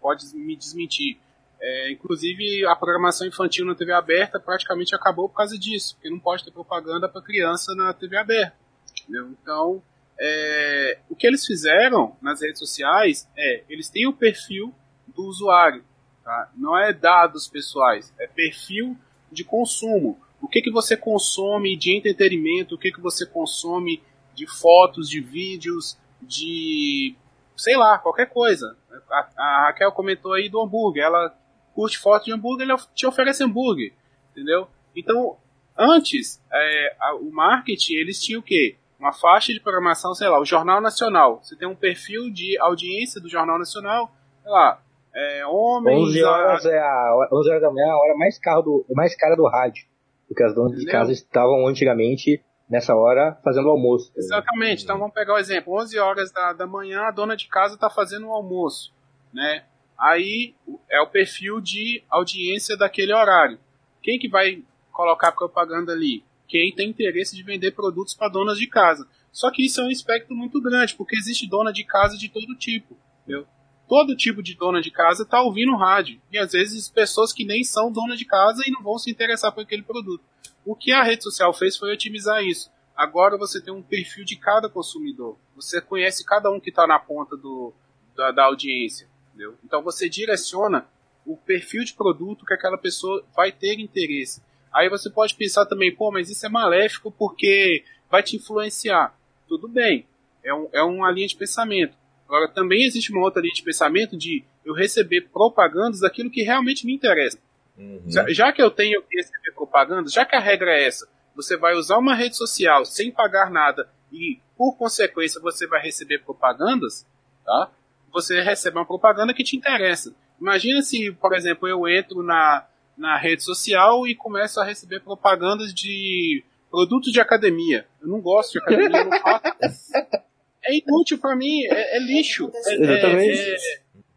pode 0.00 0.26
me 0.34 0.56
desmentir. 0.56 1.20
É, 1.62 1.92
inclusive 1.92 2.64
a 2.66 2.74
programação 2.74 3.26
infantil 3.26 3.66
na 3.66 3.74
TV 3.74 3.92
aberta 3.92 4.40
praticamente 4.40 4.94
acabou 4.94 5.28
por 5.28 5.36
causa 5.36 5.58
disso, 5.58 5.94
porque 5.94 6.08
não 6.08 6.18
pode 6.18 6.42
ter 6.42 6.50
propaganda 6.50 7.08
para 7.08 7.20
criança 7.20 7.74
na 7.74 7.92
TV 7.92 8.16
aberta. 8.16 8.56
entendeu? 9.02 9.28
Então, 9.42 9.82
é, 10.18 10.98
o 11.08 11.14
que 11.14 11.26
eles 11.26 11.46
fizeram 11.46 12.16
nas 12.22 12.40
redes 12.40 12.58
sociais 12.58 13.28
é, 13.36 13.64
eles 13.68 13.90
têm 13.90 14.06
o 14.06 14.12
perfil 14.12 14.74
do 15.08 15.24
usuário, 15.24 15.84
tá? 16.24 16.50
não 16.56 16.78
é 16.78 16.92
dados 16.92 17.46
pessoais, 17.46 18.12
é 18.18 18.26
perfil 18.26 18.96
de 19.30 19.44
consumo. 19.44 20.18
O 20.40 20.48
que, 20.48 20.62
que 20.62 20.70
você 20.70 20.96
consome 20.96 21.76
de 21.76 21.94
entretenimento, 21.94 22.74
o 22.74 22.78
que, 22.78 22.90
que 22.90 23.00
você 23.00 23.26
consome 23.26 24.02
de 24.34 24.46
fotos, 24.46 25.10
de 25.10 25.20
vídeos, 25.20 25.98
de 26.22 27.14
sei 27.60 27.76
lá, 27.76 27.98
qualquer 27.98 28.26
coisa. 28.26 28.74
A, 29.10 29.28
a 29.36 29.66
Raquel 29.66 29.92
comentou 29.92 30.32
aí 30.32 30.48
do 30.48 30.62
hambúrguer, 30.62 31.04
ela 31.04 31.34
curte 31.74 31.98
foto 31.98 32.24
de 32.24 32.32
hambúrguer, 32.32 32.68
ela 32.68 32.78
te 32.94 33.06
oferece 33.06 33.42
hambúrguer, 33.44 33.92
entendeu? 34.32 34.68
Então, 34.96 35.36
antes, 35.76 36.42
é, 36.52 36.96
a- 37.00 37.14
o 37.16 37.30
marketing, 37.30 37.94
eles 37.94 38.20
tinham 38.20 38.40
o 38.40 38.42
quê? 38.44 38.76
Uma 38.98 39.12
faixa 39.12 39.52
de 39.52 39.60
programação, 39.60 40.14
sei 40.14 40.28
lá, 40.28 40.38
o 40.38 40.44
Jornal 40.44 40.80
Nacional. 40.80 41.40
Você 41.42 41.56
tem 41.56 41.66
um 41.66 41.74
perfil 41.74 42.30
de 42.30 42.58
audiência 42.60 43.20
do 43.20 43.28
Jornal 43.30 43.58
Nacional, 43.58 44.10
sei 44.42 44.50
lá, 44.52 44.80
é, 45.14 45.46
homens... 45.46 45.98
11 46.08 46.22
horas 46.24 46.66
a- 46.66 46.70
é 46.70 46.78
a 46.78 47.14
hora- 47.14 47.28
11 47.32 47.48
horas 47.50 47.62
da 47.62 47.70
manhã 47.70 47.86
é 47.86 47.90
a 47.90 47.96
hora 47.96 48.16
mais, 48.16 48.38
carro 48.38 48.62
do, 48.62 48.86
mais 48.94 49.16
cara 49.16 49.34
do 49.36 49.46
rádio. 49.48 49.84
Porque 50.28 50.42
as 50.44 50.54
donas 50.54 50.78
de 50.78 50.86
casa 50.86 51.12
estavam 51.12 51.66
antigamente 51.66 52.40
nessa 52.68 52.94
hora 52.94 53.36
fazendo 53.42 53.66
o 53.66 53.70
almoço. 53.70 54.12
Exatamente. 54.16 54.84
Então 54.84 54.96
vamos 54.98 55.12
pegar 55.14 55.34
o 55.34 55.38
exemplo. 55.38 55.74
11 55.80 55.98
horas 55.98 56.30
da, 56.30 56.52
da 56.52 56.66
manhã, 56.68 57.02
a 57.02 57.10
dona 57.10 57.36
de 57.36 57.48
casa 57.48 57.74
está 57.74 57.90
fazendo 57.90 58.28
o 58.28 58.32
almoço, 58.32 58.92
né? 59.32 59.64
Aí 60.00 60.54
é 60.88 60.98
o 61.02 61.06
perfil 61.06 61.60
de 61.60 62.02
audiência 62.08 62.74
daquele 62.74 63.12
horário. 63.12 63.58
Quem 64.02 64.18
que 64.18 64.30
vai 64.30 64.62
colocar 64.90 65.32
propaganda 65.32 65.92
ali? 65.92 66.24
Quem 66.48 66.74
tem 66.74 66.88
interesse 66.88 67.36
de 67.36 67.42
vender 67.42 67.72
produtos 67.72 68.14
para 68.14 68.30
donas 68.30 68.56
de 68.56 68.66
casa. 68.66 69.06
Só 69.30 69.50
que 69.50 69.64
isso 69.64 69.78
é 69.80 69.84
um 69.84 69.90
espectro 69.90 70.34
muito 70.34 70.60
grande, 70.60 70.94
porque 70.94 71.16
existe 71.16 71.46
dona 71.46 71.70
de 71.70 71.84
casa 71.84 72.16
de 72.16 72.30
todo 72.30 72.56
tipo, 72.56 72.96
entendeu? 73.22 73.46
Todo 73.86 74.16
tipo 74.16 74.42
de 74.42 74.54
dona 74.54 74.80
de 74.80 74.90
casa 74.90 75.22
está 75.22 75.42
ouvindo 75.42 75.76
rádio. 75.76 76.18
E 76.32 76.38
às 76.38 76.52
vezes 76.52 76.88
pessoas 76.88 77.32
que 77.32 77.44
nem 77.44 77.62
são 77.62 77.92
dona 77.92 78.16
de 78.16 78.24
casa 78.24 78.62
e 78.66 78.70
não 78.70 78.82
vão 78.82 78.98
se 78.98 79.10
interessar 79.10 79.52
por 79.52 79.62
aquele 79.62 79.82
produto. 79.82 80.24
O 80.64 80.74
que 80.74 80.92
a 80.92 81.02
rede 81.02 81.22
social 81.24 81.52
fez 81.52 81.76
foi 81.76 81.92
otimizar 81.92 82.42
isso. 82.42 82.70
Agora 82.96 83.36
você 83.36 83.60
tem 83.60 83.72
um 83.72 83.82
perfil 83.82 84.24
de 84.24 84.36
cada 84.36 84.68
consumidor. 84.68 85.36
Você 85.56 85.80
conhece 85.80 86.24
cada 86.24 86.50
um 86.50 86.58
que 86.58 86.70
está 86.70 86.86
na 86.86 86.98
ponta 86.98 87.36
do, 87.36 87.72
da, 88.16 88.30
da 88.30 88.44
audiência. 88.44 89.08
Entendeu? 89.30 89.56
Então 89.64 89.82
você 89.82 90.08
direciona 90.08 90.86
o 91.24 91.36
perfil 91.36 91.84
de 91.84 91.94
produto 91.94 92.44
que 92.44 92.54
aquela 92.54 92.78
pessoa 92.78 93.24
vai 93.34 93.52
ter 93.52 93.78
interesse. 93.78 94.42
Aí 94.72 94.88
você 94.88 95.10
pode 95.10 95.34
pensar 95.34 95.66
também, 95.66 95.94
pô, 95.94 96.10
mas 96.10 96.30
isso 96.30 96.44
é 96.46 96.48
maléfico 96.48 97.10
porque 97.10 97.84
vai 98.10 98.22
te 98.22 98.36
influenciar. 98.36 99.16
Tudo 99.48 99.68
bem, 99.68 100.06
é, 100.44 100.54
um, 100.54 100.68
é 100.72 100.82
uma 100.82 101.10
linha 101.10 101.26
de 101.26 101.36
pensamento. 101.36 101.96
Agora 102.26 102.48
também 102.48 102.84
existe 102.84 103.12
uma 103.12 103.22
outra 103.22 103.42
linha 103.42 103.54
de 103.54 103.62
pensamento 103.62 104.16
de 104.16 104.44
eu 104.64 104.72
receber 104.72 105.22
propagandas 105.32 106.00
daquilo 106.00 106.30
que 106.30 106.42
realmente 106.42 106.86
me 106.86 106.94
interessa. 106.94 107.38
Uhum. 107.76 108.02
Já, 108.06 108.28
já 108.28 108.52
que 108.52 108.62
eu 108.62 108.70
tenho 108.70 109.02
que 109.02 109.16
receber 109.16 109.52
propaganda, 109.52 110.08
já 110.08 110.24
que 110.24 110.36
a 110.36 110.40
regra 110.40 110.70
é 110.70 110.86
essa, 110.86 111.08
você 111.34 111.56
vai 111.56 111.74
usar 111.74 111.98
uma 111.98 112.14
rede 112.14 112.36
social 112.36 112.84
sem 112.84 113.10
pagar 113.10 113.50
nada 113.50 113.88
e, 114.12 114.38
por 114.56 114.76
consequência, 114.76 115.40
você 115.40 115.66
vai 115.66 115.80
receber 115.82 116.18
propagandas, 116.18 117.06
tá? 117.44 117.72
Você 118.12 118.40
recebe 118.40 118.76
uma 118.78 118.86
propaganda 118.86 119.32
que 119.34 119.44
te 119.44 119.56
interessa. 119.56 120.14
Imagina 120.40 120.82
se, 120.82 121.12
por 121.12 121.34
exemplo, 121.34 121.68
eu 121.68 121.86
entro 121.88 122.22
na, 122.22 122.66
na 122.96 123.16
rede 123.18 123.42
social 123.42 124.06
e 124.06 124.14
começo 124.14 124.60
a 124.60 124.64
receber 124.64 125.00
propagandas 125.00 125.72
de 125.74 126.42
produtos 126.70 127.12
de 127.12 127.20
academia. 127.20 127.86
Eu 128.00 128.08
não 128.08 128.20
gosto 128.20 128.52
de 128.52 128.58
academia, 128.58 128.98
eu 128.98 129.04
não 129.04 129.18
faço. 129.20 129.42
É 130.62 130.76
inútil 130.76 131.18
pra 131.18 131.34
mim, 131.34 131.64
é, 131.64 131.96
é 131.96 132.00
lixo. 132.00 132.50
É- 132.54 132.70
é- 132.70 132.74
Exatamente. 132.82 133.40
é- 133.40 133.56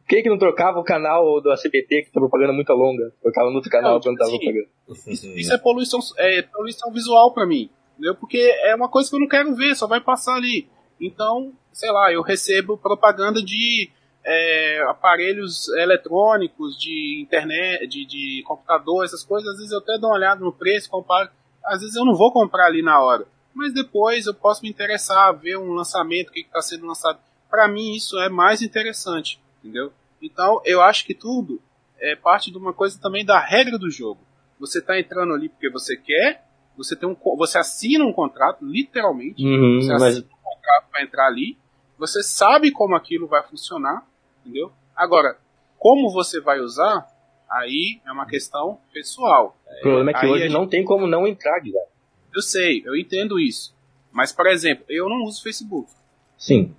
Quem 0.05 0.21
que 0.21 0.27
não 0.29 0.37
trocava 0.37 0.77
o 0.77 0.83
canal 0.83 1.39
do 1.39 1.49
ACBT, 1.49 2.03
que 2.03 2.11
tem 2.11 2.21
propaganda 2.21 2.51
muito 2.51 2.71
longa? 2.73 3.13
Trocava 3.21 3.49
no 3.49 3.55
outro 3.55 3.71
canal 3.71 3.93
Não, 3.93 4.01
quando 4.01 4.17
tipo 4.17 4.25
tava 4.25 4.29
assim, 4.35 4.39
propaganda. 4.43 5.13
Isso, 5.13 5.27
isso 5.39 5.53
é 5.53 5.57
poluição, 5.57 5.99
é 6.17 6.41
poluição 6.41 6.91
visual 6.91 7.33
pra 7.33 7.47
mim. 7.47 7.69
Entendeu? 7.93 8.13
Porque 8.15 8.37
é 8.37 8.75
uma 8.75 8.89
coisa 8.89 9.09
que 9.09 9.15
eu 9.15 9.21
não 9.21 9.27
quero 9.27 9.55
ver, 9.55 9.73
só 9.73 9.87
vai 9.87 10.01
passar 10.01 10.35
ali. 10.35 10.67
Então, 11.05 11.53
sei 11.71 11.91
lá, 11.91 12.11
eu 12.11 12.21
recebo 12.21 12.77
propaganda 12.77 13.43
de 13.43 13.89
é, 14.25 14.81
aparelhos 14.87 15.67
eletrônicos, 15.69 16.77
de 16.79 17.21
internet, 17.21 17.87
de, 17.87 18.05
de 18.05 18.43
computador, 18.45 19.03
essas 19.03 19.23
coisas. 19.23 19.49
Às 19.49 19.57
vezes 19.57 19.71
eu 19.71 19.79
até 19.79 19.97
dou 19.97 20.09
uma 20.09 20.15
olhada 20.15 20.43
no 20.43 20.53
preço, 20.53 20.89
comparo. 20.89 21.29
Às 21.65 21.81
vezes 21.81 21.95
eu 21.95 22.05
não 22.05 22.15
vou 22.15 22.31
comprar 22.31 22.67
ali 22.67 22.81
na 22.81 23.01
hora. 23.01 23.25
Mas 23.53 23.73
depois 23.73 24.25
eu 24.25 24.33
posso 24.33 24.63
me 24.63 24.69
interessar, 24.69 25.33
ver 25.37 25.57
um 25.57 25.73
lançamento, 25.73 26.29
o 26.29 26.31
que 26.31 26.41
está 26.41 26.61
sendo 26.61 26.87
lançado. 26.87 27.19
Pra 27.49 27.67
mim 27.67 27.93
isso 27.95 28.17
é 28.19 28.29
mais 28.29 28.61
interessante, 28.61 29.39
entendeu? 29.59 29.91
Então 30.21 30.61
eu 30.65 30.81
acho 30.81 31.05
que 31.05 31.13
tudo 31.13 31.61
é 31.99 32.15
parte 32.15 32.49
de 32.49 32.57
uma 32.57 32.73
coisa 32.73 32.99
também 32.99 33.23
da 33.23 33.39
regra 33.39 33.77
do 33.77 33.91
jogo. 33.91 34.19
Você 34.59 34.79
está 34.79 34.99
entrando 34.99 35.33
ali 35.33 35.49
porque 35.49 35.69
você 35.69 35.95
quer, 35.95 36.45
você 36.75 36.95
tem 36.95 37.07
um, 37.07 37.15
você 37.37 37.57
assina 37.59 38.03
um 38.03 38.13
contrato, 38.13 38.65
literalmente. 38.65 39.45
Uhum, 39.45 39.79
mas 39.99 40.23
para 40.91 41.03
entrar 41.03 41.27
ali. 41.27 41.57
Você 41.97 42.23
sabe 42.23 42.71
como 42.71 42.95
aquilo 42.95 43.27
vai 43.27 43.43
funcionar, 43.43 44.05
entendeu? 44.41 44.71
Agora, 44.95 45.37
como 45.77 46.11
você 46.11 46.39
vai 46.41 46.59
usar, 46.59 47.07
aí 47.49 48.01
é 48.05 48.11
uma 48.11 48.25
questão 48.25 48.79
pessoal. 48.93 49.57
o 49.79 49.81
problema 49.81 50.11
é 50.11 50.13
que 50.13 50.25
Aí 50.25 50.31
hoje 50.31 50.43
gente- 50.43 50.53
não 50.53 50.67
tem 50.67 50.83
como 50.83 51.07
não 51.07 51.27
entrar, 51.27 51.59
Guilherme. 51.59 51.89
Eu 52.33 52.41
sei, 52.41 52.81
eu 52.85 52.95
entendo 52.95 53.39
isso. 53.39 53.73
Mas, 54.11 54.31
por 54.31 54.47
exemplo, 54.47 54.85
eu 54.89 55.07
não 55.09 55.23
uso 55.23 55.41
Facebook. 55.43 55.91
Sim. 56.37 56.75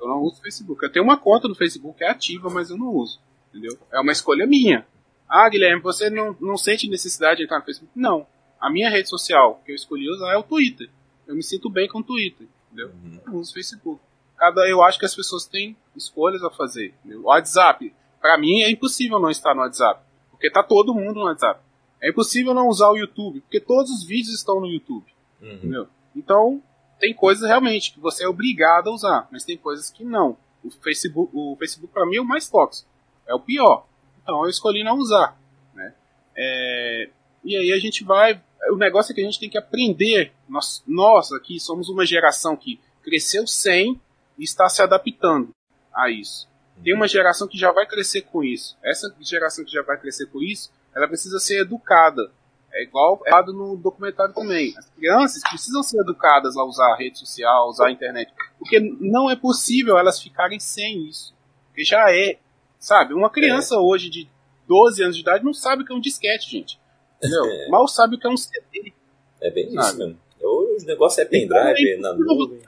Eu 0.00 0.08
não 0.08 0.20
uso 0.22 0.40
Facebook. 0.40 0.82
Eu 0.84 0.90
tenho 0.92 1.04
uma 1.04 1.16
conta 1.16 1.48
no 1.48 1.54
Facebook 1.54 1.98
que 1.98 2.04
é 2.04 2.10
ativa, 2.10 2.48
mas 2.50 2.70
eu 2.70 2.76
não 2.76 2.88
uso. 2.88 3.20
Entendeu? 3.50 3.76
É 3.92 4.00
uma 4.00 4.12
escolha 4.12 4.46
minha. 4.46 4.86
Ah, 5.28 5.48
Guilherme, 5.48 5.80
você 5.82 6.08
não, 6.10 6.36
não 6.40 6.56
sente 6.56 6.88
necessidade 6.88 7.38
de 7.38 7.44
entrar 7.44 7.58
no 7.58 7.64
Facebook? 7.64 7.90
Não. 7.98 8.26
A 8.60 8.70
minha 8.70 8.88
rede 8.90 9.08
social 9.08 9.60
que 9.64 9.72
eu 9.72 9.76
escolhi 9.76 10.08
usar 10.08 10.32
é 10.32 10.36
o 10.36 10.42
Twitter. 10.42 10.88
Eu 11.26 11.34
me 11.34 11.42
sinto 11.42 11.68
bem 11.68 11.88
com 11.88 11.98
o 11.98 12.02
Twitter, 12.04 12.46
entendeu? 12.76 12.92
Uhum. 13.26 13.40
Uso 13.40 13.50
o 13.50 13.54
Facebook. 13.54 14.00
Cada, 14.36 14.68
eu 14.68 14.82
acho 14.82 14.98
que 14.98 15.06
as 15.06 15.14
pessoas 15.14 15.46
têm 15.46 15.76
escolhas 15.96 16.42
a 16.42 16.50
fazer. 16.50 16.94
entendeu? 17.00 17.20
O 17.22 17.26
WhatsApp, 17.26 17.94
pra 18.20 18.36
mim 18.38 18.62
é 18.62 18.70
impossível 18.70 19.18
não 19.18 19.30
estar 19.30 19.54
no 19.54 19.62
WhatsApp, 19.62 20.00
porque 20.30 20.50
tá 20.50 20.62
todo 20.62 20.94
mundo 20.94 21.20
no 21.20 21.26
WhatsApp. 21.26 21.60
É 22.02 22.10
impossível 22.10 22.52
não 22.52 22.68
usar 22.68 22.90
o 22.90 22.96
YouTube, 22.96 23.40
porque 23.40 23.60
todos 23.60 23.90
os 23.90 24.04
vídeos 24.04 24.34
estão 24.34 24.60
no 24.60 24.66
YouTube. 24.66 25.06
Uhum. 25.40 25.52
Entendeu? 25.52 25.88
Então, 26.14 26.62
tem 26.98 27.14
coisas 27.14 27.48
realmente 27.48 27.92
que 27.92 28.00
você 28.00 28.24
é 28.24 28.28
obrigado 28.28 28.88
a 28.88 28.94
usar, 28.94 29.28
mas 29.30 29.44
tem 29.44 29.56
coisas 29.56 29.90
que 29.90 30.04
não. 30.04 30.36
O 30.62 30.70
Facebook, 30.70 31.30
o 31.34 31.56
Facebook 31.56 31.92
para 31.92 32.06
mim 32.06 32.16
é 32.16 32.20
o 32.20 32.24
mais 32.24 32.48
tóxico, 32.48 32.88
é 33.26 33.34
o 33.34 33.40
pior. 33.40 33.86
Então 34.22 34.42
eu 34.42 34.50
escolhi 34.50 34.82
não 34.82 34.98
usar, 34.98 35.38
né? 35.74 35.94
É, 36.36 37.10
e 37.44 37.56
aí 37.56 37.72
a 37.72 37.78
gente 37.78 38.02
vai, 38.02 38.42
o 38.70 38.76
negócio 38.76 39.12
é 39.12 39.14
que 39.14 39.20
a 39.20 39.24
gente 39.24 39.40
tem 39.40 39.50
que 39.50 39.58
aprender. 39.58 40.32
Nós, 40.48 40.82
nós 40.86 41.32
aqui 41.32 41.58
somos 41.60 41.88
uma 41.88 42.04
geração 42.04 42.56
que 42.56 42.80
cresceu 43.02 43.46
sem 43.46 44.00
e 44.38 44.44
está 44.44 44.68
se 44.68 44.82
adaptando 44.82 45.50
a 45.94 46.10
isso. 46.10 46.48
Tem 46.82 46.94
uma 46.94 47.08
geração 47.08 47.48
que 47.48 47.58
já 47.58 47.72
vai 47.72 47.86
crescer 47.86 48.22
com 48.22 48.44
isso. 48.44 48.76
Essa 48.84 49.14
geração 49.20 49.64
que 49.64 49.72
já 49.72 49.82
vai 49.82 49.98
crescer 49.98 50.26
com 50.26 50.42
isso, 50.42 50.70
ela 50.94 51.08
precisa 51.08 51.38
ser 51.38 51.60
educada. 51.60 52.30
É 52.72 52.82
igual 52.82 53.22
é 53.24 53.30
dado 53.30 53.52
no 53.54 53.76
documentário 53.76 54.34
também. 54.34 54.74
As 54.76 54.90
crianças 54.90 55.42
precisam 55.48 55.82
ser 55.82 55.98
educadas 56.00 56.56
a 56.56 56.64
usar 56.64 56.92
a 56.92 56.96
rede 56.96 57.18
social, 57.18 57.64
a 57.64 57.70
usar 57.70 57.86
a 57.86 57.90
internet. 57.90 58.32
Porque 58.58 58.78
não 59.00 59.30
é 59.30 59.36
possível 59.36 59.96
elas 59.96 60.20
ficarem 60.20 60.60
sem 60.60 61.06
isso. 61.06 61.34
Porque 61.68 61.84
já 61.84 62.10
é. 62.10 62.38
Sabe? 62.78 63.14
Uma 63.14 63.30
criança 63.30 63.78
hoje 63.78 64.10
de 64.10 64.28
12 64.68 65.02
anos 65.02 65.16
de 65.16 65.22
idade 65.22 65.44
não 65.44 65.54
sabe 65.54 65.82
o 65.82 65.86
que 65.86 65.92
é 65.92 65.96
um 65.96 66.00
disquete, 66.00 66.50
gente. 66.50 66.78
Entendeu? 67.18 67.44
É. 67.44 67.68
Mal 67.68 67.86
sabe 67.88 68.16
o 68.16 68.18
que 68.18 68.26
é 68.26 68.30
um 68.30 68.36
CD. 68.36 68.92
É 69.40 69.50
bem 69.50 69.68
isso 69.68 69.96
mesmo. 69.96 70.18
Hoje 70.40 70.84
o 70.84 70.86
negócio 70.86 71.20
é 71.20 71.24
pendrive, 71.24 71.96
na 71.98 72.12
nuvem. 72.12 72.60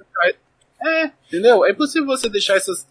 É, 0.80 1.10
entendeu? 1.26 1.64
É 1.64 1.72
impossível 1.72 2.06
você 2.06 2.28
deixar 2.28 2.56
essas 2.56 2.86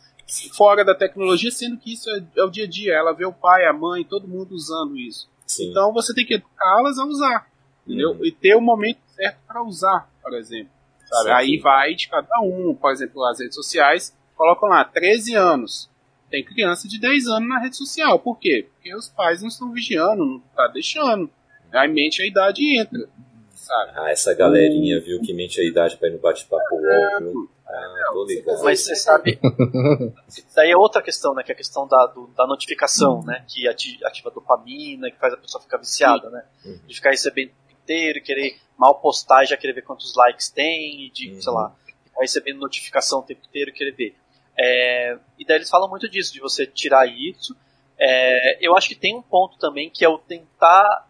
fora 0.53 0.83
da 0.83 0.93
tecnologia, 0.93 1.49
sendo 1.49 1.77
que 1.77 1.93
isso 1.93 2.09
é, 2.09 2.21
é 2.37 2.43
o 2.43 2.49
dia 2.49 2.65
a 2.65 2.67
dia. 2.67 2.93
Ela 2.93 3.13
vê 3.13 3.25
o 3.25 3.33
pai, 3.33 3.65
a 3.65 3.73
mãe, 3.73 4.03
todo 4.03 4.27
mundo 4.27 4.53
usando 4.53 4.97
isso. 4.97 5.29
Sim. 5.45 5.69
Então 5.69 5.93
você 5.93 6.13
tem 6.13 6.25
que 6.25 6.35
educá-las 6.35 6.99
a 6.99 7.05
usar, 7.05 7.49
entendeu? 7.85 8.11
Uhum. 8.11 8.25
E 8.25 8.31
ter 8.31 8.55
o 8.55 8.61
momento 8.61 8.99
certo 9.15 9.37
para 9.47 9.63
usar, 9.63 10.09
por 10.21 10.33
exemplo. 10.33 10.71
Sabe? 11.05 11.31
Aí 11.31 11.57
vai 11.57 11.95
de 11.95 12.09
cada 12.09 12.41
um. 12.41 12.75
Por 12.75 12.91
exemplo, 12.91 13.23
as 13.25 13.39
redes 13.39 13.55
sociais 13.55 14.13
colocam 14.35 14.67
lá 14.67 14.83
13 14.83 15.35
anos. 15.35 15.89
Tem 16.29 16.43
criança 16.43 16.89
de 16.89 16.99
10 16.99 17.27
anos 17.27 17.47
na 17.47 17.59
rede 17.59 17.77
social. 17.77 18.19
Por 18.19 18.37
quê? 18.37 18.67
Porque 18.73 18.93
os 18.93 19.07
pais 19.07 19.41
não 19.41 19.47
estão 19.47 19.71
vigiando, 19.71 20.25
não 20.25 20.39
tá 20.53 20.67
deixando. 20.67 21.29
Aí 21.71 21.87
mente 21.87 22.21
a 22.21 22.25
idade 22.27 22.61
e 22.61 22.79
entra. 22.79 23.07
Sabe? 23.55 23.91
Ah, 23.95 24.09
essa 24.11 24.33
galerinha, 24.33 24.99
viu, 25.01 25.21
que 25.21 25.33
mente 25.33 25.59
a 25.59 25.63
idade 25.63 25.97
pra 25.97 26.07
ir 26.07 26.13
no 26.13 26.19
bate-papo 26.19 26.63
viu? 26.77 27.49
Ah, 27.67 28.09
tô 28.13 28.25
ligado. 28.25 28.63
Mas 28.63 28.79
você 28.81 28.95
sabe, 28.95 29.37
daí 30.55 30.71
é 30.71 30.77
outra 30.77 31.01
questão, 31.01 31.33
né? 31.33 31.43
Que 31.43 31.51
é 31.51 31.53
a 31.53 31.57
questão 31.57 31.85
da, 31.87 32.05
do- 32.07 32.27
da 32.27 32.47
notificação, 32.47 33.21
né? 33.23 33.43
Que 33.47 33.67
ati- 33.67 33.99
ativa 34.05 34.29
a 34.29 34.33
dopamina, 34.33 35.11
que 35.11 35.17
faz 35.17 35.33
a 35.33 35.37
pessoa 35.37 35.61
ficar 35.61 35.77
viciada, 35.77 36.29
né? 36.29 36.43
De 36.87 36.95
ficar 36.95 37.09
recebendo 37.09 37.49
o 37.49 37.67
tempo 37.67 37.81
inteiro, 37.83 38.21
querer 38.23 38.55
mal 38.77 38.95
postar 39.01 39.43
e 39.43 39.47
já 39.47 39.57
querer 39.57 39.73
ver 39.73 39.81
quantos 39.81 40.15
likes 40.15 40.49
tem, 40.49 41.11
de, 41.13 41.31
Uhum. 41.33 41.41
sei 41.41 41.51
lá, 41.53 41.75
ficar 42.05 42.21
recebendo 42.21 42.59
notificação 42.59 43.19
o 43.19 43.23
tempo 43.23 43.41
inteiro 43.49 43.71
e 43.71 43.73
querer 43.73 43.91
ver. 43.91 44.15
É, 44.57 45.17
e 45.37 45.45
daí 45.45 45.57
eles 45.57 45.69
falam 45.69 45.89
muito 45.89 46.07
disso, 46.09 46.31
de 46.31 46.39
você 46.39 46.65
tirar 46.65 47.05
isso. 47.07 47.53
É, 47.99 48.65
eu 48.65 48.77
acho 48.77 48.87
que 48.87 48.95
tem 48.95 49.15
um 49.15 49.21
ponto 49.21 49.57
também 49.57 49.89
que 49.89 50.05
é 50.05 50.09
o 50.09 50.17
tentar 50.17 51.06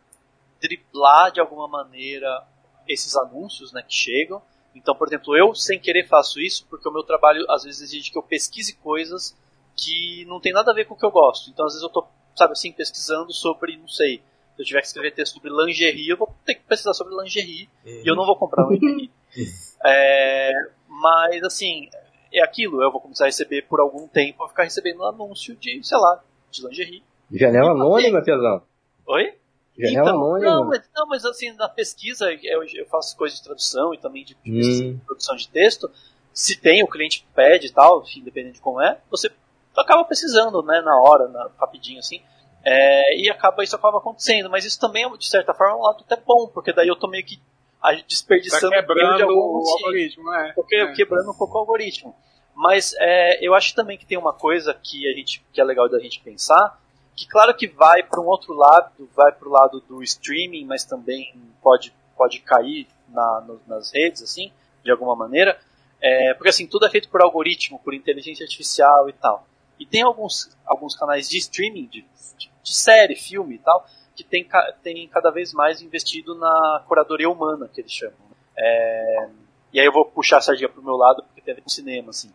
driblar 0.62 1.32
de 1.32 1.40
alguma 1.40 1.68
maneira 1.68 2.44
esses 2.88 3.16
anúncios 3.16 3.72
né, 3.74 3.82
que 3.82 3.94
chegam. 3.94 4.42
Então, 4.76 4.96
por 4.96 5.08
exemplo, 5.08 5.36
eu 5.36 5.54
sem 5.56 5.80
querer 5.80 6.08
faço 6.08 6.40
isso 6.40 6.66
porque 6.70 6.88
o 6.88 6.92
meu 6.92 7.04
trabalho 7.04 7.44
às 7.50 7.64
vezes 7.64 7.82
exige 7.82 8.12
que 8.12 8.18
eu 8.18 8.24
pesquise 8.24 8.76
coisas 8.78 9.36
que 9.76 10.26
não 10.26 10.40
tem 10.40 10.54
nada 10.54 10.72
a 10.72 10.74
ver 10.74 10.86
com 10.86 10.94
o 10.94 10.98
que 10.98 11.06
eu 11.06 11.12
gosto. 11.12 11.50
Então, 11.50 11.66
às 11.66 11.74
vezes 11.74 11.84
eu 11.84 11.90
tô, 11.90 12.06
sabe 12.36 12.54
assim, 12.54 12.72
pesquisando 12.72 13.32
sobre, 13.34 13.78
não 13.78 13.88
sei, 13.88 14.18
se 14.56 14.62
eu 14.62 14.66
tiver 14.66 14.82
que 14.82 14.88
escrever 14.88 15.12
texto 15.14 15.34
sobre 15.36 15.50
lingerie, 15.52 16.10
eu 16.10 16.18
vou 16.18 16.34
ter 16.46 16.56
que 16.56 16.64
pesquisar 16.64 16.94
sobre 16.94 17.16
lingerie 17.16 17.70
Uhum. 17.86 18.02
e 18.04 18.10
eu 18.10 18.16
não 18.16 18.26
vou 18.26 18.36
comprar 18.36 18.66
um 18.68 18.72
lingerie. 18.72 19.12
É, 19.86 20.52
mas, 20.88 21.44
assim, 21.44 21.88
é 22.34 22.42
aquilo, 22.44 22.82
eu 22.82 22.92
vou 22.92 23.00
começar 23.00 23.26
a 23.26 23.28
receber 23.28 23.62
por 23.64 23.80
algum 23.80 24.08
tempo, 24.08 24.40
vou 24.40 24.48
ficar 24.50 24.64
recebendo 24.64 25.06
anúncio 25.06 25.56
de, 25.56 25.80
sei 25.84 25.98
lá, 26.00 26.24
de 26.50 26.66
lingerie. 26.68 27.04
Janela 27.32 27.72
anônima, 27.72 28.24
Piazão. 28.24 28.64
Oi? 29.06 29.36
Janela 29.78 30.02
Então, 30.02 30.16
anônima. 30.16 30.50
não, 30.52 30.66
mas, 30.68 30.90
não, 30.96 31.08
mas 31.08 31.26
assim, 31.26 31.52
na 31.54 31.70
pesquisa, 31.70 32.32
eu, 32.44 32.64
eu 32.64 32.86
faço 32.88 33.16
coisas 33.18 33.38
de 33.38 33.44
tradução 33.44 33.94
e 33.94 33.98
também 33.98 34.24
de, 34.26 34.36
de 34.44 34.52
Hum. 34.52 34.56
pesquisa 34.56 34.84
de 34.94 35.00
produção 35.06 35.36
de 35.36 35.48
texto. 35.50 35.90
Se 36.34 36.56
tem, 36.60 36.84
o 36.84 36.88
cliente 36.88 37.28
pede 37.36 37.68
e 37.68 37.72
tal, 37.72 38.02
enfim, 38.04 38.22
dependendo 38.24 38.54
de 38.56 38.62
como 38.62 38.82
é, 38.82 39.00
você 39.10 39.32
acaba 39.76 40.04
precisando, 40.04 40.62
né, 40.64 40.82
na 40.82 41.00
hora, 41.02 41.28
na- 41.28 41.50
rapidinho 41.60 42.00
assim. 42.00 42.22
É, 42.64 43.18
e 43.18 43.30
acaba, 43.30 43.64
isso 43.64 43.76
acaba 43.76 43.98
acontecendo. 44.00 44.50
Mas 44.50 44.66
isso 44.66 44.80
também, 44.80 45.06
é, 45.06 45.10
de 45.18 45.28
certa 45.28 45.54
forma, 45.54 45.74
é 45.74 45.78
um 45.78 45.82
lado 45.82 46.04
até 46.06 46.16
bom, 46.22 46.48
porque 46.48 46.74
daí 46.74 46.88
eu 46.88 46.96
tô 46.96 47.08
meio 47.08 47.24
que 47.26 47.40
a- 47.82 47.96
Tá 47.96 48.02
desperdiçando 48.08 48.70
tempo 48.72 48.82
de 48.82 49.00
quebrando 49.00 49.22
algum- 49.24 49.60
o 49.64 49.70
algoritmo, 49.78 50.30
né? 50.32 50.52
porque 50.56 50.76
É. 50.76 50.92
quebrando 50.94 51.32
um 51.32 51.36
pouco 51.38 51.56
o 51.56 51.60
algoritmo. 51.60 52.16
Mas 52.56 52.94
é, 53.00 53.40
eu 53.46 53.54
acho 53.54 53.74
também 53.76 53.98
que 53.98 54.06
tem 54.06 54.18
uma 54.18 54.34
coisa 54.34 54.74
que 54.74 55.08
a 55.12 55.16
gente 55.16 55.46
que 55.54 55.62
é 55.62 55.64
legal 55.64 55.88
da 55.88 56.00
gente 56.00 56.20
pensar, 56.22 56.80
que 57.18 57.28
claro 57.28 57.54
que 57.56 57.68
vai 57.68 58.04
para 58.04 58.22
um 58.22 58.28
outro 58.28 58.54
lado, 58.54 59.10
vai 59.16 59.32
para 59.34 59.48
o 59.48 59.52
lado 59.52 59.82
do 59.82 60.02
streaming, 60.04 60.66
mas 60.66 60.86
também 60.86 61.34
pode 61.62 61.92
pode 62.16 62.40
cair 62.40 62.88
na, 63.10 63.42
no- 63.42 63.62
nas 63.68 63.92
redes 63.92 64.22
assim, 64.24 64.52
de 64.84 64.92
alguma 64.92 65.16
maneira, 65.16 65.60
É, 66.00 66.34
porque 66.36 66.50
assim 66.50 66.68
tudo 66.68 66.86
é 66.86 66.90
feito 66.92 67.10
por 67.10 67.22
algoritmo, 67.24 67.80
por 67.80 67.92
inteligência 67.94 68.44
artificial 68.44 69.10
e 69.10 69.14
tal. 69.14 69.48
E 69.80 69.86
tem 69.86 70.04
alguns 70.04 70.56
alguns 70.66 70.96
canais 70.96 71.28
de 71.28 71.38
streaming 71.40 71.88
de, 71.88 72.02
de, 72.38 72.52
de 72.64 72.76
série, 72.76 73.16
filme 73.16 73.56
e 73.56 73.60
tal, 73.60 73.84
que 74.16 74.24
tem, 74.24 74.48
tem 74.84 75.08
cada 75.08 75.32
vez 75.32 75.54
mais 75.54 75.82
investido 75.82 76.36
na 76.36 76.84
curadoria 76.88 77.28
humana, 77.30 77.68
que 77.68 77.82
eles 77.82 77.92
chamam. 77.92 78.16
né? 78.30 78.36
É, 78.58 79.30
e 79.74 79.80
aí 79.80 79.86
eu 79.88 79.92
vou 79.92 80.06
puxar 80.06 80.38
a 80.38 80.42
sardinha 80.42 80.70
pro 80.70 80.84
meu 80.84 80.96
lado, 80.96 81.24
porque 81.34 81.54
ver 81.54 81.62
com 81.62 81.70
cinema, 81.70 82.10
assim. 82.12 82.32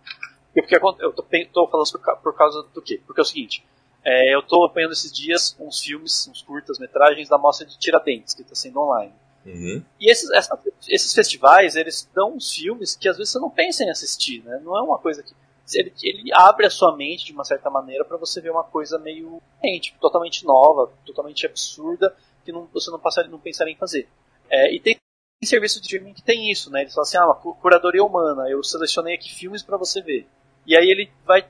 Porque, 0.53 0.63
porque 0.63 0.77
eu 1.05 1.13
tô, 1.13 1.23
tô 1.53 1.69
falando 1.69 1.91
por, 1.93 2.17
por 2.23 2.35
causa 2.37 2.63
do 2.75 2.83
quê? 2.83 3.01
Porque 3.07 3.21
é 3.21 3.23
o 3.23 3.25
seguinte, 3.27 3.65
é, 4.05 4.35
eu 4.35 4.43
tô 4.43 4.65
apanhando 4.65 4.93
esses 4.93 5.13
dias 5.13 5.57
uns 5.61 5.81
filmes, 5.81 6.27
uns 6.29 6.43
curtas-metragens 6.43 7.29
da 7.29 7.39
Mostra 7.39 7.67
de 7.67 7.79
Tiradentes, 7.79 8.35
que 8.35 8.43
está 8.43 8.55
sendo 8.55 8.81
online. 8.81 9.13
Uhum. 9.45 9.83
E 10.01 10.11
esses, 10.11 10.31
essa- 10.31 10.59
esses 10.89 11.13
festivais, 11.15 11.75
eles 11.77 12.09
dão 12.15 12.35
uns 12.35 12.53
filmes 12.53 12.95
que 12.97 13.09
às 13.09 13.17
vezes 13.17 13.33
você 13.33 13.39
não 13.39 13.51
pensa 13.51 13.85
em 13.85 13.91
assistir, 13.91 14.43
né? 14.45 14.61
Não 14.65 14.77
é 14.77 14.83
uma 14.83 14.99
coisa 14.99 15.23
que... 15.23 15.33
Ele, 15.75 15.93
ele 16.03 16.31
abre 16.35 16.67
a 16.67 16.71
sua 16.71 16.95
mente 16.97 17.25
de 17.25 17.33
uma 17.33 17.45
certa 17.45 17.71
maneira 17.71 18.05
para 18.05 18.17
você 18.17 18.41
ver 18.41 18.51
uma 18.51 18.65
coisa 18.65 18.99
meio 18.99 19.41
diferente, 19.55 19.95
totalmente 20.01 20.45
nova, 20.45 20.93
totalmente 21.07 21.47
absurda, 21.47 22.15
que 22.45 22.53
não, 22.53 22.69
você 22.73 22.91
não, 22.91 22.99
passaria, 22.99 23.31
não 23.31 23.39
pensaria 23.39 23.73
em 23.73 23.77
fazer. 23.77 24.07
É, 24.51 24.75
e 24.75 24.79
tem 24.81 24.97
serviço 25.45 25.81
de 25.81 25.87
streaming 25.87 26.13
que 26.15 26.23
tem 26.23 26.51
isso, 26.51 26.71
né? 26.71 26.83
Eles 26.83 26.93
falam 26.93 27.03
assim, 27.09 27.17
ah, 27.17 27.25
uma 27.27 27.35
cu- 27.37 27.55
curadoria 27.55 28.05
humana, 28.05 28.49
eu 28.51 28.63
selecionei 28.63 29.15
aqui 29.15 29.35
filmes 29.35 29.63
para 29.63 29.77
você 29.77 30.01
ver. 30.03 30.27
E 30.67 30.77
aí 30.77 30.89
ele 30.91 31.11
vai 31.25 31.45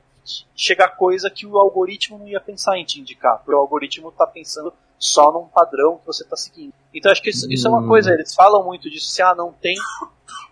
chegar 0.54 0.88
coisa 0.96 1.30
que 1.30 1.46
o 1.46 1.58
algoritmo 1.58 2.18
não 2.18 2.28
ia 2.28 2.40
pensar 2.40 2.78
em 2.78 2.84
te 2.84 3.00
indicar, 3.00 3.38
porque 3.38 3.54
o 3.54 3.58
algoritmo 3.58 4.08
está 4.08 4.26
pensando 4.26 4.72
só 4.98 5.32
num 5.32 5.46
padrão 5.46 5.98
que 5.98 6.06
você 6.06 6.22
está 6.22 6.36
seguindo. 6.36 6.72
Então 6.94 7.10
acho 7.10 7.22
que 7.22 7.30
isso, 7.30 7.50
isso 7.52 7.66
é 7.66 7.70
uma 7.70 7.80
Hum. 7.80 7.88
coisa, 7.88 8.12
eles 8.12 8.34
falam 8.34 8.64
muito 8.64 8.88
disso, 8.88 9.08
se 9.08 9.20
ah, 9.22 9.34
não 9.34 9.52
tem 9.52 9.74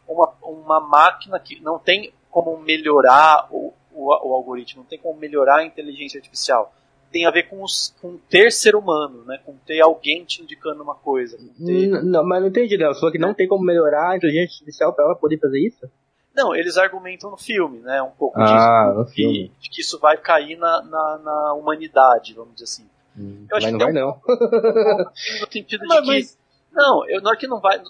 uma, 0.08 0.32
uma 0.42 0.80
máquina 0.80 1.38
que 1.38 1.60
não 1.60 1.78
tem 1.78 2.12
como 2.30 2.56
melhorar 2.58 3.48
o, 3.50 3.72
o, 3.92 4.06
o 4.06 4.34
algoritmo, 4.34 4.82
não 4.82 4.88
tem 4.88 4.98
como 4.98 5.18
melhorar 5.18 5.58
a 5.58 5.64
inteligência 5.64 6.18
artificial. 6.18 6.72
Tem 7.12 7.26
a 7.26 7.30
ver 7.30 7.48
com, 7.48 7.62
os, 7.62 7.92
com 8.00 8.16
ter 8.28 8.52
ser 8.52 8.76
humano, 8.76 9.24
né? 9.24 9.40
com 9.44 9.56
ter 9.66 9.80
alguém 9.80 10.24
te 10.24 10.42
indicando 10.42 10.80
uma 10.80 10.94
coisa. 10.94 11.36
Ter... 11.36 11.88
Não, 12.04 12.24
mas 12.24 12.40
não 12.40 12.48
entendi, 12.48 12.76
Léo. 12.76 12.94
Você 12.94 13.00
falou 13.00 13.12
que 13.12 13.18
não 13.18 13.34
tem 13.34 13.48
como 13.48 13.64
melhorar 13.64 14.10
a 14.10 14.16
inteligência 14.16 14.54
artificial 14.54 14.92
pra 14.92 15.04
ela 15.04 15.16
poder 15.16 15.38
fazer 15.40 15.58
isso? 15.58 15.90
Não, 16.34 16.54
eles 16.54 16.76
argumentam 16.76 17.30
no 17.30 17.36
filme, 17.36 17.80
né? 17.80 18.00
Um 18.02 18.10
pouco 18.10 18.38
Ah, 18.40 18.92
no 18.94 19.02
disso. 19.04 19.14
filme. 19.16 19.48
Que, 19.48 19.62
de 19.62 19.70
que 19.70 19.80
isso 19.82 19.98
vai 19.98 20.16
cair 20.16 20.56
na, 20.56 20.80
na, 20.82 21.18
na 21.18 21.52
humanidade, 21.54 22.34
vamos 22.34 22.54
dizer 22.54 22.64
assim. 22.64 22.88
Hum, 23.18 23.46
Eu 23.50 23.56
acho 23.56 23.66
mas 23.66 23.72
não 23.72 23.78
que 23.78 23.84
vai 23.84 23.92
tem 23.92 24.02
não. 24.02 24.20
No 25.40 25.52
sentido 25.52 25.80
de 25.86 26.00
que. 26.00 26.06
mas- 26.06 26.38
Não, 26.72 27.08
eu, 27.08 27.20
não 27.20 27.32
é 27.32 27.36
que 27.36 27.46
não 27.48 27.60
vai. 27.60 27.80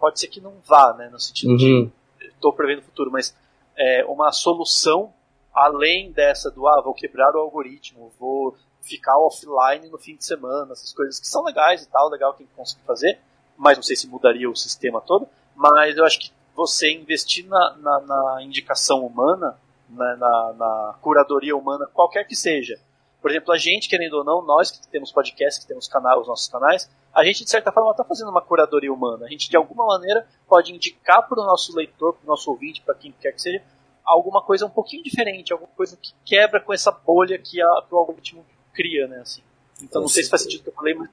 Pode 0.00 0.18
ser 0.18 0.26
que 0.28 0.40
não 0.40 0.54
vá, 0.66 0.92
né? 0.98 1.08
No 1.08 1.18
sentido 1.20 1.56
de. 1.56 1.64
Uhum. 1.72 1.90
Estou 2.20 2.52
prevendo 2.52 2.80
o 2.80 2.82
futuro, 2.82 3.10
mas 3.10 3.34
é, 3.76 4.04
uma 4.06 4.32
solução 4.32 5.12
além 5.54 6.12
dessa 6.12 6.50
do 6.50 6.66
ah, 6.68 6.82
vou 6.82 6.92
quebrar 6.92 7.34
o 7.34 7.38
algoritmo, 7.38 8.12
vou 8.18 8.54
ficar 8.82 9.16
offline 9.18 9.88
no 9.88 9.96
fim 9.96 10.14
de 10.16 10.24
semana, 10.24 10.72
essas 10.72 10.92
coisas 10.92 11.18
que 11.18 11.26
são 11.26 11.42
legais 11.44 11.82
e 11.82 11.88
tal, 11.88 12.10
legal 12.10 12.34
quem 12.34 12.46
conseguir 12.54 12.82
fazer, 12.84 13.18
mas 13.56 13.78
não 13.78 13.82
sei 13.82 13.96
se 13.96 14.06
mudaria 14.06 14.50
o 14.50 14.54
sistema 14.54 15.00
todo, 15.00 15.26
mas 15.54 15.96
eu 15.96 16.04
acho 16.04 16.20
que 16.20 16.30
você 16.56 16.90
investir 16.90 17.46
na, 17.46 17.76
na, 17.76 18.00
na 18.00 18.42
indicação 18.42 19.06
humana, 19.06 19.56
na, 19.88 20.16
na, 20.16 20.52
na 20.54 20.94
curadoria 21.00 21.56
humana, 21.56 21.86
qualquer 21.92 22.24
que 22.24 22.34
seja, 22.34 22.80
Por 23.20 23.30
exemplo, 23.30 23.52
a 23.52 23.58
gente, 23.58 23.88
querendo 23.88 24.14
ou 24.14 24.24
não, 24.24 24.42
nós 24.42 24.70
que 24.70 24.88
temos 24.88 25.12
podcast, 25.12 25.60
que 25.60 25.66
temos 25.66 25.88
canal, 25.88 26.20
os 26.20 26.28
nossos 26.28 26.48
canais, 26.48 26.90
a 27.12 27.24
gente 27.24 27.44
de 27.44 27.50
certa 27.50 27.72
forma 27.72 27.90
está 27.90 28.04
fazendo 28.04 28.30
uma 28.30 28.40
curadoria 28.40 28.92
humana. 28.92 29.26
A 29.26 29.28
gente 29.28 29.50
de 29.50 29.56
alguma 29.56 29.84
maneira 29.84 30.26
pode 30.48 30.72
indicar 30.72 31.26
para 31.28 31.40
o 31.40 31.44
nosso 31.44 31.74
leitor, 31.76 32.14
para 32.14 32.24
o 32.24 32.28
nosso 32.28 32.50
ouvinte, 32.50 32.82
para 32.82 32.94
quem 32.94 33.12
quer 33.12 33.32
que 33.32 33.42
seja, 33.42 33.62
alguma 34.04 34.42
coisa 34.42 34.66
um 34.66 34.70
pouquinho 34.70 35.02
diferente, 35.02 35.52
alguma 35.52 35.70
coisa 35.76 35.96
que 35.96 36.12
quebra 36.24 36.60
com 36.60 36.72
essa 36.72 36.92
bolha 36.92 37.38
que, 37.38 37.60
a, 37.60 37.82
que 37.88 37.94
o 37.94 37.98
algoritmo 37.98 38.44
cria, 38.72 39.08
né? 39.08 39.18
Assim. 39.20 39.42
Então 39.82 40.00
não 40.00 40.08
sei 40.08 40.22
se 40.22 40.30
faz 40.30 40.42
sentido 40.42 40.60
o 40.60 40.62
que 40.64 40.68
eu 40.70 40.74
falei, 40.74 40.94
mas 40.94 41.08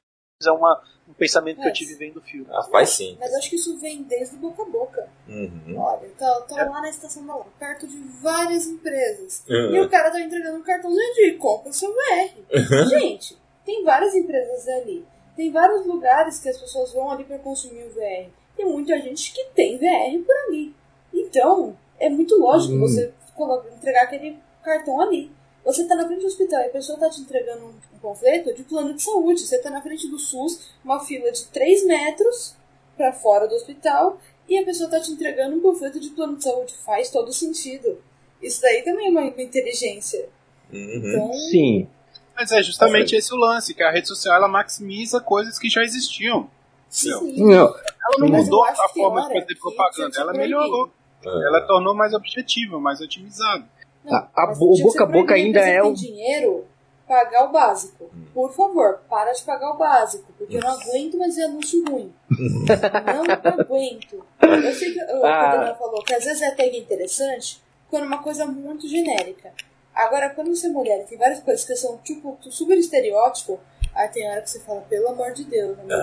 é 0.46 0.52
uma, 0.52 0.82
um 1.08 1.12
pensamento 1.12 1.60
que 1.60 1.68
eu 1.68 1.72
tive 1.72 1.94
vendo 1.94 2.18
o 2.18 2.22
filme. 2.22 2.46
Ah, 2.50 2.62
faz 2.64 2.90
sim. 2.90 3.16
Mas 3.20 3.34
acho 3.34 3.50
que 3.50 3.56
isso 3.56 3.76
vem 3.78 4.02
desde 4.02 4.36
o 4.36 4.38
boca 4.38 4.62
a 4.62 4.66
boca. 4.66 5.08
Uhum. 5.28 5.74
Olha, 5.78 6.08
tá, 6.18 6.40
tá 6.48 6.64
lá 6.64 6.80
na 6.82 6.88
estação 6.88 7.26
da 7.26 7.34
perto 7.58 7.86
de 7.86 7.98
várias 8.20 8.66
empresas. 8.66 9.42
Uhum. 9.48 9.74
E 9.76 9.80
o 9.80 9.88
cara 9.88 10.10
tá 10.10 10.20
entregando 10.20 10.58
um 10.58 10.62
cartãozinho 10.62 11.14
de 11.14 11.32
compra 11.32 11.72
seu 11.72 11.92
VR. 11.92 12.88
Gente, 12.88 13.36
tem 13.64 13.84
várias 13.84 14.14
empresas 14.14 14.66
ali. 14.68 15.04
Tem 15.36 15.50
vários 15.50 15.84
lugares 15.86 16.38
que 16.38 16.48
as 16.48 16.58
pessoas 16.58 16.92
vão 16.92 17.10
ali 17.10 17.24
para 17.24 17.38
consumir 17.38 17.84
o 17.84 17.90
VR. 17.90 18.30
Tem 18.56 18.64
muita 18.66 18.96
gente 19.00 19.32
que 19.32 19.44
tem 19.54 19.76
VR 19.78 20.24
por 20.24 20.36
ali. 20.48 20.74
Então, 21.12 21.76
é 21.98 22.08
muito 22.08 22.36
lógico 22.36 22.74
Hum. 22.74 22.80
você 22.80 23.12
colocar- 23.34 23.68
entregar 23.70 24.02
aquele 24.04 24.38
cartão 24.62 25.00
ali. 25.00 25.30
Você 25.64 25.86
tá 25.86 25.94
na 25.94 26.06
frente 26.06 26.20
do 26.20 26.26
hospital 26.26 26.60
e 26.60 26.66
a 26.66 26.70
pessoa 26.70 26.98
tá 26.98 27.08
te 27.08 27.20
entregando 27.20 27.66
um, 27.66 27.98
panfleto 27.98 28.52
de 28.52 28.62
plano 28.64 28.92
de 28.94 29.02
saúde. 29.02 29.40
Você 29.40 29.58
tá 29.58 29.70
na 29.70 29.80
frente 29.80 30.08
do 30.08 30.18
SUS, 30.18 30.70
uma 30.84 31.00
fila 31.00 31.32
de 31.32 31.46
3 31.46 31.86
metros 31.86 32.54
para 32.96 33.12
fora 33.12 33.48
do 33.48 33.54
hospital, 33.54 34.20
e 34.48 34.58
a 34.58 34.64
pessoa 34.64 34.90
tá 34.90 35.00
te 35.00 35.10
entregando 35.10 35.56
um 35.56 35.60
panfleto 35.60 35.98
de 35.98 36.10
plano 36.10 36.36
de 36.36 36.44
saúde. 36.44 36.74
Faz 36.84 37.10
todo 37.10 37.32
sentido. 37.32 37.98
Isso 38.42 38.60
daí 38.60 38.82
também 38.82 39.06
é 39.06 39.10
uma 39.10 39.26
inteligência. 39.26 40.28
Uhum. 40.70 41.02
Então, 41.02 41.32
Sim. 41.32 41.88
Mas 42.36 42.50
é 42.52 42.62
justamente 42.62 43.14
esse 43.14 43.32
o 43.32 43.36
lance, 43.36 43.72
que 43.74 43.82
a 43.82 43.90
rede 43.90 44.08
social 44.08 44.34
ela 44.34 44.48
maximiza 44.48 45.20
coisas 45.20 45.58
que 45.58 45.70
já 45.70 45.82
existiam. 45.82 46.50
sim. 46.88 47.44
Não, 47.44 47.68
Ela 47.68 48.18
não 48.18 48.28
Mas 48.28 48.44
mudou 48.44 48.64
a 48.64 48.88
forma 48.88 49.22
de 49.22 49.40
fazer 49.40 49.54
propaganda, 49.56 50.20
ela 50.20 50.32
melhorou. 50.32 50.90
É. 51.24 51.28
Ela 51.28 51.60
tornou 51.62 51.94
mais 51.94 52.12
objetiva, 52.12 52.78
mais 52.78 53.00
otimizada. 53.00 53.64
Não, 54.04 54.14
A- 54.16 54.30
a 54.34 54.52
que 54.52 54.58
boca 54.58 55.02
a 55.02 55.06
boca 55.06 55.34
ainda 55.34 55.60
você 55.62 55.70
é 55.70 55.80
tem 55.80 55.90
um- 55.90 55.94
dinheiro, 55.94 56.66
pagar 57.08 57.44
o 57.48 57.52
básico. 57.52 58.04
Hum. 58.14 58.24
Por 58.34 58.52
favor, 58.52 59.00
para 59.08 59.32
de 59.32 59.42
pagar 59.42 59.70
o 59.70 59.76
básico, 59.78 60.32
porque 60.36 60.56
eu 60.56 60.60
não 60.60 60.70
aguento 60.70 61.16
mais 61.18 61.36
ver 61.36 61.44
anúncio 61.44 61.84
ruim. 61.88 62.12
não 62.30 63.24
aguento. 63.64 64.24
Eu 64.42 64.74
sei 64.74 64.92
que 64.92 65.00
o 65.00 65.24
Ah. 65.24 65.50
que 65.50 65.56
o 65.56 65.58
Daniel 65.58 65.76
falou, 65.76 66.02
que 66.02 66.14
às 66.14 66.24
vezes 66.24 66.42
é 66.42 66.48
até 66.48 66.66
interessante 66.76 67.62
quando 67.90 68.04
é 68.04 68.06
uma 68.06 68.22
coisa 68.22 68.46
muito 68.46 68.88
genérica. 68.88 69.52
Agora, 69.94 70.30
quando 70.30 70.48
você 70.54 70.66
é 70.66 70.70
mulher 70.70 71.02
e 71.02 71.04
tem 71.04 71.16
várias 71.18 71.40
coisas 71.40 71.64
que 71.64 71.76
são 71.76 71.98
tipo 71.98 72.36
super 72.50 72.76
estereótipo, 72.76 73.60
aí 73.94 74.08
tem 74.08 74.28
hora 74.28 74.42
que 74.42 74.50
você 74.50 74.58
fala, 74.60 74.80
pelo 74.82 75.08
amor 75.08 75.32
de 75.32 75.44
Deus, 75.44 75.78
amigo, 75.78 75.94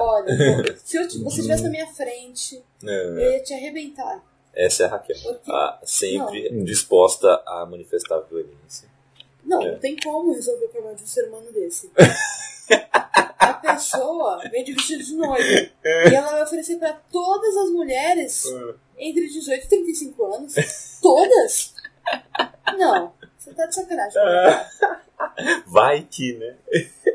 olha, 0.00 0.24
pô, 0.26 0.76
se 0.84 0.96
eu, 0.96 1.04
você 1.22 1.36
estivesse 1.40 1.62
na 1.62 1.70
minha 1.70 1.86
frente, 1.86 2.60
É. 2.84 2.88
eu 2.88 3.18
ia 3.32 3.42
te 3.42 3.54
arrebentar. 3.54 4.20
Essa 4.58 4.82
é 4.82 4.86
a 4.86 4.88
Raquel. 4.90 5.16
Ah, 5.48 5.78
sempre 5.84 6.50
disposta 6.64 7.40
a 7.46 7.64
manifestar 7.64 8.18
violência. 8.20 8.88
Não, 9.44 9.62
É. 9.62 9.72
não 9.72 9.78
tem 9.78 9.96
como 9.96 10.34
resolver 10.34 10.64
o 10.66 10.68
problema 10.68 10.96
de 10.96 11.04
um 11.04 11.06
ser 11.06 11.28
humano 11.28 11.50
desse. 11.52 11.90
A 13.38 13.54
pessoa 13.54 14.38
vem 14.50 14.62
de 14.64 14.72
vestido 14.74 15.02
de 15.02 15.14
noiva 15.14 15.42
e 15.42 16.14
ela 16.14 16.32
vai 16.32 16.42
oferecer 16.42 16.76
pra 16.76 16.92
todas 17.10 17.56
as 17.56 17.70
mulheres 17.70 18.44
entre 18.98 19.26
18 19.26 19.64
e 19.64 19.68
35 19.68 20.34
anos. 20.34 20.54
Todas? 21.00 21.74
Não, 22.76 23.12
você 23.38 23.54
tá 23.54 23.64
de 23.66 23.74
sacanagem. 23.74 24.20
Vai 25.66 26.06
que, 26.10 26.34
né? 26.34 26.56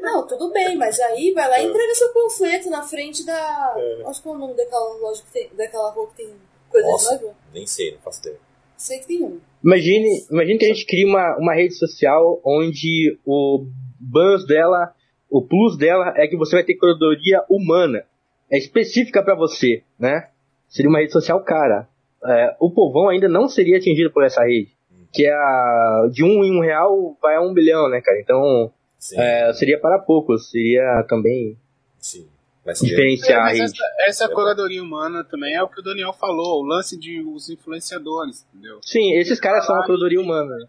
Não, 0.02 0.26
tudo 0.28 0.52
bem, 0.52 0.76
mas 0.78 1.00
aí 1.00 1.32
vai 1.34 1.48
lá 1.50 1.60
e 1.60 1.66
entrega 1.68 1.96
seu 1.96 2.10
panfleto 2.14 2.70
na 2.70 2.82
frente 2.84 3.26
da. 3.26 3.76
Acho 4.08 4.22
que 4.22 4.28
é 4.28 4.32
o 4.32 4.38
nome 4.38 4.54
daquela 4.56 4.94
loja 4.96 5.22
que 5.24 5.32
tem. 5.32 5.50
daquela 5.54 5.90
rua 5.92 6.08
que 6.08 6.16
tem 6.24 6.36
coisa 6.74 6.88
Nossa. 6.88 7.18
de. 7.18 7.26
Nem 7.54 7.68
sei, 7.68 7.92
não 7.92 8.00
faço 8.00 8.20
ideia. 8.22 8.40
Sei 8.76 9.00
que 9.00 9.08
tem 9.08 9.24
um. 9.24 9.40
Imagine, 9.64 10.26
imagine 10.30 10.58
que 10.58 10.66
a 10.66 10.68
gente 10.68 10.86
cria 10.86 11.08
uma, 11.08 11.38
uma 11.38 11.54
rede 11.54 11.76
social 11.76 12.42
onde 12.44 13.18
o 13.26 13.66
bans 13.98 14.46
dela, 14.46 14.94
o 15.30 15.42
plus 15.42 15.78
dela 15.78 16.14
é 16.18 16.28
que 16.28 16.36
você 16.36 16.56
vai 16.56 16.64
ter 16.64 16.76
curadoria 16.76 17.42
humana. 17.50 18.04
É 18.52 18.58
específica 18.58 19.24
pra 19.24 19.36
você, 19.36 19.84
né? 19.98 20.30
Seria 20.68 20.90
uma 20.90 21.00
rede 21.00 21.14
social 21.14 21.42
cara. 21.44 21.88
É, 22.26 22.56
o 22.60 22.72
povão 22.72 23.10
ainda 23.10 23.30
não 23.30 23.48
seria 23.48 23.78
atingido 23.78 24.12
por 24.12 24.24
essa 24.24 24.44
rede. 24.44 24.72
Que 25.14 25.28
é 25.28 25.34
a, 25.34 26.10
de 26.12 26.24
um 26.24 26.44
em 26.44 26.58
um 26.58 26.60
real 26.60 27.16
vai 27.22 27.36
a 27.36 27.42
um 27.42 27.54
bilhão, 27.54 27.88
né, 27.90 28.02
cara? 28.02 28.20
Então 28.20 28.72
é, 29.16 29.54
seria 29.54 29.80
para 29.80 30.00
poucos. 30.00 30.50
Seria 30.50 31.06
também 31.08 31.58
sim. 32.00 32.28
Mas 32.66 32.80
diferenciar 32.80 33.40
a 33.42 33.44
mas 33.44 33.60
essa, 33.60 33.84
essa 34.08 34.30
curadoria 34.30 34.82
humana 34.82 35.24
também 35.24 35.54
é 35.54 35.62
o 35.62 35.68
que 35.68 35.82
o 35.82 35.84
Daniel 35.84 36.14
falou, 36.14 36.62
o 36.62 36.66
lance 36.66 36.98
de 36.98 37.20
os 37.22 37.50
influenciadores, 37.50 38.46
entendeu? 38.54 38.80
Sim, 38.82 39.12
esses 39.14 39.40
caras 39.40 39.66
são 39.66 39.76
a 39.76 39.86
curadoria 39.86 40.22
humana. 40.22 40.56
né? 40.56 40.66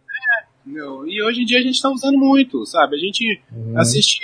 Entendeu? 0.66 1.06
E 1.06 1.22
hoje 1.22 1.42
em 1.42 1.44
dia 1.44 1.58
a 1.58 1.62
gente 1.62 1.80
tá 1.80 1.88
usando 1.90 2.18
muito, 2.18 2.64
sabe? 2.66 2.96
A 2.96 2.98
gente 2.98 3.40
Uhum. 3.52 3.78
assiste 3.78 4.18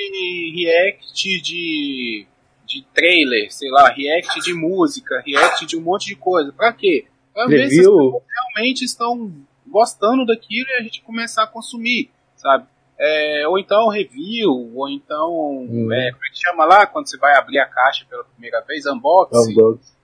react 0.56 1.40
de, 1.42 2.26
de 2.66 2.84
trailer, 2.94 3.52
sei 3.52 3.70
lá, 3.70 3.88
react 3.90 4.40
de 4.40 4.52
música, 4.54 5.22
react 5.24 5.66
de 5.66 5.76
um 5.76 5.80
monte 5.82 6.06
de 6.06 6.16
coisa. 6.16 6.52
Pra 6.52 6.72
quê? 6.72 7.06
Pra 7.32 7.46
ver 7.46 7.68
se 7.68 7.78
as 7.80 7.86
pessoas 7.86 8.22
realmente 8.56 8.84
estão 8.84 9.32
gostando 9.66 10.26
daquilo 10.26 10.66
e 10.70 10.72
a 10.80 10.82
gente 10.82 11.02
começar 11.02 11.44
a 11.44 11.46
consumir, 11.46 12.10
sabe? 12.34 12.66
É, 13.02 13.48
ou 13.48 13.58
então 13.58 13.88
review, 13.88 14.50
ou 14.74 14.88
então. 14.88 15.30
Uhum. 15.30 15.90
é, 15.92 16.12
como 16.12 16.24
é 16.26 16.28
que 16.30 16.38
chama 16.38 16.64
lá 16.66 16.86
quando 16.86 17.08
você 17.08 17.16
vai 17.16 17.34
abrir 17.36 17.58
a 17.58 17.66
caixa 17.66 18.04
pela 18.08 18.24
primeira 18.24 18.60
vez? 18.60 18.84
Unboxing. 18.86 19.54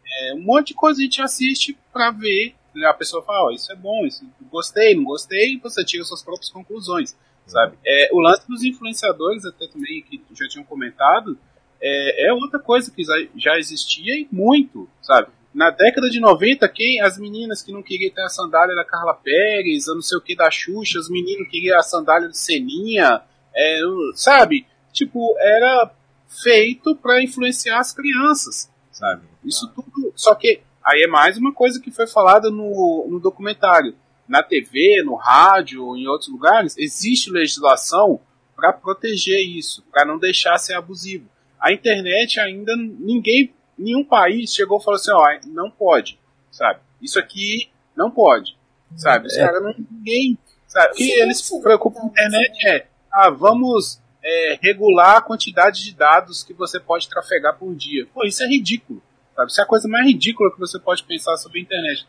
É, 0.08 0.34
um 0.34 0.40
monte 0.40 0.68
de 0.68 0.74
coisa 0.74 0.98
a 1.00 1.04
gente 1.04 1.20
assiste 1.20 1.76
pra 1.92 2.10
ver. 2.10 2.54
A 2.86 2.94
pessoa 2.94 3.22
fala, 3.22 3.48
ó, 3.48 3.50
isso 3.50 3.70
é 3.72 3.76
bom, 3.76 4.04
isso 4.06 4.24
gostei, 4.50 4.94
não 4.94 5.04
gostei, 5.04 5.54
e 5.54 5.56
você 5.58 5.82
tira 5.82 6.04
suas 6.04 6.22
próprias 6.22 6.50
conclusões, 6.50 7.16
sabe? 7.46 7.74
É, 7.86 8.10
o 8.12 8.20
lance 8.20 8.46
dos 8.46 8.62
influenciadores, 8.62 9.46
até 9.46 9.66
também, 9.66 10.02
que 10.02 10.22
já 10.34 10.46
tinham 10.46 10.64
comentado, 10.64 11.38
é, 11.80 12.28
é 12.28 12.32
outra 12.34 12.58
coisa 12.58 12.90
que 12.90 13.02
já- 13.02 13.26
já 13.34 13.58
existia 13.58 14.14
e 14.14 14.28
muito, 14.30 14.86
sabe? 15.00 15.28
Na 15.56 15.70
década 15.70 16.10
de 16.10 16.20
90, 16.20 16.68
quem, 16.68 17.00
as 17.00 17.18
meninas 17.18 17.62
que 17.62 17.72
não 17.72 17.82
queriam 17.82 18.12
ter 18.12 18.20
a 18.20 18.28
sandália 18.28 18.76
da 18.76 18.84
Carla 18.84 19.14
Pérez, 19.14 19.88
ou 19.88 19.94
não 19.94 20.02
sei 20.02 20.18
o 20.18 20.20
que 20.20 20.36
da 20.36 20.50
Xuxa, 20.50 20.98
os 20.98 21.08
meninos 21.08 21.48
queriam 21.48 21.78
a 21.78 21.82
sandália 21.82 22.28
de 22.28 22.36
Seninha, 22.36 23.22
é, 23.56 23.80
sabe? 24.14 24.66
Tipo, 24.92 25.34
era 25.40 25.90
feito 26.28 26.94
pra 26.94 27.22
influenciar 27.22 27.78
as 27.78 27.90
crianças, 27.90 28.70
sabe? 28.92 29.22
Isso 29.42 29.66
tudo. 29.68 30.12
Só 30.14 30.34
que 30.34 30.60
aí 30.84 31.04
é 31.04 31.08
mais 31.08 31.38
uma 31.38 31.54
coisa 31.54 31.80
que 31.80 31.90
foi 31.90 32.06
falada 32.06 32.50
no, 32.50 33.06
no 33.08 33.18
documentário. 33.18 33.96
Na 34.28 34.42
TV, 34.42 35.02
no 35.06 35.14
rádio, 35.14 35.96
em 35.96 36.06
outros 36.06 36.28
lugares, 36.30 36.76
existe 36.76 37.30
legislação 37.30 38.20
para 38.54 38.74
proteger 38.74 39.40
isso, 39.40 39.82
para 39.90 40.04
não 40.04 40.18
deixar 40.18 40.58
ser 40.58 40.74
abusivo. 40.74 41.30
A 41.58 41.72
internet 41.72 42.38
ainda 42.38 42.76
ninguém, 42.76 43.54
nenhum 43.78 44.04
país 44.04 44.54
chegou 44.54 44.78
e 44.80 44.84
falou 44.84 44.96
assim, 44.98 45.12
ó, 45.12 45.38
não 45.46 45.70
pode, 45.70 46.18
sabe? 46.50 46.80
Isso 47.00 47.18
aqui 47.18 47.70
não 47.96 48.10
pode, 48.10 48.56
sabe? 48.96 49.26
Os 49.26 49.36
É. 49.36 49.40
caras 49.46 49.62
não 49.62 49.74
ninguém, 49.90 50.38
sabe? 50.66 50.92
O 50.92 50.96
que 50.96 51.10
eles 51.10 51.40
se 51.40 51.60
preocupam 51.62 52.00
com 52.00 52.06
a 52.06 52.10
internet 52.10 52.66
é, 52.68 52.86
ah, 53.12 53.30
vamos 53.30 54.00
é, 54.22 54.58
regular 54.60 55.16
a 55.16 55.20
quantidade 55.20 55.82
de 55.84 55.94
dados 55.94 56.42
que 56.42 56.52
você 56.52 56.80
pode 56.80 57.08
trafegar 57.08 57.56
por 57.58 57.74
dia. 57.74 58.06
Pô, 58.12 58.24
isso 58.24 58.42
é 58.42 58.46
ridículo. 58.46 59.02
Sabe? 59.34 59.50
Isso 59.50 59.60
é 59.60 59.64
a 59.64 59.66
coisa 59.66 59.86
mais 59.86 60.06
ridícula 60.06 60.50
que 60.50 60.58
você 60.58 60.78
pode 60.78 61.04
pensar 61.04 61.36
sobre 61.36 61.58
a 61.58 61.62
internet. 61.62 62.06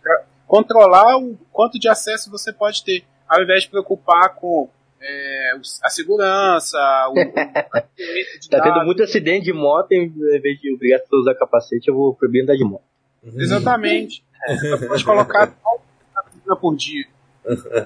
Controlar 0.47 1.17
o 1.17 1.37
quanto 1.51 1.77
de 1.77 1.89
acesso 1.89 2.31
você 2.31 2.53
pode 2.53 2.83
ter, 2.83 3.03
ao 3.27 3.43
invés 3.43 3.63
de 3.63 3.69
preocupar 3.69 4.33
com 4.35 4.69
é, 5.01 5.51
a 5.83 5.89
segurança, 5.89 6.77
o, 7.09 7.13
o 7.13 7.33
Tá 8.49 8.61
tendo 8.61 8.85
muito 8.85 9.03
acidente 9.03 9.45
de 9.45 9.53
moto, 9.53 9.91
em 9.91 10.09
vez 10.09 10.59
de 10.59 10.75
pessoas 10.77 11.11
a 11.11 11.17
usar 11.21 11.35
capacete, 11.35 11.87
eu 11.87 11.95
vou 11.95 12.13
proibir 12.13 12.43
andar 12.43 12.55
de 12.55 12.63
moto. 12.63 12.83
Exatamente. 13.35 14.23
Você 14.47 14.87
pode 14.87 15.03
colocar 15.03 15.55
uma 16.45 16.55
por 16.55 16.75
dia. 16.75 17.05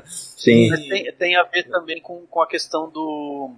Sim. 0.05 0.69
Mas 0.69 0.87
tem, 0.87 1.11
tem 1.13 1.35
a 1.35 1.43
ver 1.43 1.63
também 1.63 2.01
com, 2.01 2.25
com 2.27 2.41
a 2.41 2.47
questão 2.47 2.89
do. 2.89 3.51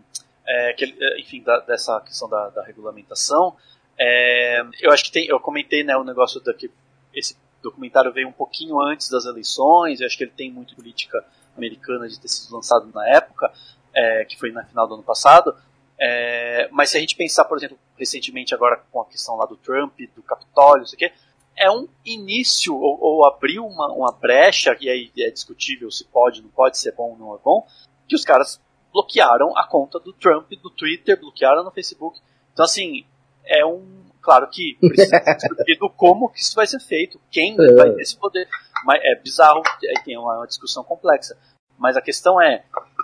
é, 0.46 0.74
que 0.74 0.86
é, 0.86 1.20
enfim, 1.20 1.42
da- 1.42 1.60
dessa 1.62 2.00
questão 2.02 2.30
da, 2.30 2.50
da 2.50 2.64
regulamentação. 2.64 3.56
É, 3.98 4.62
eu 4.82 4.92
acho 4.92 5.06
que 5.06 5.12
tem. 5.12 5.28
Eu 5.28 5.40
comentei 5.40 5.84
né, 5.84 5.96
o 5.96 6.04
negócio 6.04 6.42
da 6.42 6.54
que 6.54 6.70
esse 7.14 7.38
documentário 7.62 8.12
veio 8.12 8.28
um 8.28 8.34
pouquinho 8.34 8.80
antes 8.82 9.10
das 9.10 9.26
eleições. 9.26 10.02
Eu 10.02 10.08
acho 10.08 10.18
que 10.18 10.24
ele 10.24 10.34
tem 10.36 10.52
muito 10.52 10.76
política 10.76 11.24
americana 11.58 12.08
de 12.08 12.20
ter 12.20 12.28
sido 12.28 12.54
lançado 12.56 12.90
na 12.94 13.08
época, 13.10 13.52
é, 13.96 14.26
que 14.26 14.38
foi 14.38 14.52
na 14.52 14.64
final 14.66 14.88
do 14.88 14.96
ano 14.96 15.04
passado. 15.04 15.56
É, 16.00 16.68
mas 16.72 16.90
se 16.90 16.98
a 16.98 17.00
gente 17.00 17.16
pensar, 17.16 17.46
por 17.46 17.58
exemplo, 17.58 17.78
recentemente 17.98 18.54
agora 18.54 18.82
com 18.92 19.02
a 19.02 19.06
questão 19.06 19.36
lá 19.36 19.46
do 19.46 19.56
Trump, 19.56 19.98
do 20.16 20.24
Capitólio, 20.24 20.80
não 20.82 20.88
sei 20.88 20.96
o 20.96 21.00
quê, 21.00 21.12
é 21.56 21.70
um 21.70 21.88
início, 22.04 22.76
ou, 22.76 22.98
ou 23.00 23.26
abriu 23.28 23.66
uma, 23.66 23.88
uma 23.94 24.12
brecha, 24.12 24.76
e 24.82 24.90
aí 24.90 25.12
é 25.20 25.30
discutível 25.30 25.90
se 25.92 26.04
pode, 26.06 26.42
não 26.42 26.50
pode, 26.50 26.78
se 26.80 26.90
é 26.90 26.92
bom 26.92 27.12
ou 27.12 27.18
não 27.18 27.36
é 27.36 27.38
bom, 27.44 27.66
que 28.08 28.16
os 28.16 28.26
caras 28.26 28.60
bloquearam 28.92 29.56
a 29.58 29.66
conta 29.68 30.00
do 30.00 30.12
Trump 30.14 30.50
do 30.62 30.70
Twitter, 30.70 31.20
bloquearam 31.20 31.64
no 31.64 31.72
Facebook. 31.72 32.20
Então, 32.54 32.66
assim, 32.66 33.06
é 33.46 33.66
um. 33.66 34.04
Claro 34.22 34.48
que 34.50 34.78
precisa 34.80 35.20
ser 35.22 35.36
discutido 35.36 35.90
como 35.90 36.30
que 36.30 36.40
isso 36.40 36.56
vai 36.56 36.66
ser 36.66 36.80
feito, 36.80 37.20
quem 37.30 37.54
É. 37.60 37.74
vai 37.76 37.92
ter 37.92 38.02
esse 38.02 38.16
poder. 38.18 38.48
Mas 38.86 39.00
é 39.04 39.16
bizarro, 39.22 39.62
é, 39.84 40.00
tem 40.02 40.18
uma, 40.18 40.38
uma 40.38 40.48
discussão 40.48 40.84
complexa. 40.84 41.38
Mas 41.78 41.98
a 41.98 42.02
questão 42.02 42.40
é, 42.42 42.64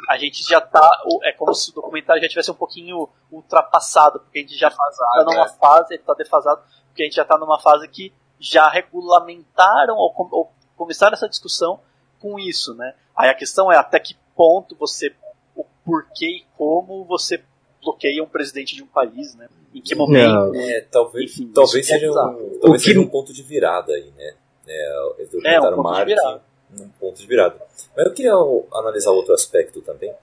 a 0.09 0.17
gente 0.17 0.43
já 0.47 0.61
tá. 0.61 0.87
É 1.23 1.31
como 1.33 1.53
se 1.53 1.71
o 1.71 1.73
documentário 1.73 2.21
já 2.21 2.27
tivesse 2.29 2.51
um 2.51 2.55
pouquinho 2.55 3.09
ultrapassado, 3.31 4.19
porque 4.19 4.39
a 4.39 4.41
gente 4.41 4.55
já 4.55 4.69
tá 4.69 5.23
numa 5.25 5.45
é. 5.45 5.49
fase, 5.49 5.93
ele 5.95 6.03
tá 6.03 6.13
defasado, 6.13 6.61
porque 6.87 7.01
a 7.03 7.05
gente 7.05 7.15
já 7.15 7.25
tá 7.25 7.37
numa 7.37 7.59
fase 7.59 7.87
que 7.87 8.13
já 8.39 8.69
regulamentaram 8.69 9.95
ou, 9.97 10.13
com- 10.13 10.29
ou 10.31 10.51
começaram 10.77 11.13
essa 11.13 11.27
discussão 11.27 11.79
com 12.19 12.39
isso, 12.39 12.73
né? 12.75 12.93
Aí 13.15 13.29
a 13.29 13.33
questão 13.35 13.71
é 13.71 13.77
até 13.77 13.99
que 13.99 14.15
ponto 14.35 14.75
você, 14.77 15.13
o 15.55 15.65
porquê 15.83 16.27
e 16.37 16.45
como 16.57 17.03
você 17.05 17.43
bloqueia 17.81 18.23
um 18.23 18.27
presidente 18.27 18.75
de 18.75 18.83
um 18.83 18.87
país, 18.87 19.35
né? 19.35 19.47
Em 19.73 19.81
que 19.81 19.95
momento? 19.95 20.31
Não. 20.31 20.55
É, 20.55 20.81
talvez, 20.81 21.31
Enfim, 21.31 21.51
talvez 21.53 21.89
é 21.89 21.93
seja, 21.93 22.11
um, 22.11 22.13
talvez 22.13 22.63
O 22.63 22.71
que- 22.73 22.79
seja 22.79 22.99
um 22.99 23.07
ponto 23.07 23.33
de 23.33 23.43
virada 23.43 23.91
aí, 23.93 24.11
né? 24.15 24.35
É, 24.69 25.25
de 25.25 25.75
marque 25.77 26.05
virada. 26.05 26.43
um 26.79 26.89
ponto 26.89 27.19
de 27.19 27.27
virada. 27.27 27.59
Mas 27.95 28.05
eu 28.05 28.13
queria 28.13 28.33
analisar 28.73 29.11
outro 29.11 29.33
aspecto 29.33 29.81
também. 29.81 30.13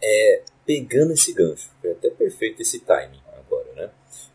É, 0.00 0.42
pegando 0.64 1.12
esse 1.12 1.32
gancho, 1.32 1.70
é 1.82 1.90
até 1.90 2.10
perfeito 2.10 2.62
esse 2.62 2.80
timing 2.80 3.20
agora, 3.36 3.72
né? 3.74 3.90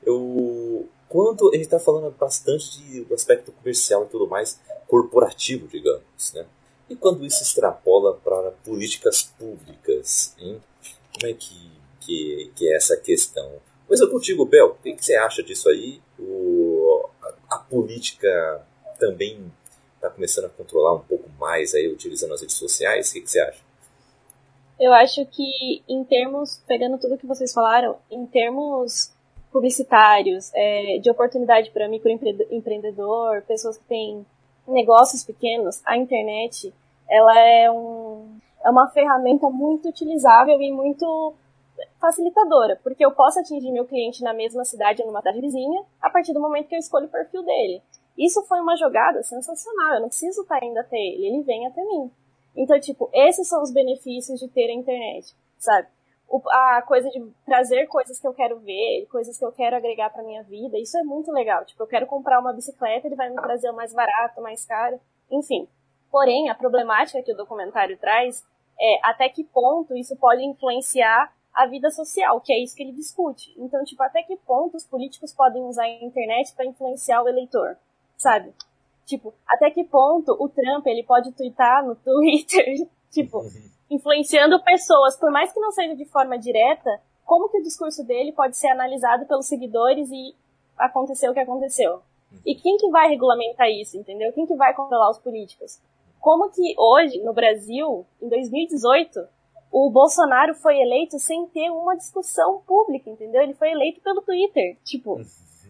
Eu, 0.05 0.89
quando 1.07 1.49
a 1.49 1.55
gente 1.55 1.65
está 1.65 1.79
falando 1.79 2.13
bastante 2.17 2.81
de, 2.81 3.05
do 3.05 3.13
aspecto 3.13 3.51
comercial 3.51 4.03
e 4.03 4.07
tudo 4.07 4.27
mais, 4.27 4.59
corporativo, 4.87 5.67
digamos, 5.67 6.33
né? 6.33 6.45
E 6.89 6.95
quando 6.95 7.25
isso 7.25 7.41
extrapola 7.41 8.15
para 8.15 8.51
políticas 8.65 9.23
públicas, 9.37 10.35
hein? 10.37 10.61
Como 11.13 11.31
é 11.31 11.33
que, 11.33 11.71
que, 12.01 12.51
que 12.55 12.67
é 12.67 12.75
essa 12.75 12.97
questão? 12.97 13.61
Coisa 13.87 14.07
contigo, 14.07 14.45
Bel. 14.45 14.67
O 14.67 14.75
que, 14.75 14.93
que 14.93 15.05
você 15.05 15.15
acha 15.15 15.41
disso 15.41 15.69
aí? 15.69 16.01
O, 16.19 17.07
a, 17.21 17.55
a 17.55 17.57
política 17.59 18.65
também 18.97 19.51
está 19.95 20.09
começando 20.09 20.45
a 20.45 20.49
controlar 20.49 20.93
um 20.95 20.99
pouco 20.99 21.29
mais 21.39 21.73
aí, 21.73 21.87
utilizando 21.87 22.33
as 22.33 22.41
redes 22.41 22.55
sociais? 22.55 23.09
O 23.09 23.13
que, 23.13 23.21
que 23.21 23.31
você 23.31 23.39
acha? 23.39 23.61
Eu 24.79 24.91
acho 24.93 25.25
que, 25.27 25.83
em 25.87 26.03
termos, 26.03 26.61
pegando 26.67 26.97
tudo 26.97 27.17
que 27.17 27.27
vocês 27.27 27.53
falaram, 27.53 27.97
em 28.11 28.25
termos 28.25 29.13
publicitários, 29.51 30.51
é, 30.53 30.97
de 30.97 31.09
oportunidade 31.09 31.69
para 31.71 31.87
microempreendedor, 31.87 33.43
pessoas 33.43 33.77
que 33.77 33.83
têm 33.85 34.25
negócios 34.67 35.23
pequenos, 35.23 35.81
a 35.85 35.95
internet, 35.95 36.73
ela 37.09 37.39
é, 37.39 37.71
um, 37.71 38.37
é 38.65 38.69
uma 38.69 38.89
ferramenta 38.89 39.47
muito 39.49 39.89
utilizável 39.89 40.59
e 40.59 40.71
muito 40.71 41.35
facilitadora, 41.99 42.79
porque 42.83 43.05
eu 43.05 43.11
posso 43.11 43.39
atingir 43.39 43.71
meu 43.71 43.85
cliente 43.85 44.23
na 44.23 44.33
mesma 44.33 44.65
cidade 44.65 45.01
ou 45.01 45.07
numa 45.07 45.19
cidade 45.19 45.39
vizinha 45.39 45.83
a 46.01 46.09
partir 46.09 46.33
do 46.33 46.39
momento 46.39 46.67
que 46.67 46.75
eu 46.75 46.79
escolho 46.79 47.05
o 47.05 47.09
perfil 47.09 47.43
dele. 47.43 47.81
Isso 48.17 48.43
foi 48.43 48.59
uma 48.59 48.75
jogada 48.75 49.23
sensacional, 49.23 49.95
eu 49.95 50.01
não 50.01 50.07
preciso 50.07 50.41
estar 50.41 50.63
indo 50.63 50.77
até 50.77 50.97
ele, 50.97 51.27
ele 51.27 51.43
vem 51.43 51.65
até 51.65 51.83
mim. 51.83 52.11
Então, 52.55 52.79
tipo, 52.79 53.09
esses 53.13 53.47
são 53.47 53.61
os 53.63 53.71
benefícios 53.71 54.39
de 54.39 54.47
ter 54.47 54.69
a 54.69 54.73
internet, 54.73 55.35
sabe? 55.57 55.87
O, 56.29 56.41
a 56.49 56.81
coisa 56.83 57.09
de 57.09 57.19
trazer 57.45 57.87
coisas 57.87 58.19
que 58.19 58.27
eu 58.27 58.33
quero 58.33 58.59
ver, 58.59 59.07
coisas 59.11 59.37
que 59.37 59.45
eu 59.45 59.51
quero 59.51 59.75
agregar 59.75 60.09
pra 60.11 60.23
minha 60.23 60.43
vida, 60.43 60.77
isso 60.77 60.97
é 60.97 61.03
muito 61.03 61.31
legal. 61.31 61.65
Tipo, 61.65 61.83
eu 61.83 61.87
quero 61.87 62.07
comprar 62.07 62.39
uma 62.39 62.53
bicicleta, 62.53 63.07
ele 63.07 63.15
vai 63.15 63.29
me 63.29 63.35
trazer 63.35 63.69
o 63.69 63.75
mais 63.75 63.93
barato, 63.93 64.39
o 64.39 64.43
mais 64.43 64.65
caro, 64.65 64.99
enfim. 65.31 65.67
Porém, 66.11 66.49
a 66.49 66.55
problemática 66.55 67.23
que 67.23 67.33
o 67.33 67.37
documentário 67.37 67.97
traz 67.97 68.45
é 68.79 68.99
até 69.03 69.29
que 69.29 69.43
ponto 69.43 69.95
isso 69.95 70.15
pode 70.15 70.43
influenciar 70.43 71.33
a 71.53 71.67
vida 71.67 71.89
social, 71.91 72.41
que 72.41 72.51
é 72.51 72.63
isso 72.63 72.75
que 72.75 72.83
ele 72.83 72.91
discute. 72.91 73.53
Então, 73.57 73.83
tipo, 73.83 74.01
até 74.01 74.23
que 74.23 74.35
ponto 74.37 74.75
os 74.75 74.85
políticos 74.85 75.33
podem 75.33 75.63
usar 75.63 75.83
a 75.83 76.03
internet 76.03 76.53
para 76.55 76.65
influenciar 76.65 77.21
o 77.21 77.29
eleitor, 77.29 77.77
sabe? 78.17 78.53
Tipo, 79.05 79.33
até 79.47 79.69
que 79.69 79.83
ponto 79.83 80.31
o 80.39 80.47
Trump 80.49 80.85
ele 80.87 81.03
pode 81.03 81.31
twittar 81.33 81.85
no 81.85 81.95
Twitter, 81.95 82.65
tipo, 83.11 83.43
influenciando 83.89 84.63
pessoas, 84.63 85.17
por 85.17 85.31
mais 85.31 85.51
que 85.51 85.59
não 85.59 85.71
seja 85.71 85.95
de 85.95 86.05
forma 86.05 86.37
direta, 86.37 86.89
como 87.25 87.49
que 87.49 87.59
o 87.59 87.63
discurso 87.63 88.03
dele 88.03 88.31
pode 88.31 88.57
ser 88.57 88.67
analisado 88.67 89.25
pelos 89.25 89.47
seguidores 89.47 90.09
e 90.11 90.35
acontecer 90.77 91.29
o 91.29 91.33
que 91.33 91.39
aconteceu? 91.39 92.01
E 92.45 92.55
quem 92.55 92.77
que 92.77 92.89
vai 92.89 93.07
regulamentar 93.09 93.69
isso, 93.69 93.97
entendeu? 93.97 94.33
Quem 94.33 94.45
que 94.45 94.55
vai 94.55 94.73
controlar 94.73 95.11
os 95.11 95.19
políticos? 95.19 95.79
Como 96.19 96.49
que 96.49 96.73
hoje, 96.77 97.21
no 97.21 97.33
Brasil, 97.33 98.05
em 98.21 98.27
2018, 98.27 99.27
o 99.71 99.89
Bolsonaro 99.91 100.55
foi 100.55 100.79
eleito 100.79 101.19
sem 101.19 101.45
ter 101.47 101.69
uma 101.69 101.95
discussão 101.95 102.61
pública, 102.65 103.09
entendeu? 103.09 103.41
Ele 103.41 103.53
foi 103.53 103.71
eleito 103.71 104.01
pelo 104.01 104.21
Twitter. 104.21 104.77
Tipo, 104.83 105.19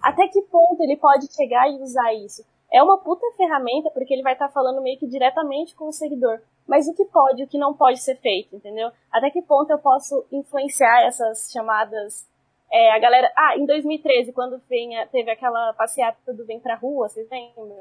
até 0.03 0.27
que 0.27 0.41
ponto 0.41 0.81
ele 0.81 0.97
pode 0.97 1.33
chegar 1.33 1.71
e 1.71 1.81
usar 1.81 2.13
isso? 2.13 2.45
É 2.69 2.83
uma 2.83 2.97
puta 2.97 3.25
ferramenta 3.37 3.89
porque 3.89 4.13
ele 4.13 4.21
vai 4.21 4.33
estar 4.33 4.49
falando 4.49 4.81
meio 4.81 4.99
que 4.99 5.07
diretamente 5.07 5.73
com 5.75 5.87
o 5.87 5.93
seguidor. 5.93 6.41
Mas 6.67 6.87
o 6.89 6.93
que 6.93 7.05
pode 7.05 7.41
e 7.41 7.45
o 7.45 7.47
que 7.47 7.57
não 7.57 7.73
pode 7.73 8.01
ser 8.01 8.17
feito, 8.17 8.53
entendeu? 8.53 8.91
Até 9.09 9.29
que 9.29 9.41
ponto 9.41 9.71
eu 9.71 9.79
posso 9.79 10.25
influenciar 10.29 11.05
essas 11.05 11.49
chamadas. 11.51 12.27
É, 12.69 12.91
a 12.91 12.99
galera. 12.99 13.31
Ah, 13.37 13.57
em 13.57 13.65
2013, 13.65 14.33
quando 14.33 14.61
venha, 14.69 15.07
teve 15.07 15.31
aquela 15.31 15.71
passeata 15.73 16.33
do 16.33 16.45
Vem 16.45 16.59
Pra 16.59 16.75
Rua, 16.75 17.07
vocês 17.07 17.29
lembram? 17.29 17.71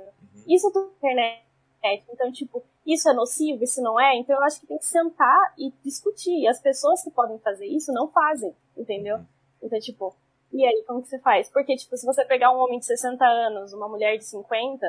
Isso 0.46 0.70
tudo 0.72 0.86
na 0.86 0.92
internet. 0.92 2.04
Então, 2.12 2.30
tipo, 2.30 2.62
isso 2.86 3.08
é 3.08 3.14
nocivo, 3.14 3.64
isso 3.64 3.82
não 3.82 3.98
é? 3.98 4.16
Então 4.16 4.36
eu 4.36 4.42
acho 4.42 4.60
que 4.60 4.66
tem 4.66 4.78
que 4.78 4.86
sentar 4.86 5.54
e 5.58 5.72
discutir. 5.84 6.42
E 6.42 6.46
as 6.46 6.60
pessoas 6.60 7.02
que 7.02 7.10
podem 7.10 7.38
fazer 7.38 7.66
isso 7.66 7.92
não 7.92 8.08
fazem, 8.08 8.54
entendeu? 8.76 9.18
Então, 9.60 9.78
tipo, 9.80 10.14
e 10.52 10.66
aí, 10.66 10.84
como 10.86 11.02
que 11.02 11.08
você 11.08 11.18
faz? 11.18 11.48
Porque, 11.50 11.74
tipo, 11.76 11.96
se 11.96 12.04
você 12.04 12.24
pegar 12.24 12.52
um 12.52 12.58
homem 12.58 12.78
de 12.78 12.84
60 12.84 13.24
anos, 13.24 13.72
uma 13.72 13.88
mulher 13.88 14.18
de 14.18 14.24
50, 14.24 14.86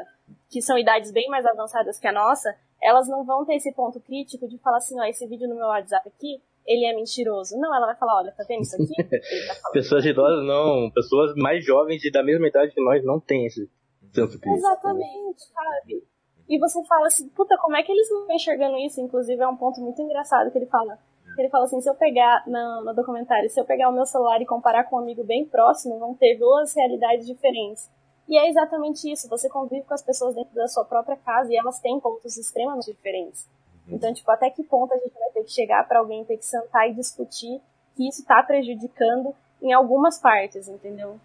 que 0.49 0.61
são 0.61 0.78
idades 0.78 1.11
bem 1.11 1.30
mais 1.30 1.45
avançadas 1.45 1.97
que 1.97 2.07
a 2.07 2.11
nossa, 2.11 2.53
elas 2.82 3.07
não 3.07 3.24
vão 3.24 3.45
ter 3.45 3.55
esse 3.55 3.72
ponto 3.72 3.99
crítico 4.01 4.47
de 4.47 4.57
falar 4.57 4.78
assim, 4.78 4.99
ó, 4.99 5.05
esse 5.05 5.26
vídeo 5.26 5.47
no 5.47 5.55
meu 5.55 5.68
WhatsApp 5.68 6.09
aqui, 6.09 6.41
ele 6.66 6.86
é 6.86 6.93
mentiroso. 6.93 7.57
Não, 7.57 7.74
ela 7.74 7.86
vai 7.86 7.95
falar, 7.95 8.18
olha, 8.18 8.34
tá 8.34 8.43
vendo 8.47 8.64
isso 8.64 8.76
aqui? 8.76 8.93
Tá. 9.64 9.70
Pessoas 9.72 10.05
idosas 10.05 10.45
não, 10.45 10.91
pessoas 10.91 11.34
mais 11.36 11.64
jovens 11.64 12.03
e 12.03 12.11
da 12.11 12.24
mesma 12.24 12.47
idade 12.47 12.74
que 12.74 12.84
nós 12.84 13.03
não 13.03 13.20
têm 13.20 13.45
esse 13.45 13.70
senso 14.11 14.39
crítico. 14.39 14.55
Exatamente, 14.55 15.43
sabe? 15.43 16.03
E 16.47 16.59
você 16.59 16.84
fala 16.84 17.07
assim, 17.07 17.30
puta, 17.30 17.57
como 17.57 17.78
é 17.78 17.84
que 17.84 17.91
eles 17.91 18.09
não 18.11 18.22
estão 18.22 18.36
enxergando 18.36 18.78
isso? 18.78 18.99
Inclusive, 18.99 19.41
é 19.41 19.47
um 19.47 19.55
ponto 19.55 19.80
muito 19.80 20.01
engraçado 20.01 20.51
que 20.51 20.57
ele 20.57 20.66
fala. 20.66 20.99
Ele 21.38 21.49
fala 21.49 21.65
assim, 21.65 21.81
se 21.81 21.89
eu 21.89 21.95
pegar, 21.95 22.43
no, 22.47 22.84
no 22.86 22.93
documentário, 22.93 23.49
se 23.49 23.59
eu 23.59 23.65
pegar 23.65 23.89
o 23.89 23.93
meu 23.93 24.05
celular 24.05 24.41
e 24.41 24.45
comparar 24.45 24.84
com 24.86 24.95
um 24.95 24.99
amigo 24.99 25.23
bem 25.23 25.45
próximo, 25.45 25.99
vão 25.99 26.13
ter 26.13 26.38
duas 26.38 26.75
realidades 26.75 27.25
diferentes. 27.25 27.89
E 28.27 28.38
é 28.38 28.47
exatamente 28.47 29.11
isso, 29.11 29.27
você 29.27 29.49
convive 29.49 29.86
com 29.86 29.93
as 29.93 30.01
pessoas 30.01 30.36
dentro 30.36 30.53
da 30.53 30.67
sua 30.67 30.86
própria 30.86 31.17
casa 31.17 31.51
e 31.51 31.57
elas 31.57 31.79
têm 31.79 31.99
pontos 31.99 32.38
extremamente 32.38 32.86
diferentes. 32.86 33.49
Então, 33.88 34.13
tipo, 34.13 34.31
até 34.31 34.49
que 34.49 34.63
ponto 34.63 34.93
a 34.93 34.97
gente 34.97 35.13
vai 35.13 35.29
ter 35.31 35.43
que 35.43 35.51
chegar 35.51 35.86
para 35.88 35.99
alguém 35.99 36.23
ter 36.23 36.38
que 36.38 36.45
sentar 36.45 36.89
e 36.89 36.93
discutir 36.93 37.61
que 37.95 38.07
isso 38.07 38.25
tá 38.25 38.41
prejudicando 38.41 39.36
em 39.61 39.73
algumas 39.73 40.19
partes, 40.19 40.67
entendeu? 40.67 41.19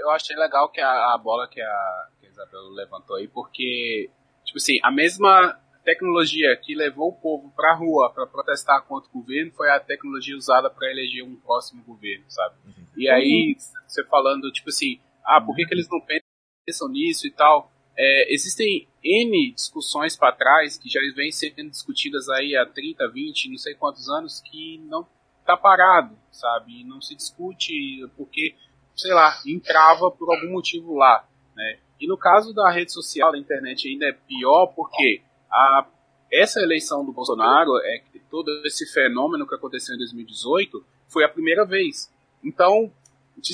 eu 0.00 0.10
achei 0.10 0.36
legal 0.36 0.68
que 0.68 0.80
a, 0.80 1.14
a 1.14 1.18
bola 1.18 1.48
que 1.48 1.60
a, 1.60 2.08
que 2.20 2.26
a 2.26 2.30
Isabel 2.30 2.68
levantou 2.70 3.16
aí, 3.16 3.28
porque, 3.28 4.10
tipo 4.44 4.58
assim, 4.58 4.78
a 4.82 4.90
mesma 4.90 5.58
tecnologia 5.84 6.56
que 6.56 6.74
levou 6.74 7.08
o 7.08 7.12
povo 7.12 7.52
pra 7.54 7.74
rua 7.74 8.12
para 8.12 8.26
protestar 8.26 8.82
contra 8.82 9.08
o 9.10 9.20
governo 9.20 9.52
foi 9.52 9.70
a 9.70 9.80
tecnologia 9.80 10.36
usada 10.36 10.70
para 10.70 10.90
eleger 10.90 11.24
um 11.24 11.36
próximo 11.36 11.82
governo, 11.84 12.24
sabe? 12.28 12.56
E 12.96 13.08
aí, 13.08 13.56
você 13.86 14.04
falando, 14.04 14.50
tipo 14.52 14.68
assim, 14.68 15.00
ah, 15.24 15.40
por 15.40 15.56
que, 15.56 15.64
que 15.64 15.74
eles 15.74 15.88
não 15.88 16.00
pensam 16.00 16.88
nisso 16.88 17.26
e 17.26 17.30
tal? 17.30 17.72
É, 17.96 18.32
existem 18.32 18.88
N 19.02 19.52
discussões 19.52 20.16
para 20.16 20.32
trás 20.32 20.78
que 20.78 20.88
já 20.88 21.00
vêm 21.14 21.30
sendo 21.30 21.70
discutidas 21.70 22.28
aí 22.30 22.56
há 22.56 22.64
30, 22.64 23.08
20, 23.08 23.50
não 23.50 23.58
sei 23.58 23.74
quantos 23.74 24.08
anos, 24.08 24.40
que 24.40 24.78
não 24.84 25.06
tá 25.44 25.56
parado, 25.56 26.16
sabe? 26.30 26.80
E 26.80 26.84
não 26.84 27.00
se 27.00 27.14
discute 27.14 27.72
porque 28.16 28.54
sei 28.94 29.12
lá, 29.12 29.34
entrava 29.46 30.10
por 30.10 30.32
algum 30.34 30.52
motivo 30.52 30.94
lá, 30.94 31.26
né? 31.54 31.78
E 32.00 32.06
no 32.06 32.16
caso 32.16 32.52
da 32.52 32.70
rede 32.70 32.92
social, 32.92 33.32
da 33.32 33.38
internet, 33.38 33.88
ainda 33.88 34.06
é 34.06 34.12
pior 34.12 34.66
porque 34.68 35.22
a, 35.52 35.86
essa 36.32 36.60
eleição 36.60 37.04
do 37.04 37.12
Bolsonaro, 37.12 37.76
é, 37.84 38.02
todo 38.30 38.48
esse 38.64 38.86
fenômeno 38.90 39.46
que 39.46 39.54
aconteceu 39.54 39.94
em 39.94 39.98
2018, 39.98 40.84
foi 41.08 41.24
a 41.24 41.28
primeira 41.28 41.66
vez. 41.66 42.10
Então, 42.42 42.90
de, 43.36 43.52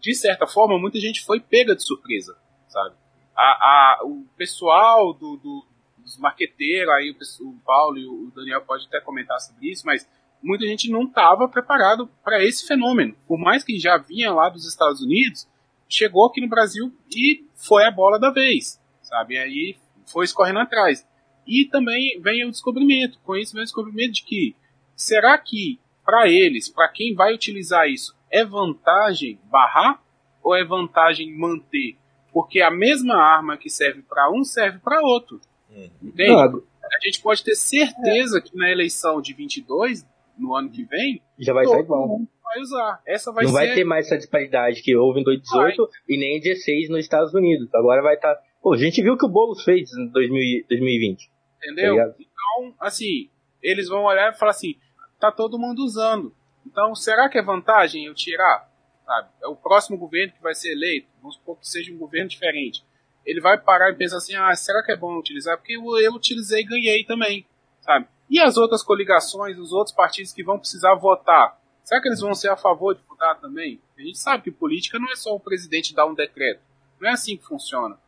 de 0.00 0.14
certa 0.14 0.46
forma, 0.46 0.78
muita 0.78 0.98
gente 0.98 1.24
foi 1.24 1.38
pega 1.38 1.76
de 1.76 1.84
surpresa, 1.84 2.36
sabe? 2.68 2.94
A, 3.36 3.42
a, 3.42 4.00
o 4.04 4.24
pessoal 4.36 5.12
do, 5.12 5.36
do, 5.36 5.64
dos 5.98 6.16
marqueteiros, 6.18 6.92
aí 6.94 7.10
o, 7.10 7.48
o 7.48 7.54
Paulo 7.64 7.98
e 7.98 8.06
o 8.06 8.32
Daniel 8.34 8.62
pode 8.62 8.86
até 8.86 9.00
comentar 9.00 9.38
sobre 9.40 9.70
isso, 9.70 9.84
mas 9.84 10.08
muita 10.42 10.66
gente 10.66 10.90
não 10.90 11.04
estava 11.04 11.48
preparado 11.48 12.08
para 12.24 12.42
esse 12.42 12.66
fenômeno. 12.66 13.14
Por 13.26 13.38
mais 13.38 13.62
que 13.62 13.78
já 13.78 13.98
vinha 13.98 14.32
lá 14.32 14.48
dos 14.48 14.66
Estados 14.66 15.02
Unidos, 15.02 15.46
chegou 15.88 16.26
aqui 16.26 16.40
no 16.40 16.48
Brasil 16.48 16.92
e 17.10 17.44
foi 17.54 17.84
a 17.84 17.90
bola 17.90 18.18
da 18.18 18.30
vez, 18.30 18.80
sabe? 19.02 19.34
E 19.34 19.38
aí 19.38 19.76
foi 20.06 20.24
escorrendo 20.24 20.60
atrás. 20.60 21.06
E 21.50 21.64
também 21.64 22.20
vem 22.20 22.46
o 22.46 22.50
descobrimento, 22.50 23.18
com 23.24 23.34
isso 23.34 23.52
vem 23.52 23.62
o 23.62 23.64
descobrimento 23.64 24.12
de 24.12 24.22
que 24.22 24.54
será 24.94 25.36
que 25.36 25.80
para 26.04 26.28
eles, 26.28 26.68
para 26.68 26.88
quem 26.88 27.12
vai 27.12 27.34
utilizar 27.34 27.88
isso, 27.88 28.16
é 28.30 28.44
vantagem 28.44 29.36
barrar 29.50 30.00
ou 30.42 30.54
é 30.54 30.64
vantagem 30.64 31.36
manter? 31.36 31.96
Porque 32.32 32.60
a 32.60 32.70
mesma 32.70 33.16
arma 33.16 33.56
que 33.56 33.68
serve 33.68 34.00
para 34.02 34.30
um 34.30 34.44
serve 34.44 34.78
para 34.78 35.00
outro. 35.00 35.40
Uhum. 35.68 35.90
Entende? 36.00 36.32
A 36.32 37.04
gente 37.04 37.20
pode 37.20 37.42
ter 37.42 37.56
certeza 37.56 38.40
que 38.40 38.56
na 38.56 38.70
eleição 38.70 39.20
de 39.20 39.32
22, 39.32 40.06
no 40.38 40.54
ano 40.54 40.70
que 40.70 40.84
vem, 40.84 41.20
Já 41.36 41.52
vai 41.52 41.64
todo 41.64 41.74
estar 41.74 41.84
igual. 41.84 42.06
mundo 42.06 42.28
vai 42.50 42.60
usar. 42.60 43.02
Essa 43.06 43.32
vai 43.32 43.44
não 43.44 43.52
ser 43.52 43.56
vai 43.56 43.74
ter 43.74 43.84
mais 43.84 44.06
essa 44.06 44.16
disparidade 44.16 44.82
que 44.82 44.96
houve 44.96 45.20
em 45.20 45.24
2018 45.24 45.88
e 46.08 46.18
nem 46.18 46.38
em 46.38 46.40
16 46.40 46.90
nos 46.90 47.00
Estados 47.00 47.32
Unidos. 47.34 47.72
Agora 47.74 48.02
vai 48.02 48.14
estar. 48.14 48.36
Pô, 48.62 48.74
a 48.74 48.76
gente 48.76 49.02
viu 49.02 49.16
que 49.16 49.24
o 49.24 49.28
Boulos 49.28 49.62
fez 49.62 49.92
em 49.92 50.08
2000 50.08 50.64
2020. 50.68 51.30
Entendeu? 51.62 51.96
Tá 51.96 52.04
ligado? 52.04 52.16
então, 52.18 52.74
assim, 52.80 53.30
eles 53.62 53.88
vão 53.88 54.04
olhar 54.04 54.32
e 54.32 54.38
falar 54.38 54.52
assim, 54.52 54.76
tá 55.18 55.30
todo 55.30 55.58
mundo 55.58 55.84
usando. 55.84 56.34
Então, 56.66 56.94
será 56.94 57.28
que 57.28 57.38
é 57.38 57.42
vantagem 57.42 58.06
eu 58.06 58.14
tirar? 58.14 58.70
Sabe? 59.04 59.28
É 59.42 59.48
o 59.48 59.56
próximo 59.56 59.98
governo 59.98 60.32
que 60.32 60.42
vai 60.42 60.54
ser 60.54 60.72
eleito, 60.72 61.08
vamos 61.20 61.36
supor 61.36 61.58
que 61.58 61.68
seja 61.68 61.92
um 61.92 61.98
governo 61.98 62.28
diferente. 62.28 62.84
Ele 63.24 63.40
vai 63.40 63.58
parar 63.58 63.90
e 63.90 63.96
pensar 63.96 64.16
assim, 64.16 64.34
ah, 64.34 64.54
será 64.54 64.82
que 64.82 64.92
é 64.92 64.96
bom 64.96 65.18
utilizar? 65.18 65.56
Porque 65.58 65.76
eu, 65.76 65.98
eu 65.98 66.14
utilizei 66.14 66.62
e 66.62 66.66
ganhei 66.66 67.04
também, 67.04 67.46
sabe? 67.80 68.06
E 68.30 68.40
as 68.40 68.56
outras 68.56 68.82
coligações, 68.82 69.58
os 69.58 69.72
outros 69.72 69.94
partidos 69.94 70.32
que 70.32 70.44
vão 70.44 70.58
precisar 70.58 70.94
votar, 70.94 71.60
será 71.82 72.00
que 72.00 72.08
eles 72.08 72.20
vão 72.20 72.32
ser 72.34 72.48
a 72.48 72.56
favor 72.56 72.94
de 72.94 73.02
votar 73.02 73.38
também? 73.40 73.80
A 73.98 74.02
gente 74.02 74.18
sabe 74.18 74.44
que 74.44 74.50
política 74.50 74.98
não 74.98 75.10
é 75.10 75.16
só 75.16 75.34
o 75.34 75.40
presidente 75.40 75.94
dar 75.94 76.06
um 76.06 76.14
decreto. 76.14 76.62
Não 77.00 77.08
é 77.08 77.12
assim 77.12 77.36
que 77.36 77.44
funciona. 77.44 77.98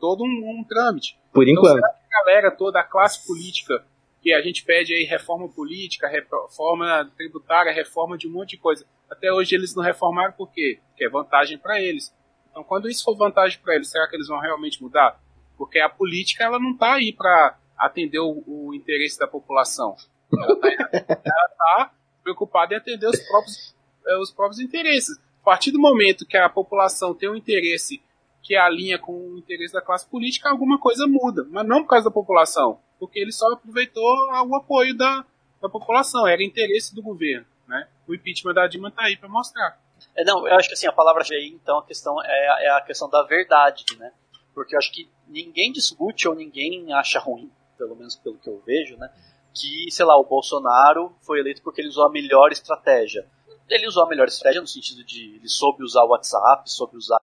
Todo 0.00 0.24
um, 0.24 0.60
um 0.60 0.64
trâmite. 0.64 1.18
Por 1.32 1.46
Então, 1.46 1.62
enquanto. 1.62 1.74
será 1.74 1.92
que 1.92 2.14
a 2.14 2.24
galera 2.24 2.50
toda, 2.50 2.80
a 2.80 2.84
classe 2.84 3.24
política, 3.26 3.84
que 4.22 4.32
a 4.32 4.40
gente 4.40 4.64
pede 4.64 4.94
aí 4.94 5.04
reforma 5.04 5.48
política, 5.48 6.08
reforma 6.08 7.10
tributária, 7.16 7.72
reforma 7.72 8.18
de 8.18 8.26
um 8.26 8.32
monte 8.32 8.50
de 8.50 8.58
coisa. 8.58 8.84
Até 9.10 9.32
hoje 9.32 9.54
eles 9.54 9.74
não 9.74 9.82
reformaram 9.82 10.32
por 10.32 10.50
quê? 10.50 10.78
Porque 10.88 11.04
é 11.04 11.08
vantagem 11.08 11.58
para 11.58 11.80
eles. 11.80 12.14
Então, 12.50 12.64
quando 12.64 12.88
isso 12.88 13.04
for 13.04 13.16
vantagem 13.16 13.58
para 13.60 13.76
eles, 13.76 13.90
será 13.90 14.08
que 14.08 14.16
eles 14.16 14.28
vão 14.28 14.40
realmente 14.40 14.82
mudar? 14.82 15.20
Porque 15.56 15.78
a 15.78 15.88
política 15.88 16.44
ela 16.44 16.58
não 16.58 16.72
está 16.72 16.94
aí 16.94 17.12
para 17.12 17.56
atender 17.78 18.18
o, 18.18 18.42
o 18.46 18.74
interesse 18.74 19.18
da 19.18 19.26
população. 19.26 19.96
Ela 20.32 20.52
está 20.54 21.92
preocupada 22.22 22.74
em 22.74 22.76
atender 22.76 23.06
os 23.06 23.18
próprios, 23.20 23.74
eh, 24.06 24.18
os 24.18 24.30
próprios 24.30 24.60
interesses. 24.60 25.18
A 25.40 25.44
partir 25.44 25.70
do 25.70 25.80
momento 25.80 26.26
que 26.26 26.36
a 26.36 26.48
população 26.48 27.14
tem 27.14 27.28
um 27.28 27.36
interesse 27.36 28.02
que 28.42 28.56
alinha 28.56 28.98
com 28.98 29.12
o 29.12 29.38
interesse 29.38 29.72
da 29.72 29.82
classe 29.82 30.08
política, 30.08 30.50
alguma 30.50 30.78
coisa 30.78 31.06
muda. 31.06 31.46
Mas 31.50 31.66
não 31.66 31.82
por 31.82 31.90
causa 31.90 32.06
da 32.06 32.10
população, 32.10 32.80
porque 32.98 33.18
ele 33.18 33.32
só 33.32 33.46
aproveitou 33.52 34.02
o 34.46 34.56
apoio 34.56 34.96
da, 34.96 35.24
da 35.60 35.68
população, 35.68 36.26
era 36.26 36.42
interesse 36.42 36.94
do 36.94 37.02
governo. 37.02 37.46
Né? 37.66 37.86
O 38.08 38.14
impeachment 38.14 38.54
da 38.54 38.66
Dilma 38.66 38.88
está 38.88 39.04
aí 39.04 39.16
para 39.16 39.28
mostrar. 39.28 39.78
É, 40.16 40.24
não, 40.24 40.46
eu 40.46 40.54
acho 40.56 40.68
que 40.68 40.74
assim, 40.74 40.86
a 40.86 40.92
palavra 40.92 41.22
aí, 41.30 41.48
então, 41.48 41.78
a 41.78 41.84
questão 41.84 42.16
é, 42.22 42.66
é 42.66 42.70
a 42.70 42.80
questão 42.80 43.08
da 43.08 43.22
verdade, 43.22 43.84
né? 43.98 44.12
Porque 44.54 44.74
eu 44.74 44.78
acho 44.78 44.92
que 44.92 45.08
ninguém 45.28 45.70
discute 45.70 46.26
ou 46.26 46.34
ninguém 46.34 46.92
acha 46.92 47.18
ruim, 47.18 47.50
pelo 47.78 47.94
menos 47.94 48.16
pelo 48.16 48.38
que 48.38 48.48
eu 48.48 48.60
vejo, 48.66 48.96
né? 48.96 49.10
Que, 49.54 49.90
sei 49.90 50.04
lá, 50.04 50.18
o 50.18 50.24
Bolsonaro 50.24 51.14
foi 51.20 51.40
eleito 51.40 51.62
porque 51.62 51.80
ele 51.80 51.88
usou 51.88 52.06
a 52.06 52.10
melhor 52.10 52.50
estratégia. 52.50 53.26
Ele 53.68 53.86
usou 53.86 54.04
a 54.04 54.08
melhor 54.08 54.26
estratégia 54.26 54.60
no 54.60 54.66
sentido 54.66 55.04
de 55.04 55.36
ele 55.36 55.48
soube 55.48 55.84
usar 55.84 56.02
o 56.02 56.08
WhatsApp, 56.08 56.68
soube 56.70 56.96
usar 56.96 57.20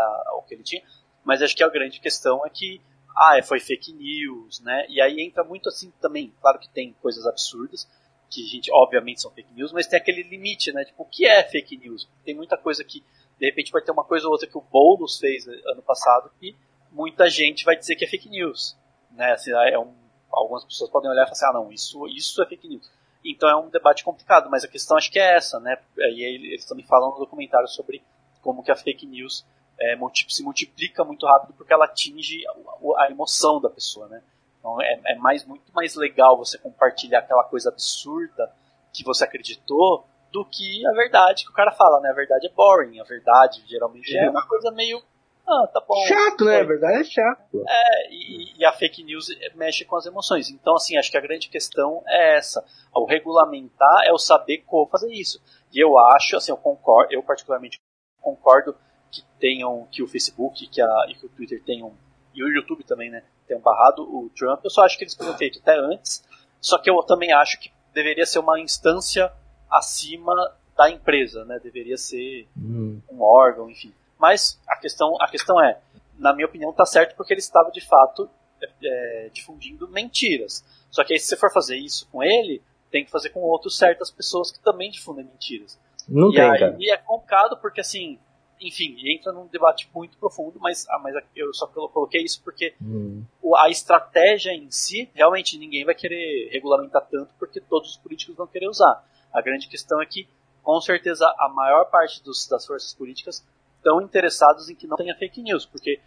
ah, 0.00 0.34
o 0.36 0.42
que 0.42 0.54
ele 0.54 0.62
tinha, 0.62 0.82
mas 1.24 1.42
acho 1.42 1.56
que 1.56 1.64
a 1.64 1.68
grande 1.68 2.00
questão 2.00 2.44
é 2.46 2.50
que 2.50 2.80
ah, 3.16 3.38
é, 3.38 3.42
foi 3.42 3.60
fake 3.60 3.92
news, 3.92 4.60
né? 4.60 4.86
E 4.88 5.00
aí 5.00 5.20
entra 5.20 5.44
muito 5.44 5.68
assim 5.68 5.92
também, 6.00 6.32
claro 6.40 6.58
que 6.58 6.68
tem 6.68 6.94
coisas 7.02 7.26
absurdas, 7.26 7.88
que 8.30 8.44
a 8.44 8.48
gente, 8.48 8.70
obviamente 8.72 9.20
são 9.20 9.30
fake 9.30 9.52
news, 9.52 9.72
mas 9.72 9.86
tem 9.86 9.98
aquele 9.98 10.22
limite, 10.22 10.72
né? 10.72 10.84
Tipo, 10.84 11.02
o 11.02 11.06
que 11.06 11.26
é 11.26 11.42
fake 11.42 11.76
news? 11.76 12.08
Tem 12.24 12.34
muita 12.34 12.56
coisa 12.56 12.84
que, 12.84 13.04
de 13.38 13.46
repente, 13.46 13.72
vai 13.72 13.82
ter 13.82 13.90
uma 13.90 14.04
coisa 14.04 14.26
ou 14.26 14.32
outra 14.32 14.46
que 14.46 14.56
o 14.56 14.60
Boulos 14.60 15.18
fez 15.18 15.46
ano 15.48 15.82
passado 15.82 16.30
que 16.38 16.56
muita 16.92 17.28
gente 17.28 17.64
vai 17.64 17.76
dizer 17.76 17.96
que 17.96 18.04
é 18.04 18.08
fake 18.08 18.28
news, 18.28 18.76
né? 19.10 19.32
Assim, 19.32 19.50
é 19.52 19.78
um, 19.78 19.92
algumas 20.32 20.64
pessoas 20.64 20.90
podem 20.90 21.10
olhar 21.10 21.22
e 21.22 21.26
falar 21.26 21.32
assim, 21.32 21.46
ah, 21.46 21.52
não, 21.52 21.72
isso, 21.72 22.06
isso 22.08 22.40
é 22.42 22.46
fake 22.46 22.68
news. 22.68 22.90
Então 23.24 23.48
é 23.48 23.56
um 23.56 23.68
debate 23.68 24.02
complicado, 24.02 24.48
mas 24.48 24.64
a 24.64 24.68
questão 24.68 24.96
acho 24.96 25.10
que 25.10 25.18
é 25.18 25.36
essa, 25.36 25.60
né? 25.60 25.76
E 25.96 26.24
aí 26.24 26.34
eles 26.52 26.64
também 26.64 26.86
falam 26.86 27.10
no 27.10 27.18
documentário 27.18 27.68
sobre 27.68 28.02
como 28.40 28.62
que 28.62 28.70
a 28.70 28.76
fake 28.76 29.06
news 29.06 29.44
é, 29.80 29.96
se 30.28 30.42
multiplica 30.42 31.04
muito 31.04 31.26
rápido 31.26 31.54
porque 31.54 31.72
ela 31.72 31.86
atinge 31.86 32.42
a, 32.46 33.04
a 33.04 33.10
emoção 33.10 33.60
da 33.60 33.70
pessoa, 33.70 34.08
né? 34.08 34.22
Então 34.58 34.80
é, 34.80 35.00
é 35.06 35.14
mais, 35.16 35.44
muito 35.44 35.72
mais 35.72 35.94
legal 35.94 36.36
você 36.36 36.58
compartilhar 36.58 37.20
aquela 37.20 37.44
coisa 37.44 37.70
absurda 37.70 38.52
que 38.92 39.02
você 39.02 39.24
acreditou 39.24 40.06
do 40.30 40.44
que 40.44 40.86
a 40.86 40.92
verdade 40.92 41.44
que 41.44 41.50
o 41.50 41.54
cara 41.54 41.72
fala, 41.72 42.00
né? 42.00 42.10
A 42.10 42.14
verdade 42.14 42.46
é 42.46 42.50
boring, 42.50 43.00
a 43.00 43.04
verdade 43.04 43.62
geralmente 43.66 44.16
é 44.16 44.28
uma 44.28 44.46
coisa 44.46 44.70
meio. 44.70 45.02
Ah, 45.48 45.66
tá 45.66 45.80
bom. 45.80 45.96
Chato, 46.06 46.44
né? 46.44 46.60
A 46.60 46.64
verdade 46.64 47.00
é 47.00 47.04
chato. 47.04 47.64
É, 47.66 48.12
e, 48.12 48.58
e 48.58 48.64
a 48.64 48.72
fake 48.72 49.02
news 49.02 49.26
mexe 49.56 49.84
com 49.84 49.96
as 49.96 50.06
emoções. 50.06 50.48
Então, 50.48 50.76
assim, 50.76 50.96
acho 50.96 51.10
que 51.10 51.16
a 51.16 51.20
grande 51.20 51.48
questão 51.48 52.04
é 52.06 52.36
essa. 52.36 52.64
O 52.94 53.04
regulamentar 53.04 54.04
é 54.04 54.12
o 54.12 54.18
saber 54.18 54.58
como 54.58 54.86
fazer 54.86 55.12
isso. 55.12 55.42
E 55.72 55.82
eu 55.82 55.98
acho, 55.98 56.36
assim, 56.36 56.52
eu 56.52 56.56
concordo, 56.56 57.12
eu 57.12 57.22
particularmente 57.22 57.80
concordo 58.20 58.76
que 59.10 59.22
tenham, 59.38 59.86
que 59.90 60.02
o 60.02 60.08
Facebook 60.08 60.66
que 60.68 60.80
a, 60.80 61.06
e 61.08 61.14
que 61.14 61.26
o 61.26 61.28
Twitter 61.28 61.62
tenham, 61.64 61.92
e 62.34 62.44
o 62.44 62.48
YouTube 62.48 62.84
também, 62.84 63.10
né, 63.10 63.22
tenham 63.46 63.60
barrado 63.60 64.02
o 64.02 64.30
Trump. 64.30 64.60
Eu 64.64 64.70
só 64.70 64.84
acho 64.84 64.96
que 64.96 65.04
eles 65.04 65.14
teriam 65.14 65.36
feito 65.36 65.58
até 65.58 65.76
antes. 65.78 66.24
Só 66.60 66.78
que 66.78 66.88
eu 66.88 67.02
também 67.02 67.32
acho 67.32 67.58
que 67.58 67.70
deveria 67.92 68.24
ser 68.26 68.38
uma 68.38 68.60
instância 68.60 69.32
acima 69.70 70.34
da 70.76 70.90
empresa, 70.90 71.44
né? 71.44 71.58
Deveria 71.58 71.96
ser 71.96 72.46
Hum. 72.56 73.00
um 73.10 73.22
órgão, 73.22 73.68
enfim. 73.70 73.92
Mas 74.18 74.60
a 74.68 74.76
questão, 74.76 75.16
a 75.20 75.28
questão 75.28 75.62
é, 75.62 75.80
na 76.18 76.32
minha 76.32 76.46
opinião, 76.46 76.72
tá 76.72 76.84
certo 76.84 77.16
porque 77.16 77.32
ele 77.32 77.40
estava 77.40 77.70
de 77.70 77.80
fato 77.80 78.28
é, 78.62 78.68
é, 78.84 79.28
difundindo 79.32 79.88
mentiras. 79.88 80.64
Só 80.90 81.02
que 81.02 81.14
aí 81.14 81.18
se 81.18 81.26
você 81.26 81.36
for 81.36 81.52
fazer 81.52 81.76
isso 81.76 82.06
com 82.12 82.22
ele, 82.22 82.62
tem 82.90 83.04
que 83.04 83.10
fazer 83.10 83.30
com 83.30 83.40
outras 83.40 83.76
certas 83.76 84.10
pessoas 84.10 84.52
que 84.52 84.60
também 84.60 84.90
difundem 84.90 85.24
mentiras. 85.24 85.78
Não 86.08 86.30
e 86.30 86.34
tem, 86.34 86.42
aí 86.42 86.58
cara. 86.58 86.76
é 86.80 86.96
complicado 86.98 87.56
porque 87.58 87.80
assim, 87.80 88.18
enfim, 88.60 88.96
entra 89.14 89.32
num 89.32 89.46
debate 89.46 89.88
muito 89.94 90.16
profundo, 90.18 90.58
mas, 90.60 90.86
ah, 90.90 90.98
mas 91.02 91.14
eu 91.34 91.52
só 91.54 91.66
colo- 91.66 91.88
coloquei 91.88 92.22
isso 92.22 92.42
porque 92.44 92.74
Hum. 92.82 93.22
a 93.56 93.68
estratégia 93.70 94.52
em 94.52 94.70
si, 94.70 95.08
realmente 95.14 95.56
ninguém 95.58 95.84
vai 95.84 95.94
querer 95.94 96.50
regulamentar 96.52 97.06
tanto 97.10 97.32
porque 97.38 97.60
todos 97.60 97.90
os 97.90 97.96
políticos 97.96 98.36
vão 98.36 98.46
querer 98.46 98.68
usar. 98.68 99.04
A 99.32 99.40
grande 99.40 99.68
questão 99.68 100.00
é 100.02 100.06
que, 100.06 100.28
com 100.62 100.80
certeza, 100.80 101.24
a 101.38 101.48
maior 101.48 101.84
parte 101.86 102.22
dos, 102.22 102.46
das 102.48 102.66
forças 102.66 102.92
políticas 102.92 103.44
estão 103.76 104.00
interessados 104.02 104.68
em 104.68 104.74
que 104.74 104.86
não 104.86 104.96
tenha 104.96 105.14
fake 105.16 105.42
news, 105.42 105.64
porque 105.64 105.98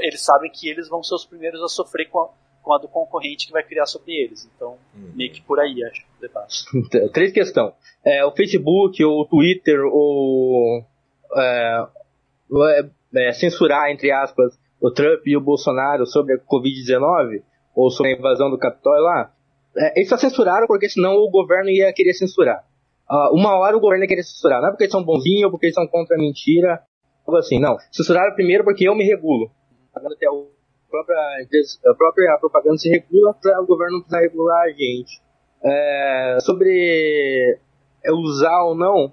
eles 0.00 0.20
sabem 0.22 0.50
que 0.50 0.68
eles 0.68 0.88
vão 0.88 1.02
ser 1.02 1.14
os 1.14 1.24
primeiros 1.24 1.62
a 1.62 1.68
sofrer 1.68 2.08
com 2.10 2.20
a, 2.20 2.28
com 2.62 2.74
a 2.74 2.78
do 2.78 2.88
concorrente 2.88 3.46
que 3.46 3.52
vai 3.52 3.62
criar 3.62 3.86
sobre 3.86 4.12
eles. 4.12 4.48
Então, 4.54 4.76
Uhum. 4.94 5.12
meio 5.14 5.32
que 5.32 5.40
por 5.40 5.60
aí, 5.60 5.82
acho, 5.84 6.02
o 6.18 6.20
debate. 6.20 6.64
Três 7.12 7.32
questões. 7.32 7.72
É, 8.04 8.24
o 8.24 8.32
Facebook, 8.32 9.02
o 9.04 9.24
Twitter, 9.26 9.80
o. 9.86 10.82
É, 11.34 11.86
é, 13.16 13.32
censurar, 13.32 13.90
entre 13.90 14.10
aspas, 14.10 14.58
o 14.80 14.90
Trump 14.90 15.20
e 15.26 15.36
o 15.36 15.40
Bolsonaro 15.40 16.06
sobre 16.06 16.34
a 16.34 16.38
Covid-19, 16.38 17.42
ou 17.74 17.90
sobre 17.90 18.14
a 18.14 18.16
invasão 18.16 18.50
do 18.50 18.58
Capitólio 18.58 19.02
lá. 19.02 19.32
É, 19.76 19.98
eles 19.98 20.08
só 20.08 20.16
censuraram 20.16 20.66
porque 20.66 20.88
senão 20.88 21.14
o 21.14 21.30
governo 21.30 21.70
ia 21.70 21.92
querer 21.92 22.14
censurar. 22.14 22.64
Ah, 23.08 23.30
uma 23.32 23.56
hora 23.58 23.76
o 23.76 23.80
governo 23.80 24.04
ia 24.04 24.08
querer 24.08 24.22
censurar. 24.22 24.60
Não 24.60 24.68
é 24.68 24.70
porque 24.70 24.84
eles 24.84 24.92
são 24.92 25.04
bonzinhos 25.04 25.44
ou 25.44 25.50
porque 25.50 25.66
eles 25.66 25.74
são 25.74 25.86
contra 25.86 26.16
a 26.16 26.18
mentira. 26.18 26.80
Algo 27.26 27.38
assim, 27.38 27.60
não. 27.60 27.76
Censuraram 27.92 28.34
primeiro 28.34 28.64
porque 28.64 28.88
eu 28.88 28.94
me 28.94 29.04
regulo. 29.04 29.50
Até 29.94 30.28
o 30.30 30.48
própria, 30.90 31.18
a 31.86 31.94
própria 31.94 32.38
propaganda 32.38 32.78
se 32.78 32.88
regula 32.88 33.34
para 33.34 33.60
o 33.60 33.66
governo 33.66 33.94
não 33.94 34.00
precisar 34.00 34.20
regular 34.20 34.62
a 34.64 34.70
gente. 34.70 35.20
É, 35.62 36.38
sobre 36.40 37.58
é, 38.04 38.12
usar 38.12 38.64
ou 38.64 38.74
não, 38.74 39.12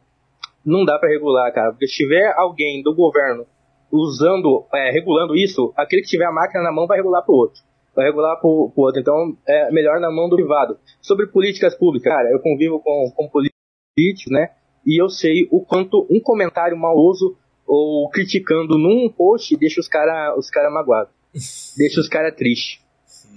não 0.66 0.86
dá 0.86 0.98
para 0.98 1.10
regular, 1.10 1.52
cara. 1.54 1.72
Porque 1.72 1.88
se 1.88 1.96
tiver 1.96 2.34
alguém 2.38 2.82
do 2.82 2.94
governo 2.94 3.46
usando, 3.92 4.66
é, 4.74 4.92
regulando 4.92 5.36
isso, 5.36 5.74
aquele 5.78 6.02
que 6.02 6.08
tiver 6.08 6.26
a 6.26 6.32
máquina 6.32 6.64
na 6.64 6.72
mão 6.72 6.88
vai 6.88 6.98
regular 6.98 7.24
pro 7.24 7.36
outro. 7.36 7.62
Vai 7.96 8.06
regular 8.06 8.38
pro, 8.38 8.72
pro 8.74 8.84
outro. 8.84 9.00
Então 9.00 9.38
é 9.48 9.72
melhor 9.72 10.00
na 10.00 10.12
mão 10.12 10.28
do 10.28 10.36
privado. 10.36 10.78
Sobre 11.02 11.28
políticas 11.28 11.76
públicas, 11.76 12.12
cara, 12.12 12.32
eu 12.32 12.40
convivo 12.40 12.80
com, 12.80 13.12
com 13.16 13.30
políticos, 13.30 14.32
né? 14.32 14.50
E 14.86 15.02
eu 15.02 15.10
sei 15.10 15.48
o 15.52 15.64
quanto 15.64 16.08
um 16.10 16.20
comentário 16.20 16.78
maloso 16.78 17.38
ou 17.66 18.10
criticando 18.10 18.78
num 18.78 19.10
post 19.10 19.56
deixa 19.56 19.80
os 19.80 19.88
caras 19.88 20.38
os 20.38 20.50
cara 20.50 20.70
magoados. 20.70 21.14
deixa 21.78 22.00
os 22.00 22.08
caras 22.08 22.36
tristes. 22.36 22.82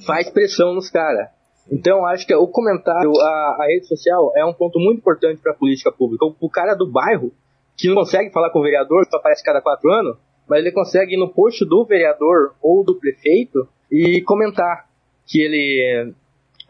Faz 0.06 0.30
pressão 0.30 0.74
nos 0.74 0.90
caras. 0.90 1.28
Então 1.70 2.06
acho 2.06 2.26
que 2.26 2.34
o 2.34 2.46
comentário, 2.46 3.10
a, 3.20 3.56
a 3.60 3.66
rede 3.66 3.86
social 3.86 4.32
é 4.36 4.44
um 4.44 4.52
ponto 4.52 4.78
muito 4.78 4.98
importante 4.98 5.40
para 5.40 5.52
a 5.52 5.56
política 5.56 5.90
pública. 5.90 6.24
O, 6.24 6.34
o 6.40 6.50
cara 6.50 6.74
do 6.74 6.90
bairro, 6.90 7.32
que 7.76 7.88
não 7.88 7.96
consegue 7.96 8.32
falar 8.32 8.50
com 8.50 8.60
o 8.60 8.62
vereador, 8.62 9.04
só 9.10 9.16
aparece 9.16 9.42
cada 9.42 9.60
quatro 9.60 9.90
anos, 9.90 10.16
mas 10.48 10.60
ele 10.60 10.72
consegue 10.72 11.14
ir 11.14 11.18
no 11.18 11.32
post 11.32 11.64
do 11.64 11.84
vereador 11.84 12.54
ou 12.62 12.84
do 12.84 12.94
prefeito 12.98 13.68
e 13.90 14.22
comentar 14.22 14.86
que 15.26 15.40
ele. 15.40 16.14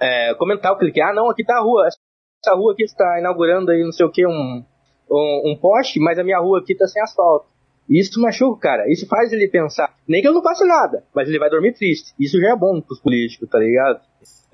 é, 0.01 0.35
comentar 0.35 0.73
o 0.73 0.79
que 0.79 0.85
ele 0.85 0.93
quer. 0.93 1.03
Ah, 1.03 1.15
não, 1.15 1.31
aqui 1.31 1.45
tá 1.45 1.59
a 1.59 1.63
rua. 1.63 1.87
É 1.87 1.89
essa 1.89 2.55
rua 2.55 2.73
aqui 2.73 2.85
está 2.85 3.19
inaugurando 3.19 3.71
aí 3.71 3.83
não 3.83 3.93
sei 3.93 4.07
o 4.07 4.11
que, 4.11 4.27
um, 4.27 4.65
um, 5.11 5.43
um 5.53 5.59
poste, 5.61 5.99
mas 5.99 6.19
a 6.19 6.25
minha 6.25 6.39
rua 6.39 6.61
aqui 6.61 6.75
tá 6.75 6.87
sem 6.87 7.03
asfalto. 7.03 7.47
Isso 7.89 8.21
machuca, 8.21 8.61
cara. 8.61 8.91
Isso 8.91 9.07
faz 9.07 9.33
ele 9.33 9.49
pensar. 9.49 9.95
Nem 10.09 10.21
que 10.21 10.29
eu 10.29 10.33
não 10.33 10.43
faça 10.43 10.65
nada, 10.65 11.05
mas 11.15 11.29
ele 11.29 11.39
vai 11.39 11.51
dormir 11.51 11.73
triste. 11.73 12.13
Isso 12.19 12.41
já 12.41 12.53
é 12.53 12.57
bom 12.57 12.81
pros 12.81 13.01
políticos, 13.01 13.49
tá 13.49 13.59
ligado? 13.59 14.01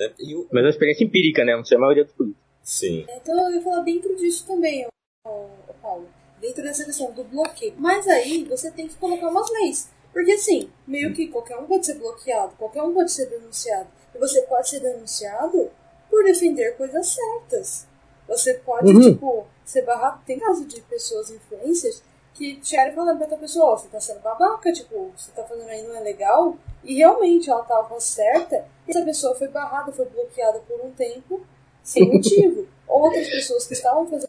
É, 0.00 0.12
e 0.18 0.34
o- 0.34 0.46
Mas 0.52 0.62
é 0.62 0.66
uma 0.66 0.70
experiência 0.70 1.04
empírica, 1.04 1.44
né? 1.44 1.56
Não 1.56 1.64
sei 1.64 1.76
a 1.76 1.80
maioria 1.80 2.04
dos 2.04 2.12
políticos. 2.14 2.42
Sim. 2.62 3.04
Então 3.08 3.38
eu 3.48 3.54
ia 3.56 3.62
falar 3.62 3.80
dentro 3.82 4.14
disso 4.16 4.46
também, 4.46 4.86
ó, 5.26 5.46
Paulo. 5.80 6.08
Dentro 6.40 6.62
dessa 6.62 6.84
questão 6.84 7.12
do 7.12 7.24
bloqueio. 7.24 7.74
Mas 7.78 8.06
aí 8.08 8.44
você 8.44 8.70
tem 8.70 8.88
que 8.88 8.94
colocar 8.96 9.28
umas 9.28 9.50
leis. 9.50 9.88
Porque 10.12 10.32
assim, 10.32 10.70
meio 10.86 11.14
que 11.14 11.28
qualquer 11.28 11.56
um 11.56 11.64
pode 11.66 11.86
ser 11.86 11.94
bloqueado, 11.94 12.54
qualquer 12.56 12.82
um 12.82 12.92
pode 12.92 13.10
ser 13.12 13.26
denunciado. 13.26 13.88
E 14.14 14.18
você 14.18 14.42
pode 14.42 14.68
ser 14.68 14.80
denunciado 14.80 15.70
por 16.10 16.22
defender 16.24 16.76
coisas 16.76 17.06
certas. 17.08 17.86
Você 18.28 18.54
pode, 18.54 18.92
Uhum. 18.92 19.00
tipo, 19.12 19.46
ser 19.64 19.82
barrado. 19.82 20.22
Tem 20.26 20.38
caso 20.38 20.64
de 20.66 20.80
pessoas 20.82 21.30
influencers 21.30 22.02
que 22.34 22.58
chegaram 22.62 22.94
falando 22.94 23.16
pra 23.16 23.24
outra 23.26 23.38
pessoa, 23.38 23.72
ó, 23.72 23.76
você 23.76 23.88
tá 23.88 24.00
sendo 24.00 24.20
babaca, 24.20 24.72
tipo, 24.72 25.12
você 25.16 25.30
tá 25.32 25.42
fazendo 25.44 25.68
aí 25.68 25.82
não 25.86 25.96
é 25.96 26.00
legal. 26.00 26.56
E 26.82 26.94
realmente 26.96 27.48
ela 27.50 27.62
tava 27.62 27.98
certa. 28.00 28.64
E 28.86 28.90
essa 28.90 29.04
pessoa 29.04 29.34
foi 29.34 29.48
barrada, 29.48 29.92
foi 29.92 30.06
bloqueada 30.06 30.58
por 30.60 30.80
um 30.84 30.90
tempo 30.90 31.40
sem 31.82 32.08
motivo. 32.12 32.66
Outras 32.88 33.28
pessoas 33.28 33.66
que 33.66 33.74
estavam 33.74 34.06
fazendo 34.06 34.28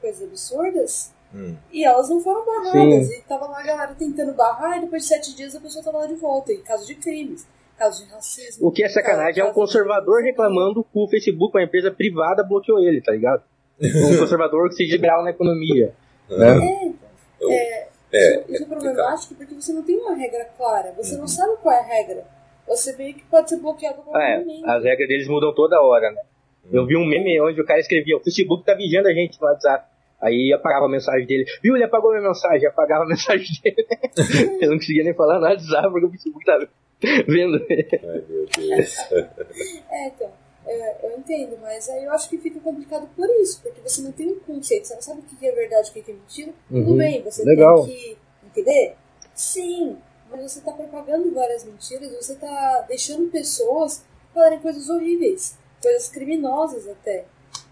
coisas 0.00 0.22
absurdas 0.22 1.12
Hum. 1.34 1.54
e 1.70 1.84
elas 1.84 2.08
não 2.08 2.20
foram 2.22 2.42
barradas. 2.46 3.10
E 3.10 3.20
tava 3.28 3.46
lá 3.48 3.60
a 3.60 3.62
galera 3.62 3.94
tentando 3.94 4.32
barrar 4.32 4.78
e 4.78 4.80
depois 4.80 5.02
de 5.02 5.08
sete 5.08 5.36
dias 5.36 5.54
a 5.54 5.60
pessoa 5.60 5.84
tava 5.84 5.98
lá 5.98 6.06
de 6.06 6.14
volta. 6.14 6.50
Em 6.52 6.62
caso 6.62 6.86
de 6.86 6.94
crimes, 6.94 7.46
caso 7.76 8.02
de 8.02 8.10
racismo. 8.10 8.66
O 8.66 8.72
que 8.72 8.82
é 8.82 8.88
sacanagem 8.88 9.40
é 9.42 9.44
um 9.44 9.48
caso 9.48 9.60
de- 9.60 9.60
conservador 9.66 10.22
reclamando 10.22 10.82
que 10.82 10.90
o 10.98 11.06
Facebook, 11.06 11.54
uma 11.56 11.62
empresa 11.64 11.90
privada, 11.90 12.42
bloqueou 12.42 12.78
ele, 12.78 13.02
tá 13.02 13.12
ligado? 13.12 13.42
Um 13.78 13.78
conservador 14.18 14.70
que 14.70 14.76
se 14.76 14.86
liberal 14.86 15.22
na 15.22 15.28
economia. 15.30 15.94
Né? 16.30 16.48
É, 16.48 16.84
então. 16.86 17.07
Eu- 17.40 17.50
É, 17.50 17.88
é, 18.12 18.40
isso, 18.40 18.52
isso 18.52 18.62
é 18.62 18.66
é 18.66 18.68
problemático 18.68 19.34
porque 19.34 19.54
você 19.54 19.72
não 19.72 19.82
tem 19.82 19.96
uma 19.98 20.14
regra 20.14 20.44
clara. 20.56 20.92
Você 20.96 21.14
Uhum. 21.14 21.20
não 21.20 21.28
sabe 21.28 21.56
qual 21.62 21.74
é 21.74 21.78
a 21.78 21.82
regra. 21.82 22.24
Você 22.66 22.94
meio 22.96 23.14
que 23.14 23.22
pode 23.24 23.48
ser 23.48 23.58
bloqueado 23.58 24.00
a 24.00 24.04
qualquer 24.04 24.34
É, 24.34 24.38
momento. 24.40 24.68
as 24.68 24.84
regras 24.84 25.08
deles 25.08 25.28
mudam 25.28 25.54
toda 25.54 25.80
hora, 25.80 26.10
né? 26.10 26.20
Eu 26.70 26.84
vi 26.86 26.96
um 26.96 27.06
meme 27.06 27.40
onde 27.40 27.60
o 27.60 27.64
cara 27.64 27.80
escrevia, 27.80 28.16
o 28.16 28.20
Facebook 28.20 28.62
tá 28.64 28.74
vigiando 28.74 29.08
a 29.08 29.12
gente 29.14 29.40
no 29.40 29.46
WhatsApp. 29.46 29.86
Aí 30.20 30.52
apagava 30.52 30.84
a 30.86 30.88
mensagem 30.88 31.26
dele. 31.26 31.44
Viu? 31.62 31.76
Ele 31.76 31.84
apagou 31.84 32.10
minha 32.10 32.26
mensagem, 32.26 32.66
apagava 32.66 33.04
a 33.04 33.06
mensagem 33.08 33.46
dele. 33.62 33.86
Eu 34.60 34.70
não 34.70 34.76
conseguia 34.78 35.04
nem 35.04 35.14
falar 35.14 35.38
no 35.38 35.46
WhatsApp 35.46 35.88
porque 35.90 36.06
o 36.06 36.10
Facebook 36.10 36.44
tava 36.44 36.68
vendo. 37.28 37.64
Ai, 37.70 38.24
meu 38.28 38.46
Deus. 38.54 38.98
É, 39.90 40.08
então, 40.08 40.30
é, 40.68 41.06
eu 41.06 41.18
entendo, 41.18 41.58
mas 41.60 41.88
aí 41.88 42.04
eu 42.04 42.12
acho 42.12 42.28
que 42.28 42.38
fica 42.38 42.60
complicado 42.60 43.08
por 43.16 43.28
isso, 43.40 43.60
porque 43.62 43.80
você 43.80 44.02
não 44.02 44.12
tem 44.12 44.28
um 44.32 44.40
conceito, 44.40 44.86
você 44.86 44.94
não 44.94 45.02
sabe 45.02 45.20
o 45.20 45.22
que 45.24 45.46
é 45.46 45.52
verdade 45.52 45.88
e 45.94 46.00
o 46.00 46.04
que 46.04 46.10
é 46.10 46.14
mentira. 46.14 46.52
Tudo 46.68 46.90
Uhum, 46.90 46.96
bem, 46.98 47.22
você 47.22 47.42
legal. 47.44 47.84
tem 47.86 47.96
que 47.96 48.18
entender? 48.46 48.96
Sim, 49.34 49.98
mas 50.30 50.42
você 50.52 50.58
está 50.58 50.72
propagando 50.72 51.32
várias 51.32 51.64
mentiras, 51.64 52.10
você 52.12 52.34
está 52.34 52.80
deixando 52.88 53.30
pessoas 53.30 54.04
falarem 54.34 54.60
coisas 54.60 54.88
horríveis, 54.88 55.56
coisas 55.82 56.08
criminosas 56.08 56.86
até. 56.88 57.24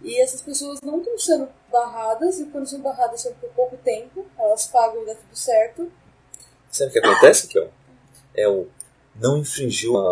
E 0.02 0.20
essas 0.20 0.40
pessoas 0.42 0.80
não 0.82 0.98
estão 0.98 1.18
sendo 1.18 1.48
barradas, 1.70 2.40
e 2.40 2.46
quando 2.46 2.66
são 2.66 2.80
barradas 2.80 3.20
são 3.22 3.32
por 3.34 3.50
pouco 3.50 3.76
tempo, 3.78 4.24
elas 4.38 4.66
pagam 4.66 5.02
e 5.02 5.06
dá 5.06 5.14
tudo 5.14 5.36
certo. 5.36 5.90
Sabe 6.70 6.90
o 6.90 6.92
que 6.92 6.98
acontece, 6.98 7.48
Kel? 7.48 7.70
É 8.34 8.48
o 8.48 8.66
não 9.20 9.38
infringiu 9.38 9.96
a, 9.96 10.02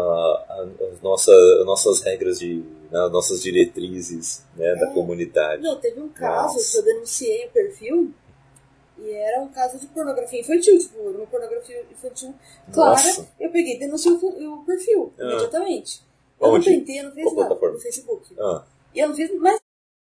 a- 0.49 0.69
as 0.93 1.01
nossa, 1.03 1.33
as 1.61 1.67
nossas 1.67 2.01
regras 2.03 2.39
de. 2.39 2.57
né, 2.91 2.99
as 3.07 3.13
nossas 3.13 3.43
diretrizes 3.43 4.45
né, 4.57 4.75
da 4.77 4.89
É. 4.91 4.95
comunidade. 4.95 5.63
Não, 5.63 5.79
teve 5.79 6.01
um 6.01 6.09
caso 6.09 6.55
Nossa. 6.55 6.73
que 6.73 6.79
eu 6.79 6.95
denunciei 6.95 7.47
o 7.47 7.51
perfil 7.51 8.13
e 8.99 9.11
era 9.11 9.43
um 9.43 9.49
caso 9.49 9.79
de 9.79 9.87
pornografia 9.89 10.41
infantil, 10.41 10.79
tipo, 10.79 10.99
uma 11.01 11.27
pornografia 11.27 11.85
infantil 11.91 12.35
clara. 12.73 12.91
Nossa. 12.93 13.29
Eu 13.41 13.51
peguei 13.51 13.75
e 13.77 13.79
denunciei 13.79 14.13
o, 14.15 14.63
perfil 14.65 15.13
Ah. 15.19 15.23
imediatamente. 15.25 16.03
Eu 16.41 16.49
Onde? 16.49 16.71
não 16.71 16.79
tentei, 16.79 17.01
eu 17.01 17.05
não 17.05 17.13
fiz 17.13 17.25
Qual 17.25 17.35
nada 17.37 17.47
plataforma? 17.49 17.75
no 17.75 17.81
Facebook. 17.81 18.35
Ah, 18.39 18.65
E 18.95 18.99
eu 19.01 19.09
não 19.09 19.15
fiz 19.17 19.35
mais 19.39 19.61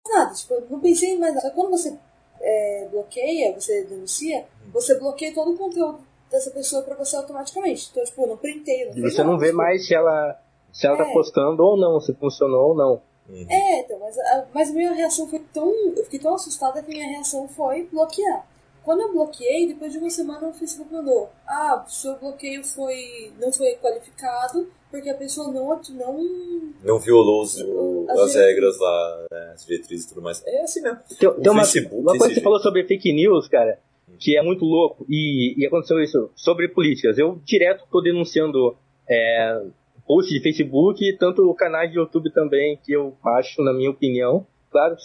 nada, 0.08 0.34
tipo, 0.34 0.54
eu 0.54 0.66
não 0.68 0.80
pensei 0.80 1.10
em 1.10 1.18
mais 1.18 1.34
nada. 1.34 1.46
Só 1.46 1.50
que 1.50 1.56
quando 1.56 1.70
você 1.70 1.96
é, 2.40 2.88
bloqueia, 2.90 3.52
você 3.58 3.84
denuncia, 3.84 4.44
você 4.72 4.98
bloqueia 4.98 5.32
todo 5.34 5.52
o 5.52 5.56
conteúdo 5.56 6.00
dessa 6.32 6.50
pessoa 6.50 6.82
pra 6.82 6.96
você 6.96 7.14
automaticamente. 7.16 7.88
Então, 7.92 8.02
tipo, 8.04 8.22
eu 8.22 8.26
não 8.28 8.36
printei, 8.36 8.82
eu 8.84 8.90
não 8.90 8.96
E 8.98 9.00
você 9.10 9.22
não 9.22 9.38
vê 9.38 9.46
tipo, 9.46 9.58
mais 9.58 9.86
se 9.86 9.94
ela, 9.94 10.40
se 10.72 10.86
ela 10.86 10.96
tá 10.96 11.04
É. 11.06 11.12
postando 11.12 11.62
ou 11.62 11.76
não, 11.76 12.00
se 12.00 12.12
funcionou 12.14 12.70
ou 12.70 12.74
não. 12.74 13.02
uhum. 13.28 13.46
É, 13.48 13.80
então, 13.80 13.98
mas 14.00 14.18
a, 14.18 14.44
mas 14.52 14.70
a 14.70 14.72
minha 14.72 14.92
reação 14.92 15.28
foi 15.28 15.38
tão. 15.52 15.70
Eu 15.96 16.02
fiquei 16.04 16.18
tão 16.18 16.34
assustada 16.34 16.82
que 16.82 16.90
a 16.90 16.94
minha 16.94 17.08
reação 17.10 17.46
foi 17.48 17.84
bloquear. 17.92 18.46
Quando 18.84 19.00
eu 19.02 19.12
bloqueei, 19.12 19.68
depois 19.68 19.92
de 19.92 19.98
uma 19.98 20.10
semana 20.10 20.48
o 20.48 20.52
Facebook 20.52 20.92
mandou: 20.92 21.30
Ah, 21.46 21.84
seu 21.86 22.16
bloqueio 22.18 22.64
foi, 22.64 23.32
não 23.40 23.52
foi 23.52 23.76
qualificado 23.76 24.68
porque 24.90 25.08
a 25.08 25.14
pessoa 25.14 25.48
não. 25.52 25.80
não 25.90 26.72
Não 26.82 26.98
violou 26.98 27.42
os- 27.42 27.60
o- 27.62 28.06
As 28.10 28.18
as 28.18 28.34
regras 28.34 28.76
lá, 28.80 29.26
né, 29.30 29.52
as 29.54 29.64
diretrizes 29.64 30.06
e 30.06 30.08
tudo 30.08 30.20
mais. 30.22 30.42
É 30.44 30.62
assim 30.62 30.80
mesmo. 30.82 30.98
Tem, 31.18 31.28
uma, 31.52 31.60
Facebook 31.60 31.94
uma 32.02 32.10
coisa 32.18 32.28
que 32.28 32.34
você 32.34 32.40
falou 32.40 32.58
sobre 32.58 32.84
fake 32.84 33.12
news, 33.12 33.46
cara, 33.46 33.78
que 34.18 34.36
é 34.36 34.42
muito 34.42 34.64
louco, 34.64 35.04
e, 35.08 35.54
e 35.56 35.66
aconteceu 35.66 36.00
isso 36.00 36.30
sobre 36.34 36.68
políticas. 36.68 37.18
Eu 37.18 37.40
direto 37.44 37.84
tô 37.90 38.00
denunciando 38.00 38.76
é, 39.08 39.62
post 40.06 40.32
de 40.32 40.40
Facebook, 40.40 41.16
tanto 41.18 41.52
canais 41.54 41.90
de 41.90 41.98
YouTube 41.98 42.30
também, 42.32 42.78
que 42.84 42.92
eu 42.92 43.14
acho, 43.24 43.62
na 43.62 43.72
minha 43.72 43.90
opinião, 43.90 44.46
claro, 44.70 44.96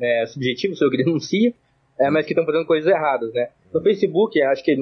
é, 0.00 0.22
é 0.22 0.26
subjetivo, 0.26 0.74
sou 0.76 0.86
eu 0.86 0.90
que 0.90 0.98
denuncio, 1.04 1.52
é, 1.98 2.10
mas 2.10 2.24
que 2.24 2.32
estão 2.32 2.46
fazendo 2.46 2.64
coisas 2.66 2.90
erradas, 2.90 3.32
né? 3.34 3.48
No 3.72 3.82
Facebook, 3.82 4.40
acho 4.42 4.64
que 4.64 4.76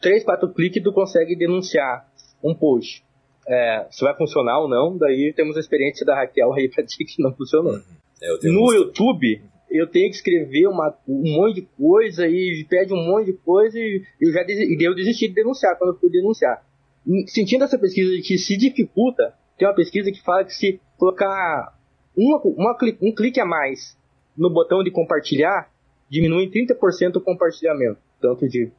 3, 0.00 0.24
4 0.24 0.48
cliques 0.52 0.82
tu 0.82 0.92
consegue 0.92 1.34
denunciar 1.36 2.06
um 2.42 2.54
post. 2.54 3.02
É, 3.48 3.86
se 3.90 4.04
vai 4.04 4.16
funcionar 4.16 4.60
ou 4.60 4.68
não, 4.68 4.96
daí 4.96 5.32
temos 5.34 5.56
a 5.56 5.60
experiência 5.60 6.06
da 6.06 6.14
Raquel 6.14 6.52
aí 6.52 6.68
pra 6.68 6.84
dizer 6.84 7.04
que 7.04 7.20
não 7.22 7.34
funcionou. 7.34 7.76
É, 8.22 8.30
eu 8.30 8.38
tenho 8.38 8.54
No 8.54 8.64
uns- 8.64 8.74
YouTube, 8.74 9.42
eu 9.72 9.86
tenho 9.86 10.08
que 10.10 10.16
escrever 10.16 10.66
uma- 10.68 10.94
um 11.08 11.32
monte 11.36 11.54
de 11.56 11.62
coisa 11.62 12.26
e 12.28 12.64
pede 12.68 12.92
um 12.92 13.04
monte 13.04 13.26
de 13.26 13.32
coisa 13.32 13.78
e 13.78 14.02
eu 14.20 14.32
já 14.32 14.42
desi- 14.42 14.76
daí 14.76 14.86
eu 14.86 14.94
desisti 14.94 15.28
de 15.28 15.34
denunciar 15.34 15.76
quando 15.78 15.94
eu 15.94 15.98
fui 16.00 16.10
denunciar. 16.10 16.62
Sentindo 17.26 17.64
essa 17.64 17.78
pesquisa 17.78 18.10
de 18.12 18.22
que 18.22 18.38
se 18.38 18.56
dificulta, 18.56 19.34
tem 19.58 19.66
uma 19.66 19.74
pesquisa 19.74 20.12
que 20.12 20.22
fala 20.22 20.44
que 20.44 20.52
se 20.54 20.80
colocar 20.96 21.76
uma, 22.16 22.40
uma 22.44 22.76
um 23.00 23.12
clique 23.14 23.40
a 23.40 23.44
mais 23.46 23.96
no 24.36 24.48
botão 24.50 24.82
de 24.84 24.90
compartilhar, 24.90 25.70
diminui 26.08 26.44
em 26.44 26.50
30% 26.50 27.16
o 27.16 27.20
compartilhamento. 27.20 27.98
Tanto 28.20 28.48
de, 28.48 28.70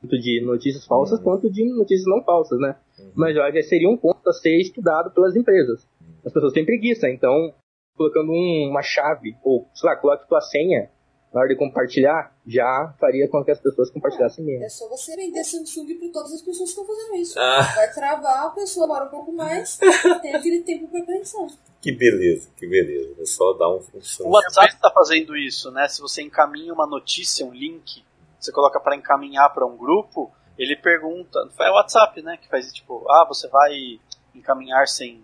tanto 0.00 0.16
de 0.16 0.40
notícias 0.44 0.86
falsas 0.86 1.18
quanto 1.18 1.50
de 1.50 1.64
notícias 1.64 2.06
não 2.06 2.22
falsas, 2.22 2.60
né? 2.60 2.76
Mas 3.16 3.34
eu 3.34 3.42
acho 3.42 3.52
que 3.52 3.62
seria 3.64 3.88
um 3.88 3.96
ponto 3.96 4.20
a 4.28 4.32
ser 4.32 4.56
estudado 4.60 5.10
pelas 5.12 5.34
empresas. 5.34 5.84
As 6.24 6.32
pessoas 6.32 6.52
têm 6.52 6.64
preguiça, 6.64 7.10
então 7.10 7.52
colocando 7.96 8.32
um- 8.32 8.68
uma 8.70 8.82
chave, 8.82 9.36
ou 9.42 9.68
sei 9.74 9.88
lá, 9.88 9.96
coloque 9.96 10.28
tua 10.28 10.40
senha 10.40 10.90
na 11.32 11.40
hora 11.40 11.48
de 11.48 11.56
compartilhar, 11.56 12.34
já 12.46 12.94
faria 13.00 13.26
com 13.28 13.42
que 13.42 13.50
as 13.50 13.58
pessoas 13.58 13.90
compartilhassem 13.90 14.44
É 14.44 14.58
menos. 14.58 14.72
só 14.74 14.86
você 14.88 15.16
vender 15.16 15.42
Samsung 15.42 15.94
pra 15.98 16.08
todas 16.12 16.34
as 16.34 16.42
pessoas 16.42 16.74
que 16.74 16.80
estão 16.80 16.84
fazendo 16.86 17.14
isso. 17.16 17.38
Ah, 17.38 17.62
Vai 17.74 17.90
travar, 17.92 18.46
a 18.46 18.50
pessoa 18.50 18.86
demora 18.86 19.04
um 19.06 19.08
pouco 19.08 19.32
mais, 19.32 19.78
tem 20.22 20.34
aquele 20.34 20.60
tempo 20.62 20.88
pra 20.88 21.00
apreensão. 21.00 21.46
que 21.80 21.90
beleza, 21.92 22.50
que 22.56 22.66
beleza. 22.66 23.14
É 23.18 23.24
só 23.24 23.54
dar 23.54 23.70
um 23.70 23.76
O 23.76 23.80
função. 23.80 24.28
WhatsApp 24.28 24.74
está 24.74 24.90
fazendo 24.90 25.34
isso, 25.36 25.70
né? 25.70 25.88
Se 25.88 26.00
você 26.02 26.22
encaminha 26.22 26.72
uma 26.74 26.86
notícia, 26.86 27.46
um 27.46 27.52
link, 27.52 28.04
você 28.38 28.52
coloca 28.52 28.78
para 28.78 28.94
encaminhar 28.94 29.52
para 29.54 29.64
um 29.66 29.76
grupo, 29.76 30.30
ele 30.58 30.76
pergunta, 30.76 31.38
é 31.60 31.70
o 31.70 31.74
WhatsApp, 31.74 32.20
né? 32.22 32.36
Que 32.36 32.46
faz 32.48 32.70
tipo, 32.74 33.04
ah, 33.10 33.24
você 33.26 33.48
vai 33.48 33.98
encaminhar 34.34 34.86
sem, 34.86 35.22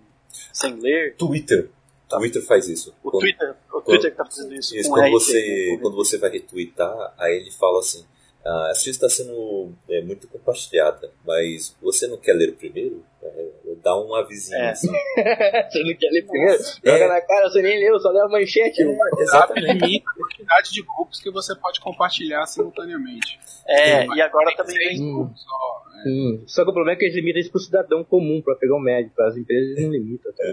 sem 0.55 0.75
ler. 0.81 1.17
Twitter. 1.17 1.71
Twitter 2.09 2.43
faz 2.43 2.69
isso. 2.69 2.95
O 3.03 3.11
Quando- 3.11 3.21
Twitter, 3.21 3.55
o 3.73 3.81
Twitter 3.81 4.11
que 4.11 4.17
tá 4.17 4.25
fazendo 4.25 4.55
isso. 4.55 4.77
Isso, 4.77 4.89
quando 4.91 5.11
você, 5.11 5.71
né? 5.73 5.79
quando 5.83 5.95
você 5.97 6.17
vai 6.19 6.31
retweetar, 6.31 7.15
aí 7.19 7.37
ele 7.37 7.51
fala 7.51 7.81
assim, 7.81 8.05
ah, 8.45 8.69
essa 8.71 8.89
está 8.89 9.09
sendo 9.09 9.73
é, 9.91 10.01
muito 10.01 10.27
compartilhada, 10.29 11.11
mas 11.27 11.77
você 11.83 12.07
não 12.07 12.17
quer 12.17 12.33
ler 12.35 12.53
primeiro? 12.55 13.05
É, 13.23 13.47
dá 13.83 13.97
um 14.01 14.15
avisinho 14.15 14.57
É. 14.59 14.71
assim. 14.71 14.89
você 15.71 15.83
não 15.83 15.95
quer 15.97 16.11
ler 16.11 16.27
primeiro? 16.27 16.63
Joga 16.63 17.05
É. 17.05 17.09
na 17.09 17.21
cara, 17.21 17.49
você 17.51 17.61
nem 17.61 17.79
leu, 17.79 17.99
só 17.99 18.11
leu 18.11 18.25
a 18.25 18.29
manchete. 18.29 18.83
WhatsApp 18.85 19.23
Exatamente. 19.61 20.03
Quantidade 20.49 20.73
de 20.73 20.83
grupos 20.83 21.21
que 21.21 21.31
você 21.31 21.55
pode 21.55 21.81
compartilhar 21.81 22.47
simultaneamente. 22.47 23.39
É, 23.67 24.07
e 24.07 24.23
agora 24.23 24.55
também 24.57 24.77
vem. 24.77 25.03
Hum. 25.03 25.15
grupos 25.17 25.43
só. 25.43 25.85
né? 25.93 26.05
Hum, 26.07 26.45
Só 26.47 26.65
que 26.65 26.71
o 26.71 26.73
problema 26.73 26.93
é 26.93 26.97
que 26.97 27.05
eles 27.05 27.15
limitam 27.15 27.41
isso 27.41 27.51
pro 27.51 27.61
cidadão 27.61 28.03
comum, 28.03 28.41
pra 28.43 28.57
pegar 28.57 28.75
o 28.77 28.81
médico. 28.81 29.21
As 29.23 29.37
empresas 29.37 29.83
não 29.83 29.91
limitam. 29.91 30.33
Tá? 30.33 30.45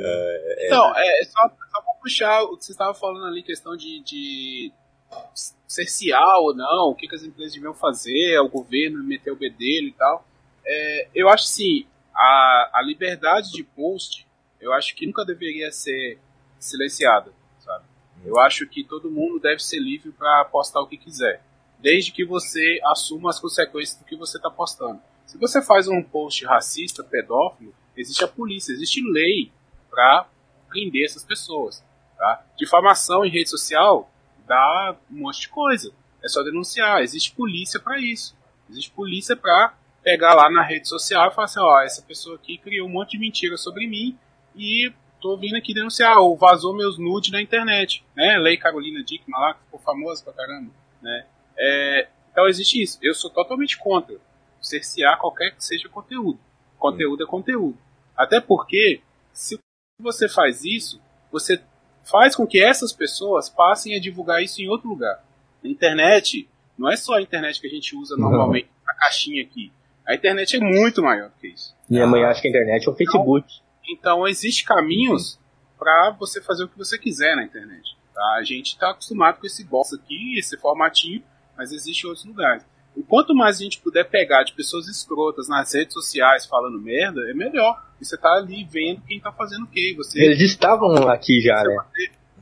Então, 0.66 0.98
é, 0.98 1.22
é 1.22 1.24
só, 1.24 1.40
só 1.48 1.82
pra 1.82 1.94
puxar 2.02 2.44
o 2.44 2.58
que 2.58 2.66
você 2.66 2.72
estava 2.74 2.94
falando 2.94 3.26
ali, 3.26 3.42
questão 3.42 3.76
de, 3.78 4.04
de 4.04 4.72
cercear 5.68 6.40
ou 6.40 6.54
não, 6.56 6.90
o 6.90 6.96
que, 6.96 7.08
que 7.08 7.16
as 7.16 7.24
empresas 7.24 7.54
deviam 7.54 7.74
fazer, 7.74 8.40
o 8.40 8.50
governo 8.50 9.04
meter 9.04 9.32
o 9.32 9.36
bedelho 9.36 9.88
e 9.88 9.94
tal. 9.94 10.26
É, 10.66 11.08
eu 11.16 11.30
acho 11.30 11.44
assim, 11.46 11.86
a, 12.14 12.72
a 12.74 12.82
liberdade 12.82 13.52
de 13.52 13.64
post, 13.64 14.28
eu 14.60 14.74
acho 14.74 14.96
que 14.96 15.06
nunca 15.06 15.24
deveria 15.24 15.72
ser 15.72 16.18
silenciada? 16.60 17.32
Eu 18.26 18.40
acho 18.40 18.68
que 18.68 18.84
todo 18.84 19.12
mundo 19.12 19.40
deve 19.40 19.60
ser 19.64 19.80
livre 19.80 20.12
para 20.12 20.46
postar 20.46 20.82
o 20.82 20.88
que 20.88 20.98
quiser, 20.98 21.44
desde 21.80 22.12
que 22.12 22.26
você 22.26 22.80
assuma 22.86 23.30
as 23.30 23.40
consequências 23.40 23.98
do 23.98 24.06
que 24.06 24.16
você 24.16 24.38
está 24.38 24.50
postando. 24.50 25.00
Se 25.26 25.38
você 25.38 25.62
faz 25.62 25.88
um 25.88 26.02
post 26.02 26.46
racista, 26.46 27.04
pedófilo, 27.04 27.74
existe 27.96 28.24
a 28.24 28.28
polícia, 28.28 28.74
existe 28.74 29.02
lei 29.12 29.52
para 29.90 30.28
prender 30.70 31.06
essas 31.06 31.24
pessoas. 31.24 31.84
Tá? 32.18 32.46
Difamação 32.58 33.26
em 33.26 33.30
rede 33.30 33.50
social 33.50 34.10
dá 34.48 34.96
um 35.12 35.20
monte 35.20 35.42
de 35.42 35.50
coisa. 35.50 35.92
É 36.24 36.28
só 36.28 36.44
denunciar. 36.44 37.02
Existe 37.02 37.32
polícia 37.32 37.80
para 37.80 38.00
isso. 38.00 38.36
Existe 38.70 38.92
polícia 38.92 39.36
para 39.36 39.74
pegar 40.04 40.34
lá 40.34 40.50
na 40.50 40.64
rede 40.64 40.88
social 40.88 41.30
e 41.30 41.34
falar 41.34 41.46
assim: 41.46 41.60
ó, 41.60 41.82
essa 41.82 42.02
pessoa 42.02 42.36
aqui 42.36 42.58
criou 42.58 42.88
um 42.88 42.92
monte 42.92 43.12
de 43.12 43.20
mentira 43.20 43.58
sobre 43.58 43.88
mim 43.88 44.18
e 44.56 44.92
tô 45.26 45.36
vindo 45.36 45.56
aqui 45.56 45.74
denunciar, 45.74 46.20
ou 46.20 46.38
vazou 46.38 46.76
meus 46.76 47.00
nudes 47.00 47.32
na 47.32 47.42
internet, 47.42 48.06
né? 48.16 48.38
Lei 48.38 48.58
Carolina 48.58 49.04
Dickman 49.04 49.40
lá, 49.40 49.56
que 49.56 49.64
ficou 49.64 49.80
famosa 49.80 50.24
pra 50.24 50.34
caramba, 50.34 50.70
né? 51.02 51.26
É, 51.58 52.08
então 52.32 52.48
existe 52.48 52.80
isso. 52.80 53.00
Eu 53.02 53.16
sou 53.16 53.32
totalmente 53.32 53.76
contra 53.76 54.18
cercear 54.62 55.18
qualquer 55.18 55.56
que 55.56 55.66
seja 55.66 55.90
conteúdo. 55.90 56.38
Conteúdo 56.78 57.24
é 57.24 57.26
conteúdo. 57.26 57.76
Até 58.16 58.40
porque, 58.40 59.02
se 59.34 59.58
você 60.00 60.30
faz 60.30 60.64
isso, 60.64 61.02
você 61.32 61.60
faz 62.04 62.36
com 62.36 62.46
que 62.46 62.62
essas 62.62 62.94
pessoas 62.94 63.50
passem 63.50 63.96
a 63.96 64.00
divulgar 64.00 64.44
isso 64.44 64.62
em 64.62 64.70
outro 64.70 64.88
lugar. 64.88 65.24
A 65.64 65.68
internet 65.68 66.48
não 66.78 66.88
é 66.88 66.96
só 66.96 67.16
a 67.16 67.22
internet 67.22 67.60
que 67.60 67.66
a 67.66 67.72
gente 67.72 67.96
usa 67.96 68.16
normalmente, 68.16 68.70
a 68.88 68.94
caixinha 68.94 69.42
aqui. 69.42 69.72
A 70.06 70.14
internet 70.14 70.56
é 70.56 70.60
muito 70.60 71.02
maior 71.02 71.30
do 71.30 71.36
que 71.42 71.48
isso. 71.48 71.76
Minha 71.90 72.06
mãe 72.06 72.24
acha 72.24 72.42
que 72.42 72.48
a 72.48 72.52
internet 72.52 72.88
é 72.88 72.92
o 72.92 72.96
Facebook. 72.96 73.65
Então, 73.90 74.28
existem 74.28 74.66
caminhos 74.66 75.40
para 75.78 76.16
você 76.20 76.42
fazer 76.42 76.64
o 76.64 76.68
que 76.68 76.78
você 76.78 76.98
quiser 76.98 77.36
na 77.36 77.44
internet. 77.44 77.96
Tá? 78.14 78.38
A 78.40 78.44
gente 78.44 78.68
está 78.68 78.92
acostumado 78.92 79.40
com 79.40 79.46
esse 79.46 79.64
box 79.64 79.94
aqui, 79.94 80.38
esse 80.38 80.58
formatinho, 80.58 81.24
mas 81.58 81.72
existem 81.72 82.10
outros 82.10 82.26
lugares. 82.26 82.66
E 82.96 83.04
quanto 83.04 83.36
mais 83.36 83.60
a 83.60 83.64
gente 83.64 83.82
puder 83.82 84.06
pegar 84.06 84.44
de 84.44 84.54
pessoas 84.54 84.88
escrotas 84.88 85.50
nas 85.50 85.74
redes 85.74 85.94
sociais 85.94 86.46
falando 86.46 86.80
merda, 86.80 87.20
é 87.30 87.34
melhor. 87.34 87.84
E 88.00 88.06
você 88.06 88.18
tá 88.18 88.30
ali 88.36 88.64
vendo 88.64 89.02
quem 89.02 89.20
tá 89.20 89.32
fazendo 89.32 89.64
o 89.64 89.68
quê. 89.68 89.94
Você, 89.98 90.22
Eles 90.22 90.40
estavam 90.40 91.10
aqui 91.10 91.42
já, 91.42 91.62
né? 91.64 91.78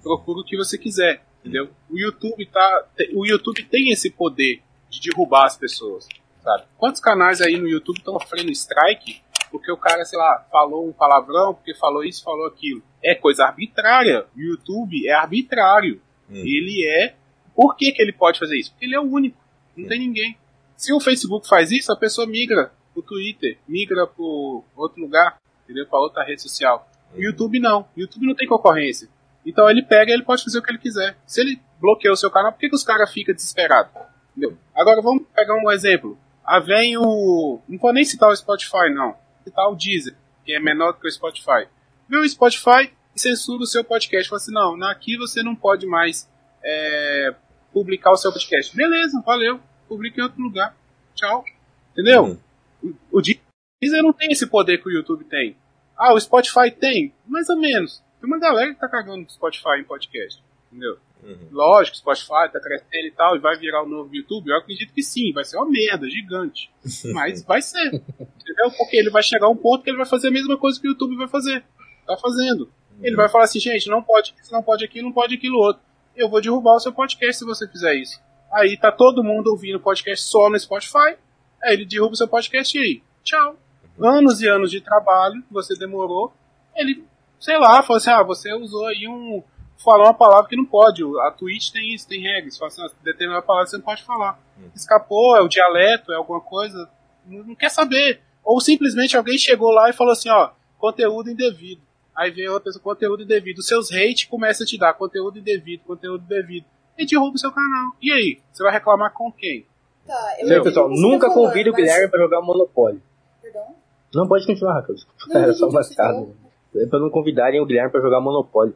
procura 0.01 0.41
o 0.41 0.43
que 0.43 0.57
você 0.57 0.77
quiser, 0.77 1.23
entendeu? 1.39 1.69
O 1.89 1.97
YouTube 1.97 2.45
tá, 2.47 2.85
o 3.13 3.25
YouTube 3.25 3.63
tem 3.63 3.89
esse 3.89 4.11
poder 4.11 4.61
de 4.89 4.99
derrubar 4.99 5.45
as 5.45 5.57
pessoas, 5.57 6.07
sabe? 6.43 6.65
Quantos 6.77 7.01
canais 7.01 7.41
aí 7.41 7.57
no 7.57 7.67
YouTube 7.67 7.97
estão 7.97 8.19
sofrendo 8.19 8.51
strike 8.51 9.22
porque 9.53 9.71
o 9.71 9.77
cara, 9.77 10.03
sei 10.03 10.17
lá, 10.17 10.43
falou 10.51 10.89
um 10.89 10.91
palavrão, 10.91 11.53
porque 11.53 11.75
falou 11.75 12.03
isso, 12.03 12.23
falou 12.23 12.47
aquilo? 12.47 12.81
É 13.03 13.13
coisa 13.13 13.45
arbitrária. 13.45 14.25
O 14.35 14.41
YouTube 14.41 15.07
é 15.07 15.13
arbitrário. 15.13 16.01
Hum. 16.27 16.37
Ele 16.37 16.83
é. 16.87 17.15
Por 17.55 17.75
que, 17.75 17.91
que 17.91 18.01
ele 18.01 18.11
pode 18.11 18.39
fazer 18.39 18.57
isso? 18.57 18.71
Porque 18.71 18.85
ele 18.85 18.95
é 18.95 18.99
o 18.99 19.03
único. 19.03 19.37
Não 19.77 19.85
hum. 19.85 19.87
tem 19.87 19.99
ninguém. 19.99 20.35
Se 20.75 20.91
o 20.91 20.99
Facebook 20.99 21.47
faz 21.47 21.69
isso, 21.69 21.93
a 21.93 21.95
pessoa 21.95 22.25
migra 22.25 22.73
pro 22.95 23.03
Twitter, 23.03 23.59
migra 23.67 24.07
pro 24.07 24.63
outro 24.75 24.99
lugar, 24.99 25.39
entendeu? 25.63 25.85
Pra 25.85 25.99
outra 25.99 26.23
rede 26.23 26.41
social. 26.41 26.89
O 27.15 27.21
YouTube 27.21 27.59
não. 27.59 27.81
O 27.95 27.99
YouTube 27.99 28.25
não 28.25 28.33
tem 28.33 28.47
concorrência. 28.47 29.07
Então 29.45 29.69
ele 29.69 29.83
pega 29.83 30.09
e 30.09 30.15
ele 30.15 30.23
pode 30.23 30.43
fazer 30.43 30.57
o 30.57 30.63
que 30.63 30.71
ele 30.71 30.79
quiser. 30.79 31.15
Se 31.27 31.41
ele 31.41 31.61
bloqueia 31.79 32.11
o 32.11 32.17
seu 32.17 32.31
canal, 32.31 32.51
por 32.51 32.59
que, 32.59 32.69
que 32.69 32.75
os 32.75 32.83
caras 32.83 33.13
ficam 33.13 33.35
desesperados? 33.35 33.91
Entendeu? 34.31 34.57
Agora 34.73 34.99
vamos 34.99 35.27
pegar 35.35 35.53
um 35.53 35.69
exemplo. 35.69 36.17
Ah, 36.43 36.59
vem 36.59 36.97
o. 36.97 37.61
Não 37.69 37.77
vou 37.77 37.93
nem 37.93 38.03
citar 38.03 38.29
o 38.29 38.35
Spotify, 38.35 38.89
não. 38.91 39.21
Citar 39.43 39.69
o 39.69 39.75
Deezer, 39.75 40.15
que 40.45 40.53
é 40.53 40.59
menor 40.59 40.93
do 40.93 40.99
que 40.99 41.07
o 41.07 41.11
Spotify. 41.11 41.67
Vê 42.07 42.17
o 42.17 42.29
Spotify 42.29 42.91
e 43.15 43.19
censura 43.19 43.63
o 43.63 43.67
seu 43.67 43.83
podcast. 43.83 44.29
Fala 44.29 44.41
assim, 44.41 44.53
não, 44.53 44.83
aqui 44.87 45.17
você 45.17 45.43
não 45.43 45.55
pode 45.55 45.85
mais 45.85 46.29
é, 46.63 47.35
publicar 47.71 48.11
o 48.11 48.17
seu 48.17 48.31
podcast. 48.31 48.75
Beleza, 48.75 49.21
valeu. 49.25 49.59
Publica 49.87 50.19
em 50.19 50.23
outro 50.23 50.41
lugar. 50.41 50.75
Tchau. 51.15 51.43
Entendeu? 51.91 52.39
Uhum. 52.81 52.95
O, 53.11 53.19
o 53.19 53.21
Deezer 53.21 54.01
não 54.01 54.13
tem 54.13 54.31
esse 54.31 54.47
poder 54.47 54.81
que 54.81 54.89
o 54.89 54.91
YouTube 54.91 55.23
tem. 55.25 55.55
Ah, 55.97 56.13
o 56.13 56.19
Spotify 56.19 56.71
tem? 56.71 57.13
Mais 57.27 57.49
ou 57.49 57.57
menos. 57.57 58.03
Tem 58.19 58.27
uma 58.27 58.39
galera 58.39 58.73
que 58.73 58.79
tá 58.79 58.87
cagando 58.87 59.23
no 59.23 59.29
Spotify 59.29 59.79
em 59.79 59.83
podcast. 59.83 60.41
Entendeu? 60.71 60.97
Uhum. 61.23 61.47
Lógico, 61.51 61.95
o 61.95 61.99
Spotify 61.99 62.51
tá 62.51 62.59
crescendo 62.59 63.07
e 63.07 63.11
tal, 63.11 63.35
e 63.35 63.39
vai 63.39 63.57
virar 63.57 63.83
o 63.83 63.87
novo 63.87 64.13
YouTube. 64.13 64.49
Eu 64.49 64.57
acredito 64.57 64.93
que 64.93 65.01
sim, 65.01 65.31
vai 65.31 65.43
ser 65.43 65.57
uma 65.57 65.69
merda 65.69 66.09
gigante. 66.09 66.69
Mas 67.13 67.43
vai 67.43 67.61
ser. 67.61 67.87
Entendeu? 67.87 68.71
Porque 68.77 68.97
ele 68.97 69.09
vai 69.09 69.23
chegar 69.23 69.47
a 69.47 69.49
um 69.49 69.55
ponto 69.55 69.83
que 69.83 69.89
ele 69.89 69.97
vai 69.97 70.05
fazer 70.05 70.27
a 70.27 70.31
mesma 70.31 70.57
coisa 70.57 70.79
que 70.79 70.87
o 70.87 70.91
YouTube 70.91 71.15
vai 71.15 71.27
fazer. 71.27 71.63
Tá 72.05 72.17
fazendo. 72.17 72.63
Uhum. 72.63 72.99
Ele 73.01 73.15
vai 73.15 73.29
falar 73.29 73.45
assim, 73.45 73.59
gente, 73.59 73.87
não 73.89 74.03
pode 74.03 74.33
isso, 74.41 74.51
não 74.51 74.61
pode 74.61 74.83
aquilo, 74.83 75.05
não 75.05 75.13
pode 75.13 75.35
aquilo 75.35 75.57
outro. 75.57 75.81
Eu 76.15 76.29
vou 76.29 76.41
derrubar 76.41 76.75
o 76.75 76.79
seu 76.79 76.91
podcast 76.91 77.39
se 77.39 77.45
você 77.45 77.67
fizer 77.67 77.95
isso. 77.95 78.19
Aí 78.51 78.77
tá 78.77 78.91
todo 78.91 79.23
mundo 79.23 79.47
ouvindo 79.47 79.79
podcast 79.79 80.25
só 80.25 80.49
no 80.49 80.59
Spotify. 80.59 81.17
Aí 81.63 81.73
ele 81.73 81.85
derruba 81.85 82.13
o 82.13 82.17
seu 82.17 82.27
podcast 82.27 82.77
e 82.77 82.81
aí, 82.81 83.03
tchau. 83.23 83.57
Uhum. 83.97 84.05
Anos 84.05 84.41
e 84.41 84.47
anos 84.47 84.69
de 84.69 84.81
trabalho 84.81 85.41
que 85.41 85.53
você 85.53 85.75
demorou, 85.75 86.33
ele 86.75 87.03
sei 87.43 87.57
lá, 87.57 87.83
falou 87.83 87.97
assim, 87.97 88.09
ah, 88.09 88.23
você 88.23 88.53
usou 88.53 88.87
aí 88.87 89.05
um. 89.05 89.43
Falou 89.83 90.07
uma 90.07 90.13
palavra 90.13 90.47
que 90.47 90.55
não 90.55 90.65
pode. 90.65 91.03
A 91.21 91.31
Twitch 91.31 91.71
tem 91.71 91.93
isso, 91.93 92.07
tem 92.07 92.21
regras. 92.21 92.57
Fala 92.57 92.71
assim, 92.71 92.81
ah, 92.81 92.89
determinada 93.03 93.45
palavra 93.45 93.67
você 93.67 93.77
não 93.77 93.83
pode 93.83 94.03
falar. 94.03 94.39
Hum. 94.57 94.69
Escapou, 94.73 95.35
é 95.35 95.41
o 95.41 95.47
dialeto, 95.47 96.13
é 96.13 96.15
alguma 96.15 96.39
coisa. 96.39 96.89
Não, 97.25 97.43
não, 97.43 97.55
quer 97.55 97.69
saber. 97.69 98.21
Ou 98.43 98.61
simplesmente 98.61 99.17
alguém 99.17 99.37
chegou 99.37 99.71
lá 99.71 99.89
e 99.89 99.93
falou 99.93 100.13
assim, 100.13 100.29
ó, 100.29 100.51
conteúdo 100.77 101.29
indevido. 101.29 101.81
Aí 102.15 102.31
vem 102.31 102.47
outra 102.47 102.65
pessoa, 102.65 102.81
conteúdo 102.81 103.23
indevido. 103.23 103.59
Os 103.59 103.67
seus 103.67 103.91
hate 103.91 104.27
começam 104.27 104.63
a 104.63 104.67
te 104.67 104.77
dar 104.77 104.93
conteúdo 104.93 105.39
indevido, 105.39 105.83
conteúdo 105.85 106.23
indevido. 106.23 106.65
E 106.97 107.05
derruba 107.05 107.35
o 107.35 107.39
seu 107.39 107.51
canal. 107.51 107.91
E 108.01 108.11
aí? 108.11 108.39
Você 108.51 108.63
vai 108.63 108.71
reclamar 108.71 109.11
com 109.11 109.31
quem? 109.31 109.65
Tá, 110.05 110.35
eu 110.39 110.47
Sim, 110.47 110.63
pessoal, 110.63 110.89
nunca 110.89 111.29
convide 111.29 111.69
o 111.69 111.73
Guilherme 111.73 112.03
mas... 112.03 112.11
pra 112.11 112.19
jogar 112.19 112.41
Monopólio. 112.41 113.01
Perdão? 113.41 113.75
Não, 114.13 114.27
pode 114.27 114.45
continuar, 114.45 114.75
Raquel. 114.75 114.95
Era 115.33 115.53
só 115.53 115.67
uma 115.67 115.81
casa. 115.81 116.27
É 116.75 116.85
pra 116.85 116.99
não 116.99 117.09
convidarem 117.09 117.59
o 117.61 117.65
Guilherme 117.65 117.91
pra 117.91 118.01
jogar 118.01 118.21
Monopólio. 118.21 118.75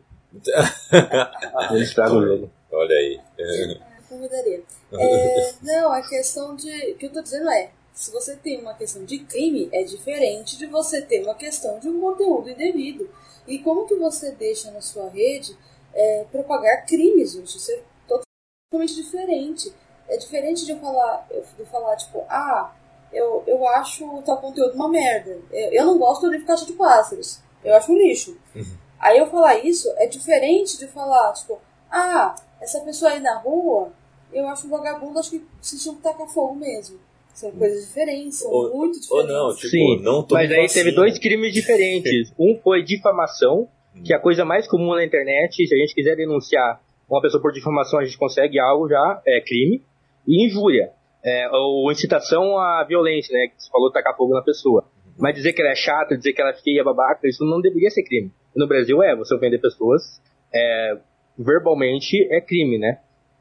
Ele 1.72 1.84
estraga 1.84 2.14
o 2.14 2.26
jogo. 2.26 2.52
Olha 2.72 2.96
aí. 2.96 3.22
É, 3.38 3.78
convidaria. 4.10 4.64
É, 4.90 5.54
não, 5.64 5.92
a 5.92 6.02
questão 6.02 6.56
de. 6.56 6.94
O 6.94 6.98
que 6.98 7.08
eu 7.08 7.12
tô 7.12 7.22
dizendo 7.22 7.50
é. 7.50 7.72
Se 7.94 8.10
você 8.10 8.38
tem 8.38 8.62
uma 8.62 8.74
questão 8.74 9.04
de 9.04 9.20
crime, 9.20 9.68
é 9.74 9.84
diferente 9.84 10.58
de 10.58 10.66
você 10.66 11.02
ter 11.02 11.24
uma 11.24 11.36
questão 11.36 11.78
de 11.80 11.90
um 11.90 12.00
conteúdo 12.00 12.50
indevido. 12.50 13.10
E 13.46 13.60
como 13.60 13.86
que 13.86 13.96
você 13.96 14.32
deixa 14.32 14.72
na 14.72 14.80
sua 14.80 15.10
rede 15.10 15.58
é, 15.94 16.26
propagar 16.32 16.86
crimes, 16.86 17.34
gente? 17.34 17.58
Isso 17.58 17.72
é 17.72 17.82
totalmente 18.08 18.96
diferente. 18.96 19.74
É 20.08 20.16
diferente 20.16 20.64
de 20.64 20.72
eu 20.72 20.80
falar, 20.80 21.28
de 21.58 21.66
falar 21.66 21.98
tipo, 21.98 22.24
ah, 22.30 22.74
eu, 23.12 23.44
eu 23.48 23.68
acho 23.68 24.06
o 24.06 24.22
tal 24.22 24.38
conteúdo 24.38 24.76
uma 24.76 24.88
merda. 24.88 25.38
Eu, 25.52 25.72
eu 25.72 25.86
não 25.86 25.98
gosto 25.98 26.22
do 26.22 26.32
livro 26.32 26.46
Caixa 26.48 26.66
de 26.66 26.74
Pássaros. 26.74 27.42
Eu 27.64 27.76
acho 27.76 27.92
um 27.92 27.98
lixo. 27.98 28.38
Uhum. 28.56 28.78
Aí 29.00 29.18
eu 29.18 29.28
falar 29.28 29.60
isso 29.60 29.88
é 29.98 30.08
diferente 30.08 30.78
de 30.78 30.88
falar, 30.88 31.34
tipo, 31.34 31.60
ah, 31.91 32.36
essa 32.60 32.82
pessoa 32.82 33.12
aí 33.12 33.20
na 33.20 33.39
rua, 33.39 33.91
eu 34.34 34.48
acho 34.48 34.68
um 34.68 34.69
vagabundo, 34.69 35.19
acho 35.19 35.32
que 35.32 35.45
se 35.61 35.80
tinha 35.80 35.95
que 35.95 36.02
tacar 36.02 36.28
fogo 36.28 36.56
mesmo. 36.56 36.99
São 37.34 37.52
coisas 37.52 37.86
diferentes, 37.86 38.40
são 38.40 38.52
ou, 38.52 38.76
muito 38.76 38.99
diferentes. 38.99 39.11
Ou 39.11 39.28
não, 39.28 39.56
tipo, 39.56 39.68
Sim, 39.68 40.02
não 40.02 40.26
mas 40.32 40.52
aí 40.52 40.68
teve 40.68 40.91
dois 40.91 41.19
crimes 41.19 41.53
diferentes. 41.53 42.34
um 42.38 42.60
foi 42.64 42.82
difamação, 42.82 43.68
que 44.03 44.11
é 44.11 44.15
a 44.15 44.19
coisa 44.19 44.44
mais 44.44 44.68
comum 44.68 44.95
na 44.95 45.06
internet. 45.06 45.68
Se 45.68 45.76
a 45.76 45.78
gente 45.78 45.94
quiser 45.94 46.15
denunciar 46.15 46.82
uma 47.07 47.22
pessoa 47.22 47.40
por 47.40 47.52
difamação, 47.52 47.99
a 47.99 48.06
gente 48.06 48.18
consegue 48.18 48.60
algo 48.60 48.90
já, 48.90 49.22
é 49.26 49.40
crime. 49.41 49.84
E 50.28 50.45
injúria, 50.45 50.91
é, 51.24 51.48
ou 51.52 51.91
incitação 51.91 52.57
à 52.57 52.84
violência, 52.84 53.32
né? 53.32 53.48
Que 53.48 53.64
você 53.64 53.69
falou 53.69 53.91
tacar 53.91 54.18
fogo 54.18 54.34
na 54.34 54.41
pessoa. 54.41 54.84
Mas 55.19 55.35
dizer 55.35 55.53
que 55.53 55.61
ela 55.61 55.72
é 55.72 55.76
chata, 55.76 56.18
dizer 56.18 56.34
que 56.34 56.41
ela 56.41 56.52
é 56.52 56.56
feia, 56.56 56.84
babaca, 56.84 57.27
isso 57.27 57.44
não 57.44 57.61
deveria 57.61 57.89
ser 57.89 58.03
crime. 58.03 58.31
No 58.56 58.68
Brasil 58.68 59.02
é, 59.02 59.15
você 59.15 59.34
ofender 59.35 59.60
pessoas 59.60 60.22
é, 60.53 60.98
verbalmente 61.38 62.27
é 62.31 62.41
crime, 62.41 62.77
né? 62.77 62.99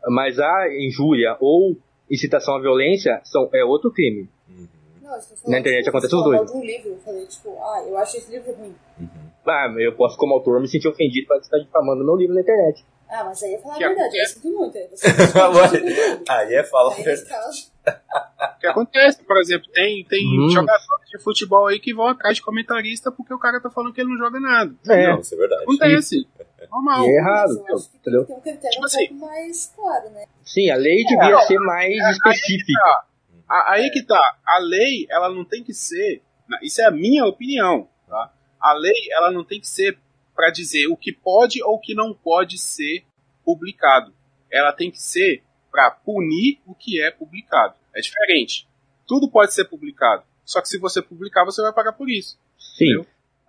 Mas 0.08 0.38
a 0.38 0.68
injúria 0.68 1.36
ou 1.40 1.76
incitação 2.10 2.56
à 2.56 2.60
violência 2.60 3.20
são, 3.24 3.48
é 3.52 3.64
outro 3.64 3.90
crime. 3.90 4.28
Uhum. 4.48 4.68
Não, 5.02 5.50
Na 5.50 5.58
internet 5.58 5.84
tipo, 5.84 5.96
acontece 5.96 6.14
os 6.14 6.22
dois. 6.24 6.54
Livro, 6.54 6.90
eu 6.90 6.98
falei, 6.98 7.26
tipo, 7.26 7.50
ah, 7.58 7.84
eu 7.86 7.96
acho 7.96 8.16
esse 8.16 8.30
livro 8.30 8.52
ruim. 8.52 8.74
Uhum. 9.00 9.08
Ah, 9.46 9.72
eu 9.78 9.94
posso, 9.94 10.16
como 10.16 10.34
autor, 10.34 10.60
me 10.60 10.68
sentir 10.68 10.88
ofendido 10.88 11.26
para 11.28 11.38
estar 11.38 11.58
difamando 11.58 12.04
meu 12.04 12.16
livro 12.16 12.34
na 12.34 12.40
internet. 12.40 12.84
Ah, 13.08 13.24
mas 13.24 13.42
aí 13.42 13.54
é 13.54 13.58
falar 13.58 13.76
a 13.76 13.78
verdade, 13.78 14.18
eu 14.18 14.26
sinto 14.26 14.48
muito. 14.50 14.76
Aí 16.28 16.54
é 16.54 16.64
falar 16.64 16.92
a 16.92 16.96
verdade. 16.96 17.70
O 17.86 18.58
que 18.58 18.66
acontece, 18.66 19.22
por 19.22 19.38
exemplo, 19.38 19.70
tem, 19.72 20.04
tem 20.04 20.40
hum. 20.40 20.50
jogadores 20.50 21.08
de 21.08 21.18
futebol 21.22 21.68
aí 21.68 21.78
que 21.78 21.94
vão 21.94 22.08
atrás 22.08 22.36
de 22.36 22.42
comentarista 22.42 23.12
porque 23.12 23.32
o 23.32 23.38
cara 23.38 23.60
tá 23.60 23.70
falando 23.70 23.92
que 23.92 24.00
ele 24.00 24.10
não 24.10 24.18
joga 24.18 24.40
nada. 24.40 24.74
É, 24.88 25.08
não, 25.08 25.20
isso 25.20 25.34
é 25.34 25.38
verdade. 25.38 25.62
Acontece. 25.62 26.28
Normal. 26.70 27.04
E 27.04 27.08
é 27.08 27.18
errado, 27.18 27.64
entendeu? 27.94 28.24
Tem 28.24 28.36
um 28.36 28.40
critério 28.40 28.70
tipo 28.70 28.82
um 28.82 28.86
assim, 28.86 29.08
pouco 29.08 29.26
mais 29.26 29.72
claro, 29.74 30.10
né? 30.10 30.24
Sim, 30.44 30.70
a 30.70 30.76
lei 30.76 31.04
devia 31.04 31.36
é, 31.36 31.40
ser 31.42 31.58
mais 31.60 31.92
é, 31.92 32.10
específica. 32.10 32.80
Aí 32.82 32.90
que, 33.36 33.46
tá. 33.46 33.64
aí 33.68 33.90
que 33.90 34.02
tá. 34.02 34.36
A 34.48 34.58
lei, 34.58 35.06
ela 35.08 35.28
não 35.30 35.44
tem 35.44 35.62
que 35.62 35.72
ser. 35.72 36.22
Isso 36.60 36.80
é 36.80 36.86
a 36.86 36.90
minha 36.90 37.24
opinião, 37.24 37.88
tá? 38.08 38.32
A 38.60 38.72
lei, 38.72 39.08
ela 39.12 39.30
não 39.30 39.44
tem 39.44 39.60
que 39.60 39.68
ser 39.68 39.96
para 40.36 40.50
dizer 40.50 40.86
o 40.88 40.96
que 40.96 41.12
pode 41.12 41.62
ou 41.62 41.76
o 41.76 41.80
que 41.80 41.94
não 41.94 42.14
pode 42.14 42.58
ser 42.58 43.04
publicado. 43.44 44.14
Ela 44.52 44.72
tem 44.72 44.90
que 44.90 45.00
ser 45.00 45.42
para 45.70 45.90
punir 45.90 46.60
o 46.66 46.74
que 46.74 47.02
é 47.02 47.10
publicado. 47.10 47.74
É 47.94 48.00
diferente. 48.00 48.68
Tudo 49.06 49.30
pode 49.30 49.54
ser 49.54 49.64
publicado. 49.64 50.22
Só 50.44 50.60
que 50.60 50.68
se 50.68 50.78
você 50.78 51.02
publicar, 51.02 51.44
você 51.44 51.60
vai 51.62 51.72
pagar 51.72 51.92
por 51.92 52.08
isso. 52.08 52.38
Sim. 52.58 53.04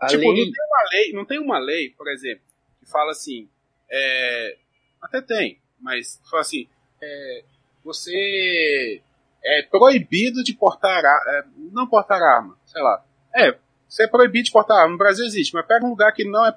Tipo, 0.08 0.32
lei... 0.32 0.46
não 0.46 0.52
tem 0.52 0.66
uma 0.66 0.90
lei, 0.92 1.14
não 1.14 1.26
tem 1.26 1.40
uma 1.40 1.60
lei, 1.60 1.90
por 1.92 2.08
exemplo, 2.08 2.44
que 2.80 2.90
fala 2.90 3.12
assim, 3.12 3.50
é, 3.90 4.58
até 5.02 5.22
tem, 5.22 5.60
mas 5.80 6.22
fala 6.30 6.42
assim, 6.42 6.68
é, 7.02 7.44
você 7.84 9.02
é 9.44 9.64
proibido 9.64 10.44
de 10.44 10.54
portar, 10.54 11.04
é, 11.04 11.44
não 11.72 11.88
portar 11.88 12.22
arma, 12.22 12.58
sei 12.66 12.82
lá. 12.82 13.04
É, 13.36 13.58
você 13.88 14.04
é 14.04 14.08
proibido 14.08 14.46
de 14.46 14.52
portar 14.52 14.78
arma. 14.78 14.92
No 14.92 14.98
Brasil 14.98 15.26
existe, 15.26 15.54
mas 15.54 15.66
pega 15.66 15.86
um 15.86 15.90
lugar 15.90 16.12
que 16.14 16.26
não 16.26 16.46
é 16.46 16.52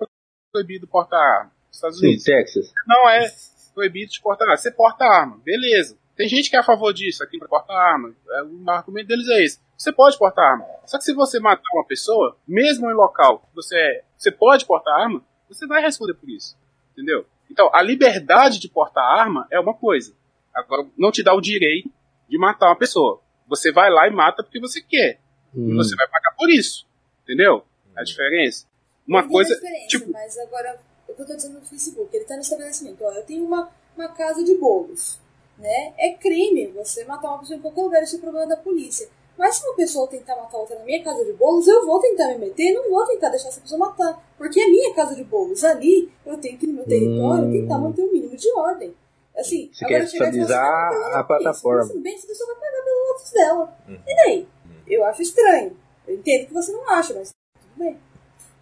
proibido 0.52 0.86
portar 0.86 1.20
arma. 1.20 1.52
Estados 1.70 1.98
Sim, 1.98 2.06
Unidos 2.06 2.24
Texas. 2.24 2.72
não 2.86 3.08
é 3.08 3.26
proibido 3.74 4.10
de 4.12 4.20
portar 4.20 4.46
arma. 4.48 4.56
Você 4.56 4.70
porta 4.70 5.04
arma, 5.04 5.38
beleza. 5.44 5.96
Tem 6.16 6.28
gente 6.28 6.50
que 6.50 6.56
é 6.56 6.58
a 6.58 6.62
favor 6.64 6.92
disso, 6.92 7.22
aqui 7.22 7.38
para 7.38 7.48
portar 7.48 7.76
arma. 7.76 8.14
É, 8.28 8.42
o 8.42 8.70
argumento 8.70 9.06
deles 9.08 9.28
é 9.28 9.42
esse. 9.44 9.58
Você 9.76 9.92
pode 9.92 10.18
portar 10.18 10.44
arma. 10.52 10.66
Só 10.84 10.98
que 10.98 11.04
se 11.04 11.14
você 11.14 11.40
matar 11.40 11.62
uma 11.72 11.86
pessoa, 11.86 12.36
mesmo 12.46 12.90
em 12.90 12.94
local 12.94 13.38
que 13.40 13.54
você 13.54 13.76
é, 13.76 14.04
você 14.16 14.30
pode 14.30 14.66
portar 14.66 15.00
arma, 15.00 15.22
você 15.48 15.66
vai 15.66 15.80
responder 15.80 16.14
por 16.14 16.28
isso. 16.28 16.56
Entendeu? 16.92 17.24
Então, 17.50 17.70
a 17.72 17.80
liberdade 17.82 18.58
de 18.60 18.68
portar 18.68 19.02
arma 19.04 19.46
é 19.50 19.58
uma 19.58 19.72
coisa. 19.74 20.12
Agora, 20.54 20.86
não 20.98 21.10
te 21.10 21.22
dá 21.22 21.32
o 21.34 21.40
direito 21.40 21.90
de 22.28 22.36
matar 22.38 22.66
uma 22.66 22.76
pessoa. 22.76 23.20
Você 23.48 23.72
vai 23.72 23.88
lá 23.90 24.06
e 24.06 24.10
mata 24.10 24.42
porque 24.42 24.60
você 24.60 24.82
quer. 24.82 25.18
E 25.54 25.58
Hum. 25.58 25.76
você 25.76 25.96
vai 25.96 26.06
pagar 26.08 26.34
por 26.36 26.50
isso. 26.50 26.86
Entendeu? 27.22 27.64
A 27.96 28.02
diferença. 28.04 28.66
Uma 29.06 29.26
coisa. 29.28 29.54
a 29.54 29.86
Tipo, 29.88 30.10
mas 30.10 30.38
agora, 30.38 30.80
o 31.08 31.14
que 31.14 31.22
eu 31.22 31.26
tô 31.26 31.34
dizendo 31.34 31.60
no 31.60 31.66
Facebook, 31.66 32.14
ele 32.16 32.24
tá 32.24 32.34
no 32.34 32.42
estabelecimento. 32.42 33.02
Ó, 33.04 33.10
eu 33.12 33.22
tenho 33.24 33.44
uma, 33.44 33.70
uma 33.96 34.08
casa 34.08 34.42
de 34.44 34.54
bolos. 34.56 35.18
Né? 35.58 35.92
É 35.98 36.14
crime 36.14 36.68
você 36.68 37.04
matar 37.04 37.28
uma 37.28 37.38
pessoa 37.40 37.58
em 37.58 37.60
qualquer 37.60 37.82
lugar, 37.82 38.02
isso 38.02 38.16
é 38.16 38.18
problema 38.18 38.46
da 38.46 38.56
polícia. 38.56 39.08
Mas 39.36 39.56
se 39.56 39.66
uma 39.66 39.74
pessoa 39.76 40.06
tentar 40.08 40.36
matar 40.36 40.58
outra 40.58 40.78
na 40.78 40.84
minha 40.84 41.02
casa 41.02 41.24
de 41.24 41.32
bolos, 41.34 41.66
eu 41.66 41.84
vou 41.86 41.98
tentar 42.00 42.28
me 42.28 42.38
meter 42.38 42.72
não 42.74 42.88
vou 42.90 43.04
tentar 43.06 43.28
deixar 43.30 43.48
essa 43.48 43.60
pessoa 43.60 43.78
matar. 43.78 44.22
Porque 44.38 44.60
é 44.60 44.66
minha 44.68 44.94
casa 44.94 45.14
de 45.14 45.24
bolos. 45.24 45.62
Ali, 45.64 46.10
eu 46.24 46.38
tenho 46.38 46.56
que, 46.58 46.66
no 46.66 46.74
meu 46.74 46.84
território, 46.86 47.44
Hum. 47.46 47.52
tentar 47.52 47.78
manter 47.78 48.02
o 48.02 48.12
mínimo 48.12 48.36
de 48.36 48.50
ordem. 48.52 48.94
Assim, 49.36 49.70
Você 49.72 49.84
agora 49.84 50.00
quer 50.00 50.04
assim, 50.06 50.16
estabilizar 50.16 50.62
"Ah, 50.64 50.88
pela 50.90 51.06
a 51.20 51.24
polícia", 51.24 51.24
plataforma. 51.24 51.86
Tudo 51.88 52.00
bem, 52.00 52.14
essa 52.14 52.26
pessoa 52.26 52.46
vai 52.54 52.56
pagar 52.70 52.84
pelos 52.84 53.10
atos 53.10 53.30
dela. 53.32 53.78
E 54.06 54.16
daí? 54.16 54.48
Eu 54.86 55.04
acho 55.04 55.22
estranho. 55.22 55.76
Eu 56.06 56.14
entendo 56.16 56.46
que 56.48 56.52
você 56.54 56.72
não 56.72 56.88
acha, 56.90 57.14
mas 57.14 57.30
tudo 57.60 57.84
bem. 57.84 57.98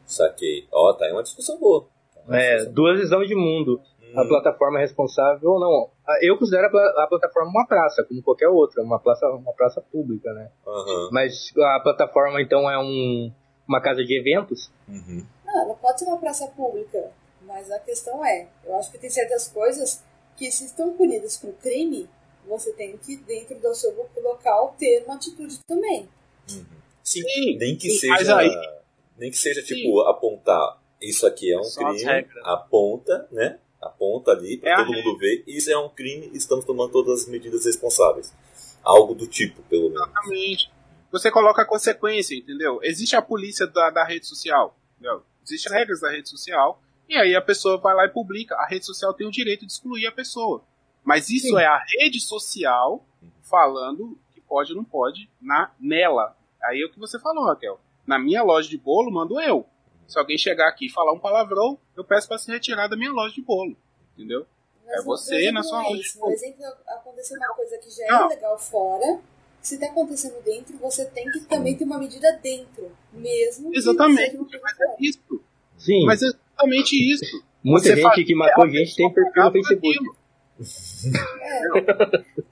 Saquei. 0.08 0.66
Ó, 0.72 0.92
tá 0.94 1.04
aí 1.04 1.12
uma 1.12 1.22
discussão 1.22 1.58
boa. 1.58 1.86
Tá 2.14 2.20
uma 2.26 2.36
É, 2.40 2.50
discussão. 2.56 2.72
duas 2.74 2.98
visões 2.98 3.28
de 3.28 3.34
mundo. 3.34 3.80
A 4.16 4.22
Hum. 4.22 4.28
plataforma 4.28 4.78
é 4.78 4.80
responsável 4.82 5.50
ou 5.50 5.60
não. 5.60 5.90
A- 6.06 6.18
Eu 6.24 6.38
considero 6.38 6.66
a, 6.66 6.70
pla- 6.70 7.04
a 7.04 7.06
plataforma 7.06 7.50
uma 7.50 7.66
praça, 7.66 8.02
como 8.04 8.22
qualquer 8.22 8.48
outra, 8.48 8.82
uma 8.82 8.98
praça, 8.98 9.28
uma 9.28 9.52
praça 9.52 9.82
pública, 9.82 10.32
né? 10.32 10.50
Aham. 10.66 11.10
Mas 11.12 11.52
a 11.56 11.80
plataforma 11.80 12.40
então 12.40 12.70
é 12.70 12.78
um, 12.78 13.30
uma 13.68 13.82
casa 13.82 14.02
de 14.02 14.18
eventos? 14.18 14.70
Uhum. 14.88 15.26
Não, 15.44 15.62
ela 15.62 15.74
pode 15.74 15.98
ser 15.98 16.06
uma 16.06 16.16
praça 16.16 16.46
pública, 16.48 17.10
mas 17.42 17.70
a 17.70 17.78
questão 17.80 18.24
é, 18.24 18.48
eu 18.64 18.74
acho 18.76 18.90
que 18.90 18.96
tem 18.98 19.10
certas 19.10 19.48
coisas 19.48 20.02
que 20.38 20.50
se 20.50 20.64
estão 20.64 20.94
punidas 20.96 21.36
com 21.36 21.52
crime, 21.52 22.08
você 22.48 22.72
tem 22.72 22.96
que, 22.96 23.14
dentro 23.18 23.58
do 23.60 23.74
seu 23.74 23.94
lo- 23.94 24.08
local, 24.22 24.74
ter 24.78 25.04
uma 25.04 25.16
atitude 25.16 25.58
também. 25.66 26.08
Sim, 26.46 26.64
Sim, 27.28 27.56
nem 27.58 27.76
que 27.76 27.90
sim, 27.90 28.08
mas 28.08 28.20
seja. 28.20 28.36
aí- 28.38 28.78
Nem 29.18 29.30
que 29.30 29.36
seja, 29.36 29.60
Sim. 29.62 29.74
tipo, 29.74 30.00
apontar 30.02 30.78
isso 31.00 31.26
aqui 31.26 31.52
é 31.52 31.56
um 31.56 31.60
as 31.60 31.74
crime, 31.74 32.26
aponta, 32.44 33.28
né? 33.30 33.58
Aponta 33.80 34.32
ali 34.32 34.58
pra 34.58 34.72
É 34.72 34.76
todo 34.76 34.92
mundo 34.92 35.18
ver, 35.18 35.44
isso 35.46 35.70
é 35.70 35.78
um 35.78 35.88
crime, 35.88 36.30
estamos 36.34 36.64
tomando 36.64 36.90
todas 36.90 37.22
as 37.22 37.28
medidas 37.28 37.64
responsáveis. 37.64 38.32
Algo 38.82 39.14
do 39.14 39.26
tipo, 39.26 39.62
pelo 39.62 39.90
menos. 39.90 40.08
Exatamente. 40.08 40.70
Você 41.12 41.30
coloca 41.30 41.62
a 41.62 41.66
consequência, 41.66 42.34
entendeu? 42.34 42.80
Existe 42.82 43.16
a 43.16 43.22
polícia 43.22 43.66
da, 43.66 43.90
da 43.90 44.04
rede 44.04 44.26
social, 44.26 44.76
entendeu? 44.94 45.22
Existem 45.44 45.72
regras 45.72 46.00
da 46.00 46.10
rede 46.10 46.28
social, 46.28 46.82
e 47.08 47.16
aí 47.16 47.34
a 47.34 47.40
pessoa 47.40 47.78
vai 47.78 47.94
lá 47.94 48.04
e 48.04 48.10
publica. 48.10 48.54
A 48.56 48.66
rede 48.66 48.84
social 48.84 49.14
tem 49.14 49.26
o 49.26 49.30
direito 49.30 49.64
de 49.64 49.72
excluir 49.72 50.06
a 50.06 50.12
pessoa. 50.12 50.62
Mas 51.02 51.30
isso 51.30 51.48
Sim. 51.48 51.58
é 51.58 51.66
a 51.66 51.82
rede 51.98 52.20
social 52.20 53.06
falando 53.42 54.18
que 54.34 54.40
pode 54.42 54.72
ou 54.72 54.76
não 54.76 54.84
pode 54.84 55.30
na, 55.40 55.72
nela. 55.80 56.36
Aí 56.62 56.82
é 56.82 56.84
o 56.84 56.90
que 56.90 56.98
você 56.98 57.18
falou, 57.18 57.46
Raquel. 57.46 57.80
Na 58.08 58.18
minha 58.18 58.42
loja 58.42 58.68
de 58.68 58.78
bolo, 58.78 59.12
mando 59.12 59.38
eu. 59.40 59.66
Se 60.06 60.18
alguém 60.18 60.38
chegar 60.38 60.68
aqui 60.68 60.86
e 60.86 60.90
falar 60.90 61.12
um 61.12 61.18
palavrão, 61.18 61.78
eu 61.94 62.02
peço 62.02 62.26
para 62.26 62.38
se 62.38 62.50
retirar 62.50 62.88
da 62.88 62.96
minha 62.96 63.12
loja 63.12 63.34
de 63.34 63.42
bolo. 63.42 63.76
Entendeu? 64.16 64.46
Mas 64.86 65.00
É 65.00 65.02
você 65.04 65.52
na 65.52 65.62
sua 65.62 65.80
é 65.84 65.88
loja. 65.90 66.00
isso. 66.00 66.18
No 66.18 66.30
exemplo, 66.32 66.64
aconteceu 66.86 67.36
uma 67.36 67.54
coisa 67.54 67.76
que 67.76 67.90
já 67.90 68.06
Não. 68.08 68.24
é 68.24 68.28
legal 68.34 68.58
fora, 68.58 69.20
se 69.60 69.74
está 69.74 69.86
acontecendo 69.88 70.42
dentro, 70.42 70.74
você 70.78 71.04
tem 71.04 71.30
que 71.30 71.40
também 71.40 71.76
ter 71.76 71.84
uma 71.84 71.98
medida 71.98 72.32
dentro, 72.42 72.90
mesmo 73.12 73.70
que 73.70 73.76
Exatamente. 73.78 74.38
Mas 74.62 74.80
é 74.80 74.96
isso. 75.00 75.42
Sim. 75.76 76.06
Mas 76.06 76.22
é 76.22 76.26
exatamente 76.26 77.12
isso. 77.12 77.44
Muita 77.62 77.88
você 77.90 77.96
gente 77.96 78.24
que 78.24 78.34
matou 78.34 78.64
a 78.64 78.68
gente 78.70 78.96
tem 78.96 79.12
perfil 79.12 79.42
no 79.44 79.52
por 79.52 79.52
Facebook. 79.52 79.96
aquilo. 79.98 80.16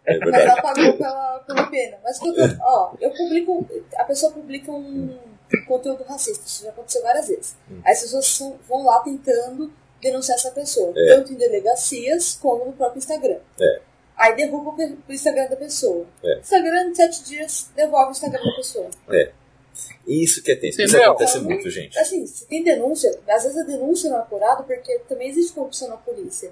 É 0.04 0.18
Mas 0.30 0.34
ela 0.44 0.62
pagou 0.62 0.96
pela, 0.98 1.38
pela 1.40 1.66
pena. 1.68 1.98
Mas 2.04 2.20
ó, 2.60 2.94
eu 3.00 3.10
publico. 3.12 3.66
A 3.96 4.04
pessoa 4.04 4.32
publica 4.32 4.70
um 4.70 5.18
conteúdo 5.66 6.02
racista. 6.04 6.44
Isso 6.46 6.64
já 6.64 6.70
aconteceu 6.70 7.02
várias 7.02 7.28
vezes. 7.28 7.56
Aí 7.84 7.92
as 7.92 8.00
pessoas 8.02 8.26
são- 8.26 8.58
vão 8.68 8.84
lá 8.84 9.00
tentando 9.00 9.72
denunciar 10.00 10.36
essa 10.38 10.50
pessoa. 10.50 10.92
É. 10.96 11.14
Tanto 11.14 11.32
em 11.32 11.36
delegacias 11.36 12.38
como 12.40 12.64
no 12.66 12.72
próprio 12.72 12.98
Instagram. 12.98 13.38
É. 13.60 13.80
Aí 14.16 14.34
derruba 14.34 14.70
o 15.08 15.12
Instagram 15.12 15.46
da 15.48 15.56
pessoa. 15.56 16.06
É. 16.24 16.38
Instagram, 16.38 16.88
em 16.90 16.94
sete 16.94 17.24
dias, 17.24 17.70
devolve 17.76 18.08
o 18.08 18.12
Instagram 18.12 18.42
da 18.42 18.56
pessoa. 18.56 18.88
Isso 20.06 20.42
que 20.42 20.52
é 20.52 20.56
tenso. 20.56 20.80
Isso 20.80 20.92
Entendeu? 20.96 21.10
acontece 21.10 21.38
muito, 21.40 21.68
gente. 21.70 21.98
Assim, 21.98 22.26
se 22.26 22.46
tem 22.46 22.62
denúncia, 22.62 23.10
às 23.28 23.42
vezes 23.42 23.58
a 23.58 23.62
denúncia 23.64 24.08
não 24.10 24.16
é 24.16 24.20
apurada 24.20 24.62
porque 24.62 25.00
também 25.08 25.28
existe 25.28 25.52
corrupção 25.52 25.88
na 25.88 25.96
polícia. 25.96 26.50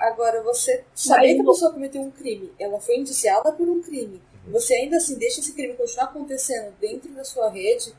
Agora, 0.00 0.42
você 0.42 0.82
saber 0.94 1.26
Mas 1.28 1.36
que 1.36 1.40
a 1.42 1.44
pessoa 1.52 1.72
cometeu 1.72 2.00
um 2.00 2.10
crime, 2.10 2.52
ela 2.58 2.80
foi 2.80 2.96
indiciada 2.96 3.52
por 3.52 3.68
um 3.68 3.80
crime, 3.82 4.20
você 4.50 4.74
ainda 4.74 4.96
assim 4.96 5.18
deixa 5.18 5.40
esse 5.40 5.54
crime 5.54 5.74
continuar 5.74 6.04
acontecendo 6.06 6.72
dentro 6.80 7.12
da 7.14 7.24
sua 7.24 7.48
rede, 7.50 7.92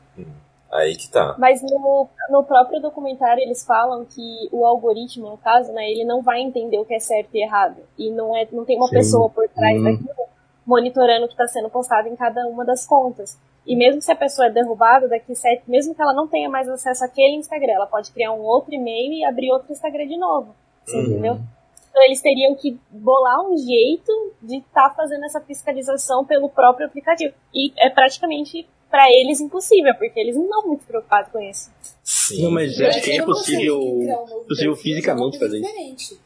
Aí 0.72 0.96
que 0.96 1.08
tá. 1.08 1.36
Mas 1.38 1.62
no, 1.62 2.08
no 2.30 2.42
próprio 2.42 2.80
documentário 2.80 3.40
eles 3.40 3.64
falam 3.64 4.04
que 4.04 4.48
o 4.50 4.66
algoritmo, 4.66 5.30
no 5.30 5.38
caso, 5.38 5.72
né, 5.72 5.88
ele 5.88 6.04
não 6.04 6.20
vai 6.20 6.40
entender 6.40 6.78
o 6.78 6.84
que 6.84 6.94
é 6.94 6.98
certo 6.98 7.28
e 7.32 7.42
errado. 7.44 7.76
E 7.96 8.10
não, 8.10 8.36
é, 8.36 8.48
não 8.50 8.64
tem 8.64 8.76
uma 8.76 8.88
Sim. 8.88 8.96
pessoa 8.96 9.30
por 9.30 9.48
trás 9.50 9.80
Hum. 9.80 9.84
daquilo 9.84 10.10
monitorando 10.66 11.26
o 11.26 11.28
que 11.28 11.34
está 11.34 11.46
sendo 11.46 11.70
postado 11.70 12.08
em 12.08 12.16
cada 12.16 12.44
uma 12.48 12.64
das 12.64 12.84
contas. 12.84 13.38
E 13.64 13.76
mesmo 13.76 14.02
se 14.02 14.10
a 14.10 14.16
pessoa 14.16 14.48
é 14.48 14.50
derrubada, 14.50 15.06
daqui 15.06 15.34
sete, 15.36 15.62
mesmo 15.70 15.94
que 15.94 16.02
ela 16.02 16.12
não 16.12 16.26
tenha 16.26 16.48
mais 16.50 16.68
acesso 16.68 17.04
àquele 17.04 17.36
Instagram, 17.36 17.74
ela 17.74 17.86
pode 17.86 18.10
criar 18.10 18.32
um 18.32 18.40
outro 18.40 18.74
e-mail 18.74 19.12
e 19.12 19.24
abrir 19.24 19.52
outro 19.52 19.70
Instagram 19.72 20.08
de 20.08 20.18
novo. 20.18 20.56
Você 20.84 20.96
Uhum. 20.96 21.02
entendeu? 21.04 21.38
Então 21.94 22.02
eles 22.02 22.20
teriam 22.20 22.56
que 22.56 22.76
bolar 22.90 23.40
um 23.48 23.56
jeito 23.56 24.32
de 24.42 24.56
estar 24.56 24.92
fazendo 24.96 25.24
essa 25.26 25.40
fiscalização 25.40 26.24
pelo 26.24 26.48
próprio 26.48 26.88
aplicativo. 26.88 27.32
E 27.54 27.72
é 27.76 27.88
praticamente 27.88 28.66
para 28.90 29.08
eles 29.12 29.40
impossível, 29.40 29.94
porque 29.94 30.18
eles 30.18 30.34
não 30.34 30.42
estão 30.42 30.66
muito 30.66 30.84
preocupados 30.84 31.30
com 31.30 31.40
isso. 31.40 31.70
Sim. 32.02 32.42
Não, 32.42 32.50
mas 32.50 32.80
acho 32.80 33.00
que 33.00 33.12
é 33.12 33.16
impossível, 33.18 33.78
criar 33.78 34.16
novo 34.16 34.44
possível 34.44 34.72
perfil, 34.72 34.76
fisicamente 34.76 35.36
é 35.36 35.38
fazer 35.38 35.60
isso. 35.60 36.20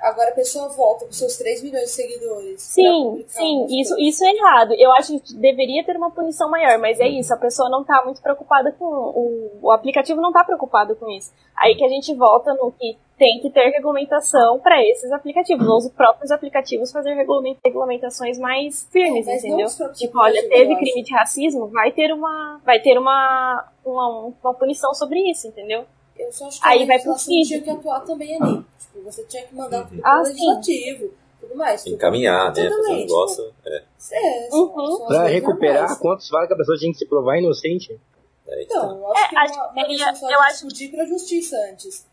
Agora 0.00 0.30
a 0.30 0.34
pessoa 0.34 0.68
volta 0.68 1.06
com 1.06 1.12
seus 1.12 1.36
3 1.36 1.62
milhões 1.62 1.84
de 1.84 1.90
seguidores. 1.90 2.60
Sim, 2.62 3.24
sim, 3.28 3.66
isso, 3.80 3.94
isso 3.98 4.24
é 4.24 4.30
errado. 4.32 4.74
Eu 4.78 4.90
acho 4.92 5.18
que 5.20 5.34
deveria 5.34 5.84
ter 5.84 5.96
uma 5.96 6.10
punição 6.10 6.50
maior, 6.50 6.78
mas 6.78 6.98
é 7.00 7.06
isso, 7.08 7.32
a 7.32 7.36
pessoa 7.36 7.68
não 7.70 7.84
tá 7.84 8.02
muito 8.04 8.20
preocupada 8.20 8.72
com. 8.72 8.84
O, 8.84 9.58
o 9.62 9.70
aplicativo 9.70 10.20
não 10.20 10.32
tá 10.32 10.42
preocupado 10.44 10.96
com 10.96 11.08
isso. 11.10 11.32
Aí 11.56 11.74
que 11.76 11.84
a 11.84 11.88
gente 11.88 12.14
volta 12.14 12.52
no 12.54 12.72
que 12.72 12.96
tem 13.18 13.38
que 13.40 13.50
ter 13.50 13.68
regulamentação 13.70 14.58
para 14.60 14.82
esses 14.82 15.12
aplicativos, 15.12 15.68
ou 15.68 15.76
os 15.76 15.88
próprios 15.90 16.30
aplicativos 16.30 16.90
fazer 16.90 17.12
regulament- 17.12 17.58
regulamentações 17.62 18.38
mais 18.38 18.88
firmes, 18.90 19.26
entendeu? 19.46 19.66
Tipo, 19.92 20.18
olha, 20.18 20.48
teve 20.48 20.74
crime 20.76 21.02
de 21.02 21.14
racismo, 21.14 21.68
vai 21.68 21.92
ter 21.92 22.12
uma. 22.12 22.60
Vai 22.64 22.80
ter 22.80 22.98
uma, 22.98 23.68
uma, 23.84 24.32
uma 24.42 24.54
punição 24.54 24.94
sobre 24.94 25.20
isso, 25.30 25.46
entendeu? 25.48 25.84
Eu 26.20 26.32
só 26.32 26.48
acho 26.48 26.60
que 26.60 26.68
Aí 26.68 26.82
a 26.82 26.86
vai 26.86 26.98
pro 27.00 27.14
físico. 27.14 27.46
tinha 27.46 27.60
que 27.62 27.70
atuar 27.70 28.00
também 28.00 28.40
ali. 28.40 28.64
Tipo, 28.80 29.02
você 29.04 29.24
tinha 29.24 29.44
que 29.46 29.54
mandar 29.54 29.86
pro 29.86 29.98
Ah, 30.04 30.22
legislativo, 30.22 31.10
tudo 31.40 31.54
mais. 31.56 31.82
tudo. 31.84 31.94
Encaminhar, 31.94 32.48
né? 32.48 32.54
Fazer 32.54 32.66
um 32.68 32.76
Totalmente, 32.76 33.00
negócio. 33.02 33.54
É. 33.66 33.82
É, 34.12 34.48
são- 34.50 34.60
Uhum. 34.74 35.06
Pra 35.06 35.26
recuperar 35.26 35.78
normais. 35.80 35.98
quantos 35.98 36.28
vale 36.30 36.46
que 36.46 36.54
a 36.54 36.56
pessoa 36.56 36.78
tinha 36.78 36.92
que 36.92 36.98
se 36.98 37.06
provar 37.06 37.38
inocente. 37.38 37.88
Que 38.46 38.62
Então, 38.64 38.80
tá. 38.88 38.94
eu 38.94 39.12
acho 39.12 39.24
É, 39.24 39.28
que 39.28 39.36
acho 39.36 39.54
uma, 39.54 39.68
que 39.68 40.24
uma 40.24 40.32
eu 40.32 40.40
acho- 40.42 40.52
discutir 40.66 40.90
pra 40.90 41.04
justiça 41.06 41.56
antes. 41.70 42.06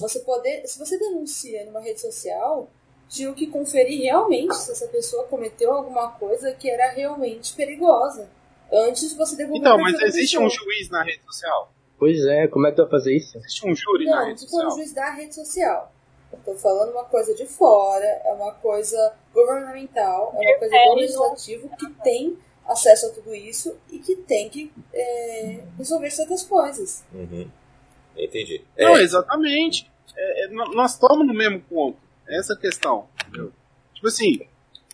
Você 0.00 0.18
poder, 0.20 0.66
se 0.66 0.76
você 0.78 0.98
denuncia 0.98 1.64
numa 1.66 1.80
rede 1.80 2.00
social, 2.00 2.68
tinha 3.08 3.32
que 3.32 3.46
conferir 3.46 4.00
realmente 4.02 4.56
se 4.56 4.72
essa 4.72 4.88
pessoa 4.88 5.22
cometeu 5.24 5.72
alguma 5.72 6.08
coisa 6.12 6.50
que 6.52 6.68
era 6.68 6.90
realmente 6.90 7.54
perigosa. 7.54 8.28
Antes 8.72 9.10
de 9.10 9.14
você 9.16 9.36
devolver 9.36 9.60
Então, 9.60 9.78
mas 9.78 10.00
existe 10.02 10.36
um 10.36 10.50
juiz 10.50 10.90
na 10.90 11.04
rede 11.04 11.22
social? 11.24 11.70
Pois 11.98 12.24
é, 12.26 12.46
como 12.48 12.66
é 12.66 12.70
que 12.70 12.76
tu 12.76 12.82
vai 12.82 12.90
fazer 12.90 13.16
isso? 13.16 13.36
Existe 13.38 13.66
um 13.66 13.74
júri 13.74 14.04
na 14.06 14.16
Não, 14.20 14.26
rede 14.26 14.44
tu 14.44 14.50
for 14.50 14.56
no 14.64 14.70
social? 14.70 14.76
juiz 14.76 14.92
da 14.94 15.10
rede 15.10 15.34
social. 15.34 15.92
Eu 16.32 16.38
tô 16.44 16.54
falando 16.56 16.90
uma 16.92 17.04
coisa 17.04 17.32
de 17.34 17.46
fora, 17.46 18.04
é 18.04 18.32
uma 18.32 18.52
coisa 18.54 19.14
governamental, 19.32 20.34
é 20.36 20.40
uma 20.50 20.58
coisa 20.58 20.76
É, 20.76 20.84
do 20.86 20.94
legislativo 20.96 21.70
que 21.76 21.90
tem 22.02 22.36
acesso 22.66 23.06
a 23.06 23.10
tudo 23.10 23.34
isso 23.34 23.76
e 23.90 23.98
que 23.98 24.16
tem 24.16 24.48
que 24.48 24.72
é, 24.92 25.62
resolver 25.78 26.10
certas 26.10 26.42
coisas. 26.42 27.04
Uhum. 27.12 27.48
Entendi. 28.16 28.64
Não, 28.78 28.96
É, 28.96 29.02
exatamente. 29.02 29.90
É, 30.16 30.44
é, 30.44 30.48
nó- 30.48 30.72
nós 30.72 30.92
estamos 30.94 31.26
no 31.26 31.34
mesmo 31.34 31.60
ponto. 31.60 31.98
Essa 32.28 32.54
é 32.54 32.56
a 32.56 32.60
questão. 32.60 33.06
entendeu? 33.28 33.52
Tipo 33.94 34.08
assim, 34.08 34.40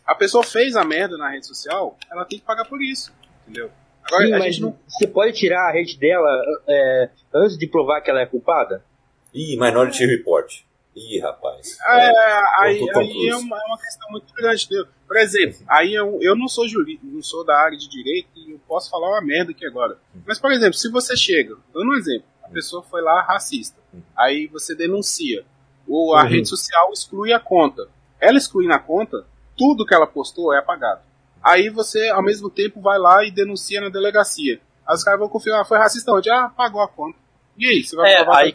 a 0.04 0.14
pessoa 0.14 0.42
fez 0.44 0.76
a 0.76 0.84
merda 0.84 1.16
na 1.16 1.30
rede 1.30 1.46
social, 1.46 1.96
ela 2.10 2.24
tem 2.24 2.38
que 2.38 2.44
pagar 2.44 2.66
por 2.68 2.82
isso. 2.82 3.12
Entendeu? 3.44 3.70
Agora, 4.10 4.26
Sim, 4.26 4.32
a 4.34 4.38
mas 4.38 4.54
gente 4.54 4.62
não. 4.62 4.78
você 4.88 5.06
pode 5.06 5.32
tirar 5.34 5.68
a 5.68 5.72
rede 5.72 5.96
dela 5.98 6.28
é, 6.68 7.10
antes 7.34 7.56
de 7.56 7.66
provar 7.66 8.00
que 8.00 8.10
ela 8.10 8.20
é 8.20 8.26
culpada? 8.26 8.84
Ih, 9.32 9.56
Minority 9.56 10.04
Report. 10.06 10.52
Ih, 10.96 11.20
rapaz. 11.20 11.78
É, 11.86 12.40
aí, 12.58 12.78
Tom 12.80 12.98
aí 12.98 13.08
Cruise. 13.08 13.28
é, 13.28 13.36
uma, 13.36 13.56
é 13.56 13.64
uma 13.66 13.78
questão 13.78 14.10
muito 14.10 14.34
grande. 14.34 14.66
Por 15.06 15.16
exemplo, 15.16 15.58
aí 15.68 15.94
eu, 15.94 16.18
eu 16.20 16.34
não 16.36 16.48
sou 16.48 16.66
jurista, 16.68 17.06
não 17.06 17.22
sou 17.22 17.44
da 17.44 17.56
área 17.56 17.78
de 17.78 17.88
direito 17.88 18.28
e 18.36 18.50
eu 18.52 18.60
posso 18.66 18.90
falar 18.90 19.08
uma 19.10 19.22
merda 19.22 19.52
aqui 19.52 19.64
agora. 19.64 19.96
Mas, 20.26 20.38
por 20.40 20.50
exemplo, 20.50 20.74
se 20.74 20.90
você 20.90 21.16
chega, 21.16 21.56
dando 21.72 21.90
um 21.90 21.94
exemplo, 21.94 22.24
a 22.42 22.48
pessoa 22.48 22.82
foi 22.82 23.00
lá 23.02 23.22
racista, 23.22 23.78
aí 24.16 24.48
você 24.48 24.74
denuncia, 24.74 25.44
ou 25.88 26.14
a 26.16 26.22
Uhum. 26.22 26.28
rede 26.28 26.48
social 26.48 26.90
exclui 26.92 27.32
a 27.32 27.38
conta. 27.38 27.88
Ela 28.20 28.36
exclui 28.38 28.66
na 28.66 28.78
conta, 28.80 29.24
tudo 29.56 29.86
que 29.86 29.94
ela 29.94 30.06
postou 30.06 30.52
é 30.52 30.58
apagado. 30.58 31.02
Aí 31.42 31.68
você, 31.70 32.08
ao 32.10 32.22
mesmo 32.22 32.50
tempo, 32.50 32.80
vai 32.80 32.98
lá 32.98 33.24
e 33.24 33.30
denuncia 33.30 33.80
na 33.80 33.88
delegacia. 33.88 34.60
Aí 34.86 34.94
os 34.94 35.04
caras 35.04 35.20
vão 35.20 35.28
confirmar, 35.28 35.64
foi 35.66 35.78
racista 35.78 36.12
onde? 36.12 36.30
Ah, 36.30 36.44
apagou 36.46 36.82
a 36.82 36.88
conta. 36.88 37.18
E 37.58 37.66
aí, 37.66 37.82
você 37.84 37.94
vai 37.94 38.10
É, 38.12 38.16
provar 38.24 38.38
aí, 38.38 38.54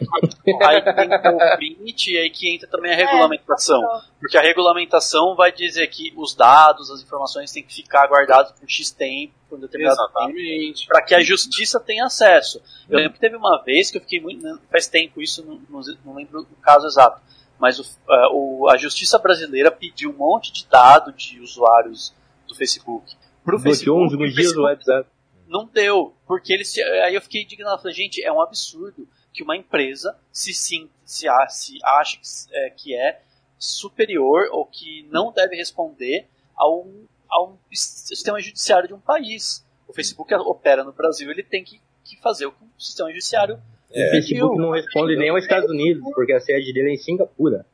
aí 0.64 0.82
tem 0.82 1.08
que 1.08 1.18
ter 1.18 1.28
o 1.32 1.58
limite 1.60 2.12
e 2.12 2.18
aí 2.18 2.28
que 2.30 2.52
entra 2.52 2.66
também 2.68 2.92
a 2.92 2.96
regulamentação. 2.96 3.80
Porque 4.18 4.36
a 4.36 4.40
regulamentação 4.40 5.36
vai 5.36 5.52
dizer 5.52 5.86
que 5.88 6.12
os 6.16 6.34
dados, 6.34 6.90
as 6.90 7.02
informações 7.02 7.52
têm 7.52 7.62
que 7.62 7.72
ficar 7.72 8.08
guardados 8.08 8.50
por 8.52 8.68
X 8.68 8.90
tempo, 8.90 9.32
por 9.48 9.58
um 9.58 9.60
determinado 9.60 9.96
tempo, 9.96 10.10
Exatamente. 10.18 10.86
para 10.88 11.02
que 11.02 11.14
a 11.14 11.20
justiça 11.22 11.78
tenha 11.78 12.04
acesso. 12.06 12.60
Eu 12.88 12.98
lembro 12.98 13.12
que 13.12 13.20
teve 13.20 13.36
uma 13.36 13.62
vez 13.62 13.92
que 13.92 13.98
eu 13.98 14.00
fiquei 14.00 14.20
muito. 14.20 14.42
né, 14.42 14.58
Faz 14.72 14.88
tempo 14.88 15.22
isso, 15.22 15.44
não, 15.44 15.60
não, 16.04 16.14
lembro 16.14 16.40
o 16.40 16.56
caso 16.60 16.86
exato. 16.86 17.20
Mas 17.60 17.78
o, 17.78 17.84
ah, 18.10 18.28
o- 18.32 18.68
a 18.68 18.76
justiça 18.76 19.18
brasileira 19.20 19.70
pediu 19.70 20.10
um 20.10 20.14
monte 20.16 20.52
de 20.52 20.66
dado 20.66 21.12
de 21.12 21.38
usuários 21.40 22.12
do 22.46 22.54
Facebook. 22.54 23.14
Pro 23.44 23.58
Bloqueou 23.58 24.00
Facebook, 24.00 24.24
uns 24.24 24.34
dias 24.34 24.52
o 24.56 24.62
WhatsApp. 24.62 25.08
não 25.46 25.66
deu, 25.66 26.14
porque 26.26 26.52
eles 26.52 26.76
aí 27.04 27.14
eu 27.14 27.20
fiquei 27.20 27.42
indignado, 27.42 27.80
falei, 27.80 27.94
gente, 27.94 28.22
é 28.22 28.32
um 28.32 28.40
absurdo 28.40 29.06
que 29.32 29.42
uma 29.42 29.56
empresa 29.56 30.16
se 30.32 30.52
sim, 30.52 30.88
se, 31.04 31.26
se 31.48 31.78
ache 31.84 32.18
que, 32.18 32.56
é, 32.56 32.70
que 32.70 32.96
é 32.96 33.20
superior 33.58 34.48
ou 34.50 34.66
que 34.66 35.06
não 35.10 35.32
deve 35.32 35.56
responder 35.56 36.26
a 36.56 36.68
um, 36.68 37.06
a 37.30 37.44
um 37.44 37.56
sistema 37.72 38.40
judiciário 38.40 38.88
de 38.88 38.94
um 38.94 39.00
país. 39.00 39.64
O 39.86 39.92
Facebook 39.92 40.34
opera 40.34 40.82
no 40.82 40.92
Brasil, 40.92 41.30
ele 41.30 41.42
tem 41.42 41.62
que, 41.62 41.80
que 42.02 42.20
fazer 42.20 42.46
o 42.46 42.52
que 42.52 42.64
o 42.64 42.80
sistema 42.80 43.10
judiciário 43.10 43.60
É. 43.92 44.08
O 44.08 44.10
Facebook 44.10 44.58
não 44.58 44.70
responde 44.72 45.16
nem 45.16 45.30
aos 45.30 45.42
Estados 45.42 45.70
Unidos, 45.70 46.02
porque 46.14 46.32
a 46.32 46.40
sede 46.40 46.72
dele 46.72 46.90
é 46.90 46.94
em 46.94 46.98
Singapura. 46.98 47.64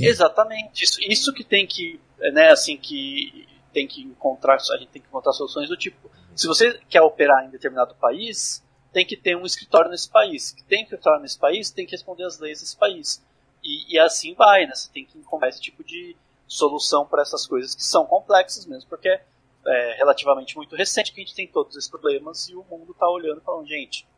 Exatamente. 0.00 0.84
Isso, 0.84 0.98
isso 1.00 1.32
que 1.32 1.44
tem 1.44 1.66
que, 1.66 2.00
né, 2.32 2.48
assim, 2.48 2.76
que 2.76 3.46
tem 3.76 3.86
que 3.86 4.00
encontrar, 4.00 4.54
a 4.54 4.76
gente 4.78 4.88
tem 4.88 5.02
que 5.02 5.08
encontrar 5.08 5.34
soluções 5.34 5.68
do 5.68 5.76
tipo, 5.76 6.10
se 6.34 6.46
você 6.46 6.80
quer 6.88 7.02
operar 7.02 7.44
em 7.44 7.50
determinado 7.50 7.94
país, 7.96 8.64
tem 8.90 9.04
que 9.04 9.18
ter 9.18 9.36
um 9.36 9.44
escritório 9.44 9.90
nesse 9.90 10.08
país. 10.08 10.50
Que 10.50 10.64
tem 10.64 10.82
escritório 10.82 11.20
nesse 11.20 11.38
país, 11.38 11.70
tem 11.70 11.84
que 11.84 11.92
responder 11.92 12.24
às 12.24 12.38
leis 12.38 12.60
desse 12.60 12.74
país. 12.74 13.22
E, 13.62 13.94
e 13.94 13.98
assim 13.98 14.32
vai, 14.32 14.64
né? 14.64 14.74
Você 14.74 14.90
tem 14.90 15.04
que 15.04 15.18
encontrar 15.18 15.50
esse 15.50 15.60
tipo 15.60 15.84
de 15.84 16.16
solução 16.46 17.04
para 17.04 17.20
essas 17.20 17.46
coisas 17.46 17.74
que 17.74 17.82
são 17.82 18.06
complexas 18.06 18.64
mesmo, 18.64 18.88
porque 18.88 19.10
é, 19.10 19.22
é 19.66 19.96
relativamente 19.98 20.56
muito 20.56 20.74
recente 20.74 21.12
que 21.12 21.20
a 21.20 21.24
gente 21.24 21.34
tem 21.34 21.46
todos 21.46 21.76
esses 21.76 21.90
problemas 21.90 22.48
e 22.48 22.56
o 22.56 22.64
mundo 22.64 22.92
está 22.92 23.06
olhando 23.06 23.42
e 23.42 23.44
falando, 23.44 23.68
gente, 23.68 24.08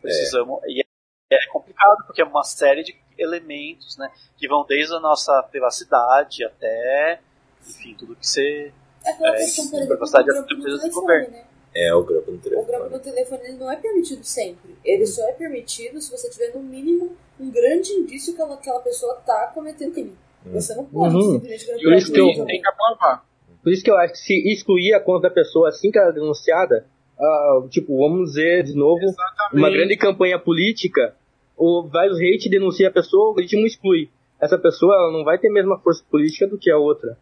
precisamos. 0.00 0.62
E 0.66 0.84
é 1.28 1.46
complicado 1.48 2.06
porque 2.06 2.22
é 2.22 2.24
uma 2.24 2.44
série 2.44 2.84
de 2.84 2.96
elementos, 3.18 3.96
né, 3.96 4.12
que 4.36 4.46
vão 4.46 4.64
desde 4.64 4.94
a 4.94 5.00
nossa 5.00 5.42
privacidade 5.42 6.44
até, 6.44 7.20
enfim, 7.66 7.96
tudo 7.96 8.14
que 8.14 8.26
você 8.26 8.72
É 9.04 9.10
É, 9.10 9.32
questão, 9.36 9.68
por 9.68 9.76
exemplo, 9.80 9.96
do 9.98 10.24
grampo 10.24 10.54
no 10.54 10.62
coisa 10.62 10.76
do 10.76 10.80
telefone, 10.80 11.28
né? 11.28 11.44
É, 11.74 11.94
o 11.94 12.02
grampo 12.04 12.30
no 12.30 12.36
O 12.36 12.40
grampo 12.40 12.66
telefone. 12.66 12.90
no 12.90 12.98
telefone 13.00 13.40
ele 13.44 13.56
não 13.58 13.70
é 13.72 13.76
permitido 13.76 14.24
sempre. 14.24 14.76
Ele 14.84 15.06
só 15.06 15.26
é 15.28 15.32
permitido 15.32 16.00
se 16.00 16.10
você 16.10 16.28
tiver, 16.30 16.54
no 16.54 16.62
mínimo, 16.62 17.16
um 17.40 17.50
grande 17.50 17.90
indício 17.92 18.34
que 18.34 18.40
ela- 18.42 18.54
aquela 18.54 18.80
pessoa 18.80 19.14
tá 19.26 19.50
cometendo 19.54 19.92
crime. 19.92 20.12
Hum. 20.46 20.52
Você 20.52 20.74
não 20.74 20.84
pode 20.84 21.14
Uhum. 21.14 21.32
simplesmente 21.34 21.64
Por 21.66 21.80
grampar 21.80 21.98
isso 21.98 22.12
que 22.12 22.20
eu- 22.20 22.44
que 22.46 22.68
aprovar. 22.68 23.24
Por 23.62 23.72
isso 23.72 23.82
que 23.84 23.90
eu 23.90 23.96
acho 23.96 24.12
que 24.14 24.18
se 24.18 24.52
excluir 24.52 24.92
a 24.92 25.00
conta 25.00 25.28
da 25.28 25.34
pessoa 25.34 25.68
assim 25.68 25.90
que 25.90 25.98
ela 25.98 26.10
é 26.10 26.12
denunciada, 26.12 26.84
ah, 27.18 27.62
tipo, 27.70 27.96
vamos 27.96 28.30
dizer 28.30 28.64
de 28.64 28.74
novo, 28.74 29.02
Exatamente. 29.02 29.54
uma 29.56 29.70
grande 29.70 29.96
campanha 29.96 30.38
política, 30.38 31.14
o 31.56 31.88
vários 31.88 32.18
hate 32.18 32.50
denuncia 32.50 32.88
a 32.88 32.90
pessoa, 32.92 33.24
o 33.24 33.28
algoritmo 33.28 33.64
exclui. 33.66 34.10
Essa 34.40 34.58
pessoa 34.58 34.94
ela 34.94 35.12
não 35.12 35.22
vai 35.24 35.38
ter 35.38 35.48
a 35.48 35.52
mesma 35.52 35.78
força 35.78 36.02
política 36.10 36.46
do 36.48 36.58
que 36.58 36.70
a 36.70 36.76
outra. 36.76 37.16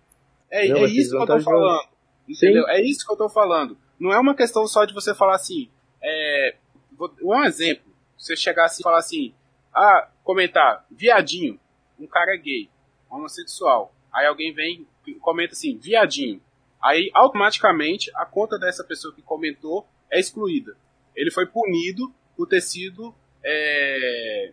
É, 0.51 0.69
Não, 0.69 0.79
é 0.79 0.85
isso 0.85 1.11
que 1.11 1.17
eu 1.23 1.27
tô 1.27 1.41
falando. 1.41 1.89
Entendeu? 2.29 2.69
É 2.69 2.81
isso 2.83 3.07
que 3.07 3.13
eu 3.13 3.17
tô 3.17 3.29
falando. 3.29 3.77
Não 3.99 4.13
é 4.13 4.19
uma 4.19 4.35
questão 4.35 4.67
só 4.67 4.85
de 4.85 4.95
você 4.95 5.15
falar 5.15 5.35
assim. 5.35 5.69
É, 6.03 6.57
vou- 6.93 7.13
um 7.23 7.43
exemplo. 7.45 7.91
Você 8.17 8.37
chegar 8.37 8.67
assim 8.67 8.83
e 8.83 8.85
falar 8.85 8.99
assim. 8.99 9.35
Ah, 9.75 10.09
comentar, 10.25 10.85
viadinho. 10.91 11.59
Um 11.99 12.07
cara 12.07 12.35
é 12.35 12.39
gay, 12.39 12.69
homossexual. 13.11 13.93
Aí 14.13 14.27
alguém 14.27 14.53
vem 14.53 14.87
e 15.07 15.15
comenta 15.15 15.53
assim, 15.53 15.77
viadinho. 15.77 16.41
Aí 16.83 17.11
automaticamente 17.15 18.11
a 18.15 18.25
conta 18.25 18.59
dessa 18.59 18.83
pessoa 18.83 19.15
que 19.15 19.23
comentou 19.23 19.87
é 20.11 20.19
excluída. 20.19 20.77
Ele 21.15 21.31
foi 21.31 21.47
punido 21.47 22.13
por 22.37 22.49
ter 22.49 22.61
sido 22.61 23.15
é, 23.45 24.53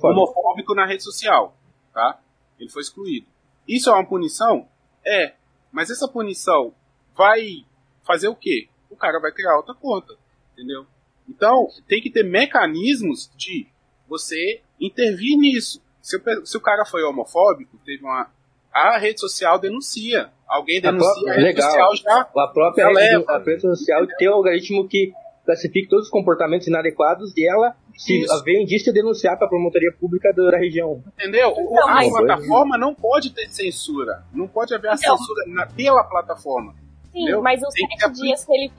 falar. 0.00 0.14
homofóbico 0.14 0.74
na 0.74 0.86
rede 0.86 1.02
social, 1.02 1.56
tá? 1.92 2.20
Ele 2.58 2.70
foi 2.70 2.82
excluído. 2.82 3.26
Isso 3.66 3.90
é 3.90 3.92
uma 3.92 4.06
punição? 4.06 4.68
É. 5.06 5.32
Mas 5.72 5.90
essa 5.90 6.08
punição 6.08 6.72
vai 7.16 7.64
fazer 8.06 8.28
o 8.28 8.34
quê? 8.34 8.68
O 8.90 8.96
cara 8.96 9.18
vai 9.20 9.30
criar 9.32 9.56
outra 9.56 9.74
conta, 9.74 10.14
entendeu? 10.52 10.86
Então, 11.28 11.68
tem 11.88 12.00
que 12.00 12.10
ter 12.10 12.22
mecanismos 12.22 13.30
de 13.36 13.66
você 14.08 14.60
intervir 14.80 15.36
nisso. 15.38 15.82
Se 16.00 16.16
o, 16.16 16.46
se 16.46 16.56
o 16.56 16.60
cara 16.60 16.84
foi 16.84 17.02
homofóbico, 17.02 17.78
teve 17.84 18.04
uma... 18.04 18.30
A 18.72 18.98
rede 18.98 19.18
social 19.20 19.58
denuncia. 19.58 20.30
Alguém 20.46 20.80
denuncia, 20.80 21.10
própria- 21.12 21.32
a 21.32 21.34
rede 21.36 21.46
legal. 21.46 21.70
social 21.70 21.96
já... 21.96 22.20
A 22.20 22.48
própria 22.48 22.84
Já 22.84 22.88
rede, 22.88 23.00
leva. 23.18 23.32
a 23.32 23.38
rede 23.38 23.60
social 23.62 24.06
tem 24.18 24.30
um 24.30 24.34
algoritmo 24.34 24.86
que 24.88 25.12
classifica 25.44 25.88
todos 25.90 26.04
os 26.06 26.10
comportamentos 26.10 26.66
inadequados 26.68 27.32
e 27.36 27.48
ela, 27.48 27.76
se 27.96 28.24
haver 28.30 28.60
indício, 28.62 28.92
denunciar 28.92 29.36
para 29.36 29.46
a 29.46 29.50
promotoria 29.50 29.92
pública 29.98 30.32
da 30.32 30.56
região. 30.58 31.02
Entendeu? 31.18 31.52
O- 31.56 31.74
Não, 31.74 31.88
a 31.88 32.08
plataforma 32.08 32.76
não 32.78 32.94
pode 32.94 33.30
ter 33.30 33.48
censura. 33.48 34.22
Não 34.32 34.46
pode 34.46 34.74
haver 34.74 34.90
a 34.90 34.94
Então. 34.94 35.16
censura 35.16 35.44
na- 35.48 35.66
pela 35.66 36.04
plataforma. 36.04 36.74
Sim, 37.12 37.22
Entendeu? 37.22 37.42
mas 37.42 37.62
os 37.62 37.72
Tem 37.74 37.86
que 37.88 37.94
sete 37.94 38.04
apli- 38.04 38.20
dias 38.22 38.44
que 38.44 38.52
ele 38.52 38.70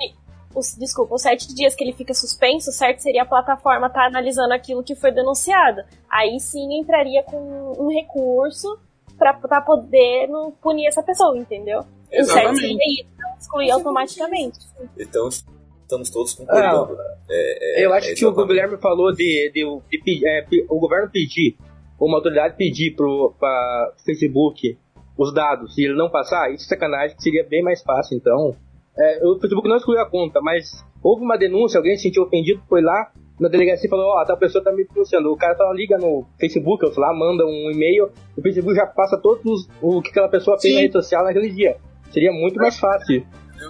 os, 0.55 0.75
desculpa, 0.75 1.13
os 1.15 1.21
sete 1.21 1.53
dias 1.53 1.75
que 1.75 1.83
ele 1.83 1.93
fica 1.93 2.13
suspenso, 2.15 2.71
certo 2.71 2.99
seria 2.99 3.21
a 3.23 3.25
plataforma 3.25 3.87
estar 3.87 4.07
analisando 4.07 4.53
aquilo 4.53 4.83
que 4.83 4.95
foi 4.95 5.11
denunciado. 5.11 5.81
Aí 6.09 6.39
sim 6.39 6.79
entraria 6.79 7.21
com 7.23 7.73
um 7.77 7.89
recurso 7.93 8.79
pra, 9.19 9.33
pra 9.33 9.61
poder 9.61 10.27
punir 10.61 10.87
essa 10.87 11.03
pessoa, 11.03 11.37
entendeu? 11.37 11.79
O 11.81 11.83
certo 11.83 12.19
Exatamente. 12.31 12.59
seria 12.61 13.01
isso, 13.01 13.09
excluir 13.39 13.71
automaticamente. 13.71 14.59
Então, 14.97 15.29
estamos 15.87 16.09
todos 16.09 16.33
concordando. 16.33 16.97
É, 17.29 17.81
é, 17.81 17.85
Eu 17.85 17.93
acho 17.93 18.11
é 18.11 18.13
que 18.13 18.25
o. 18.25 18.45
Guilherme 18.45 18.77
falou 18.77 19.11
de, 19.13 19.51
de, 19.53 19.63
de 19.89 19.97
pe- 20.03 20.21
é, 20.25 20.45
o 20.69 20.79
governo 20.79 21.09
pedir, 21.09 21.57
ou 21.97 22.07
uma 22.07 22.17
autoridade 22.17 22.55
pedir 22.57 22.95
pro 22.95 23.33
pra 23.39 23.93
Facebook 24.05 24.77
os 25.17 25.33
dados 25.33 25.75
e 25.77 25.85
ele 25.85 25.95
não 25.95 26.09
passar, 26.11 26.53
isso 26.53 26.65
é 26.65 26.67
sacanagem, 26.67 27.15
que 27.15 27.23
seria 27.23 27.43
bem 27.43 27.63
mais 27.63 27.81
fácil, 27.81 28.15
então. 28.17 28.55
É, 28.99 29.25
o 29.27 29.39
Facebook 29.39 29.67
não 29.67 29.77
excluiu 29.77 30.01
a 30.01 30.09
conta, 30.09 30.39
mas 30.41 30.83
houve 31.03 31.23
uma 31.23 31.37
denúncia, 31.37 31.77
alguém 31.77 31.95
se 31.95 32.03
sentiu 32.03 32.23
ofendido, 32.23 32.61
foi 32.67 32.81
lá 32.81 33.11
na 33.39 33.47
delegacia 33.47 33.85
e 33.85 33.89
falou, 33.89 34.07
ó, 34.07 34.25
tal 34.25 34.37
pessoa 34.37 34.63
tá 34.63 34.71
me 34.71 34.83
denunciando. 34.85 35.31
O 35.31 35.37
cara 35.37 35.55
só 35.55 35.71
liga 35.71 35.97
no 35.99 36.25
Facebook, 36.39 36.83
ou 36.83 36.91
sei 36.91 37.01
lá, 37.01 37.13
manda 37.13 37.45
um 37.45 37.69
e-mail, 37.71 38.09
o 38.35 38.41
Facebook 38.41 38.75
já 38.75 38.87
passa 38.87 39.15
todos 39.17 39.43
os, 39.45 39.69
o 39.81 40.01
que 40.01 40.09
aquela 40.09 40.27
pessoa 40.27 40.59
fez 40.59 40.71
Sim. 40.73 40.75
na 40.77 40.81
rede 40.81 40.93
social 40.93 41.23
naquele 41.23 41.49
dia. 41.51 41.77
Seria 42.11 42.31
muito 42.31 42.55
mais 42.57 42.79
fácil. 42.79 43.23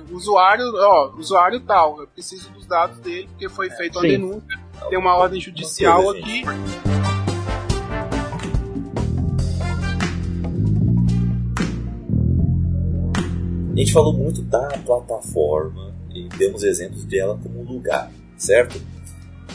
O 0.10 0.16
usuário, 0.16 0.66
ó, 0.76 1.14
usuário 1.18 1.62
tal, 1.62 2.02
eu 2.02 2.08
preciso 2.08 2.50
dos 2.52 2.66
dados 2.66 3.00
dele 3.00 3.28
porque 3.28 3.48
foi 3.48 3.70
feita 3.70 4.00
uma 4.00 4.08
denúncia, 4.08 4.60
tem 4.90 5.00
uma 5.00 5.16
ordem 5.16 5.40
judicial 5.40 6.10
aqui. 6.10 6.44
A 13.72 13.80
gente 13.80 13.94
falou 13.94 14.12
muito 14.12 14.42
da 14.42 14.68
plataforma 14.86 15.94
e 16.14 16.28
demos 16.30 16.64
exemplos 16.64 17.06
dela 17.06 17.40
como 17.42 17.64
lugar, 17.64 18.12
certo? 18.38 18.82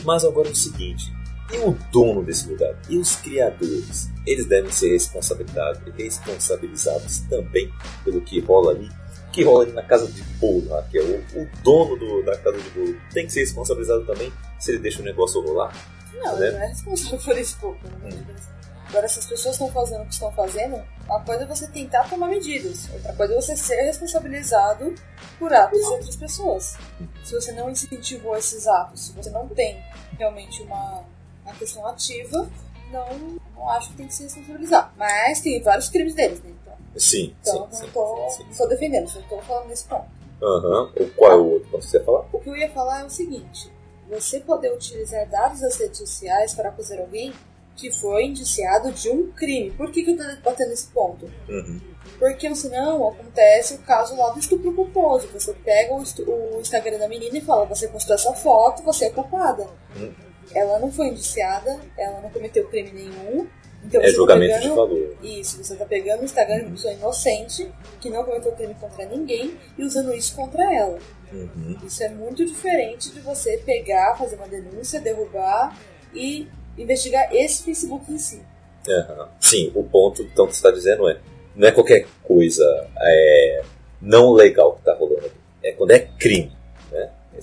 Mas 0.03 0.25
agora 0.25 0.47
é 0.47 0.51
o 0.51 0.55
seguinte: 0.55 1.13
E 1.53 1.57
o 1.57 1.77
dono 1.91 2.23
desse 2.23 2.49
lugar? 2.49 2.73
E 2.89 2.97
os 2.97 3.17
criadores? 3.17 4.09
Eles 4.25 4.47
devem 4.47 4.71
ser 4.71 4.93
responsabilizados, 4.93 5.81
responsabilizados 5.95 7.19
também 7.29 7.71
pelo 8.03 8.21
que 8.21 8.39
rola 8.39 8.71
ali 8.71 8.89
que 9.33 9.43
rola 9.43 9.65
na 9.65 9.81
casa 9.81 10.07
de 10.07 10.21
bolo, 10.39 10.69
lá, 10.69 10.83
que 10.83 10.97
é 10.97 11.01
o, 11.01 11.41
o 11.41 11.49
dono 11.63 11.97
do, 11.97 12.23
da 12.23 12.37
casa 12.37 12.59
de 12.59 12.69
bolo, 12.69 12.95
tem 13.11 13.25
que 13.25 13.33
ser 13.33 13.39
responsabilizado 13.39 14.05
também 14.05 14.31
se 14.59 14.71
ele 14.71 14.79
deixa 14.79 15.01
o 15.01 15.03
negócio 15.03 15.41
rolar. 15.41 15.75
Não, 16.13 16.37
né? 16.37 16.47
ele 16.47 16.57
não 16.57 16.63
é 16.63 16.67
responsável 16.67 17.19
por 17.19 17.37
isso, 17.37 17.57
pô. 17.59 17.75
Deus. 18.03 18.53
Agora, 18.89 19.09
se 19.09 19.17
as 19.17 19.25
pessoas 19.25 19.55
estão 19.55 19.71
fazendo 19.71 20.03
o 20.03 20.05
que 20.05 20.13
estão 20.13 20.31
fazendo, 20.33 20.79
uma 21.05 21.19
coisa 21.21 21.43
é 21.43 21.47
você 21.47 21.67
tentar 21.67 22.07
tomar 22.07 22.27
medidas, 22.27 22.87
outra 22.93 23.11
coisa 23.13 23.33
é 23.33 23.35
você 23.35 23.57
ser 23.57 23.81
responsabilizado 23.81 24.93
por 25.39 25.51
atos 25.51 25.79
de 25.79 25.85
outras 25.85 26.15
pessoas. 26.15 26.77
Se 27.25 27.33
você 27.33 27.51
não 27.53 27.71
incentivou 27.71 28.37
esses 28.37 28.67
atos, 28.67 29.07
se 29.07 29.13
você 29.13 29.31
não 29.31 29.47
tem 29.47 29.83
realmente 30.19 30.61
uma, 30.61 31.03
uma 31.43 31.55
questão 31.55 31.87
ativa, 31.87 32.47
não, 32.91 33.39
não 33.55 33.69
acho 33.71 33.89
que 33.89 33.95
tem 33.95 34.07
que 34.07 34.13
se 34.13 34.23
responsabilizar. 34.23 34.93
Mas 34.95 35.41
tem 35.41 35.59
vários 35.63 35.89
crimes 35.89 36.13
deles, 36.13 36.39
né? 36.43 36.51
Sim, 36.95 37.35
então 37.41 37.53
sim, 37.53 37.59
não 37.59 37.71
sim, 37.71 37.91
tô, 37.91 38.29
sim. 38.29 38.43
não 38.43 38.57
tô 38.57 38.67
defendendo, 38.67 39.07
só 39.07 39.19
tô 39.21 39.37
falando 39.39 39.67
nesse 39.67 39.85
ponto. 39.85 40.05
Aham. 40.41 40.91
O 40.95 41.09
Qual 41.11 41.31
é 41.31 41.35
o 41.35 41.45
outro 41.53 41.69
ponto 41.69 41.83
que 41.83 41.89
você 41.89 41.97
ia 41.97 42.03
falar? 42.03 42.25
O 42.31 42.39
que 42.39 42.49
eu 42.49 42.55
ia 42.55 42.69
falar 42.69 43.01
é 43.01 43.05
o 43.05 43.09
seguinte: 43.09 43.71
você 44.09 44.39
poder 44.39 44.73
utilizar 44.73 45.27
dados 45.29 45.61
das 45.61 45.77
redes 45.77 45.97
sociais 45.97 46.53
para 46.53 46.69
acusar 46.69 46.99
alguém 46.99 47.33
que 47.75 47.91
foi 47.91 48.25
indiciado 48.25 48.91
de 48.91 49.09
um 49.09 49.31
crime. 49.31 49.71
Por 49.71 49.91
que, 49.91 50.03
que 50.03 50.11
eu 50.11 50.17
tô 50.17 50.23
batendo 50.43 50.69
nesse 50.69 50.87
ponto? 50.87 51.25
Uhum. 51.49 51.81
Porque 52.19 52.53
senão 52.55 53.07
acontece 53.07 53.75
o 53.75 53.79
caso 53.79 54.15
lá 54.15 54.29
do 54.29 54.39
estupro 54.39 54.73
culposo. 54.73 55.27
Você 55.33 55.53
pega 55.53 55.93
o, 55.93 55.97
o 55.97 56.61
Instagram 56.61 56.99
da 56.99 57.07
menina 57.07 57.37
e 57.37 57.41
fala: 57.41 57.65
você 57.65 57.87
postou 57.87 58.15
essa 58.15 58.33
foto, 58.33 58.83
você 58.83 59.05
é 59.05 59.09
culpada. 59.09 59.67
Hum. 59.95 60.13
Ela 60.53 60.77
não 60.77 60.91
foi 60.91 61.07
indiciada, 61.07 61.79
ela 61.97 62.21
não 62.21 62.29
cometeu 62.29 62.67
crime 62.67 62.91
nenhum. 62.91 63.47
Então 63.85 64.01
É 64.01 64.05
tá 64.05 64.11
julgamento 64.11 64.53
de 64.53 64.59
pegando- 64.61 64.75
valor. 64.75 65.15
Isso, 65.21 65.63
você 65.63 65.75
tá 65.75 65.85
pegando 65.85 66.21
o 66.21 66.25
Instagram 66.25 66.57
de 66.59 66.63
uma 66.65 66.71
pessoa 66.71 66.93
inocente, 66.93 67.69
que 67.99 68.09
não 68.09 68.23
cometeu 68.23 68.51
crime 68.53 68.75
contra 68.75 69.05
ninguém, 69.05 69.55
e 69.77 69.83
usando 69.83 70.13
isso 70.13 70.35
contra 70.35 70.63
ela. 70.73 70.97
Uhum. 71.31 71.75
Isso 71.85 72.03
é 72.03 72.09
muito 72.09 72.45
diferente 72.45 73.11
de 73.11 73.19
você 73.19 73.57
pegar, 73.57 74.15
fazer 74.17 74.35
uma 74.35 74.47
denúncia, 74.47 75.01
derrubar 75.01 75.77
e 76.13 76.47
investigar 76.77 77.33
esse 77.35 77.63
Facebook 77.63 78.11
em 78.11 78.17
si. 78.17 78.41
Aham. 78.87 79.29
Sim, 79.39 79.71
o 79.75 79.83
ponto 79.83 80.21
então, 80.21 80.45
que 80.47 80.53
você 80.53 80.59
está 80.59 80.71
dizendo 80.71 81.09
é: 81.09 81.17
não 81.55 81.67
é 81.67 81.71
qualquer 81.71 82.05
coisa 82.23 82.87
é, 82.99 83.63
não 84.01 84.31
legal 84.33 84.73
que 84.73 84.79
está 84.79 84.93
rolando. 84.93 85.31
É 85.63 85.71
quando 85.71 85.91
é 85.91 85.99
crime. 85.99 86.51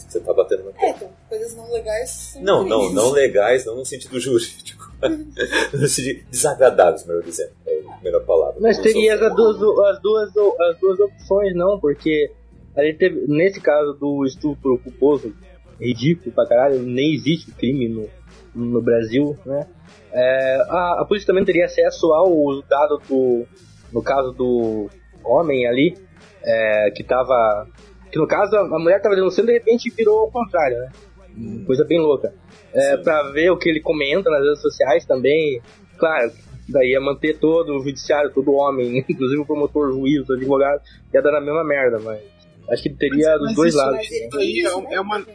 Isso 0.01 0.07
que 0.07 0.13
você 0.13 0.19
está 0.19 0.33
batendo 0.33 0.65
no 0.65 0.71
É, 0.79 0.91
então, 0.91 1.11
coisas 1.29 1.55
não 1.55 1.71
legais 1.71 2.11
são 2.11 2.43
Não, 2.43 2.65
não, 2.65 2.79
crimes. 2.79 2.95
não 2.95 3.11
legais, 3.11 3.65
não 3.67 3.77
no 3.77 3.85
sentido 3.85 4.19
jurídico. 4.19 4.91
no 5.73 5.89
sentido 5.89 6.25
desagradáveis, 6.31 7.07
melhor 7.07 7.23
dizendo. 7.23 7.53
É 7.67 7.81
a 7.87 8.03
melhor 8.03 8.25
palavra. 8.25 8.57
Mas 8.61 8.77
Não 8.79 8.85
teria 8.85 9.15
as 9.15 9.35
duas, 9.35 9.57
as, 9.57 10.01
duas, 10.01 10.31
as 10.61 10.79
duas 10.81 11.01
opções, 11.01 11.55
não, 11.55 11.79
porque 11.79 12.31
a 12.77 12.83
gente 12.83 12.99
teve, 12.99 13.27
nesse 13.29 13.61
caso 13.61 13.93
do 13.95 14.25
estupro 14.25 14.79
culposo, 14.79 15.35
ridículo 15.79 16.33
pra 16.33 16.47
caralho, 16.47 16.81
nem 16.83 17.15
existe 17.15 17.51
crime 17.53 17.89
no, 17.89 18.09
no 18.55 18.81
Brasil, 18.83 19.37
né? 19.45 19.67
É, 20.13 20.57
a, 20.69 21.01
a 21.01 21.05
polícia 21.07 21.27
também 21.27 21.45
teria 21.45 21.67
acesso 21.67 22.13
ao 22.13 22.63
dado 22.63 23.01
do, 23.09 23.47
no 23.93 24.03
caso 24.03 24.33
do 24.33 24.89
homem 25.25 25.67
ali, 25.67 25.97
é, 26.43 26.91
que 26.95 27.03
tava, 27.05 27.67
que 28.11 28.19
no 28.19 28.27
caso 28.27 28.57
a, 28.57 28.79
mulher 28.79 29.01
tava 29.01 29.15
denunciando 29.15 29.51
e 29.51 29.55
de 29.55 29.59
repente 29.59 29.91
virou 29.91 30.21
ao 30.21 30.31
contrário, 30.31 30.79
né? 30.79 30.91
Coisa 31.67 31.85
bem 31.85 32.01
louca. 32.01 32.35
É, 32.73 32.97
pra 32.99 33.23
ver 33.31 33.51
o 33.51 33.57
que 33.57 33.69
ele 33.69 33.81
comenta 33.81 34.29
nas 34.31 34.43
redes 34.45 34.61
sociais 34.61 35.05
também, 35.05 35.61
claro, 35.99 36.33
daí 36.69 36.91
ia 36.91 37.01
manter 37.01 37.39
todo 37.39 37.77
o 37.77 37.81
judiciário, 37.83 38.31
todo 38.33 38.53
homem, 38.53 38.99
inclusive 39.09 39.41
o 39.41 39.47
promotor, 39.47 39.89
o 39.89 39.93
juiz, 39.93 40.29
o 40.29 40.35
advogado, 40.35 40.81
ia 41.13 41.23
dar 41.23 41.33
na 41.33 41.41
mesma 41.41 41.65
merda, 41.65 41.99
mas 42.01 42.21
acho 42.71 42.83
que 42.83 42.91
teria 42.91 43.31
Mas- 43.31 43.39
dos 43.39 43.47
mas 43.49 43.57
dois 43.57 43.69
isso 43.75 43.79
lados. 43.83 43.97
Mas 43.97 44.11
ele 44.11 44.27
Isso 44.27 44.39
aí 44.39 44.47
é 44.47 44.63
isso, 44.63 44.79
um- 44.79 44.83
né? 44.83 44.95
é 44.95 45.01
uma-. 45.01 45.27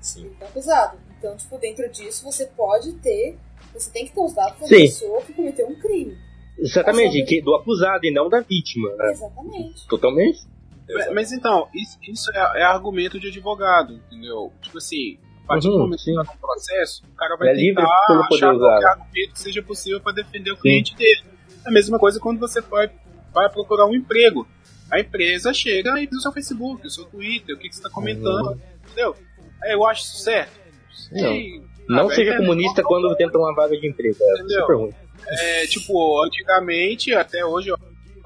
Sim. 0.00 0.24
Ele 0.26 0.34
tá 0.38 0.46
acusado. 0.46 0.98
Então, 1.18 1.36
tipo, 1.36 1.58
dentro 1.58 1.88
disso, 1.90 2.24
você 2.24 2.46
pode 2.46 2.92
ter... 2.94 3.36
Você 3.74 3.90
tem 3.92 4.04
que 4.06 4.12
ter 4.12 4.20
os 4.20 4.34
dados 4.34 4.58
da 4.60 4.66
Sim. 4.66 4.74
pessoa 4.82 5.22
que 5.22 5.32
cometeu 5.32 5.68
um 5.68 5.74
crime. 5.76 6.16
Exatamente, 6.58 7.24
que, 7.24 7.40
do 7.40 7.54
acusado 7.54 8.04
e 8.04 8.12
não 8.12 8.28
da 8.28 8.40
vítima. 8.40 8.90
né? 8.96 9.10
Exatamente. 9.12 9.86
Totalmente. 9.88 10.40
Mas, 10.94 11.12
mas 11.14 11.32
então, 11.32 11.68
isso, 11.74 11.98
isso 12.02 12.30
é, 12.34 12.60
é 12.60 12.62
argumento 12.62 13.18
de 13.20 13.28
advogado, 13.28 13.94
entendeu? 13.94 14.52
Tipo 14.60 14.78
assim, 14.78 15.18
a 15.44 15.46
partir 15.48 15.68
Uhum, 15.68 15.72
do 15.74 15.78
momento 15.80 16.00
sim. 16.00 16.12
que 16.16 16.24
tá 16.24 16.32
num 16.32 16.38
processo, 16.40 17.02
o 17.12 17.16
cara 17.16 17.36
vai 17.36 17.48
É 17.48 17.54
tentar 17.54 17.82
achar 17.84 18.54
usar. 18.54 18.58
qualquer 18.58 18.86
argumento 18.88 19.32
que 19.32 19.38
seja 19.40 19.62
possível 19.62 20.00
para 20.00 20.12
defender 20.12 20.52
o 20.52 20.56
cliente 20.56 20.94
dele. 20.96 21.22
É 21.64 21.68
a 21.68 21.72
mesma 21.72 21.98
coisa 21.98 22.18
quando 22.20 22.38
você 22.38 22.60
vai, 22.60 22.90
vai 23.32 23.48
procurar 23.50 23.86
um 23.86 23.94
emprego. 23.94 24.46
A 24.90 25.00
empresa 25.00 25.54
chega 25.54 25.98
e 26.00 26.06
diz 26.06 26.18
o 26.18 26.20
seu 26.20 26.32
Facebook, 26.32 26.86
o 26.86 26.90
seu 26.90 27.04
Twitter, 27.06 27.54
o 27.56 27.58
que, 27.58 27.68
que 27.68 27.74
você 27.74 27.80
está 27.80 27.90
comentando, 27.90 28.48
Uhum. 28.50 28.58
entendeu? 28.84 29.16
Aí 29.62 29.72
eu 29.72 29.86
acho 29.86 30.02
isso 30.02 30.18
certo. 30.18 30.52
Sei. 30.92 31.62
Não 31.88 32.08
Ah, 32.08 32.14
seja 32.14 32.32
é- 32.32 32.36
comunista 32.36 32.82
quando 32.82 33.14
tenta 33.16 33.38
uma 33.38 33.54
vaga 33.54 33.76
de 33.78 33.88
emprego. 33.88 34.16
É 34.20 34.34
Entendeu? 34.38 34.60
super 34.60 34.76
ruim. 34.76 34.92
É, 35.28 35.66
tipo, 35.66 36.22
antigamente, 36.24 37.12
até 37.14 37.44
hoje, 37.44 37.68
eu 37.70 37.76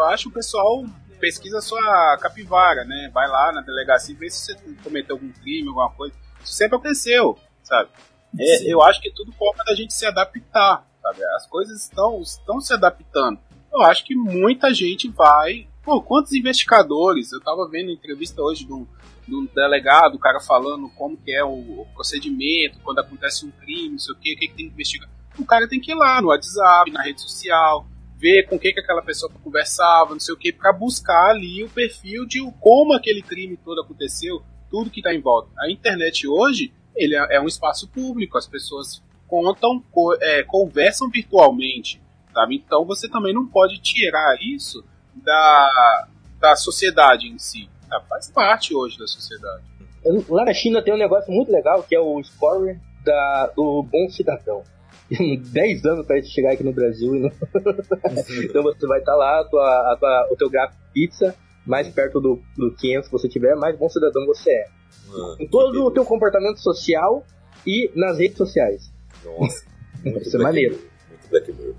acho 0.07 0.29
o 0.29 0.33
pessoal 0.33 0.85
pesquisa 1.17 1.61
sua 1.61 2.19
capivara, 2.21 2.85
né? 2.85 3.11
Vai 3.13 3.29
lá 3.29 3.53
na 3.53 3.61
delegacia 3.61 4.15
e 4.15 4.19
vê 4.19 4.31
se 4.31 4.39
você 4.39 4.57
cometeu 4.83 5.17
algum 5.17 5.33
crime, 5.33 5.69
alguma 5.69 5.91
coisa. 5.91 6.15
Isso 6.43 6.55
sempre 6.55 6.77
aconteceu, 6.77 7.39
sabe? 7.63 7.91
É, 8.39 8.73
eu 8.73 8.83
acho 8.83 9.01
que 9.01 9.09
é 9.09 9.13
tudo 9.15 9.33
forma 9.33 9.65
da 9.65 9.75
gente 9.75 9.95
se 9.95 10.07
adaptar, 10.07 10.87
sabe? 11.03 11.25
As 11.37 11.47
coisas 11.47 11.83
estão, 11.83 12.21
estão 12.21 12.61
se 12.61 12.73
adaptando. 12.73 13.39
Eu 13.73 13.83
acho 13.83 14.05
que 14.05 14.15
muita 14.15 14.73
gente 14.73 15.09
vai. 15.09 15.69
Pô, 15.83 16.03
quantos 16.03 16.33
investigadores? 16.33 17.33
Eu 17.33 17.41
tava 17.41 17.69
vendo 17.69 17.91
entrevista 17.91 18.43
hoje 18.43 18.65
de 18.65 18.73
um, 18.73 18.87
de 19.27 19.35
um 19.35 19.47
delegado, 19.47 20.15
o 20.15 20.19
cara 20.19 20.41
falando 20.41 20.89
como 20.91 21.17
que 21.17 21.33
é 21.33 21.45
o, 21.45 21.81
o 21.81 21.87
procedimento, 21.95 22.81
quando 22.83 22.99
acontece 22.99 23.47
um 23.47 23.51
crime, 23.51 23.91
não 23.91 23.99
sei 23.99 24.15
o 24.15 24.19
que, 24.19 24.35
o 24.35 24.39
que, 24.39 24.49
que 24.49 24.55
tem 24.55 24.67
que 24.67 24.73
investigar. 24.73 25.09
O 25.39 25.45
cara 25.45 25.69
tem 25.69 25.81
que 25.81 25.93
ir 25.93 25.95
lá 25.95 26.21
no 26.21 26.29
WhatsApp, 26.29 26.91
na 26.91 27.03
rede 27.03 27.21
social, 27.21 27.87
ver 28.19 28.45
com 28.49 28.59
quem 28.59 28.73
que 28.73 28.81
aquela 28.81 29.03
pessoa 29.03 29.31
conversava, 29.45 30.13
não 30.13 30.21
sei 30.21 30.35
o 30.35 30.39
que, 30.39 30.53
para 30.53 30.73
buscar 30.73 31.31
ali 31.31 31.63
o 31.65 31.69
perfil 31.71 32.27
de 32.27 32.41
como 32.61 32.93
aquele 32.95 33.23
crime 33.23 33.57
todo 33.57 33.81
aconteceu, 33.83 34.43
tudo 34.71 34.91
que 34.91 35.01
está 35.01 35.15
em 35.15 35.21
volta. 35.21 35.51
A 35.59 35.71
internet 35.71 36.27
hoje, 36.27 36.73
ele 36.95 37.15
é, 37.15 37.37
é 37.37 37.41
um 37.41 37.47
espaço 37.47 37.87
público, 37.89 38.39
as 38.39 38.47
pessoas 38.47 39.03
contam, 39.29 39.83
co- 39.91 40.17
é, 40.21 40.43
conversam 40.45 41.11
virtualmente, 41.11 42.01
sabe? 42.33 42.57
Então 42.57 42.85
você 42.85 43.09
também 43.09 43.35
não 43.35 43.47
pode 43.47 43.79
tirar 43.81 44.37
isso 44.41 44.83
da, 45.15 46.07
da 46.41 46.57
sociedade 46.57 47.27
em 47.27 47.39
si. 47.39 47.69
tá? 47.89 48.01
Faz 48.09 48.31
parte 48.31 48.75
hoje 48.75 48.99
da 48.99 49.07
sociedade. 49.07 49.63
Lá 50.29 50.45
na 50.45 50.55
China 50.55 50.81
tem 50.83 50.95
um 50.95 50.99
negócio 50.99 51.33
muito 51.33 51.51
legal 51.51 51.83
que 51.83 51.95
é 51.95 52.01
o 52.01 52.23
score 52.23 52.79
da, 53.05 53.53
do 53.57 53.83
bom 53.83 54.09
cidadão. 54.09 54.63
10 55.11 55.85
anos 55.85 56.07
para 56.07 56.23
chegar 56.23 56.53
aqui 56.53 56.65
no 56.65 56.73
Brasil. 56.73 57.13
Não... 57.13 57.31
então 58.43 58.63
você 58.63 58.87
vai 58.87 58.99
estar 58.99 59.15
lá, 59.15 59.41
a 59.41 59.45
tua, 59.45 59.93
a 59.93 59.97
tua- 59.99 60.29
o 60.33 60.37
teu 60.37 60.51
gráfico 60.51 60.81
pizza, 60.93 61.35
mais 61.65 61.89
perto 61.89 62.21
do, 62.21 62.41
do 62.57 62.75
500 62.75 63.09
que 63.09 63.13
você 63.13 63.29
tiver, 63.29 63.55
mais 63.57 63.77
bom 63.79 63.89
cidadão 63.89 64.25
você 64.27 64.51
é. 64.51 64.67
Ah, 65.09 65.37
Em 65.39 65.49
todo 65.49 65.73
que 65.73 65.79
o 65.79 65.91
teu 65.91 66.05
comportamento 66.05 66.59
social 66.59 67.25
e 67.67 67.91
nas 67.95 68.19
redes 68.19 68.37
sociais. 68.37 68.91
Nossa, 69.25 69.65
muito 70.05 70.23
Isso 70.27 70.37
é 70.37 70.43
maneiro. 70.43 70.75
Muito 71.09 71.29
Black 71.31 71.53
Mirror. 71.53 71.75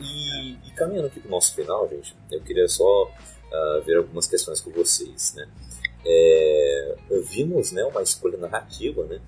E, 0.00 0.52
e 0.52 0.70
caminhando 0.74 1.08
aqui 1.08 1.20
pro 1.20 1.30
nosso 1.30 1.54
final, 1.54 1.88
gente, 1.88 2.14
eu 2.30 2.40
queria 2.40 2.66
só 2.68 3.10
ah, 3.52 3.82
ver 3.84 3.98
algumas 3.98 4.26
questões 4.26 4.60
com 4.60 4.70
vocês, 4.70 5.34
né? 5.36 5.46
É, 6.06 6.94
vimos 7.30 7.72
né, 7.72 7.84
uma 7.84 8.02
escolha 8.02 8.38
narrativa, 8.38 9.04
né? 9.04 9.20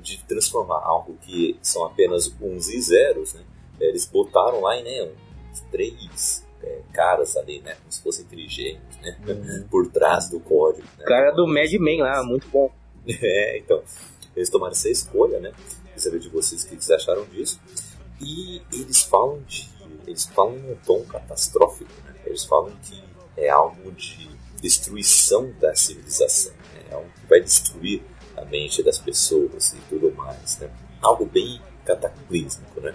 De 0.00 0.22
transformar 0.24 0.82
algo 0.84 1.16
que 1.22 1.58
são 1.62 1.84
apenas 1.84 2.32
uns 2.40 2.68
e 2.68 2.80
zeros, 2.80 3.34
né? 3.34 3.42
Eles 3.80 4.06
botaram 4.06 4.60
lá 4.60 4.80
né, 4.82 5.10
uns 5.50 5.60
três 5.70 6.44
é, 6.62 6.80
caras 6.92 7.36
ali, 7.36 7.60
né? 7.60 7.74
Como 7.76 7.92
se 7.92 8.02
fossem 8.02 8.24
trigêmeos, 8.24 8.96
né? 9.00 9.16
Por 9.70 9.90
trás 9.90 10.28
do 10.28 10.40
código. 10.40 10.86
Né? 10.98 11.04
O 11.04 11.08
cara 11.08 11.30
do 11.30 11.46
Mad 11.46 11.72
Men 11.74 12.02
lá, 12.02 12.22
muito 12.22 12.48
bom. 12.48 12.70
É, 13.22 13.56
então, 13.56 13.82
eles 14.36 14.50
tomaram 14.50 14.72
essa 14.72 14.90
escolha, 14.90 15.40
né? 15.40 15.50
Queria 15.84 15.98
saber 15.98 16.20
de 16.20 16.28
vocês 16.28 16.62
o 16.62 16.68
que 16.68 16.74
vocês 16.74 16.90
acharam 16.90 17.24
disso. 17.24 17.58
E 18.20 18.60
eles 18.72 19.02
falam 19.02 19.40
de. 19.46 19.68
Eles 20.06 20.26
falam 20.26 20.56
num 20.56 20.76
tom 20.76 21.02
catastrófico, 21.04 21.90
né? 22.04 22.14
Eles 22.26 22.44
falam 22.44 22.70
que 22.82 23.02
é 23.36 23.48
algo 23.48 23.90
de 23.92 24.28
destruição 24.60 25.50
da 25.58 25.74
civilização, 25.74 26.52
né? 26.52 26.84
É 26.90 26.94
algo 26.94 27.08
que 27.08 27.26
vai 27.26 27.40
destruir 27.40 28.02
a 28.38 28.44
mente 28.44 28.82
das 28.82 28.98
pessoas 28.98 29.72
e 29.72 29.78
tudo 29.88 30.12
mais, 30.12 30.58
né? 30.58 30.70
Algo 31.02 31.26
bem 31.26 31.60
cataclísmico, 31.84 32.80
né? 32.80 32.94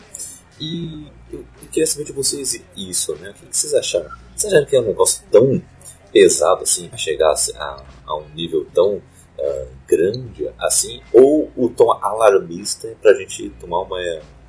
E 0.60 1.07
eu, 1.32 1.40
eu 1.40 1.70
queria 1.70 1.88
saber 1.88 2.06
de 2.06 2.11
vocês 2.11 2.61
isso, 2.76 3.15
né? 3.15 3.32
O 3.32 3.34
que 3.34 3.57
vocês 3.57 3.74
acharam? 3.74 4.10
Vocês 4.36 4.53
acharam 4.53 4.68
que 4.68 4.76
é 4.76 4.80
um 4.80 4.86
negócio 4.86 5.24
tão 5.32 5.61
pesado 6.11 6.64
assim, 6.64 6.90
a 6.91 6.98
chegar 6.98 7.34
a, 7.56 7.84
a 8.06 8.15
um 8.18 8.30
nível 8.36 8.65
tão 8.74 9.02
ah, 9.40 9.65
grande 9.88 10.48
assim, 10.60 11.02
ou 11.11 11.52
o 11.57 11.70
tom 11.70 11.91
alarmista 12.02 12.88
é 12.88 12.95
pra 12.95 13.14
gente 13.15 13.49
tomar 13.60 13.82
uma, 13.82 13.99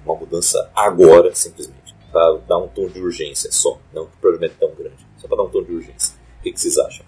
uma 0.04 0.14
mudança 0.14 0.70
agora, 0.74 1.34
simplesmente, 1.34 1.94
para 2.12 2.36
dar 2.46 2.58
um 2.58 2.68
tom 2.68 2.86
de 2.86 3.00
urgência 3.00 3.50
só, 3.50 3.78
não 3.92 4.06
que 4.06 4.14
o 4.16 4.20
problema 4.20 4.46
é 4.46 4.56
tão 4.60 4.74
grande, 4.74 5.06
só 5.16 5.26
para 5.26 5.38
dar 5.38 5.44
um 5.44 5.48
tom 5.48 5.62
de 5.62 5.72
urgência. 5.72 6.14
O 6.38 6.42
que 6.42 6.56
vocês 6.56 6.78
acham? 6.78 7.04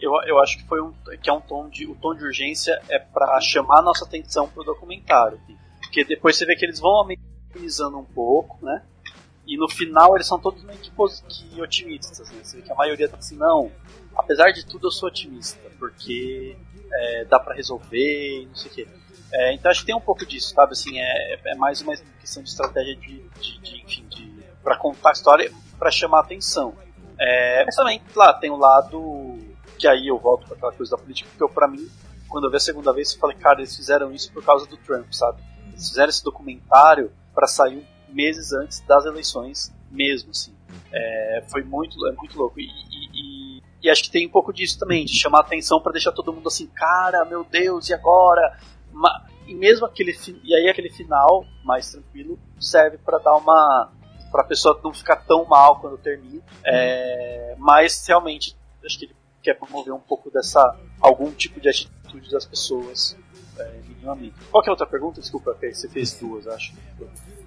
Eu, 0.00 0.12
eu 0.26 0.38
acho 0.38 0.56
que 0.58 0.66
foi 0.66 0.80
um 0.80 0.92
que 1.22 1.28
é 1.28 1.32
um 1.32 1.40
tom 1.40 1.68
de 1.68 1.86
o 1.86 1.94
tom 1.94 2.14
de 2.14 2.24
urgência 2.24 2.80
é 2.88 2.98
para 2.98 3.38
chamar 3.40 3.80
a 3.80 3.82
nossa 3.82 4.04
atenção 4.04 4.48
pro 4.48 4.64
documentário, 4.64 5.38
porque 5.80 6.04
depois 6.04 6.36
você 6.36 6.46
vê 6.46 6.56
que 6.56 6.64
eles 6.64 6.80
vão 6.80 7.02
amenizando 7.02 7.98
um 7.98 8.04
pouco, 8.04 8.64
né? 8.64 8.82
E 9.46 9.56
no 9.56 9.68
final 9.68 10.14
eles 10.14 10.26
são 10.26 10.38
todos 10.38 10.62
meio 10.62 10.78
que, 10.78 10.90
que 10.90 11.60
otimistas, 11.60 12.30
né? 12.30 12.40
Você 12.42 12.56
vê 12.56 12.62
que 12.62 12.72
a 12.72 12.74
maioria 12.74 13.08
tá 13.08 13.18
assim, 13.18 13.36
não, 13.36 13.70
apesar 14.16 14.50
de 14.52 14.64
tudo 14.64 14.86
eu 14.86 14.90
sou 14.90 15.08
otimista, 15.08 15.60
porque 15.78 16.56
é, 16.92 17.24
dá 17.26 17.38
para 17.38 17.54
resolver 17.54 18.46
não 18.46 18.54
sei 18.54 18.70
o 18.70 18.74
quê. 18.74 18.88
É, 19.32 19.52
então 19.52 19.70
acho 19.70 19.80
que 19.80 19.86
tem 19.86 19.94
um 19.94 20.00
pouco 20.00 20.24
disso, 20.24 20.54
sabe? 20.54 20.72
Assim, 20.72 20.98
é, 20.98 21.40
é 21.44 21.54
mais 21.56 21.80
uma 21.82 21.94
questão 22.20 22.42
de 22.42 22.48
estratégia 22.48 22.96
de, 22.96 23.22
de, 23.40 23.60
de 23.60 23.82
enfim, 23.82 24.06
de, 24.08 24.42
para 24.62 24.76
contar 24.76 25.10
a 25.10 25.12
história, 25.12 25.52
para 25.78 25.90
chamar 25.90 26.18
a 26.18 26.22
atenção. 26.22 26.74
É, 27.18 27.64
mas 27.64 27.76
também, 27.76 28.00
lá, 28.14 28.32
tem 28.32 28.50
o 28.50 28.56
lado 28.56 29.49
que 29.80 29.88
aí 29.88 30.08
eu 30.08 30.18
volto 30.18 30.46
para 30.46 30.56
aquela 30.56 30.72
coisa 30.72 30.94
da 30.94 30.98
política, 30.98 31.28
porque 31.30 31.42
eu, 31.42 31.48
pra 31.48 31.66
mim, 31.66 31.88
quando 32.28 32.44
eu 32.44 32.50
vi 32.50 32.56
a 32.58 32.60
segunda 32.60 32.92
vez, 32.92 33.14
eu 33.14 33.18
falei, 33.18 33.36
cara, 33.36 33.60
eles 33.60 33.74
fizeram 33.74 34.12
isso 34.12 34.30
por 34.30 34.44
causa 34.44 34.66
do 34.66 34.76
Trump, 34.76 35.10
sabe? 35.10 35.42
Eles 35.68 35.88
fizeram 35.88 36.10
esse 36.10 36.22
documentário 36.22 37.10
para 37.34 37.46
sair 37.46 37.82
meses 38.06 38.52
antes 38.52 38.80
das 38.80 39.06
eleições 39.06 39.74
mesmo, 39.90 40.30
assim. 40.32 40.54
É, 40.92 41.44
foi 41.48 41.64
muito, 41.64 42.06
é 42.06 42.12
muito 42.12 42.38
louco. 42.38 42.60
E, 42.60 42.64
e, 42.66 43.62
e, 43.82 43.90
acho 43.90 44.02
que 44.02 44.10
tem 44.10 44.26
um 44.26 44.30
pouco 44.30 44.52
disso 44.52 44.78
também, 44.78 45.06
de 45.06 45.14
chamar 45.14 45.40
atenção 45.40 45.80
para 45.80 45.92
deixar 45.92 46.12
todo 46.12 46.30
mundo 46.30 46.48
assim, 46.48 46.66
cara, 46.66 47.24
meu 47.24 47.42
Deus, 47.42 47.88
e 47.88 47.94
agora? 47.94 48.58
E 49.46 49.54
mesmo 49.54 49.86
aquele 49.86 50.14
e 50.44 50.54
aí 50.54 50.68
aquele 50.68 50.90
final 50.90 51.46
mais 51.64 51.90
tranquilo 51.90 52.38
serve 52.60 52.98
para 52.98 53.18
dar 53.18 53.34
uma 53.36 53.90
para 54.30 54.42
a 54.42 54.46
pessoa 54.46 54.78
não 54.84 54.92
ficar 54.92 55.16
tão 55.16 55.46
mal 55.46 55.80
quando 55.80 55.96
termina. 55.96 56.42
É, 56.64 57.56
mas 57.58 58.06
realmente 58.06 58.54
acho 58.84 58.98
que 58.98 59.06
ele 59.06 59.19
quer 59.42 59.54
promover 59.54 59.92
um 59.92 60.00
pouco 60.00 60.30
dessa 60.30 60.76
algum 61.00 61.30
tipo 61.32 61.60
de 61.60 61.68
atitude 61.68 62.30
das 62.30 62.44
pessoas 62.44 63.16
é, 63.58 63.80
minimamente. 63.86 64.34
Qual 64.50 64.62
que 64.62 64.68
é 64.68 64.70
a 64.70 64.74
outra 64.74 64.86
pergunta? 64.86 65.20
Desculpa, 65.20 65.56
você 65.60 65.88
fez 65.88 66.14
duas, 66.14 66.46
acho. 66.46 66.74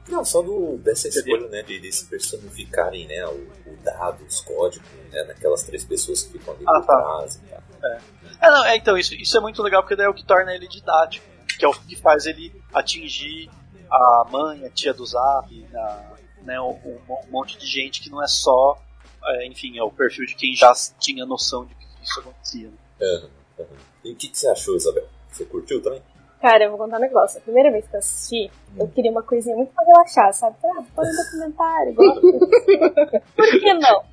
Não, 0.09 0.25
só 0.25 0.41
do, 0.41 0.77
dessa 0.77 1.07
escolha, 1.07 1.47
né, 1.47 1.63
de, 1.63 1.79
de 1.79 1.91
se 1.91 2.05
personificarem, 2.05 3.07
né, 3.07 3.25
o, 3.25 3.47
o 3.67 3.77
dado, 3.83 4.23
os 4.25 4.41
códigos, 4.41 4.87
né, 5.11 5.23
naquelas 5.23 5.63
três 5.63 5.83
pessoas 5.85 6.23
que 6.23 6.37
ficam 6.37 6.53
ali 6.53 6.63
ah, 6.67 6.73
por 6.79 6.85
tá. 6.85 7.01
trás 7.01 7.41
tal. 7.49 7.89
É. 7.89 8.01
é, 8.41 8.49
não, 8.49 8.65
é, 8.65 8.75
então, 8.75 8.97
isso, 8.97 9.13
isso 9.15 9.37
é 9.37 9.39
muito 9.39 9.61
legal 9.63 9.81
porque 9.81 9.95
daí 9.95 10.05
é 10.05 10.09
o 10.09 10.13
que 10.13 10.25
torna 10.25 10.53
ele 10.53 10.67
didático, 10.67 11.25
que 11.57 11.63
é 11.63 11.67
o 11.67 11.73
que 11.73 11.95
faz 11.95 12.25
ele 12.25 12.53
atingir 12.73 13.49
a 13.89 14.25
mãe, 14.29 14.65
a 14.65 14.69
tia 14.69 14.93
do 14.93 15.05
Zap, 15.05 15.67
a, 15.73 16.13
né, 16.43 16.59
um, 16.59 16.71
um, 16.71 17.31
monte 17.31 17.57
de 17.57 17.65
gente 17.65 18.01
que 18.01 18.09
não 18.09 18.21
é 18.21 18.27
só, 18.27 18.77
é, 19.23 19.47
enfim, 19.47 19.77
é 19.77 19.83
o 19.83 19.91
perfil 19.91 20.25
de 20.25 20.35
quem 20.35 20.53
já 20.55 20.73
tinha 20.99 21.25
noção 21.25 21.65
de 21.65 21.75
que 21.75 21.82
isso 22.03 22.19
acontecia. 22.19 22.67
Né? 22.67 22.77
Uhum, 23.01 23.29
uhum. 23.59 23.77
E 24.03 24.11
o 24.11 24.15
que, 24.15 24.27
que 24.27 24.37
você 24.37 24.47
achou, 24.47 24.75
Isabel? 24.75 25.07
Você 25.31 25.45
curtiu 25.45 25.81
também? 25.81 26.01
Cara, 26.41 26.65
eu 26.65 26.71
vou 26.71 26.77
contar 26.77 26.97
um 26.97 27.01
negócio. 27.01 27.39
A 27.39 27.41
primeira 27.41 27.71
vez 27.71 27.87
que 27.87 27.95
eu 27.95 27.99
assisti, 27.99 28.51
eu 28.77 28.87
queria 28.89 29.11
uma 29.11 29.23
coisinha 29.23 29.55
muito 29.55 29.71
pra 29.73 29.85
relaxar, 29.85 30.33
sabe? 30.33 30.57
Ah, 30.65 30.73
vou 30.75 30.85
fazer 30.93 31.11
um 31.11 31.23
documentário, 31.23 31.93
gosto. 31.95 32.21
Por 33.35 33.59
que 33.61 33.73
não? 33.75 34.03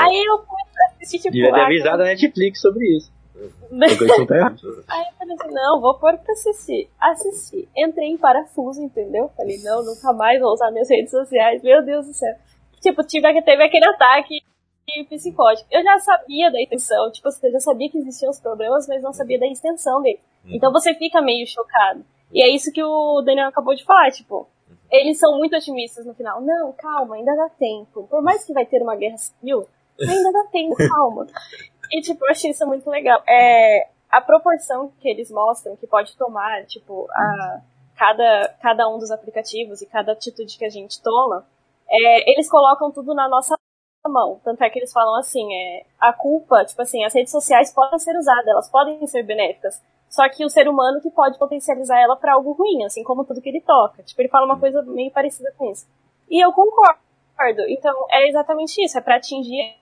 Aí 0.00 0.24
eu 0.24 0.38
fui 0.38 0.56
assistir, 1.00 1.18
tipo... 1.18 1.32
Devia 1.32 1.52
ter 1.52 1.60
avisado 1.60 2.02
a 2.02 2.06
Netflix 2.06 2.60
sobre 2.60 2.84
isso. 2.96 3.12
Aí 3.70 5.04
eu 5.04 5.12
falei 5.18 5.36
assim, 5.38 5.52
não, 5.52 5.80
vou 5.80 5.98
pôr 5.98 6.16
pra 6.18 6.32
assistir. 6.32 6.88
Assisti. 7.00 7.68
Entrei 7.76 8.08
em 8.08 8.18
parafuso, 8.18 8.82
entendeu? 8.82 9.30
Falei, 9.36 9.58
não, 9.62 9.84
nunca 9.84 10.12
mais 10.12 10.40
vou 10.40 10.52
usar 10.52 10.70
minhas 10.70 10.88
redes 10.88 11.10
sociais. 11.10 11.62
Meu 11.62 11.84
Deus 11.84 12.06
do 12.06 12.14
céu. 12.14 12.34
Tipo, 12.80 13.04
tive, 13.04 13.42
teve 13.42 13.62
aquele 13.62 13.86
ataque 13.86 14.40
psicótico. 15.08 15.68
Eu 15.70 15.82
já 15.82 15.98
sabia 15.98 16.50
da 16.50 16.60
intenção, 16.60 17.10
tipo, 17.10 17.28
eu 17.42 17.52
já 17.52 17.60
sabia 17.60 17.90
que 17.90 17.98
existiam 17.98 18.30
os 18.30 18.40
problemas, 18.40 18.86
mas 18.86 19.02
não 19.02 19.12
sabia 19.12 19.38
da 19.38 19.46
extensão 19.46 20.00
dele. 20.00 20.20
Uhum. 20.44 20.54
Então 20.54 20.72
você 20.72 20.94
fica 20.94 21.20
meio 21.20 21.46
chocado. 21.46 22.04
E 22.32 22.42
é 22.42 22.54
isso 22.54 22.72
que 22.72 22.82
o 22.82 23.22
Daniel 23.22 23.48
acabou 23.48 23.74
de 23.74 23.84
falar, 23.84 24.10
tipo, 24.10 24.48
eles 24.90 25.18
são 25.18 25.36
muito 25.38 25.56
otimistas 25.56 26.06
no 26.06 26.14
final. 26.14 26.40
Não, 26.40 26.72
calma, 26.72 27.16
ainda 27.16 27.34
dá 27.34 27.48
tempo. 27.48 28.06
Por 28.08 28.22
mais 28.22 28.44
que 28.44 28.52
vai 28.52 28.64
ter 28.64 28.82
uma 28.82 28.96
guerra 28.96 29.16
civil, 29.16 29.66
ainda 30.00 30.32
dá 30.32 30.44
tempo, 30.50 30.76
calma. 30.88 31.26
E, 31.90 32.00
tipo, 32.00 32.24
eu 32.24 32.30
achei 32.30 32.50
isso 32.50 32.66
muito 32.66 32.88
legal. 32.88 33.22
É, 33.28 33.88
a 34.10 34.20
proporção 34.20 34.92
que 35.00 35.08
eles 35.08 35.30
mostram 35.30 35.76
que 35.76 35.86
pode 35.86 36.16
tomar, 36.16 36.64
tipo, 36.66 37.06
a, 37.10 37.60
cada, 37.96 38.54
cada 38.60 38.88
um 38.88 38.98
dos 38.98 39.10
aplicativos 39.10 39.82
e 39.82 39.86
cada 39.86 40.12
atitude 40.12 40.58
que 40.58 40.64
a 40.64 40.70
gente 40.70 41.00
toma, 41.02 41.46
é, 41.88 42.30
eles 42.32 42.48
colocam 42.48 42.90
tudo 42.90 43.14
na 43.14 43.28
nossa 43.28 43.55
mão. 44.08 44.40
Tanto 44.44 44.62
é 44.62 44.70
que 44.70 44.78
eles 44.78 44.92
falam 44.92 45.18
assim, 45.18 45.54
é, 45.54 45.84
a 46.00 46.12
culpa, 46.12 46.64
tipo 46.64 46.80
assim, 46.82 47.04
as 47.04 47.14
redes 47.14 47.30
sociais 47.32 47.72
podem 47.72 47.98
ser 47.98 48.16
usadas, 48.16 48.46
elas 48.46 48.70
podem 48.70 49.06
ser 49.06 49.22
benéficas. 49.22 49.82
Só 50.08 50.28
que 50.28 50.44
o 50.44 50.50
ser 50.50 50.68
humano 50.68 51.00
que 51.00 51.10
pode 51.10 51.38
potencializar 51.38 52.00
ela 52.00 52.16
para 52.16 52.34
algo 52.34 52.52
ruim, 52.52 52.84
assim 52.84 53.02
como 53.02 53.24
tudo 53.24 53.40
que 53.40 53.48
ele 53.48 53.60
toca. 53.60 54.02
Tipo, 54.02 54.22
ele 54.22 54.28
fala 54.28 54.46
uma 54.46 54.58
coisa 54.58 54.82
meio 54.82 55.10
parecida 55.10 55.52
com 55.56 55.70
isso. 55.70 55.86
E 56.30 56.44
eu 56.44 56.52
concordo. 56.52 57.62
Então, 57.68 57.94
é 58.10 58.28
exatamente 58.28 58.82
isso, 58.82 58.96
é 58.96 59.00
para 59.00 59.16
atingir 59.16 59.76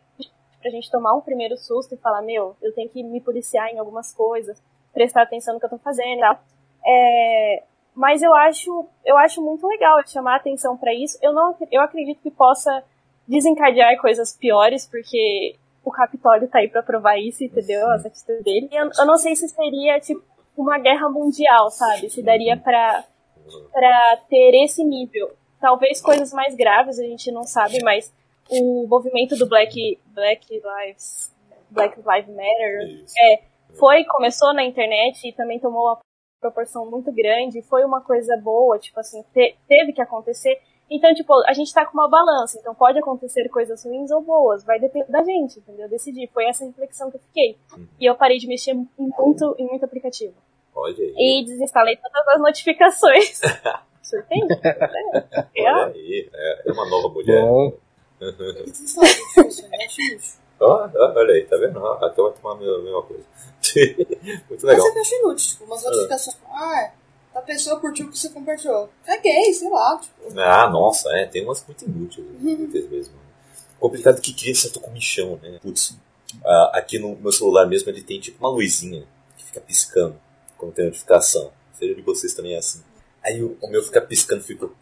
pra 0.61 0.71
gente 0.71 0.91
tomar 0.91 1.15
um 1.15 1.21
primeiro 1.21 1.59
susto 1.59 1.95
e 1.95 1.99
falar, 1.99 2.23
meu, 2.23 2.57
eu 2.63 2.75
tenho 2.75 2.89
que 2.89 3.03
me 3.03 3.21
policiar 3.21 3.69
em 3.69 3.79
algumas 3.79 4.15
coisas, 4.15 4.61
prestar 4.95 5.23
atenção 5.23 5.53
no 5.53 5.61
que 5.61 5.67
eu 5.67 5.71
tô 5.71 5.79
fazendo 5.79 6.17
e 6.17 6.21
tal. 6.21 6.39
É, 6.87 7.63
mas 7.95 8.23
eu 8.23 8.35
acho, 8.35 8.87
eu 9.05 9.17
acho 9.19 9.43
muito 9.43 9.67
legal 9.67 10.01
chamar 10.07 10.37
atenção 10.37 10.77
para 10.77 10.95
isso. 10.95 11.19
Eu 11.23 11.33
não, 11.33 11.55
eu 11.71 11.83
acredito 11.83 12.21
que 12.23 12.31
possa 12.31 12.83
desencadear 13.27 14.01
coisas 14.01 14.37
piores, 14.37 14.87
porque 14.87 15.57
o 15.85 15.91
Capitólio 15.91 16.49
tá 16.49 16.59
aí 16.59 16.69
pra 16.69 16.83
provar 16.83 17.19
isso, 17.19 17.45
entendeu? 17.45 17.89
As 17.91 18.05
atitudes 18.07 18.43
dele. 18.43 18.69
Eu, 18.73 18.91
eu, 18.99 19.07
não 19.07 19.17
sei 19.17 19.37
se 19.37 19.49
seria, 19.49 20.01
tipo, 20.01 20.23
uma 20.57 20.79
guerra 20.79 21.09
mundial, 21.09 21.71
sabe? 21.71 22.09
Se 22.11 22.23
daria 22.23 22.57
pra, 22.57 23.05
pra 23.73 24.19
ter 24.29 24.65
esse 24.65 24.85
nível. 24.85 25.33
Talvez 25.61 26.01
coisas 26.01 26.33
mais 26.33 26.55
graves, 26.55 26.99
a 26.99 27.03
gente 27.03 27.31
não 27.31 27.45
sabe, 27.45 27.83
mas 27.83 28.13
o 28.51 28.87
movimento 28.87 29.37
do 29.37 29.49
Black, 29.49 29.99
Black 30.07 30.47
Lives, 30.53 31.33
Black 31.71 31.97
Lives 31.97 32.35
Matter, 32.35 33.05
é, 33.19 33.43
foi, 33.79 34.05
começou 34.05 34.53
na 34.53 34.65
internet 34.65 35.27
e 35.29 35.33
também 35.33 35.59
tomou 35.59 35.87
uma 35.87 35.99
proporção 36.41 36.91
muito 36.91 37.11
grande, 37.13 37.63
foi 37.63 37.85
uma 37.85 38.03
coisa 38.03 38.37
boa, 38.37 38.79
tipo 38.79 39.01
assim, 39.01 39.23
te, 39.33 39.57
teve 39.67 39.93
que 39.93 40.03
acontecer, 40.03 40.61
então, 40.97 41.13
tipo, 41.15 41.33
a 41.47 41.53
gente 41.53 41.73
tá 41.73 41.85
com 41.85 41.93
uma 41.95 42.09
balança, 42.09 42.59
então 42.59 42.75
pode 42.75 42.99
acontecer 42.99 43.49
coisas 43.49 43.85
ruins 43.85 44.11
ou 44.11 44.21
boas, 44.21 44.65
vai 44.65 44.79
depender 44.79 45.11
da 45.11 45.23
gente, 45.23 45.59
entendeu? 45.59 45.89
Decidir. 45.89 46.29
Foi 46.33 46.47
essa 46.47 46.65
reflexão 46.65 47.11
que 47.11 47.17
eu 47.17 47.21
fiquei. 47.21 47.59
Uhum. 47.73 47.87
E 48.01 48.07
eu 48.07 48.15
parei 48.15 48.39
de 48.39 48.47
mexer 48.47 48.73
em 48.73 48.89
muito, 48.99 49.55
em 49.59 49.67
muito 49.67 49.85
aplicativo. 49.85 50.35
Olha 50.75 50.95
aí. 50.97 51.15
E 51.17 51.45
desinstalei 51.45 51.97
todas 51.97 52.29
as 52.29 52.41
notificações. 52.41 53.41
Surpreende? 54.03 54.55
é. 55.57 55.73
Olha 55.73 55.87
aí, 55.87 56.31
é, 56.33 56.69
é 56.69 56.73
uma 56.73 56.89
nova 56.89 57.09
mulher. 57.09 57.43
Bom. 57.43 57.73
oh, 60.61 60.65
olha 60.65 61.35
aí, 61.35 61.45
tá 61.47 61.57
vendo? 61.57 61.85
Ah, 61.85 62.07
até 62.07 62.23
vai 62.23 62.33
tomar 62.33 62.53
a 62.53 62.57
mesma 62.57 63.03
coisa. 63.03 63.25
Muito 64.49 64.67
legal. 64.67 64.85
Mas 64.85 64.93
você 64.93 64.99
acha 65.01 65.17
inútil, 65.17 65.49
tipo, 65.53 65.65
umas 65.65 65.85
notificações. 65.85 66.39
Ah, 66.51 66.93
a 67.35 67.41
pessoa 67.41 67.81
curtiu 67.81 68.07
o 68.07 68.11
que 68.11 68.19
você 68.19 68.29
compartilhou. 68.29 68.89
É 69.07 69.21
gay, 69.21 69.53
sei 69.53 69.69
lá. 69.69 69.99
Tipo. 69.99 70.41
Ah, 70.41 70.71
nossa, 70.71 71.09
é, 71.17 71.27
tem 71.27 71.45
umas 71.45 71.65
muito 71.67 71.85
inúteis, 71.85 72.27
inúteis 72.41 72.89
mesmo. 72.89 73.15
Complicado 73.79 74.21
que 74.21 74.33
cria 74.33 74.55
certo 74.55 74.81
comichão, 74.81 75.39
né? 75.43 75.59
Putz, 75.61 75.97
ah, 76.45 76.71
aqui 76.75 76.99
no 76.99 77.17
meu 77.17 77.33
celular 77.33 77.67
mesmo 77.67 77.91
ele 77.91 78.03
tem 78.03 78.21
tipo 78.21 78.39
uma 78.39 78.49
luzinha 78.49 79.05
que 79.37 79.45
fica 79.45 79.61
piscando 79.61 80.19
quando 80.57 80.73
tem 80.73 80.85
notificação. 80.85 81.53
Seja 81.73 81.95
de 81.95 82.03
vocês 82.03 82.33
também 82.35 82.55
é 82.55 82.59
assim. 82.59 82.83
Aí 83.23 83.43
o, 83.43 83.59
o 83.61 83.69
meu 83.69 83.83
fica 83.83 84.01
piscando, 84.01 84.43
fico. 84.43 84.75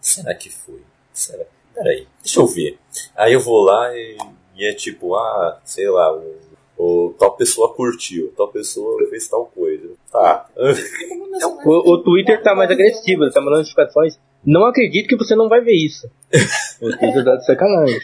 Será 0.00 0.34
que 0.34 0.50
foi? 0.50 0.82
Será? 1.12 1.44
Peraí, 1.74 2.08
deixa 2.22 2.40
eu 2.40 2.46
ver. 2.46 2.78
Aí 3.14 3.34
eu 3.34 3.40
vou 3.40 3.62
lá 3.62 3.94
e, 3.94 4.16
e 4.54 4.64
é 4.64 4.72
tipo, 4.72 5.14
ah, 5.14 5.60
sei 5.64 5.88
lá, 5.90 6.10
o 6.16 6.40
ou 6.76 7.14
tal 7.14 7.36
pessoa 7.36 7.74
curtiu, 7.74 8.32
tal 8.36 8.48
pessoa 8.48 9.08
fez 9.08 9.28
tal 9.28 9.46
coisa. 9.46 9.88
Tá. 10.10 10.46
o, 11.64 11.92
o 11.92 12.02
Twitter 12.02 12.42
tá 12.42 12.54
mais 12.54 12.70
agressivo, 12.70 13.24
ele 13.24 13.32
tá 13.32 13.40
mandando 13.40 13.58
notificações. 13.58 14.18
Não 14.44 14.64
acredito 14.66 15.08
que 15.08 15.16
você 15.16 15.34
não 15.34 15.48
vai 15.48 15.60
ver 15.60 15.74
isso. 15.74 16.08
O 16.78 16.90
Twitter 16.90 17.24
tá 17.24 17.36
de 17.36 17.46
sacanagem. 17.46 18.00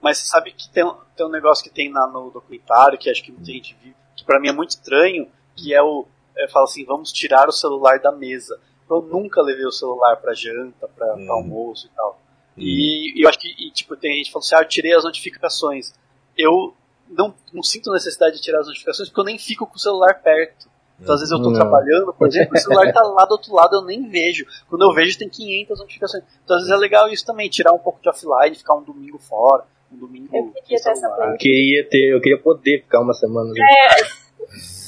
Mas 0.00 0.18
você 0.18 0.26
sabe 0.26 0.52
que 0.52 0.68
tem, 0.70 0.88
tem 1.16 1.26
um 1.26 1.30
negócio 1.30 1.64
que 1.64 1.70
tem 1.70 1.90
na, 1.90 2.06
no 2.06 2.30
documentário, 2.30 2.96
que 2.96 3.10
acho 3.10 3.22
que 3.22 3.32
muita 3.32 3.50
gente 3.50 3.76
viu, 3.82 3.92
que 4.16 4.24
pra 4.24 4.38
mim 4.38 4.48
é 4.48 4.52
muito 4.52 4.70
estranho, 4.70 5.26
que 5.56 5.74
é 5.74 5.82
o. 5.82 6.06
É, 6.36 6.48
fala 6.48 6.66
assim, 6.66 6.84
vamos 6.84 7.12
tirar 7.12 7.48
o 7.48 7.52
celular 7.52 7.98
da 7.98 8.12
mesa. 8.12 8.60
Eu 8.88 9.02
nunca 9.02 9.42
levei 9.42 9.66
o 9.66 9.72
celular 9.72 10.16
pra 10.18 10.34
janta, 10.34 10.86
pra, 10.86 11.16
hum. 11.16 11.26
pra 11.26 11.34
almoço 11.34 11.88
e 11.88 11.96
tal. 11.96 12.20
E, 12.56 13.20
e, 13.20 13.24
eu 13.24 13.28
acho 13.28 13.40
que, 13.40 13.48
e, 13.48 13.70
tipo, 13.72 13.96
tem 13.96 14.16
gente 14.18 14.30
falando 14.30 14.44
assim, 14.44 14.54
ah, 14.54 14.60
eu 14.60 14.68
tirei 14.68 14.94
as 14.94 15.02
notificações 15.02 15.92
eu 16.38 16.74
não, 17.10 17.34
não 17.52 17.62
sinto 17.62 17.92
necessidade 17.92 18.36
de 18.36 18.42
tirar 18.42 18.60
as 18.60 18.66
notificações 18.66 19.08
porque 19.08 19.20
eu 19.20 19.24
nem 19.24 19.38
fico 19.38 19.66
com 19.66 19.76
o 19.76 19.78
celular 19.78 20.14
perto. 20.22 20.68
Então, 21.00 21.14
às 21.14 21.20
vezes 21.20 21.32
eu 21.32 21.40
tô 21.40 21.50
Não. 21.50 21.60
trabalhando, 21.60 22.12
por 22.12 22.26
exemplo, 22.26 22.54
o 22.56 22.58
celular 22.58 22.92
tá 22.92 23.02
lá 23.02 23.24
do 23.24 23.32
outro 23.32 23.54
lado, 23.54 23.76
eu 23.76 23.82
nem 23.82 24.08
vejo. 24.08 24.44
Quando 24.68 24.82
eu 24.82 24.92
vejo, 24.92 25.16
tem 25.16 25.28
500 25.28 25.78
notificações. 25.78 26.24
Então, 26.44 26.56
às 26.56 26.62
vezes 26.64 26.76
é 26.76 26.76
legal 26.76 27.08
isso 27.08 27.24
também, 27.24 27.48
tirar 27.48 27.72
um 27.72 27.78
pouco 27.78 28.00
de 28.02 28.08
offline, 28.08 28.56
ficar 28.56 28.74
um 28.74 28.82
domingo 28.82 29.16
fora, 29.18 29.64
um 29.92 29.96
domingo 29.96 30.28
Eu 30.36 30.50
queria 30.50 30.62
ter 30.66 30.74
essa 30.90 30.94
celular. 30.96 31.32
Eu 31.32 31.38
queria 31.38 31.88
ter, 31.88 32.14
eu 32.14 32.20
queria 32.20 32.38
poder 32.40 32.82
ficar 32.82 33.00
uma 33.00 33.14
semana. 33.14 33.50
ali. 33.50 33.60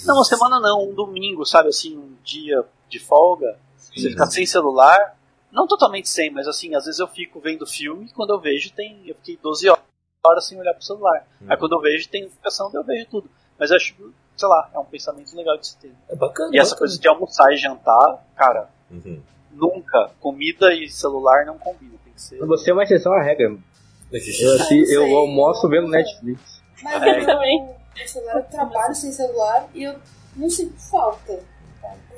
Não, 0.05 0.17
uma 0.17 0.25
semana 0.25 0.59
não, 0.59 0.89
um 0.89 0.95
domingo, 0.95 1.45
sabe, 1.45 1.69
assim, 1.69 1.97
um 1.97 2.17
dia 2.25 2.65
de 2.89 2.99
folga, 2.99 3.57
você 3.77 4.11
ficar 4.11 4.27
sem 4.27 4.45
celular, 4.45 5.17
não 5.53 5.67
totalmente 5.67 6.09
sem, 6.09 6.31
mas 6.31 6.49
assim, 6.49 6.75
às 6.75 6.87
vezes 6.87 6.99
eu 6.99 7.07
fico 7.07 7.39
vendo 7.41 7.67
filme 7.67 8.07
e 8.07 8.13
quando 8.13 8.31
eu 8.31 8.41
vejo 8.41 8.73
tem, 8.73 9.01
eu 9.07 9.15
fiquei 9.17 9.39
12 9.41 9.69
horas 9.69 9.90
sem 10.41 10.59
olhar 10.61 10.75
pro 10.75 10.85
celular. 10.85 11.27
Aí 11.49 11.57
quando 11.57 11.73
eu 11.73 11.81
vejo 11.81 12.09
tem 12.09 12.23
notificação, 12.23 12.71
eu 12.75 12.85
vejo 12.85 13.07
tudo. 13.07 13.31
Mas 13.59 13.71
eu 13.71 13.77
acho, 13.77 13.95
sei 14.37 14.49
lá, 14.49 14.71
é 14.75 14.79
um 14.79 14.85
pensamento 14.85 15.35
legal 15.35 15.57
de 15.57 15.67
se 15.69 15.77
ter. 15.79 15.95
É 16.09 16.15
bacana. 16.17 16.51
E 16.55 16.59
essa 16.59 16.71
bacana. 16.71 16.79
coisa 16.79 17.01
de 17.01 17.09
almoçar 17.09 17.53
e 17.53 17.57
jantar, 17.57 18.25
cara, 18.37 18.69
Uhum. 18.91 19.23
nunca, 19.53 20.11
comida 20.21 20.73
e 20.75 20.89
celular 20.89 21.47
não 21.47 21.57
combinam, 21.59 21.97
tem 22.05 22.13
que 22.13 22.21
ser... 22.21 22.39
Você 22.47 22.71
é 22.71 22.73
uma 22.75 22.83
exceção 22.83 23.13
à 23.13 23.23
regra. 23.23 23.57
Eu, 24.13 24.55
assi- 24.57 24.93
eu 24.93 25.17
almoço 25.17 25.69
vendo 25.69 25.89
Netflix. 25.89 26.61
Mas 26.83 27.03
É. 27.03 27.21
eu 27.21 27.27
também. 27.27 27.75
Meu 27.97 28.09
celular, 28.09 28.37
eu 28.37 28.43
trabalho 28.45 28.95
sem 28.95 29.13
celular 29.13 29.69
e 29.75 29.85
eu 29.85 29.97
não 30.37 30.51
sinto 30.51 30.79
falta. 30.91 31.41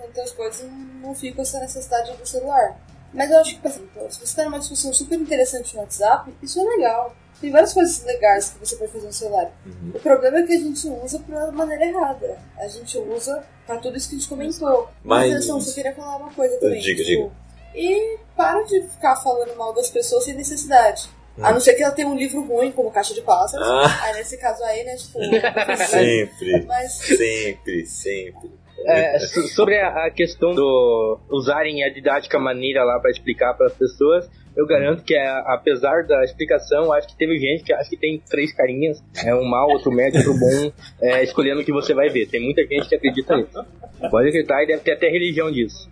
Então 0.08 0.24
as 0.24 0.32
coisas 0.32 0.62
não, 0.68 0.78
não 1.08 1.14
fico 1.14 1.40
essa 1.40 1.60
necessidade 1.60 2.12
do 2.16 2.26
celular. 2.26 2.76
Mas 3.14 3.30
eu 3.30 3.38
acho 3.40 3.54
que, 3.54 3.60
por 3.60 3.68
exemplo, 3.70 4.10
se 4.10 4.18
você 4.18 4.24
está 4.24 4.44
numa 4.44 4.58
discussão 4.58 4.92
super 4.92 5.18
interessante 5.20 5.74
no 5.74 5.82
WhatsApp, 5.82 6.32
isso 6.42 6.58
é 6.60 6.64
legal. 6.64 7.14
Tem 7.42 7.50
várias 7.50 7.74
coisas 7.74 8.04
legais 8.04 8.50
que 8.50 8.58
você 8.64 8.76
pode 8.76 8.92
fazer 8.92 9.06
no 9.06 9.12
celular. 9.12 9.50
Uhum. 9.66 9.90
O 9.94 9.98
problema 9.98 10.38
é 10.38 10.42
que 10.46 10.52
a 10.52 10.58
gente 10.60 10.86
usa 10.86 11.18
pra 11.18 11.50
maneira 11.50 11.84
errada. 11.84 12.38
A 12.56 12.68
gente 12.68 12.96
usa 12.96 13.44
pra 13.66 13.76
tudo 13.78 13.96
isso 13.98 14.08
que 14.08 14.14
a 14.14 14.18
gente 14.18 14.28
comentou. 14.28 14.88
Mas- 15.02 15.32
atenção, 15.32 15.58
eu 15.58 15.74
queria 15.74 15.92
falar 15.92 16.16
uma 16.18 16.32
coisa 16.32 16.56
também. 16.58 16.80
Diga, 16.80 17.02
tipo, 17.02 17.32
E 17.74 18.18
para 18.36 18.62
de 18.62 18.80
ficar 18.82 19.16
falando 19.16 19.56
mal 19.56 19.74
das 19.74 19.90
pessoas 19.90 20.24
sem 20.24 20.34
necessidade. 20.34 21.10
A 21.40 21.50
não 21.50 21.58
ser 21.60 21.74
que 21.74 21.82
ela 21.82 21.92
tenha 21.92 22.06
um 22.06 22.14
livro 22.14 22.44
ruim, 22.44 22.70
como 22.70 22.90
Caixa 22.92 23.14
de 23.14 23.22
Pássaros. 23.22 23.66
Ah. 23.66 24.04
Aí 24.04 24.12
nesse 24.14 24.36
caso 24.36 24.62
aí, 24.64 24.84
né, 24.84 24.94
tipo. 24.96 25.18
Sempre, 25.88 26.64
Mas 26.66 26.92
sempre, 26.92 27.86
sempre. 27.86 28.50
É, 28.86 29.18
so- 29.18 29.48
sobre 29.48 29.78
a, 29.78 30.10
questão 30.10 30.54
do 30.54 31.18
usarem 31.30 31.84
a 31.84 31.88
didática 31.92 32.38
maneira 32.38 32.84
lá 32.84 32.98
para 33.00 33.10
explicar 33.10 33.54
para 33.54 33.66
as 33.66 33.74
pessoas, 33.74 34.28
eu 34.56 34.66
garanto 34.66 35.02
que 35.02 35.14
é, 35.14 35.28
apesar 35.46 36.04
da 36.06 36.22
explicação, 36.24 36.92
acho 36.92 37.08
que 37.08 37.16
teve 37.16 37.38
gente 37.38 37.64
que 37.64 37.72
acha 37.72 37.88
que 37.88 37.96
tem 37.96 38.22
três 38.28 38.52
carinhas, 38.52 39.02
é 39.24 39.34
um 39.34 39.44
mal, 39.44 39.68
outro 39.70 39.90
médio, 39.90 40.18
outro 40.18 40.34
bom, 40.38 40.72
é, 41.00 41.22
escolhendo 41.22 41.60
o 41.60 41.64
que 41.64 41.72
você 41.72 41.94
vai 41.94 42.08
ver. 42.08 42.26
Tem 42.28 42.42
muita 42.42 42.62
gente 42.66 42.88
que 42.88 42.94
acredita 42.94 43.36
nisso. 43.36 43.64
Pode 44.10 44.28
acreditar 44.28 44.62
e 44.62 44.66
deve 44.66 44.80
ter 44.82 44.92
até 44.92 45.08
religião 45.08 45.50
disso. 45.50 45.88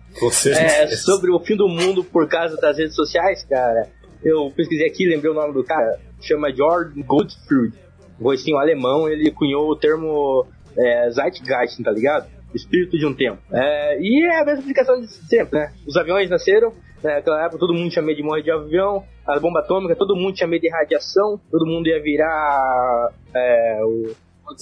É, 0.59 0.87
sobre 0.87 1.31
o 1.31 1.39
fim 1.39 1.55
do 1.55 1.67
mundo 1.67 2.03
por 2.03 2.27
causa 2.27 2.55
das 2.57 2.77
redes 2.77 2.95
sociais, 2.95 3.43
cara, 3.45 3.87
eu 4.23 4.51
pesquisei 4.55 4.87
aqui, 4.87 5.07
lembrei 5.07 5.31
o 5.31 5.35
nome 5.35 5.53
do 5.53 5.63
cara, 5.63 5.97
chama 6.21 6.53
George 6.53 7.01
Goldfried, 7.01 7.73
um 8.19 8.23
gostinho 8.23 8.57
alemão, 8.57 9.09
ele 9.09 9.31
cunhou 9.31 9.69
o 9.69 9.75
termo 9.75 10.45
é, 10.77 11.09
Zeitgeist, 11.09 11.81
tá 11.81 11.91
ligado? 11.91 12.27
Espírito 12.53 12.97
de 12.97 13.05
um 13.05 13.13
tempo. 13.13 13.39
É, 13.51 13.99
e 13.99 14.25
é 14.25 14.41
a 14.41 14.45
mesma 14.45 14.59
explicação 14.59 14.99
de 14.99 15.07
sempre, 15.07 15.59
né? 15.59 15.73
Os 15.87 15.95
aviões 15.95 16.29
nasceram, 16.29 16.73
né, 17.03 17.15
naquela 17.15 17.45
época 17.45 17.59
todo 17.59 17.73
mundo 17.73 17.89
tinha 17.89 18.03
medo 18.03 18.17
de 18.17 18.23
morrer 18.23 18.43
de 18.43 18.51
avião, 18.51 19.03
a 19.25 19.39
bomba 19.39 19.59
atômica, 19.59 19.95
todo 19.95 20.15
mundo 20.15 20.35
tinha 20.35 20.47
medo 20.47 20.61
de 20.61 20.69
radiação, 20.69 21.39
todo 21.49 21.65
mundo 21.65 21.87
ia 21.87 22.01
virar 22.01 23.09
é, 23.33 23.79
o, 23.83 24.11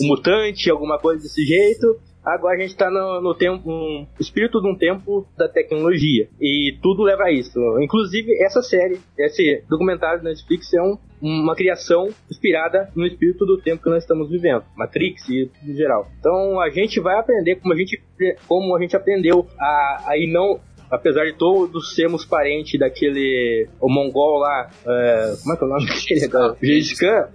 o 0.02 0.08
mutante, 0.08 0.70
alguma 0.70 0.98
coisa 1.00 1.22
desse 1.22 1.44
jeito. 1.44 2.00
Agora 2.34 2.56
a 2.56 2.60
gente 2.60 2.76
tá 2.76 2.90
no, 2.90 3.22
no 3.22 3.34
tempo, 3.34 3.70
um 3.70 4.08
espírito 4.20 4.62
de 4.62 4.68
um 4.68 4.76
tempo 4.76 5.28
da 5.38 5.48
tecnologia. 5.48 6.28
E 6.40 6.78
tudo 6.82 7.04
leva 7.04 7.24
a 7.24 7.32
isso. 7.32 7.60
Inclusive, 7.82 8.32
essa 8.44 8.62
série, 8.62 9.00
esse 9.18 9.64
documentário 9.70 10.22
da 10.22 10.30
Netflix 10.30 10.74
é 10.74 10.82
um, 10.82 10.98
uma 11.22 11.56
criação 11.56 12.08
inspirada 12.30 12.90
no 12.96 13.06
espírito 13.06 13.46
do 13.46 13.58
tempo 13.58 13.84
que 13.84 13.90
nós 13.90 14.04
estamos 14.04 14.30
vivendo. 14.30 14.64
Matrix 14.76 15.28
e 15.30 15.48
tudo 15.48 15.72
em 15.72 15.76
geral. 15.76 16.08
Então 16.20 16.60
a 16.60 16.70
gente 16.70 17.00
vai 17.00 17.20
aprender 17.20 17.56
como 17.56 17.74
a 17.74 17.78
gente, 17.78 18.02
como 18.48 18.76
a 18.76 18.82
gente 18.82 18.96
aprendeu 18.96 19.48
a, 19.60 20.04
a 20.08 20.18
ir 20.18 20.32
não 20.32 20.60
apesar 20.90 21.26
de 21.26 21.34
todos 21.34 21.94
sermos 21.94 22.26
parentes 22.26 22.80
daquele 22.80 23.70
o 23.80 23.88
mongol 23.88 24.40
lá, 24.40 24.72
é, 24.86 25.36
como 25.44 25.54
é 25.54 25.58
que 25.58 25.64
é 25.64 25.68
o 25.68 25.70
nome 25.70 25.86
dele? 25.86 26.58
Gengis 26.62 27.00
Khan. 27.00 27.30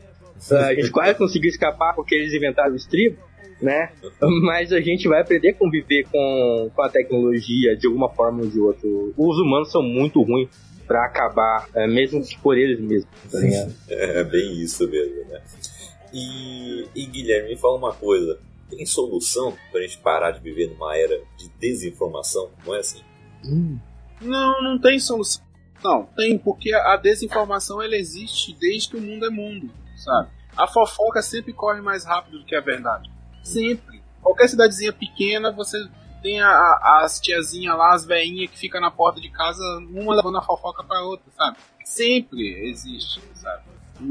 É, 0.51 0.57
a 0.57 0.75
gente 0.75 0.91
quase 0.91 1.15
conseguiu 1.17 1.49
escapar 1.49 1.95
porque 1.95 2.15
eles 2.15 2.35
inventaram 2.35 2.73
o 2.73 2.77
estribo, 2.77 3.17
né? 3.65 3.91
Mas 4.43 4.73
a 4.73 4.81
gente 4.81 5.09
vai 5.09 5.23
aprender 5.23 5.51
a 5.51 5.55
conviver 5.55 6.05
com, 6.05 6.71
com 6.75 6.83
a 6.83 6.89
tecnologia 6.89 7.77
de 7.77 7.87
alguma 7.87 8.11
forma 8.11 8.43
ou 8.43 8.49
de 8.49 8.61
outra. 8.61 8.89
Os 9.17 9.39
humanos 9.39 9.73
são 9.73 9.83
muito 9.83 10.23
ruins 10.23 10.49
pra 10.87 11.07
acabar, 11.07 11.67
é, 11.75 11.87
mesmo 11.87 12.23
por 12.43 12.59
eles 12.59 12.79
mesmos, 12.79 13.11
tá? 13.33 13.39
É 13.89 14.23
bem 14.23 14.61
isso 14.61 14.89
mesmo, 14.89 15.25
né? 15.29 15.41
E, 16.13 16.87
e 16.95 17.07
Guilherme, 17.07 17.51
me 17.51 17.57
fala 17.57 17.77
uma 17.77 17.95
coisa. 17.95 18.39
Tem 18.71 18.85
solução 18.87 19.55
pra 19.73 19.81
gente 19.81 19.99
parar 19.99 20.33
de 20.33 20.41
viver 20.41 20.71
numa 20.71 20.97
era 20.97 21.21
de 21.37 21.49
desinformação? 21.59 22.51
Não 22.65 22.75
é 22.75 22.81
assim? 22.81 23.03
Não, 24.21 24.63
não 24.63 24.79
tem 24.79 24.99
solução. 24.99 25.43
Não, 25.83 26.05
tem, 26.17 26.39
porque 26.39 26.73
a 26.73 26.97
desinformação 26.97 27.83
ela 27.83 27.97
existe 27.97 28.57
desde 28.59 28.91
que 28.91 28.97
o 28.97 29.01
mundo 29.01 29.27
é 29.27 29.31
mundo, 29.31 29.71
sabe? 29.97 30.31
A 30.57 30.67
fofoca 30.67 31.21
sempre 31.21 31.53
corre 31.53 31.81
mais 31.81 32.05
rápido 32.05 32.39
do 32.39 32.45
que 32.45 32.55
a 32.55 32.61
verdade. 32.61 33.11
Sempre. 33.45 34.03
Qualquer 34.23 34.49
cidadezinha 34.49 34.93
pequena, 34.93 35.53
você 35.53 35.79
tem 36.23 36.41
a, 36.41 36.49
a- 36.49 37.03
as 37.05 37.21
tiazinhas 37.21 37.77
lá, 37.77 37.93
as 37.95 38.05
veinhas 38.07 38.51
que 38.51 38.59
ficam 38.59 38.81
na 38.81 38.91
porta 38.91 39.21
de 39.21 39.29
casa, 39.31 39.63
uma 39.91 40.15
levando 40.15 40.39
a 40.39 40.43
fofoca 40.43 40.83
pra 40.83 41.03
outra, 41.03 41.27
sabe? 41.37 41.59
Sempre 41.85 42.69
existe, 42.71 43.21
sabe? 43.35 43.63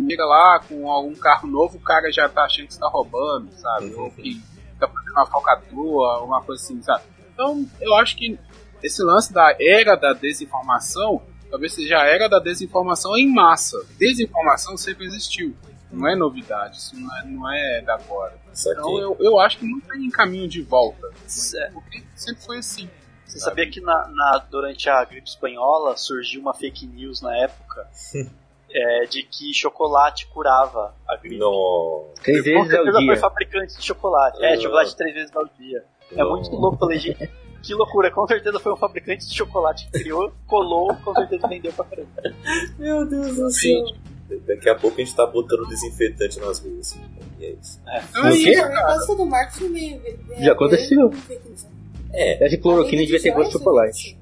Chega 0.09 0.23
lá 0.25 0.59
com 0.67 0.89
algum 0.89 1.15
carro 1.15 1.47
novo, 1.47 1.77
o 1.77 1.81
cara 1.81 2.11
já 2.11 2.29
tá 2.29 2.43
achando 2.43 2.67
que 2.67 2.73
está 2.73 2.87
roubando, 2.87 3.51
sabe? 3.53 3.93
Ou 3.95 4.11
que 4.11 4.39
tá 4.79 4.87
fazendo 4.87 5.11
uma 5.11 5.25
falcatrua, 5.25 6.23
uma 6.23 6.41
coisa 6.41 6.63
assim, 6.63 6.81
sabe? 6.83 7.03
Então, 7.33 7.67
eu 7.81 7.95
acho 7.95 8.15
que 8.15 8.37
esse 8.83 9.01
lance 9.03 9.33
da 9.33 9.55
era 9.59 9.95
da 9.95 10.13
desinformação 10.13 11.21
talvez 11.49 11.73
seja 11.73 11.97
a 11.97 12.05
era 12.07 12.27
da 12.27 12.39
desinformação 12.39 13.17
em 13.17 13.27
massa. 13.31 13.77
Desinformação 13.99 14.75
sempre 14.77 15.05
existiu. 15.05 15.55
Não 15.93 16.07
é 16.07 16.15
novidade, 16.15 16.77
isso 16.77 16.95
não 16.99 17.15
é, 17.17 17.25
não 17.25 17.51
é 17.53 17.81
da 17.81 17.95
agora. 17.95 18.33
Então 18.51 18.99
eu, 18.99 19.15
eu 19.19 19.39
acho 19.39 19.57
que 19.59 19.65
não 19.65 19.79
tem 19.79 20.09
caminho 20.09 20.47
de 20.47 20.61
volta. 20.61 21.07
É. 21.55 21.69
Porque 21.71 22.03
sempre 22.15 22.43
foi 22.43 22.57
assim. 22.57 22.89
Você 23.25 23.39
sabia 23.39 23.69
que 23.69 23.79
na, 23.81 24.07
na- 24.09 24.37
durante 24.49 24.89
a 24.89 25.03
gripe 25.05 25.27
espanhola 25.27 25.95
surgiu 25.97 26.41
uma 26.41 26.53
fake 26.53 26.85
news 26.85 27.21
na 27.21 27.35
época 27.37 27.87
é, 28.71 29.05
de 29.05 29.23
que 29.23 29.53
chocolate 29.53 30.27
curava 30.27 30.93
a 31.07 31.15
gripe? 31.17 31.37
Não. 31.37 32.09
Três 32.21 32.39
Com 32.39 32.43
vezes 32.43 32.57
ao 32.59 32.65
certeza 32.69 32.91
foi 32.97 33.05
dia. 33.05 33.17
fabricante 33.17 33.77
de 33.77 33.83
chocolate. 33.85 34.43
É, 34.43 34.53
Ah. 34.53 34.59
chocolate 34.61 34.95
três 34.95 35.13
vezes 35.15 35.35
ao 35.35 35.45
dia. 35.57 35.83
É 36.11 36.17
Não. 36.17 36.29
muito 36.31 36.49
louco, 36.55 36.77
falei, 36.77 36.99
gente, 36.99 37.27
que 37.63 37.73
loucura. 37.73 38.11
Com 38.11 38.27
certeza 38.27 38.59
foi 38.59 38.73
um 38.73 38.77
fabricante 38.77 39.27
de 39.27 39.33
chocolate 39.35 39.85
que 39.89 39.99
criou, 39.99 40.31
colou, 40.45 40.93
com 40.97 41.13
certeza 41.15 41.47
vendeu 41.47 41.73
pra 41.73 41.85
caramba. 41.85 42.11
Meu 42.77 43.05
Deus 43.07 43.35
do 43.35 43.49
Gente, 43.51 43.99
Daqui 44.47 44.69
a 44.69 44.75
pouco 44.75 44.99
a 44.99 45.03
gente 45.03 45.15
tá 45.15 45.25
botando 45.25 45.67
desinfetante 45.67 46.39
nas 46.39 46.59
ruas. 46.59 46.95
E 47.39 47.45
é 47.45 47.49
isso. 47.51 47.79
é 47.87 47.99
O 48.29 48.31
quê? 48.31 48.55
todo 49.05 49.25
marketing 49.25 49.71
vem, 49.73 49.99
vem 49.99 50.43
Já 50.43 50.53
aconteceu. 50.53 51.09
news. 51.09 51.67
É, 52.11 52.45
Essa 52.45 52.57
cloroquina 52.57 53.01
devia 53.03 53.21
ter 53.21 53.31
gosto 53.31 53.47
de 53.47 53.53
chocolate. 53.53 54.17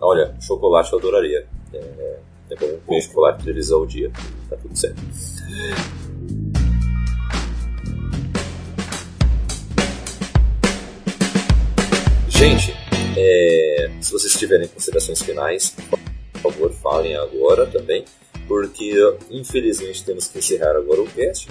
olha, 0.00 0.34
chocolate 0.40 0.92
eu 0.92 0.98
adoraria. 0.98 1.46
É, 1.72 2.18
é 2.50 2.56
bom 2.56 2.78
comer 2.86 3.00
chocolate 3.02 3.44
três 3.44 3.70
ao 3.70 3.84
dia. 3.86 4.10
Tá 4.48 4.56
tudo 4.56 4.76
certo. 4.76 5.00
Gente, 12.28 12.74
é, 13.16 13.90
se 14.00 14.12
vocês 14.12 14.32
tiverem 14.34 14.68
considerações 14.68 15.22
finais, 15.22 15.74
por 16.32 16.52
favor, 16.52 16.70
falem 16.72 17.16
agora 17.16 17.66
também, 17.66 18.04
porque 18.46 18.92
infelizmente 19.30 20.04
temos 20.04 20.28
que 20.28 20.38
encerrar 20.38 20.76
agora 20.76 21.02
o 21.02 21.06
cast. 21.06 21.48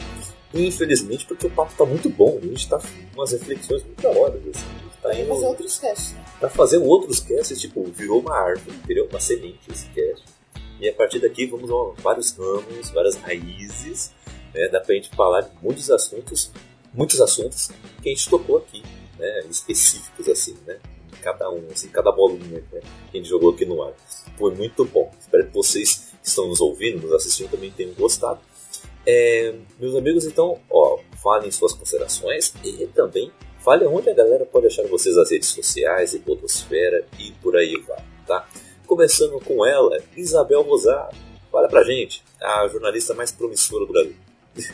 E 0.54 0.68
infelizmente 0.68 1.26
porque 1.26 1.48
o 1.48 1.50
papo 1.50 1.74
tá 1.78 1.86
muito 1.86 2.10
bom, 2.10 2.40
a 2.42 2.46
gente 2.46 2.70
tá 2.70 2.80
com 2.80 3.20
umas 3.20 3.32
reflexões 3.32 3.84
muito 3.84 4.02
da 4.02 4.10
hora. 4.10 4.40
Assim, 4.54 4.66
tá 5.02 5.14
indo 5.14 5.28
fazer 5.28 5.46
outros 5.46 5.78
testes, 5.78 6.14
né? 6.14 6.26
pra 6.40 6.50
fazer 6.50 6.78
outros 6.78 7.20
casts, 7.20 7.60
tipo, 7.60 7.84
virou 7.86 8.22
uma 8.22 8.36
árvore, 8.36 8.76
virou 8.88 9.08
uma 9.08 9.20
semente 9.20 9.60
esse 9.72 9.88
cast. 9.90 10.24
E 10.80 10.90
a 10.90 10.94
partir 10.94 11.20
daqui 11.20 11.46
vamos 11.46 11.70
a 11.70 12.02
vários 12.02 12.32
ramos, 12.32 12.90
várias 12.92 13.16
raízes, 13.16 14.14
né? 14.54 14.68
Dá 14.70 14.80
pra 14.80 14.96
gente 14.96 15.10
falar 15.10 15.42
de 15.42 15.52
muitos 15.62 15.90
assuntos, 15.92 16.52
muitos 16.94 17.20
assuntos 17.22 17.70
que 18.02 18.10
a 18.10 18.14
gente 18.14 18.30
tocou 18.30 18.58
aqui, 18.58 18.84
né? 19.18 19.46
Específicos 19.50 20.28
assim, 20.28 20.56
né? 20.66 20.80
Cada 21.22 21.50
um, 21.50 21.66
assim, 21.72 21.88
cada 21.90 22.12
bolinha 22.12 22.64
né? 22.72 22.82
que 23.12 23.18
a 23.18 23.22
gente 23.22 23.30
jogou 23.30 23.52
aqui 23.52 23.66
no 23.66 23.82
ar. 23.82 23.94
Foi 24.38 24.54
muito 24.54 24.86
bom. 24.86 25.12
Espero 25.20 25.48
que 25.48 25.54
vocês 25.54 26.05
que 26.26 26.30
estão 26.30 26.48
nos 26.48 26.60
ouvindo, 26.60 27.04
nos 27.04 27.14
assistindo 27.14 27.52
também 27.52 27.70
tenham 27.70 27.94
gostado. 27.94 28.40
É, 29.06 29.54
meus 29.80 29.96
amigos, 29.96 30.26
então, 30.26 30.58
ó, 30.68 30.98
falem 31.22 31.52
suas 31.52 31.72
considerações 31.72 32.52
e 32.64 32.88
também 32.88 33.32
fale 33.60 33.86
onde 33.86 34.10
a 34.10 34.14
galera 34.14 34.44
pode 34.44 34.66
achar 34.66 34.88
vocês 34.88 35.16
nas 35.16 35.30
redes 35.30 35.50
sociais 35.50 36.16
e 36.16 36.20
Podosfera 36.20 37.06
e 37.20 37.32
por 37.34 37.56
aí 37.56 37.80
vai, 37.88 38.04
tá? 38.26 38.48
Começando 38.88 39.40
com 39.40 39.64
ela, 39.64 40.02
Isabel 40.18 40.64
Rosado. 40.64 41.16
Fala 41.52 41.68
pra 41.68 41.84
gente, 41.84 42.24
a 42.42 42.68
jornalista 42.68 43.14
mais 43.14 43.32
promissora 43.32 43.86
do 43.86 43.92
Brasil. 43.92 44.16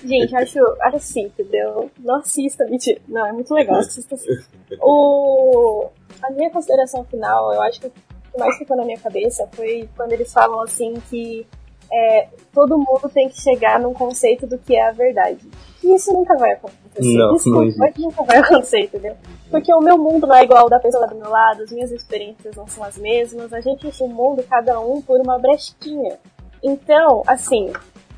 Gente, 0.05 0.33
acho, 0.33 0.59
acho 0.79 0.95
assim, 0.95 1.23
entendeu? 1.23 1.91
Não 1.99 2.15
assista, 2.17 2.65
mentira. 2.65 3.01
Não, 3.07 3.27
é 3.27 3.33
muito 3.33 3.53
legal, 3.53 3.77
assista 3.77 4.15
assim. 4.15 4.29
O, 4.81 5.89
a 6.21 6.31
minha 6.31 6.49
consideração 6.49 7.03
final, 7.03 7.53
eu 7.53 7.61
acho 7.61 7.81
que 7.81 7.91
que 8.31 8.39
mais 8.39 8.57
ficou 8.57 8.77
na 8.77 8.85
minha 8.85 8.99
cabeça 8.99 9.47
foi 9.51 9.89
quando 9.95 10.13
eles 10.13 10.31
falam 10.31 10.61
assim 10.61 10.93
que 11.09 11.45
é, 11.91 12.29
todo 12.53 12.77
mundo 12.77 13.09
tem 13.13 13.27
que 13.27 13.41
chegar 13.41 13.79
num 13.79 13.93
conceito 13.93 14.47
do 14.47 14.57
que 14.57 14.75
é 14.75 14.87
a 14.87 14.91
verdade. 14.91 15.45
E 15.83 15.93
isso 15.93 16.13
nunca 16.13 16.37
vai 16.37 16.53
acontecer. 16.53 17.17
Não, 17.17 17.33
Desculpa, 17.33 17.65
não 17.65 17.77
mas 17.77 17.97
nunca 17.97 18.23
vai 18.23 18.37
acontecer, 18.37 18.81
entendeu? 18.81 19.15
Porque 19.49 19.73
o 19.73 19.81
meu 19.81 19.97
mundo 19.97 20.25
não 20.25 20.35
é 20.35 20.43
igual 20.43 20.63
ao 20.63 20.69
da 20.69 20.79
pessoa 20.79 21.05
do 21.07 21.15
meu 21.15 21.29
lado, 21.29 21.63
as 21.63 21.71
minhas 21.71 21.91
experiências 21.91 22.55
não 22.55 22.67
são 22.67 22.83
as 22.83 22.97
mesmas, 22.97 23.51
a 23.51 23.59
gente 23.59 23.87
enche 23.87 24.03
o 24.03 24.07
mundo, 24.07 24.43
cada 24.49 24.79
um, 24.79 25.01
por 25.01 25.19
uma 25.19 25.37
brechinha. 25.37 26.17
Então, 26.63 27.23
assim, 27.27 27.73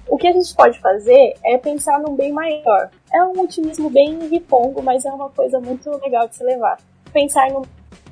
o 0.08 0.18
que 0.18 0.28
a 0.28 0.34
gente 0.34 0.54
pode 0.54 0.80
fazer 0.80 1.34
é 1.44 1.58
pensar 1.58 2.00
num 2.00 2.16
bem 2.16 2.32
maior. 2.32 2.90
É 3.12 3.24
um 3.24 3.40
otimismo 3.42 3.90
bem 3.90 4.28
ripongo, 4.28 4.82
mas 4.84 5.06
é 5.06 5.12
uma 5.12 5.30
coisa 5.30 5.60
muito 5.60 5.90
legal 6.04 6.28
de 6.28 6.36
se 6.36 6.44
levar. 6.44 6.78
Pensar 7.12 7.50
num 7.50 7.64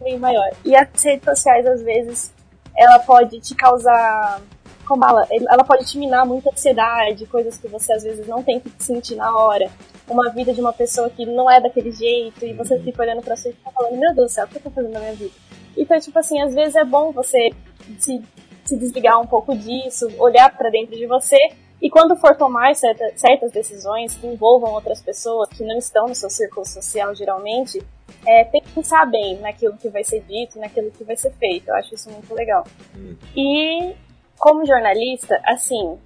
bem 0.02 0.18
maior. 0.20 0.50
E 0.66 0.76
as 0.76 0.88
redes 1.04 1.24
sociais, 1.24 1.66
às 1.66 1.82
vezes, 1.82 2.34
ela 2.76 3.00
pode 3.00 3.40
te 3.40 3.56
causar. 3.56 4.42
Como 4.86 5.06
ela, 5.06 5.26
ela 5.50 5.64
pode 5.64 5.86
te 5.86 5.98
minar 5.98 6.26
muita 6.26 6.50
ansiedade, 6.50 7.26
coisas 7.28 7.56
que 7.58 7.68
você 7.68 7.94
às 7.94 8.04
vezes 8.04 8.28
não 8.28 8.44
tem 8.44 8.60
que 8.60 8.70
sentir 8.84 9.16
na 9.16 9.34
hora. 9.38 9.70
Uma 10.10 10.30
vida 10.32 10.54
de 10.54 10.60
uma 10.60 10.74
pessoa 10.74 11.10
que 11.10 11.26
não 11.26 11.50
é 11.50 11.62
daquele 11.62 11.92
jeito, 11.92 12.46
e 12.46 12.52
você 12.54 12.78
fica 12.80 13.02
olhando 13.02 13.22
pra 13.22 13.36
você 13.36 13.52
e 13.52 13.54
fica 13.54 13.72
falando, 13.72 13.98
meu 13.98 14.14
Deus 14.14 14.32
do 14.32 14.34
céu, 14.34 14.46
o 14.46 14.48
que 14.50 14.58
eu 14.58 14.62
tô 14.62 14.70
fazendo 14.70 14.92
na 14.92 15.00
minha 15.00 15.14
vida? 15.14 15.32
Então, 15.78 15.98
tipo 15.98 16.20
assim, 16.20 16.42
às 16.42 16.54
vezes 16.54 16.76
é 16.76 16.84
bom 16.84 17.14
você 17.14 17.52
se, 18.00 18.22
se 18.66 18.76
desligar 18.76 19.22
um 19.22 19.28
pouco 19.28 19.56
disso, 19.56 20.10
olhar 20.20 20.56
pra 20.58 20.70
dentro 20.70 20.98
de 20.98 21.06
você 21.06 21.38
e 21.82 21.90
quando 21.90 22.16
for 22.16 22.36
tomar 22.36 22.76
certa, 22.76 23.12
certas 23.16 23.52
decisões 23.52 24.14
que 24.14 24.28
envolvam 24.28 24.72
outras 24.74 25.02
pessoas 25.02 25.50
que 25.50 25.64
não 25.64 25.78
estão 25.78 26.08
no 26.08 26.14
seu 26.14 26.30
círculo 26.30 26.66
social 26.66 27.16
geralmente, 27.16 27.82
é, 28.26 28.44
tem 28.46 28.62
que 28.62 28.72
pensar 28.72 29.06
bem 29.06 29.40
naquilo 29.40 29.78
que 29.78 29.90
vai 29.90 30.04
ser 30.04 30.22
dito, 30.22 30.60
naquilo 30.60 30.92
que 30.92 31.04
vai 31.04 31.16
ser 31.16 31.32
feito. 31.34 31.70
Eu 31.70 31.76
acho 31.76 31.96
isso 31.96 32.10
muito 32.10 32.34
legal. 32.34 32.66
Hum. 32.96 33.16
E 33.36 33.96
como 34.38 34.66
jornalista, 34.66 35.40
assim, 35.46 35.98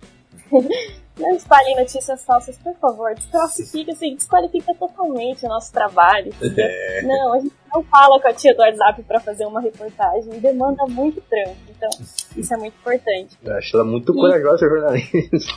não 1.17 1.35
espalhem 1.35 1.75
notícias 1.75 2.23
falsas, 2.23 2.57
por 2.57 2.75
favor. 2.75 3.13
Desclassifica, 3.15 3.91
assim, 3.91 4.15
desqualifica 4.15 4.73
totalmente 4.75 5.45
o 5.45 5.49
nosso 5.49 5.71
trabalho. 5.71 6.27
entendeu? 6.27 6.67
Não, 7.03 7.33
a 7.33 7.39
gente 7.39 7.53
não 7.73 7.83
fala 7.83 8.21
com 8.21 8.27
a 8.27 8.33
tia 8.33 8.55
do 8.55 8.61
WhatsApp 8.61 9.03
pra 9.03 9.19
fazer 9.19 9.45
uma 9.45 9.59
reportagem, 9.59 10.39
demanda 10.39 10.85
muito 10.87 11.21
trampo. 11.21 11.57
Então, 11.69 11.89
isso 12.37 12.53
é 12.53 12.57
muito 12.57 12.73
importante. 12.79 13.37
Eu 13.43 13.53
acho 13.57 13.75
ela 13.75 13.85
muito 13.85 14.13
corajosa, 14.13 14.65
jornalista. 14.65 15.53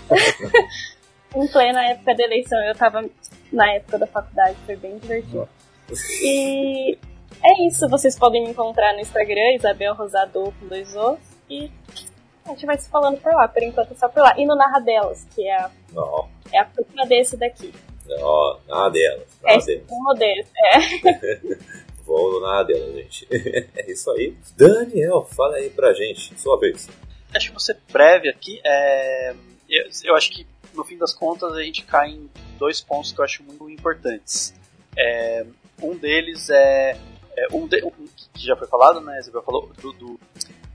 em 1.37 1.47
plena 1.47 1.85
época 1.91 2.15
da 2.17 2.25
eleição, 2.25 2.61
eu 2.65 2.75
tava 2.75 3.09
na 3.53 3.73
época 3.73 3.99
da 3.99 4.07
faculdade, 4.09 4.57
foi 4.67 4.75
bem 4.75 4.99
divertido. 4.99 5.49
E 6.23 6.99
é 7.43 7.67
isso, 7.67 7.89
vocês 7.89 8.19
podem 8.19 8.43
me 8.45 8.51
encontrar 8.51 8.93
no 8.95 9.01
Instagram, 9.01 9.55
Isabel 9.57 9.95
Rosado 9.95 10.53
com 10.59 10.67
dois 10.69 10.95
Os, 10.95 11.19
e 11.49 11.71
a 12.45 12.51
gente 12.51 12.67
vai 12.67 12.79
se 12.79 12.89
falando 12.91 13.19
por 13.21 13.33
lá, 13.33 13.47
por 13.49 13.63
enquanto 13.63 13.93
é 13.93 13.97
só 13.97 14.09
por 14.09 14.21
lá. 14.21 14.35
E 14.39 14.45
no 14.47 14.55
Narradelas, 14.57 15.27
que 15.35 15.47
é 15.47 15.57
a, 15.57 15.71
Não, 15.93 16.29
é 16.53 16.59
a 16.59 16.65
turma 16.65 17.07
desse 17.07 17.37
daqui. 17.37 17.73
não, 18.07 18.59
nada 18.69 18.91
delas, 18.91 19.39
É 19.45 19.59
delas. 19.59 19.85
um 19.91 20.15
deles, 20.15 20.47
é. 20.57 21.59
Vou 22.05 22.41
nada 22.41 22.65
delas, 22.73 22.95
gente. 22.95 23.27
é 23.77 23.91
isso 23.93 24.11
aí. 24.13 24.35
Daniel, 24.57 25.25
fala 25.25 25.57
aí 25.57 25.69
pra 25.71 25.93
gente, 25.93 26.39
sua 26.41 26.59
vez. 26.59 26.89
Acho 27.35 27.49
que 27.49 27.55
você 27.55 27.77
breve 27.93 28.29
aqui, 28.31 28.61
é, 28.65 29.35
eu, 29.69 29.85
eu 30.05 30.17
acho 30.17 30.31
que 30.31 30.47
no 30.75 30.83
fim 30.85 30.97
das 30.97 31.13
contas 31.15 31.53
a 31.53 31.63
gente 31.63 31.85
cai 31.85 32.11
em 32.11 32.31
dois 32.59 32.81
pontos 32.81 33.13
que 33.13 33.21
eu 33.21 33.25
acho 33.25 33.43
muito 33.43 33.69
importantes. 33.69 34.55
É, 34.97 35.45
um 35.83 35.97
deles 35.97 36.51
é, 36.51 36.99
é 37.37 37.47
um, 37.53 37.67
de, 37.67 37.85
um 37.85 37.93
que 38.35 38.47
já 38.47 38.57
foi 38.57 38.67
falado, 38.67 39.01
né? 39.01 39.19
Isabel 39.19 39.43
falou 39.43 39.73
do, 39.81 39.93
do, 39.93 40.21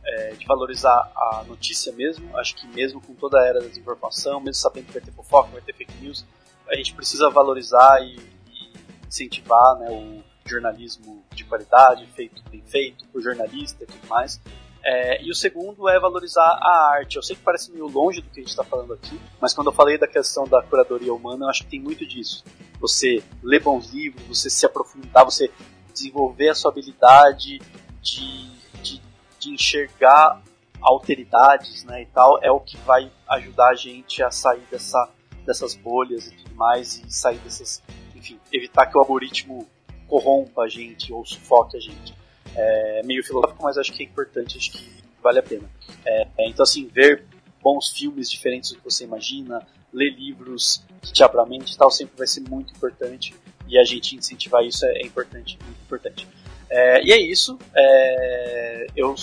é, 0.05 0.31
de 0.31 0.45
valorizar 0.45 1.11
a 1.15 1.43
notícia 1.47 1.91
mesmo. 1.93 2.35
Acho 2.37 2.55
que 2.55 2.67
mesmo 2.67 3.01
com 3.01 3.13
toda 3.13 3.39
a 3.39 3.45
era 3.45 3.59
da 3.59 3.67
desinformação, 3.67 4.39
mesmo 4.39 4.55
sabendo 4.55 4.87
que 4.87 4.93
vai 4.93 5.01
ter 5.01 5.11
fofoca, 5.11 5.49
vai 5.51 5.61
ter 5.61 5.73
fake 5.73 5.93
news, 6.01 6.25
a 6.67 6.75
gente 6.75 6.93
precisa 6.93 7.29
valorizar 7.29 8.01
e, 8.01 8.15
e 8.15 8.73
incentivar 9.07 9.77
né, 9.79 9.89
o 9.91 10.23
jornalismo 10.45 11.23
de 11.33 11.43
qualidade, 11.45 12.05
feito 12.07 12.41
bem 12.49 12.61
feito, 12.65 13.07
por 13.07 13.21
jornalista 13.21 13.83
e 13.83 13.87
tudo 13.87 14.07
mais. 14.07 14.39
É, 14.83 15.23
e 15.23 15.31
o 15.31 15.35
segundo 15.35 15.87
é 15.87 15.97
valorizar 15.97 16.59
a 16.61 16.93
arte. 16.95 17.15
Eu 17.15 17.23
sei 17.23 17.35
que 17.35 17.41
parece 17.41 17.71
meio 17.71 17.87
longe 17.87 18.21
do 18.21 18.29
que 18.29 18.39
a 18.39 18.43
gente 18.43 18.49
está 18.49 18.63
falando 18.63 18.93
aqui, 18.93 19.19
mas 19.39 19.53
quando 19.53 19.67
eu 19.67 19.73
falei 19.73 19.97
da 19.97 20.07
questão 20.07 20.45
da 20.45 20.61
curadoria 20.61 21.13
humana, 21.13 21.45
eu 21.45 21.49
acho 21.49 21.63
que 21.63 21.69
tem 21.69 21.79
muito 21.79 22.05
disso. 22.05 22.43
Você 22.81 23.23
ler 23.41 23.61
bons 23.61 23.91
livros, 23.93 24.27
você 24.27 24.49
se 24.49 24.65
aprofundar, 24.65 25.23
você 25.23 25.49
desenvolver 25.93 26.49
a 26.49 26.55
sua 26.55 26.71
habilidade 26.71 27.61
de, 28.01 28.51
de, 28.81 29.01
de 29.39 29.49
enxergar 29.53 30.41
alteridades 30.81 31.85
né, 31.85 32.01
e 32.01 32.05
tal, 32.07 32.39
é 32.43 32.51
o 32.51 32.59
que 32.59 32.75
vai 32.79 33.09
ajudar 33.29 33.69
a 33.69 33.75
gente 33.75 34.21
a 34.21 34.29
sair 34.29 34.63
dessa, 34.69 35.09
dessas 35.45 35.75
bolhas 35.75 36.27
e 36.27 36.35
tudo 36.35 36.55
mais, 36.55 36.97
e 36.97 37.09
sair 37.09 37.37
dessas. 37.37 37.81
Enfim, 38.13 38.37
evitar 38.51 38.87
que 38.87 38.97
o 38.97 38.99
algoritmo 38.99 39.65
corrompa 40.07 40.63
a 40.63 40.67
gente 40.67 41.13
ou 41.13 41.25
sufoque 41.25 41.77
a 41.77 41.79
gente. 41.79 42.13
É 42.55 43.01
meio 43.03 43.23
filosófico, 43.23 43.63
mas 43.63 43.77
acho 43.77 43.91
que 43.91 44.03
é 44.03 44.05
importante, 44.05 44.57
acho 44.57 44.71
que 44.71 45.03
vale 45.21 45.39
a 45.39 45.43
pena. 45.43 45.69
É, 46.05 46.27
é, 46.37 46.49
então, 46.49 46.63
assim, 46.63 46.87
ver 46.87 47.25
bons 47.61 47.89
filmes 47.89 48.29
diferentes 48.29 48.71
do 48.71 48.77
que 48.77 48.83
você 48.83 49.05
imagina, 49.05 49.65
ler 49.91 50.11
livros 50.11 50.83
que 51.01 51.13
te 51.13 51.23
abram 51.23 51.43
a 51.43 51.45
mente 51.45 51.73
e 51.73 51.77
tal, 51.77 51.89
sempre 51.89 52.17
vai 52.17 52.27
ser 52.27 52.41
muito 52.41 52.73
importante. 52.75 53.33
E 53.67 53.79
a 53.79 53.83
gente 53.83 54.15
incentivar 54.15 54.63
isso 54.63 54.85
é, 54.85 54.97
é 54.97 55.05
importante, 55.05 55.57
muito 55.63 55.81
importante. 55.81 56.27
É, 56.69 57.03
e 57.03 57.11
é 57.11 57.17
isso. 57.17 57.57
É, 57.75 58.87
eu, 58.95 59.15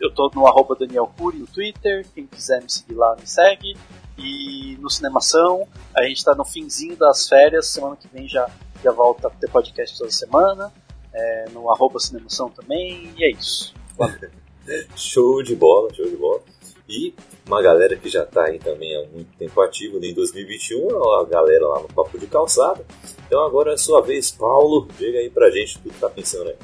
eu 0.00 0.10
tô 0.14 0.30
no 0.34 0.46
arroba 0.46 0.74
Daniel 0.74 1.12
Cury 1.18 1.38
no 1.38 1.46
Twitter. 1.46 2.06
Quem 2.14 2.26
quiser 2.26 2.62
me 2.62 2.70
seguir 2.70 2.94
lá, 2.94 3.14
me 3.14 3.26
segue. 3.26 3.76
E 4.16 4.76
no 4.80 4.90
Cinemação, 4.90 5.68
a 5.94 6.02
gente 6.02 6.24
tá 6.24 6.34
no 6.34 6.44
finzinho 6.44 6.96
das 6.96 7.28
férias. 7.28 7.66
Semana 7.66 7.94
que 7.94 8.08
vem 8.08 8.26
já, 8.26 8.50
já 8.82 8.90
volta 8.90 9.28
a 9.28 9.30
ter 9.30 9.48
podcast 9.50 9.96
toda 9.96 10.10
semana. 10.10 10.72
É, 11.12 11.46
no 11.52 11.70
arroba 11.70 11.98
Cinemação 11.98 12.50
também. 12.50 13.12
E 13.16 13.24
é 13.24 13.30
isso. 13.30 13.74
Show 14.94 15.42
de 15.42 15.56
bola, 15.56 15.92
show 15.94 16.06
de 16.06 16.16
bola. 16.16 16.42
E 16.88 17.14
uma 17.46 17.62
galera 17.62 17.96
que 17.96 18.08
já 18.08 18.22
está 18.22 18.44
aí 18.44 18.58
também 18.58 18.94
há 18.96 19.06
muito 19.08 19.30
tempo 19.38 19.60
ativo 19.60 20.02
em 20.02 20.12
2021, 20.14 20.88
a 21.20 21.24
galera 21.24 21.66
lá 21.66 21.80
no 21.80 21.88
Papo 21.88 22.18
de 22.18 22.26
Calçada. 22.26 22.84
Então 23.26 23.42
agora 23.42 23.70
é 23.70 23.74
a 23.74 23.78
sua 23.78 24.02
vez, 24.02 24.30
Paulo. 24.30 24.88
Diga 24.98 25.18
aí 25.18 25.30
pra 25.30 25.50
gente 25.50 25.78
o 25.78 25.80
que 25.80 25.90
tá 25.98 26.08
pensando 26.08 26.48
aí. 26.48 26.56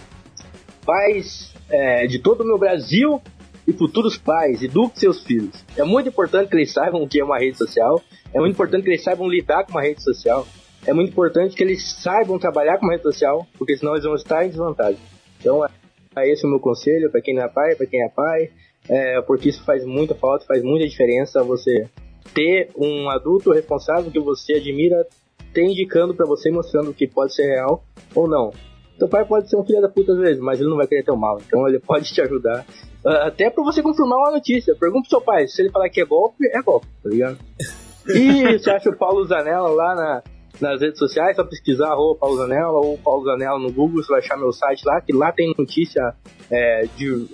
Pais 0.84 1.54
é, 1.70 2.06
de 2.06 2.18
todo 2.18 2.42
o 2.42 2.46
meu 2.46 2.58
Brasil 2.58 3.20
e 3.66 3.72
futuros 3.72 4.16
pais, 4.16 4.62
eduque 4.62 5.00
seus 5.00 5.22
filhos. 5.22 5.64
É 5.76 5.82
muito 5.82 6.08
importante 6.08 6.48
que 6.48 6.56
eles 6.56 6.72
saibam 6.72 7.02
o 7.02 7.08
que 7.08 7.20
é 7.20 7.24
uma 7.24 7.38
rede 7.38 7.56
social. 7.56 8.02
É 8.32 8.38
muito 8.38 8.52
importante 8.52 8.84
que 8.84 8.90
eles 8.90 9.02
saibam 9.02 9.28
lidar 9.28 9.64
com 9.64 9.72
uma 9.72 9.82
rede 9.82 10.02
social. 10.02 10.46
É 10.86 10.92
muito 10.92 11.10
importante 11.10 11.56
que 11.56 11.62
eles 11.62 11.82
saibam 12.02 12.38
trabalhar 12.38 12.78
com 12.78 12.88
rede 12.88 13.02
social, 13.02 13.46
porque 13.56 13.76
senão 13.76 13.92
eles 13.92 14.04
vão 14.04 14.14
estar 14.14 14.44
em 14.44 14.50
desvantagem. 14.50 15.00
Então, 15.40 15.64
é 15.64 16.28
esse 16.30 16.46
o 16.46 16.50
meu 16.50 16.60
conselho 16.60 17.10
para 17.10 17.20
quem 17.20 17.34
não 17.34 17.42
é 17.42 17.48
pai, 17.48 17.74
para 17.74 17.86
quem 17.86 18.02
é 18.02 18.08
pai, 18.08 18.50
é, 18.88 19.20
porque 19.22 19.48
isso 19.48 19.64
faz 19.64 19.84
muita 19.84 20.14
falta, 20.14 20.44
faz 20.46 20.62
muita 20.62 20.86
diferença 20.86 21.42
você 21.42 21.88
ter 22.34 22.70
um 22.76 23.08
adulto 23.10 23.52
responsável 23.52 24.10
que 24.10 24.20
você 24.20 24.54
admira 24.54 25.06
te 25.52 25.60
indicando 25.62 26.14
para 26.14 26.26
você, 26.26 26.50
mostrando 26.50 26.92
que 26.92 27.06
pode 27.06 27.34
ser 27.34 27.46
real 27.46 27.84
ou 28.14 28.28
não. 28.28 28.52
Seu 28.98 29.08
pai 29.08 29.24
pode 29.24 29.48
ser 29.48 29.56
um 29.56 29.64
filho 29.64 29.80
da 29.80 29.88
puta 29.88 30.12
às 30.12 30.18
vezes, 30.18 30.40
mas 30.40 30.60
ele 30.60 30.68
não 30.68 30.76
vai 30.76 30.86
querer 30.86 31.02
teu 31.02 31.16
mal, 31.16 31.38
então 31.44 31.66
ele 31.66 31.80
pode 31.84 32.12
te 32.12 32.20
ajudar. 32.20 32.64
Uh, 33.04 33.26
até 33.26 33.50
pra 33.50 33.62
você 33.62 33.82
confirmar 33.82 34.18
uma 34.18 34.32
notícia. 34.32 34.74
Pergunta 34.78 35.02
pro 35.08 35.18
seu 35.18 35.20
pai, 35.20 35.46
se 35.46 35.60
ele 35.60 35.70
falar 35.70 35.88
que 35.88 36.00
é 36.00 36.04
golpe, 36.04 36.46
é 36.46 36.62
golpe, 36.62 36.86
tá 37.02 37.08
ligado? 37.08 37.38
E 38.06 38.58
você 38.58 38.70
acha 38.70 38.90
o 38.90 38.96
Paulo 38.98 39.24
Zanella 39.24 39.70
lá 39.70 39.94
na, 39.94 40.22
nas 40.60 40.80
redes 40.80 40.98
sociais, 40.98 41.36
só 41.36 41.44
pesquisar 41.44 41.88
arroba 41.88 42.18
Paulo 42.18 42.36
Zanella 42.36 42.78
ou 42.78 42.98
Paulo 42.98 43.24
Zanella 43.24 43.58
no 43.58 43.72
Google, 43.72 44.02
você 44.02 44.08
vai 44.08 44.20
achar 44.20 44.36
meu 44.36 44.52
site 44.52 44.84
lá, 44.84 45.00
que 45.00 45.12
lá 45.12 45.32
tem 45.32 45.52
notícia 45.56 46.14
é, 46.50 46.86
de 46.96 47.26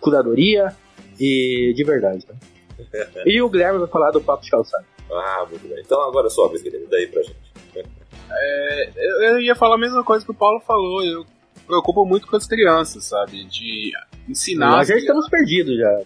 curadoria 0.00 0.74
e 1.18 1.72
de 1.74 1.84
verdade, 1.84 2.24
tá? 2.24 2.34
E 3.26 3.40
o 3.42 3.48
Guilherme 3.48 3.78
vai 3.78 3.88
falar 3.88 4.10
do 4.10 4.20
papo 4.20 4.42
de 4.42 4.50
calçado. 4.50 4.84
Ah, 5.10 5.46
muito 5.48 5.68
bem. 5.68 5.80
Então 5.80 6.00
agora 6.02 6.28
é 6.28 6.48
vez, 6.48 6.62
Guilherme. 6.62 6.86
Daí 6.90 7.06
pra 7.06 7.22
gente. 7.22 7.50
É, 8.32 8.90
eu, 8.96 9.22
eu 9.22 9.40
ia 9.40 9.56
falar 9.56 9.74
a 9.74 9.78
mesma 9.78 10.04
coisa 10.04 10.24
que 10.24 10.30
o 10.30 10.34
Paulo 10.34 10.60
falou. 10.60 11.04
Eu 11.04 11.22
me 11.22 11.64
preocupo 11.66 12.06
muito 12.06 12.28
com 12.28 12.36
as 12.36 12.46
crianças, 12.46 13.06
sabe? 13.06 13.42
De 13.42 13.90
ensinar. 14.28 14.70
Nós 14.70 14.86
já 14.86 14.94
estamos 14.96 15.28
perdidos 15.28 15.76
já. 15.76 16.00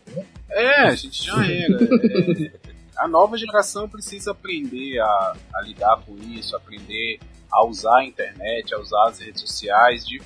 É, 0.50 0.80
a 0.84 0.94
gente 0.94 1.22
já 1.22 1.34
era. 1.44 1.84
É, 1.84 2.52
a 2.96 3.08
nova 3.08 3.36
geração 3.36 3.88
precisa 3.88 4.32
aprender 4.32 5.00
a, 5.00 5.36
a 5.54 5.62
lidar 5.62 6.00
com 6.04 6.16
isso, 6.16 6.56
aprender 6.56 7.18
a 7.50 7.64
usar 7.64 7.98
a 7.98 8.04
internet, 8.04 8.74
a 8.74 8.78
usar 8.78 9.08
as 9.08 9.18
redes 9.18 9.40
sociais 9.40 10.06
de 10.06 10.20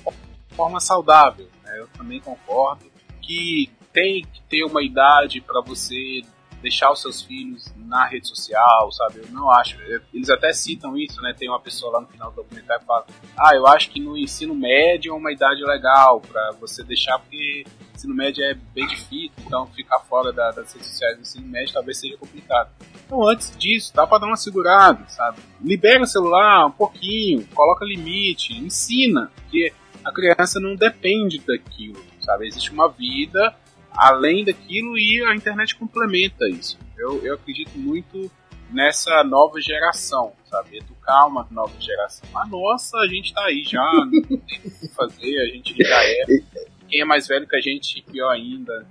forma 0.49 0.79
saudável. 0.79 1.47
Né? 1.63 1.79
Eu 1.79 1.87
também 1.89 2.19
concordo 2.19 2.85
que 3.21 3.69
tem 3.93 4.23
que 4.23 4.41
ter 4.43 4.63
uma 4.63 4.83
idade 4.83 5.41
para 5.41 5.61
você 5.61 6.21
deixar 6.61 6.91
os 6.91 7.01
seus 7.01 7.21
filhos 7.21 7.73
na 7.77 8.05
rede 8.05 8.27
social, 8.27 8.91
sabe? 8.91 9.19
Eu 9.19 9.31
não 9.31 9.49
acho. 9.49 9.77
Eles 10.13 10.29
até 10.29 10.51
citam 10.51 10.97
isso, 10.97 11.21
né? 11.21 11.33
Tem 11.37 11.49
uma 11.49 11.59
pessoa 11.59 11.93
lá 11.93 12.01
no 12.01 12.07
final 12.07 12.29
do 12.31 12.37
documentário 12.37 12.81
que 12.81 12.87
fala: 12.87 13.05
Ah, 13.37 13.55
eu 13.55 13.65
acho 13.67 13.89
que 13.89 13.99
no 13.99 14.17
ensino 14.17 14.53
médio 14.53 15.13
é 15.13 15.15
uma 15.15 15.31
idade 15.31 15.63
legal 15.63 16.19
para 16.19 16.51
você 16.59 16.83
deixar, 16.83 17.17
porque 17.19 17.63
ensino 17.99 18.15
médio 18.15 18.43
é 18.43 18.53
bem 18.73 18.87
difícil, 18.87 19.31
então 19.45 19.67
ficar 19.67 19.99
fora 19.99 20.31
da, 20.31 20.51
das 20.51 20.71
redes 20.73 20.87
sociais 20.87 21.17
do 21.17 21.21
ensino 21.21 21.47
médio 21.47 21.73
talvez 21.73 21.99
seja 21.99 22.17
complicado. 22.17 22.71
Então, 23.05 23.27
antes 23.27 23.55
disso, 23.57 23.93
dá 23.93 24.07
para 24.07 24.19
dar 24.19 24.27
uma 24.27 24.37
segurada, 24.37 25.03
sabe? 25.09 25.39
Libera 25.61 26.03
o 26.03 26.07
celular 26.07 26.65
um 26.65 26.71
pouquinho, 26.71 27.45
coloca 27.53 27.83
limite, 27.83 28.53
ensina, 28.53 29.29
porque 29.35 29.73
a 30.03 30.11
criança 30.13 30.59
não 30.59 30.75
depende 30.75 31.39
daquilo, 31.39 32.01
sabe? 32.21 32.47
Existe 32.47 32.71
uma 32.71 32.87
vida 32.87 33.53
além 33.91 34.45
daquilo 34.45 34.97
e 34.97 35.21
a 35.25 35.35
internet 35.35 35.75
complementa 35.75 36.47
isso. 36.47 36.79
Eu, 36.97 37.23
eu 37.25 37.33
acredito 37.33 37.77
muito 37.77 38.31
nessa 38.71 39.23
nova 39.23 39.59
geração, 39.59 40.31
sabe? 40.45 40.77
Educar 40.77 41.25
uma 41.25 41.45
nova 41.51 41.73
geração. 41.79 42.29
A 42.33 42.45
nossa, 42.47 42.97
a 42.97 43.07
gente 43.07 43.33
tá 43.33 43.43
aí 43.45 43.63
já, 43.65 43.83
não 43.93 44.21
tem 44.37 44.59
o 44.63 44.71
que 44.71 44.87
fazer, 44.89 45.39
a 45.39 45.45
gente 45.47 45.75
já 45.77 46.03
é. 46.03 46.68
Quem 46.89 47.01
é 47.01 47.05
mais 47.05 47.27
velho 47.27 47.47
que 47.47 47.55
a 47.55 47.61
gente, 47.61 48.01
pior 48.03 48.29
ainda. 48.31 48.85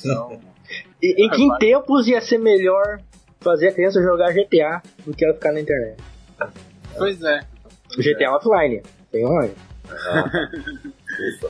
Então, 0.00 0.40
E, 1.02 1.24
em 1.26 1.30
que 1.30 1.58
tempos 1.58 2.06
ia 2.06 2.20
ser 2.20 2.38
melhor 2.38 3.00
fazer 3.40 3.68
a 3.68 3.72
criança 3.72 4.00
jogar 4.02 4.32
GTA 4.32 4.80
do 5.04 5.12
que 5.14 5.24
ela 5.24 5.34
ficar 5.34 5.52
na 5.52 5.60
internet? 5.60 5.96
pois 6.96 7.20
é. 7.22 7.40
O 7.98 8.02
GTA 8.02 8.30
offline. 8.32 8.82
Tem 9.10 9.26
online. 9.26 9.54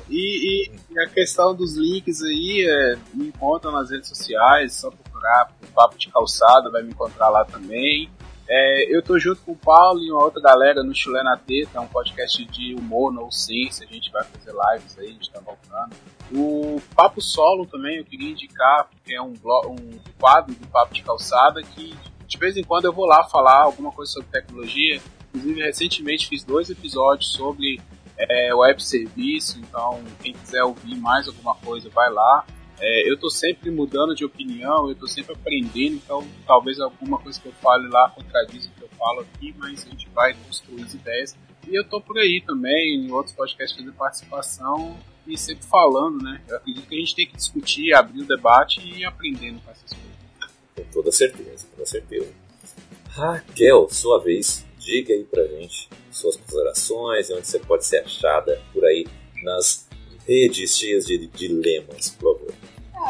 E, 0.09 0.65
e- 0.67 0.73
e 0.91 0.99
a 1.01 1.07
questão 1.09 1.55
dos 1.55 1.77
links 1.77 2.23
aí, 2.23 2.67
é, 2.69 2.97
me 3.15 3.29
encontra 3.29 3.71
nas 3.71 3.91
redes 3.91 4.09
sociais, 4.09 4.75
só 4.75 4.91
procurar 4.91 5.53
o 5.63 5.67
Papo 5.73 5.97
de 5.97 6.09
Calçada, 6.11 6.71
vai 6.71 6.83
me 6.83 6.91
encontrar 6.91 7.29
lá 7.29 7.45
também. 7.45 8.11
É, 8.53 8.93
eu 8.93 9.01
tô 9.01 9.17
junto 9.17 9.41
com 9.43 9.53
o 9.53 9.57
Paulo 9.57 10.01
e 10.01 10.11
uma 10.11 10.25
outra 10.25 10.43
galera 10.43 10.83
no 10.83 10.93
Chulé 10.93 11.23
na 11.23 11.37
Teta, 11.37 11.79
é 11.79 11.81
um 11.81 11.87
podcast 11.87 12.45
de 12.47 12.75
humor, 12.75 13.13
no 13.13 13.31
ciência, 13.31 13.87
a 13.89 13.93
gente 13.93 14.11
vai 14.11 14.25
fazer 14.25 14.51
lives 14.51 14.99
aí, 14.99 15.07
a 15.07 15.13
gente 15.13 15.31
tá 15.31 15.39
voltando. 15.39 15.95
O 16.33 16.83
Papo 16.97 17.23
Solo 17.23 17.65
também, 17.65 17.99
eu 17.99 18.05
queria 18.05 18.29
indicar, 18.29 18.89
porque 18.89 19.15
é 19.15 19.23
um, 19.23 19.35
um 19.69 20.01
quadro 20.19 20.53
do 20.53 20.67
Papo 20.67 20.93
de 20.93 21.01
Calçada 21.05 21.63
que 21.63 21.95
de 22.27 22.39
vez 22.39 22.57
em 22.57 22.65
quando 22.65 22.87
eu 22.87 22.93
vou 22.93 23.07
lá 23.07 23.23
falar 23.23 23.63
alguma 23.63 23.93
coisa 23.93 24.11
sobre 24.11 24.29
tecnologia. 24.31 25.01
Inclusive, 25.33 25.63
recentemente 25.63 26.29
fiz 26.29 26.43
dois 26.43 26.71
episódios 26.71 27.33
sobre 27.33 27.81
é, 28.17 28.53
web 28.53 28.83
serviço, 28.83 29.61
então 29.61 30.03
quem 30.21 30.33
quiser 30.33 30.65
ouvir 30.65 30.97
mais 30.97 31.29
alguma 31.29 31.55
coisa, 31.55 31.89
vai 31.91 32.11
lá. 32.11 32.45
É, 32.81 33.09
eu 33.09 33.15
estou 33.15 33.29
sempre 33.29 33.71
mudando 33.71 34.15
de 34.15 34.25
opinião, 34.25 34.87
eu 34.87 34.93
estou 34.93 35.07
sempre 35.07 35.35
aprendendo, 35.35 35.97
então 35.97 36.27
talvez 36.47 36.81
alguma 36.81 37.19
coisa 37.19 37.39
que 37.39 37.47
eu 37.47 37.53
fale 37.53 37.89
lá 37.89 38.09
contradiz 38.09 38.67
o 38.67 38.71
que 38.71 38.83
eu 38.83 38.89
falo 38.99 39.21
aqui, 39.21 39.55
mas 39.59 39.87
a 39.87 39.91
gente 39.91 40.09
vai 40.15 40.35
construir 40.35 40.83
as 40.83 40.95
ideias. 40.95 41.37
E 41.69 41.75
eu 41.75 41.83
estou 41.83 42.01
por 42.01 42.19
aí 42.19 42.43
também, 42.45 42.97
em 42.97 43.11
outros 43.13 43.37
podcasts 43.37 43.77
fazendo 43.77 43.95
participação 43.95 44.99
e 45.27 45.37
sempre 45.37 45.67
falando, 45.67 46.23
né? 46.23 46.41
Eu 46.49 46.57
acredito 46.57 46.89
que 46.89 46.95
a 46.95 46.99
gente 46.99 47.15
tem 47.15 47.27
que 47.27 47.37
discutir, 47.37 47.93
abrir 47.93 48.23
o 48.23 48.27
debate 48.27 48.81
e 48.81 49.01
ir 49.01 49.05
aprendendo 49.05 49.61
com 49.61 49.71
essas 49.71 49.93
coisas. 49.93 50.11
Com 50.75 50.85
toda 50.93 51.13
certeza, 51.13 51.67
com 51.67 51.77
toda 51.77 51.87
certeza. 51.87 52.33
Raquel, 53.11 53.89
sua 53.91 54.19
vez, 54.21 54.65
diga 54.79 55.13
aí 55.13 55.25
pra 55.25 55.47
gente 55.47 55.89
suas 56.11 56.37
considerações 56.37 57.29
e 57.29 57.35
onde 57.35 57.47
você 57.47 57.59
pode 57.59 57.85
ser 57.85 57.99
achada 57.99 58.61
por 58.73 58.85
aí 58.85 59.07
nas 59.43 59.89
redes 60.27 60.79
cheias 60.79 61.05
de 61.07 61.27
dilemas, 61.27 62.11
por 62.11 62.39
favor. 62.39 62.55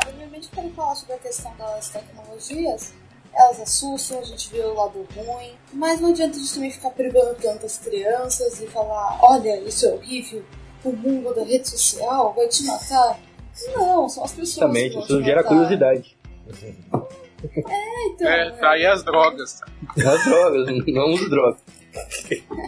Primeiramente 0.01 0.49
eu 0.49 0.63
quero 0.63 0.71
falar 0.75 0.95
sobre 0.95 1.15
a 1.15 1.19
questão 1.19 1.53
das 1.57 1.89
tecnologias. 1.89 2.93
Elas 3.33 3.61
assustam, 3.61 4.19
a 4.19 4.25
gente 4.25 4.51
vê 4.51 4.61
o 4.61 4.75
lado 4.75 5.07
ruim, 5.15 5.53
mas 5.73 6.01
não 6.01 6.11
adianta 6.11 6.37
a 6.37 6.41
gente 6.41 6.53
também 6.53 6.71
ficar 6.71 6.91
privando 6.91 7.35
tanto 7.41 7.65
as 7.67 7.79
crianças 7.79 8.61
e 8.61 8.67
falar: 8.67 9.19
olha, 9.23 9.61
isso 9.61 9.87
é 9.87 9.93
horrível, 9.93 10.45
o 10.85 10.93
mundo 10.93 11.33
da 11.35 11.45
rede 11.45 11.69
social 11.69 12.33
vai 12.35 12.49
te 12.49 12.65
matar. 12.65 13.19
Não, 13.77 14.09
são 14.09 14.25
as 14.25 14.33
pessoas 14.33 14.57
Também, 14.67 14.89
que 14.89 14.95
vão 14.97 15.05
isso 15.05 15.19
te 15.19 15.25
gera 15.25 15.43
matar. 15.43 15.49
curiosidade. 15.49 16.17
Então, 18.07 18.27
É, 18.29 18.51
tá 18.51 18.71
aí 18.71 18.85
as 18.87 19.03
drogas. 19.05 19.61
As 19.97 20.25
drogas, 20.25 20.67
não 20.87 21.11
uso 21.13 21.29
drogas. 21.31 21.61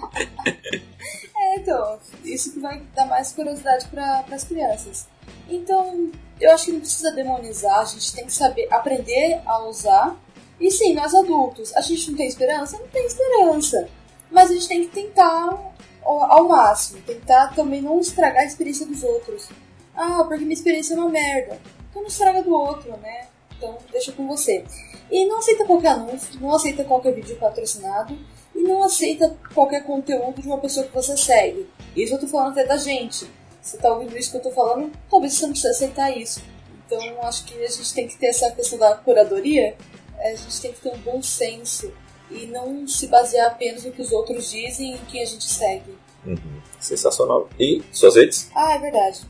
É, 1.44 1.56
então, 1.56 1.98
isso 2.24 2.52
que 2.52 2.60
vai 2.60 2.80
dar 2.94 3.06
mais 3.06 3.32
curiosidade 3.32 3.86
para 3.88 4.24
as 4.30 4.44
crianças. 4.44 5.06
Então, 5.48 6.10
eu 6.40 6.50
acho 6.52 6.66
que 6.66 6.72
não 6.72 6.80
precisa 6.80 7.12
demonizar, 7.12 7.80
a 7.80 7.84
gente 7.84 8.12
tem 8.14 8.26
que 8.26 8.32
saber 8.32 8.66
aprender 8.70 9.40
a 9.46 9.64
usar. 9.64 10.16
E 10.60 10.70
sim, 10.70 10.94
nós 10.94 11.14
adultos, 11.14 11.74
a 11.76 11.80
gente 11.80 12.10
não 12.10 12.16
tem 12.16 12.26
esperança? 12.26 12.78
Não 12.78 12.88
tem 12.88 13.06
esperança. 13.06 13.88
Mas 14.30 14.50
a 14.50 14.54
gente 14.54 14.68
tem 14.68 14.86
que 14.86 14.94
tentar 14.94 15.72
ao, 16.04 16.48
máximo, 16.48 17.00
tentar 17.02 17.54
também 17.54 17.80
não 17.80 18.00
estragar 18.00 18.42
a 18.42 18.46
experiência 18.46 18.86
dos 18.86 19.02
outros. 19.02 19.48
Ah, 19.94 20.24
porque 20.24 20.42
minha 20.42 20.54
experiência 20.54 20.94
é 20.94 20.96
uma 20.96 21.08
merda. 21.08 21.60
Então 21.90 22.02
não 22.02 22.08
estraga 22.08 22.42
do 22.42 22.52
outro, 22.52 22.96
né? 22.98 23.26
Então 23.56 23.76
deixa 23.90 24.12
com 24.12 24.26
você. 24.26 24.64
E 25.10 25.26
não 25.26 25.38
aceita 25.38 25.64
qualquer 25.64 25.90
anúncio, 25.90 26.40
não 26.40 26.54
aceita 26.54 26.84
qualquer 26.84 27.12
vídeo 27.12 27.36
patrocinado 27.36 28.18
e 28.54 28.62
não 28.62 28.82
aceita 28.82 29.36
qualquer 29.54 29.84
conteúdo 29.84 30.40
de 30.40 30.48
uma 30.48 30.58
pessoa 30.58 30.86
que 30.86 30.94
você 30.94 31.16
segue. 31.16 31.68
Isso 31.94 32.14
eu 32.14 32.20
tô 32.20 32.26
falando 32.26 32.52
até 32.52 32.64
da 32.64 32.76
gente. 32.76 33.28
Você 33.62 33.76
tá 33.78 33.92
ouvindo 33.92 34.16
isso 34.18 34.30
que 34.32 34.36
eu 34.38 34.42
tô 34.42 34.50
falando, 34.50 34.90
talvez 35.08 35.34
você 35.34 35.42
não 35.44 35.52
precise 35.52 35.68
aceitar 35.72 36.10
isso. 36.16 36.42
Então 36.86 37.00
acho 37.22 37.44
que 37.44 37.54
a 37.64 37.68
gente 37.68 37.94
tem 37.94 38.08
que 38.08 38.16
ter 38.18 38.26
essa 38.26 38.50
questão 38.50 38.78
da 38.78 38.94
curadoria, 38.96 39.76
a 40.18 40.30
gente 40.30 40.60
tem 40.60 40.72
que 40.72 40.80
ter 40.80 40.90
um 40.90 40.98
bom 40.98 41.22
senso 41.22 41.92
e 42.30 42.46
não 42.46 42.86
se 42.88 43.06
basear 43.06 43.46
apenas 43.48 43.84
no 43.84 43.92
que 43.92 44.02
os 44.02 44.10
outros 44.12 44.50
dizem 44.50 44.92
e 44.92 44.94
em 44.96 45.04
quem 45.06 45.22
a 45.22 45.26
gente 45.26 45.44
segue. 45.48 45.96
Uhum. 46.26 46.60
Sensacional. 46.80 47.48
E 47.58 47.82
suas 47.92 48.16
redes? 48.16 48.50
Ah, 48.54 48.74
é 48.74 48.78
verdade. 48.78 49.20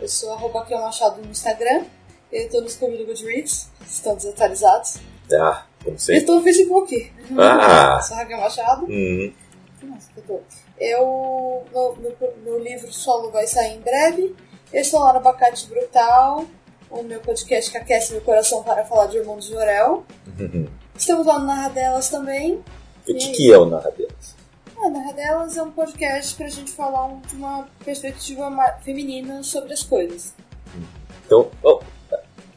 Eu 0.00 0.08
sou 0.08 0.32
arroba 0.32 0.60
Raquel 0.60 0.80
Machado 0.80 1.20
no 1.22 1.30
Instagram. 1.30 1.84
Eu 2.32 2.48
tô 2.48 2.60
no 2.62 2.68
Scooby 2.68 2.96
do 2.96 3.04
Goodreads, 3.06 3.68
estão 3.86 4.14
desatualizados. 4.16 4.96
Ah, 5.32 5.66
como 5.84 5.94
Eu 5.96 5.98
sempre. 5.98 6.24
tô 6.24 6.36
no 6.36 6.42
Facebook. 6.42 7.12
Ah! 7.38 8.00
Sou 8.02 8.16
Raquel 8.16 8.38
Machado. 8.40 8.86
Uhum. 8.86 9.32
Eu 10.78 11.64
meu, 11.72 11.96
meu, 12.00 12.34
meu 12.44 12.58
livro 12.58 12.92
solo 12.92 13.30
vai 13.30 13.46
sair 13.46 13.74
em 13.76 13.80
breve. 13.80 14.34
Eu 14.72 14.80
estou 14.80 15.00
lá 15.00 15.12
no 15.12 15.18
Abacate 15.18 15.66
Brutal, 15.66 16.44
o 16.90 17.02
meu 17.02 17.20
podcast 17.20 17.70
que 17.70 17.76
aquece 17.78 18.12
meu 18.12 18.22
coração 18.22 18.62
para 18.62 18.84
falar 18.84 19.06
de 19.06 19.18
Irmão 19.18 19.38
de 19.38 19.48
Jorel. 19.48 20.04
Uhum. 20.38 20.68
Estamos 20.96 21.26
lá 21.26 21.38
no 21.38 21.46
Narradelas 21.46 22.08
também. 22.08 22.62
O 23.08 23.14
que, 23.14 23.32
que 23.32 23.52
é 23.52 23.58
o 23.58 23.66
Narradelas? 23.66 24.34
Ah, 24.76 24.88
Narradelas 24.90 25.56
é 25.56 25.62
um 25.62 25.70
podcast 25.70 26.34
pra 26.36 26.48
gente 26.48 26.70
falar 26.72 27.06
um- 27.06 27.20
de 27.20 27.34
uma 27.36 27.68
perspectiva 27.84 28.50
feminina 28.84 29.42
sobre 29.42 29.72
as 29.72 29.82
coisas. 29.82 30.34
Então, 31.26 31.50
ó, 31.62 31.80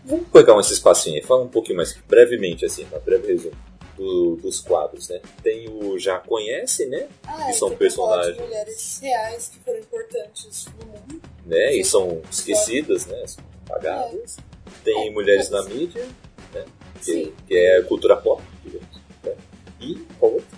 vamos 0.04 0.28
pegar 0.30 0.60
esse 0.60 0.74
espacinho 0.74 1.16
aí, 1.16 1.22
fala 1.24 1.44
um 1.44 1.48
pouquinho 1.48 1.78
mais 1.78 1.94
brevemente, 2.08 2.66
assim, 2.66 2.84
uma 2.86 3.00
breve 3.00 3.28
resumo 3.28 3.56
do- 3.96 4.36
dos 4.38 4.60
quadros, 4.62 5.10
né? 5.10 5.22
Tem 5.44 5.68
o 5.70 5.98
Já 5.98 6.20
Conhece, 6.20 6.86
né? 6.88 7.08
Ah, 7.26 7.36
Que 7.46 7.50
é, 7.50 7.54
são 7.54 7.68
falar 7.70 7.78
personagens. 7.80 8.38
mulheres 8.40 9.00
reais 9.02 9.48
que 9.54 9.60
foram 9.60 9.80
importantes 9.80 10.66
no 10.80 10.86
mundo. 10.88 11.22
né? 11.46 11.76
E 11.76 11.84
são 11.84 12.22
esquecidas, 12.32 13.06
né? 13.06 13.26
São 13.28 13.44
apagadas. 13.66 14.38
Tem 14.84 15.12
mulheres 15.14 15.50
na 15.50 15.64
mídia, 15.64 16.06
né? 16.54 16.66
Que, 17.04 17.34
que 17.48 17.56
é 17.58 17.82
cultura 17.84 18.18
pop, 18.18 18.42
digamos. 18.64 18.88
Né? 19.24 19.36
E 19.80 19.96
qual 20.20 20.34
outro? 20.34 20.58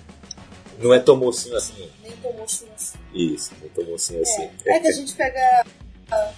Não 0.79 0.93
é 0.93 0.99
tão 0.99 1.15
mocinho 1.17 1.55
assim. 1.57 1.89
Nem 2.03 2.11
tão 2.17 2.31
mocinhos 2.33 2.73
assim. 2.75 2.97
Isso, 3.13 3.51
é 3.63 3.67
tão 3.73 3.83
mocinho 3.85 4.21
assim. 4.21 4.49
É 4.65 4.79
que 4.79 4.87
a 4.87 4.91
gente 4.91 5.13
pega 5.15 5.65
ah, 6.11 6.33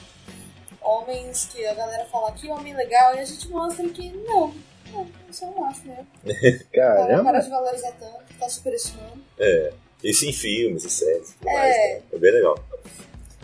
homens 0.82 1.50
que 1.52 1.66
a 1.66 1.74
galera 1.74 2.06
fala 2.06 2.32
que 2.32 2.48
homem 2.50 2.74
legal 2.76 3.16
e 3.16 3.20
a 3.20 3.26
gente 3.26 3.48
mostra 3.50 3.88
que 3.90 4.10
não. 4.12 4.54
Não, 4.91 5.07
isso 5.30 5.45
eu 5.45 5.52
não 5.52 5.66
acho 5.66 5.88
mesmo. 5.88 6.07
Para, 6.24 6.34
para 6.34 6.64
Caramba. 6.74 7.40
de 7.40 7.49
valorizar 7.49 7.91
tanto, 7.99 8.40
tá 8.40 8.49
superestimando. 8.49 9.22
É. 9.38 9.74
Isso 10.03 10.26
em 10.26 10.34
filmes 10.34 10.86
e 10.86 10.90
séries. 10.90 11.36
É. 11.41 11.53
mais, 11.53 11.76
né? 11.76 12.02
é 12.14 12.18
bem 12.18 12.32
legal. 12.32 12.57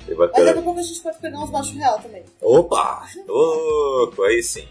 E 0.07 0.13
Mas 0.13 0.31
daqui 0.31 0.59
a 0.59 0.61
pouco 0.61 0.79
a 0.79 0.83
gente 0.83 1.01
pode 1.01 1.17
pegar 1.17 1.39
uns 1.39 1.49
machos 1.49 1.73
real 1.73 1.99
também. 1.99 2.23
Opa! 2.41 3.07
Louco! 3.27 4.23
Aí 4.23 4.41
sim. 4.43 4.67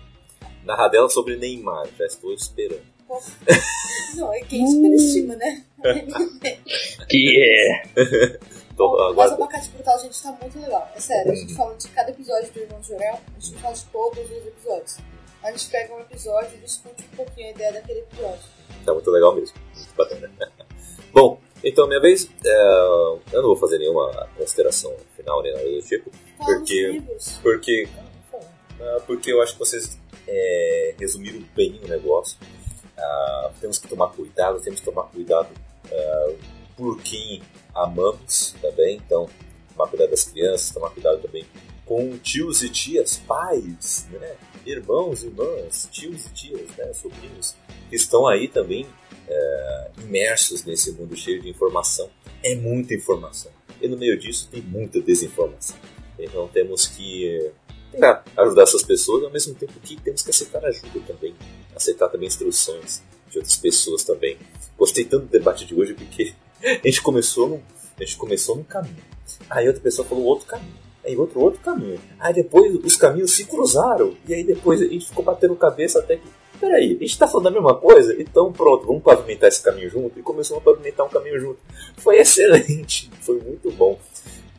Narradela 0.64 1.10
sobre 1.10 1.36
Neymar, 1.36 1.86
já 1.98 2.06
estou 2.06 2.32
esperando. 2.32 2.94
Não, 4.16 4.32
é 4.32 4.40
quem 4.40 4.66
superestima, 4.66 5.36
né? 5.36 5.64
Que 7.08 7.42
é. 7.42 8.38
Tô, 8.76 8.90
Mas 8.90 9.30
o 9.30 9.34
agora, 9.34 9.34
Abacate 9.34 9.70
Brutal, 9.70 10.00
gente, 10.00 10.20
tá 10.20 10.36
muito 10.40 10.58
legal. 10.58 10.90
É 10.96 11.00
sério, 11.00 11.30
a 11.30 11.34
gente 11.34 11.54
fala 11.54 11.74
de 11.76 11.88
cada 11.88 12.10
episódio 12.10 12.50
do 12.50 12.60
Irmão 12.60 12.80
de 12.80 12.88
Jorel, 12.88 13.20
a 13.36 13.40
gente 13.40 13.52
não 13.52 13.60
fala 13.60 13.74
de 13.74 13.84
todos 13.84 14.18
os 14.18 14.46
episódios. 14.46 14.98
A 15.44 15.50
gente 15.52 15.66
pega 15.68 15.94
um 15.94 16.00
episódio 16.00 16.50
e 16.56 16.58
discute 16.58 17.04
um 17.12 17.16
pouquinho 17.16 17.48
a 17.48 17.50
ideia 17.50 17.72
daquele 17.74 18.00
episódio. 18.00 18.40
tá 18.84 18.92
muito 18.92 19.10
legal 19.10 19.34
mesmo. 19.34 19.54
Muito 19.76 19.94
bacana. 19.96 20.30
Bom, 21.12 21.38
Então, 21.62 21.86
minha 21.86 22.00
vez, 22.00 22.28
é, 22.44 22.56
eu 23.32 23.40
não 23.40 23.48
vou 23.48 23.56
fazer 23.56 23.78
nenhuma 23.78 24.28
consideração 24.36 24.94
final 25.16 25.42
nem 25.42 25.52
nada 25.54 25.64
do 25.64 25.80
tipo, 25.82 26.10
Porque- 26.38 27.02
porque, 27.42 27.88
ah, 28.80 29.00
porque 29.06 29.32
eu 29.32 29.40
acho 29.40 29.52
que 29.54 29.58
vocês 29.60 29.98
é, 30.28 30.94
resumiram 30.98 31.40
bem 31.54 31.80
o 31.82 31.88
negócio. 31.88 32.36
Ah, 32.98 33.50
temos 33.60 33.78
que 33.78 33.88
tomar 33.88 34.08
cuidado, 34.08 34.60
temos 34.60 34.80
que 34.80 34.84
tomar 34.86 35.04
cuidado 35.04 35.48
ah, 35.90 36.32
por 36.76 37.00
quem 37.02 37.42
amamos 37.74 38.54
também. 38.60 38.96
Então, 38.96 39.28
tomar 39.74 39.88
cuidado 39.88 40.10
das 40.10 40.24
crianças, 40.24 40.70
tomar 40.70 40.90
cuidado 40.90 41.20
também 41.22 41.46
com 41.86 42.16
tios 42.18 42.62
e 42.62 42.68
tias, 42.68 43.16
pais, 43.26 44.06
né? 44.10 44.36
Irmãos, 44.66 45.22
irmãs, 45.22 45.88
tios 45.90 46.26
e 46.26 46.30
tias, 46.30 46.68
né? 46.76 46.92
sobrinhos, 46.92 47.54
que 47.88 47.96
estão 47.96 48.26
aí 48.26 48.48
também 48.48 48.86
eh, 49.28 49.90
imersos 50.02 50.64
nesse 50.64 50.92
mundo 50.92 51.16
cheio 51.16 51.40
de 51.40 51.48
informação. 51.48 52.10
É 52.42 52.54
muita 52.54 52.94
informação. 52.94 53.50
E 53.80 53.88
no 53.88 53.96
meio 53.96 54.18
disso 54.18 54.48
tem 54.50 54.62
muita 54.62 55.00
desinformação. 55.00 55.76
Então 56.18 56.48
temos 56.48 56.86
que 56.86 57.52
tentar 57.90 58.24
ajudar 58.36 58.62
essas 58.62 58.82
pessoas, 58.82 59.24
ao 59.24 59.30
mesmo 59.30 59.54
tempo 59.54 59.72
que 59.80 60.00
temos 60.00 60.22
que 60.22 60.30
aceitar 60.30 60.64
ajuda 60.64 61.00
também. 61.06 61.34
Aceitar 61.74 62.08
também 62.08 62.26
instruções 62.26 63.02
de 63.30 63.38
outras 63.38 63.56
pessoas 63.56 64.04
também. 64.04 64.38
Gostei 64.76 65.04
tanto 65.04 65.26
do 65.26 65.30
debate 65.30 65.64
de 65.64 65.74
hoje 65.74 65.94
porque 65.94 66.34
a 66.64 66.86
gente 66.86 67.02
começou 67.02 67.62
a 67.96 68.04
gente 68.04 68.16
começou 68.16 68.56
num 68.56 68.64
caminho. 68.64 69.02
Aí 69.48 69.66
outra 69.66 69.82
pessoa 69.82 70.06
falou 70.06 70.24
outro 70.24 70.46
caminho. 70.46 70.83
Aí 71.04 71.16
outro 71.16 71.40
outro 71.40 71.60
caminho. 71.60 72.00
Aí 72.18 72.32
depois 72.32 72.74
os 72.84 72.96
caminhos 72.96 73.32
se 73.32 73.44
cruzaram. 73.44 74.14
E 74.26 74.34
aí 74.34 74.44
depois 74.44 74.80
a 74.80 74.86
gente 74.86 75.08
ficou 75.08 75.24
batendo 75.24 75.54
cabeça 75.56 75.98
até 75.98 76.16
que. 76.16 76.28
Peraí, 76.60 76.96
a 76.96 77.00
gente 77.00 77.18
tá 77.18 77.26
falando 77.26 77.48
a 77.48 77.50
mesma 77.50 77.74
coisa? 77.74 78.14
Então 78.20 78.52
pronto, 78.52 78.86
vamos 78.86 79.02
pavimentar 79.02 79.48
esse 79.48 79.62
caminho 79.62 79.90
junto. 79.90 80.18
E 80.18 80.22
começou 80.22 80.58
a 80.58 80.60
pavimentar 80.60 81.06
um 81.06 81.10
caminho 81.10 81.38
junto. 81.38 81.58
Foi 81.96 82.18
excelente, 82.18 83.10
foi 83.20 83.38
muito 83.40 83.70
bom. 83.72 83.98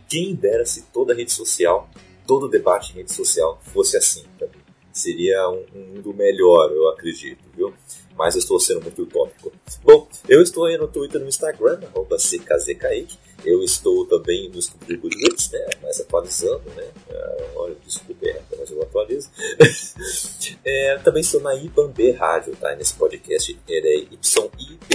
Quem 0.08 0.36
dera 0.36 0.66
se 0.66 0.84
toda 0.94 1.16
rede 1.16 1.32
social, 1.32 1.90
todo 2.28 2.48
debate 2.48 2.92
em 2.94 2.98
rede 2.98 3.12
social 3.12 3.60
fosse 3.74 3.98
assim 3.98 4.24
também. 4.38 4.62
Seria 4.94 5.50
um, 5.50 5.66
um 5.76 5.96
mundo 5.96 6.14
melhor, 6.14 6.72
eu 6.72 6.88
acredito, 6.90 7.44
viu? 7.56 7.74
Mas 8.18 8.36
eu 8.36 8.40
estou 8.40 8.60
sendo 8.60 8.82
muito 8.82 9.02
utópico. 9.04 9.52
Bom, 9.84 10.08
eu 10.28 10.42
estou 10.42 10.66
aí 10.66 10.78
no 10.78 10.88
Twitter 10.88 11.20
e 11.20 11.24
no 11.24 11.30
Instagram, 11.30 11.80
arroba 11.84 12.18
CKZKaique. 12.18 13.18
Eu 13.44 13.62
estou 13.62 14.06
também 14.08 14.50
no 14.50 14.60
Scooby 14.62 14.86
de 14.88 14.98
Goodreads, 14.98 15.52
né? 15.52 15.68
Mais 15.84 16.00
atualizando, 16.00 16.64
né? 16.76 16.88
Ah, 17.12 17.46
olha, 17.58 17.76
desculpa, 17.86 18.26
é, 18.28 18.42
mas 18.58 18.72
eu 18.72 18.82
atualizo. 18.82 19.30
É, 20.68 20.98
também 20.98 21.22
estou 21.22 21.42
na 21.42 21.54
IBAMB 21.54 22.12
Rádio, 22.14 22.56
tá? 22.56 22.76
Nesse 22.76 22.96
podcast 22.96 23.56
ele 23.68 23.88
é 23.88 23.98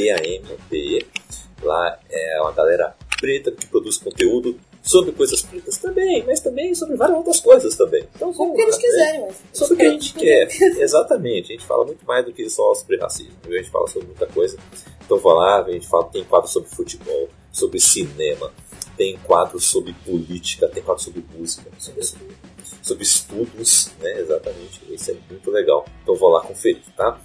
YIBAMB. 0.00 1.06
Lá 1.62 2.00
é 2.10 2.40
uma 2.40 2.50
galera 2.50 2.96
preta 3.20 3.52
que 3.52 3.66
produz 3.66 3.98
conteúdo 3.98 4.58
sobre 4.90 5.12
coisas 5.12 5.40
pretas 5.42 5.76
também, 5.78 6.24
mas 6.26 6.40
também 6.40 6.74
sobre 6.74 6.96
várias 6.96 7.18
outras 7.18 7.38
coisas 7.38 7.76
também. 7.76 8.02
Então, 8.16 8.32
Só 8.32 8.38
vamos 8.38 8.56
porque 8.56 8.62
eles 8.62 8.76
né? 8.76 8.82
quiserem, 8.82 9.20
mas. 9.20 9.36
sobre 9.52 9.74
o 9.74 9.76
que 9.76 9.82
a 9.84 9.90
gente 9.90 10.14
quer. 10.14 10.48
Exatamente. 10.82 11.52
A 11.52 11.56
gente 11.56 11.66
fala 11.66 11.84
muito 11.84 12.04
mais 12.04 12.24
do 12.24 12.32
que 12.32 12.50
só 12.50 12.74
sobre 12.74 12.96
racismo. 12.96 13.32
A 13.44 13.52
gente 13.52 13.70
fala 13.70 13.86
sobre 13.86 14.08
muita 14.08 14.26
coisa. 14.26 14.58
Então 15.04 15.18
vou 15.18 15.32
lá, 15.32 15.62
a 15.62 15.70
gente 15.70 15.86
fala, 15.86 16.04
tem 16.06 16.24
quadro 16.24 16.50
sobre 16.50 16.68
futebol, 16.70 17.28
sobre 17.52 17.78
cinema, 17.78 18.52
tem 18.96 19.16
quadro 19.18 19.60
sobre 19.60 19.92
política, 20.04 20.68
tem 20.68 20.82
quadro 20.82 21.02
sobre 21.02 21.24
música, 21.36 21.70
sobre, 21.78 22.02
sobre 22.82 23.02
estudos, 23.04 23.90
né? 24.00 24.20
Exatamente. 24.20 24.80
Isso 24.92 25.12
é 25.12 25.16
muito 25.30 25.50
legal. 25.52 25.86
Então 26.02 26.16
vou 26.16 26.30
lá 26.30 26.40
conferir, 26.40 26.82
tá? 26.96 27.20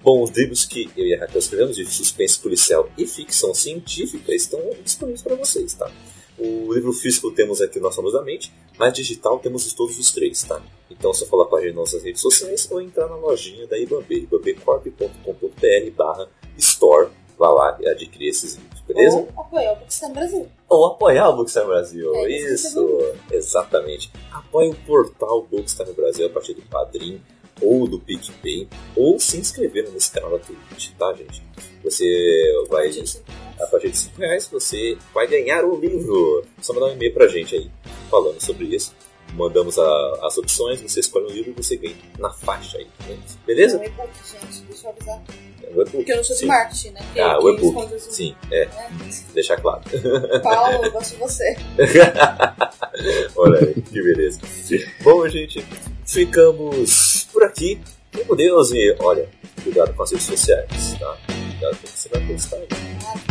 Bom, 0.00 0.22
os 0.22 0.30
livros 0.30 0.64
que 0.64 0.88
eu 0.96 1.04
e 1.04 1.14
a 1.14 1.20
Raquel 1.20 1.40
escrevemos 1.40 1.74
de 1.74 1.84
suspense 1.84 2.38
policial 2.38 2.88
e 2.96 3.04
ficção 3.04 3.52
científica 3.52 4.32
estão 4.32 4.60
disponíveis 4.84 5.22
para 5.22 5.34
vocês, 5.34 5.74
tá? 5.74 5.90
O 6.38 6.72
livro 6.72 6.92
físico 6.92 7.32
temos 7.32 7.60
aqui 7.60 7.80
Nossa 7.80 8.00
Luz 8.00 8.14
da 8.14 8.22
Mente, 8.22 8.52
mas 8.78 8.92
digital 8.92 9.38
temos 9.38 9.66
os 9.66 9.72
todos 9.72 9.98
os 9.98 10.12
três, 10.12 10.42
tá? 10.44 10.62
Então 10.88 11.10
é 11.10 11.14
só 11.14 11.26
falar 11.26 11.46
com 11.46 11.56
a 11.56 11.60
gente 11.60 11.74
nas 11.74 11.92
nossas 11.92 12.02
redes 12.04 12.22
sociais 12.22 12.68
ou 12.70 12.80
entrar 12.80 13.08
na 13.08 13.16
lojinha 13.16 13.66
da 13.66 13.76
Ibambe, 13.78 14.22
ibambecorp.com.br 14.22 15.90
barra 15.96 16.28
store, 16.56 17.08
vá 17.36 17.50
lá 17.50 17.76
e 17.80 17.88
adquirir 17.88 18.28
esses 18.28 18.54
livros, 18.54 18.80
beleza? 18.86 19.16
Ou 19.16 19.28
apoiar 19.36 19.72
o 19.72 19.76
Bookstime 19.76 20.12
Brasil. 20.12 20.48
Ou 20.68 20.86
apoiar 20.86 21.28
o 21.28 21.36
Bookstime 21.36 21.66
Brasil, 21.66 22.14
É, 22.14 22.30
isso, 22.30 23.14
exatamente. 23.30 24.12
Apoie 24.32 24.70
o 24.70 24.74
portal 24.74 25.42
Bookstime 25.42 25.92
Brasil 25.92 26.26
a 26.26 26.30
partir 26.30 26.54
do 26.54 26.62
Padrim 26.62 27.20
ou 27.60 27.86
do 27.88 27.98
PicPay, 27.98 28.68
ou 28.96 29.18
se 29.18 29.38
inscrever 29.38 29.88
nesse 29.90 30.10
canal 30.10 30.30
da 30.30 30.38
Twitch, 30.38 30.90
tá, 30.98 31.12
gente? 31.14 31.42
Você 31.84 32.64
vai, 32.68 32.90
Gente, 32.90 33.20
a 33.60 33.66
partir 33.66 33.90
de 33.90 33.96
5 33.98 34.20
reais, 34.20 34.48
você 34.48 34.96
vai 35.14 35.26
ganhar 35.26 35.64
o 35.64 35.78
livro. 35.78 36.44
Só 36.60 36.72
mandar 36.72 36.86
um 36.86 36.92
e-mail 36.92 37.12
pra 37.14 37.26
gente 37.28 37.54
aí, 37.56 37.70
falando 38.10 38.40
sobre 38.40 38.66
isso. 38.66 38.94
Mandamos 39.34 39.78
a- 39.78 40.18
as 40.22 40.38
opções, 40.38 40.80
você 40.80 41.00
escolhe 41.00 41.26
o 41.26 41.30
livro 41.30 41.50
e 41.50 41.62
você 41.62 41.76
ganha 41.76 41.94
na 42.18 42.30
faixa 42.30 42.78
aí, 42.78 42.86
né? 43.06 43.18
Beleza? 43.46 43.76
É 43.76 43.80
um 43.80 43.84
e-book, 43.84 44.08
gente, 44.24 44.62
deixa 44.62 44.86
eu 44.86 44.90
avisar. 44.90 45.22
É 45.62 45.66
o 45.68 45.72
e-book. 45.82 45.90
Porque 45.90 46.12
eu 46.12 46.16
não 46.16 46.24
sou 46.24 46.34
de 46.34 46.40
Sim. 46.40 46.46
marketing, 46.46 46.90
né? 46.90 47.00
Quem- 47.12 47.22
Ah, 47.22 47.38
o 47.38 47.50
e-book. 47.50 48.00
Sim, 48.00 48.34
é, 48.50 48.64
né? 48.66 48.90
deixar 49.34 49.60
claro. 49.60 49.82
Paulo, 50.42 50.84
eu 50.86 50.90
gosto 50.92 51.12
de 51.12 51.16
você. 51.18 51.56
Olha 53.36 53.58
aí, 53.60 53.74
que 53.82 54.02
beleza. 54.02 54.40
Bom, 55.02 55.28
gente, 55.28 55.64
ficamos 56.08 57.28
por 57.32 57.44
aqui. 57.44 57.80
Fique 58.10 58.24
com 58.24 58.34
Deus 58.34 58.72
e, 58.72 58.96
olha, 59.00 59.28
cuidado 59.62 59.92
com 59.94 60.02
as 60.02 60.10
redes 60.10 60.26
sociais, 60.26 60.96
tá? 60.98 61.18
Cuidado 61.26 61.76
com 61.76 61.86
o 61.86 61.90
que 61.90 61.98
você 61.98 62.08
vai 62.08 62.26
postar. 62.26 62.56
Ah, 63.04 63.27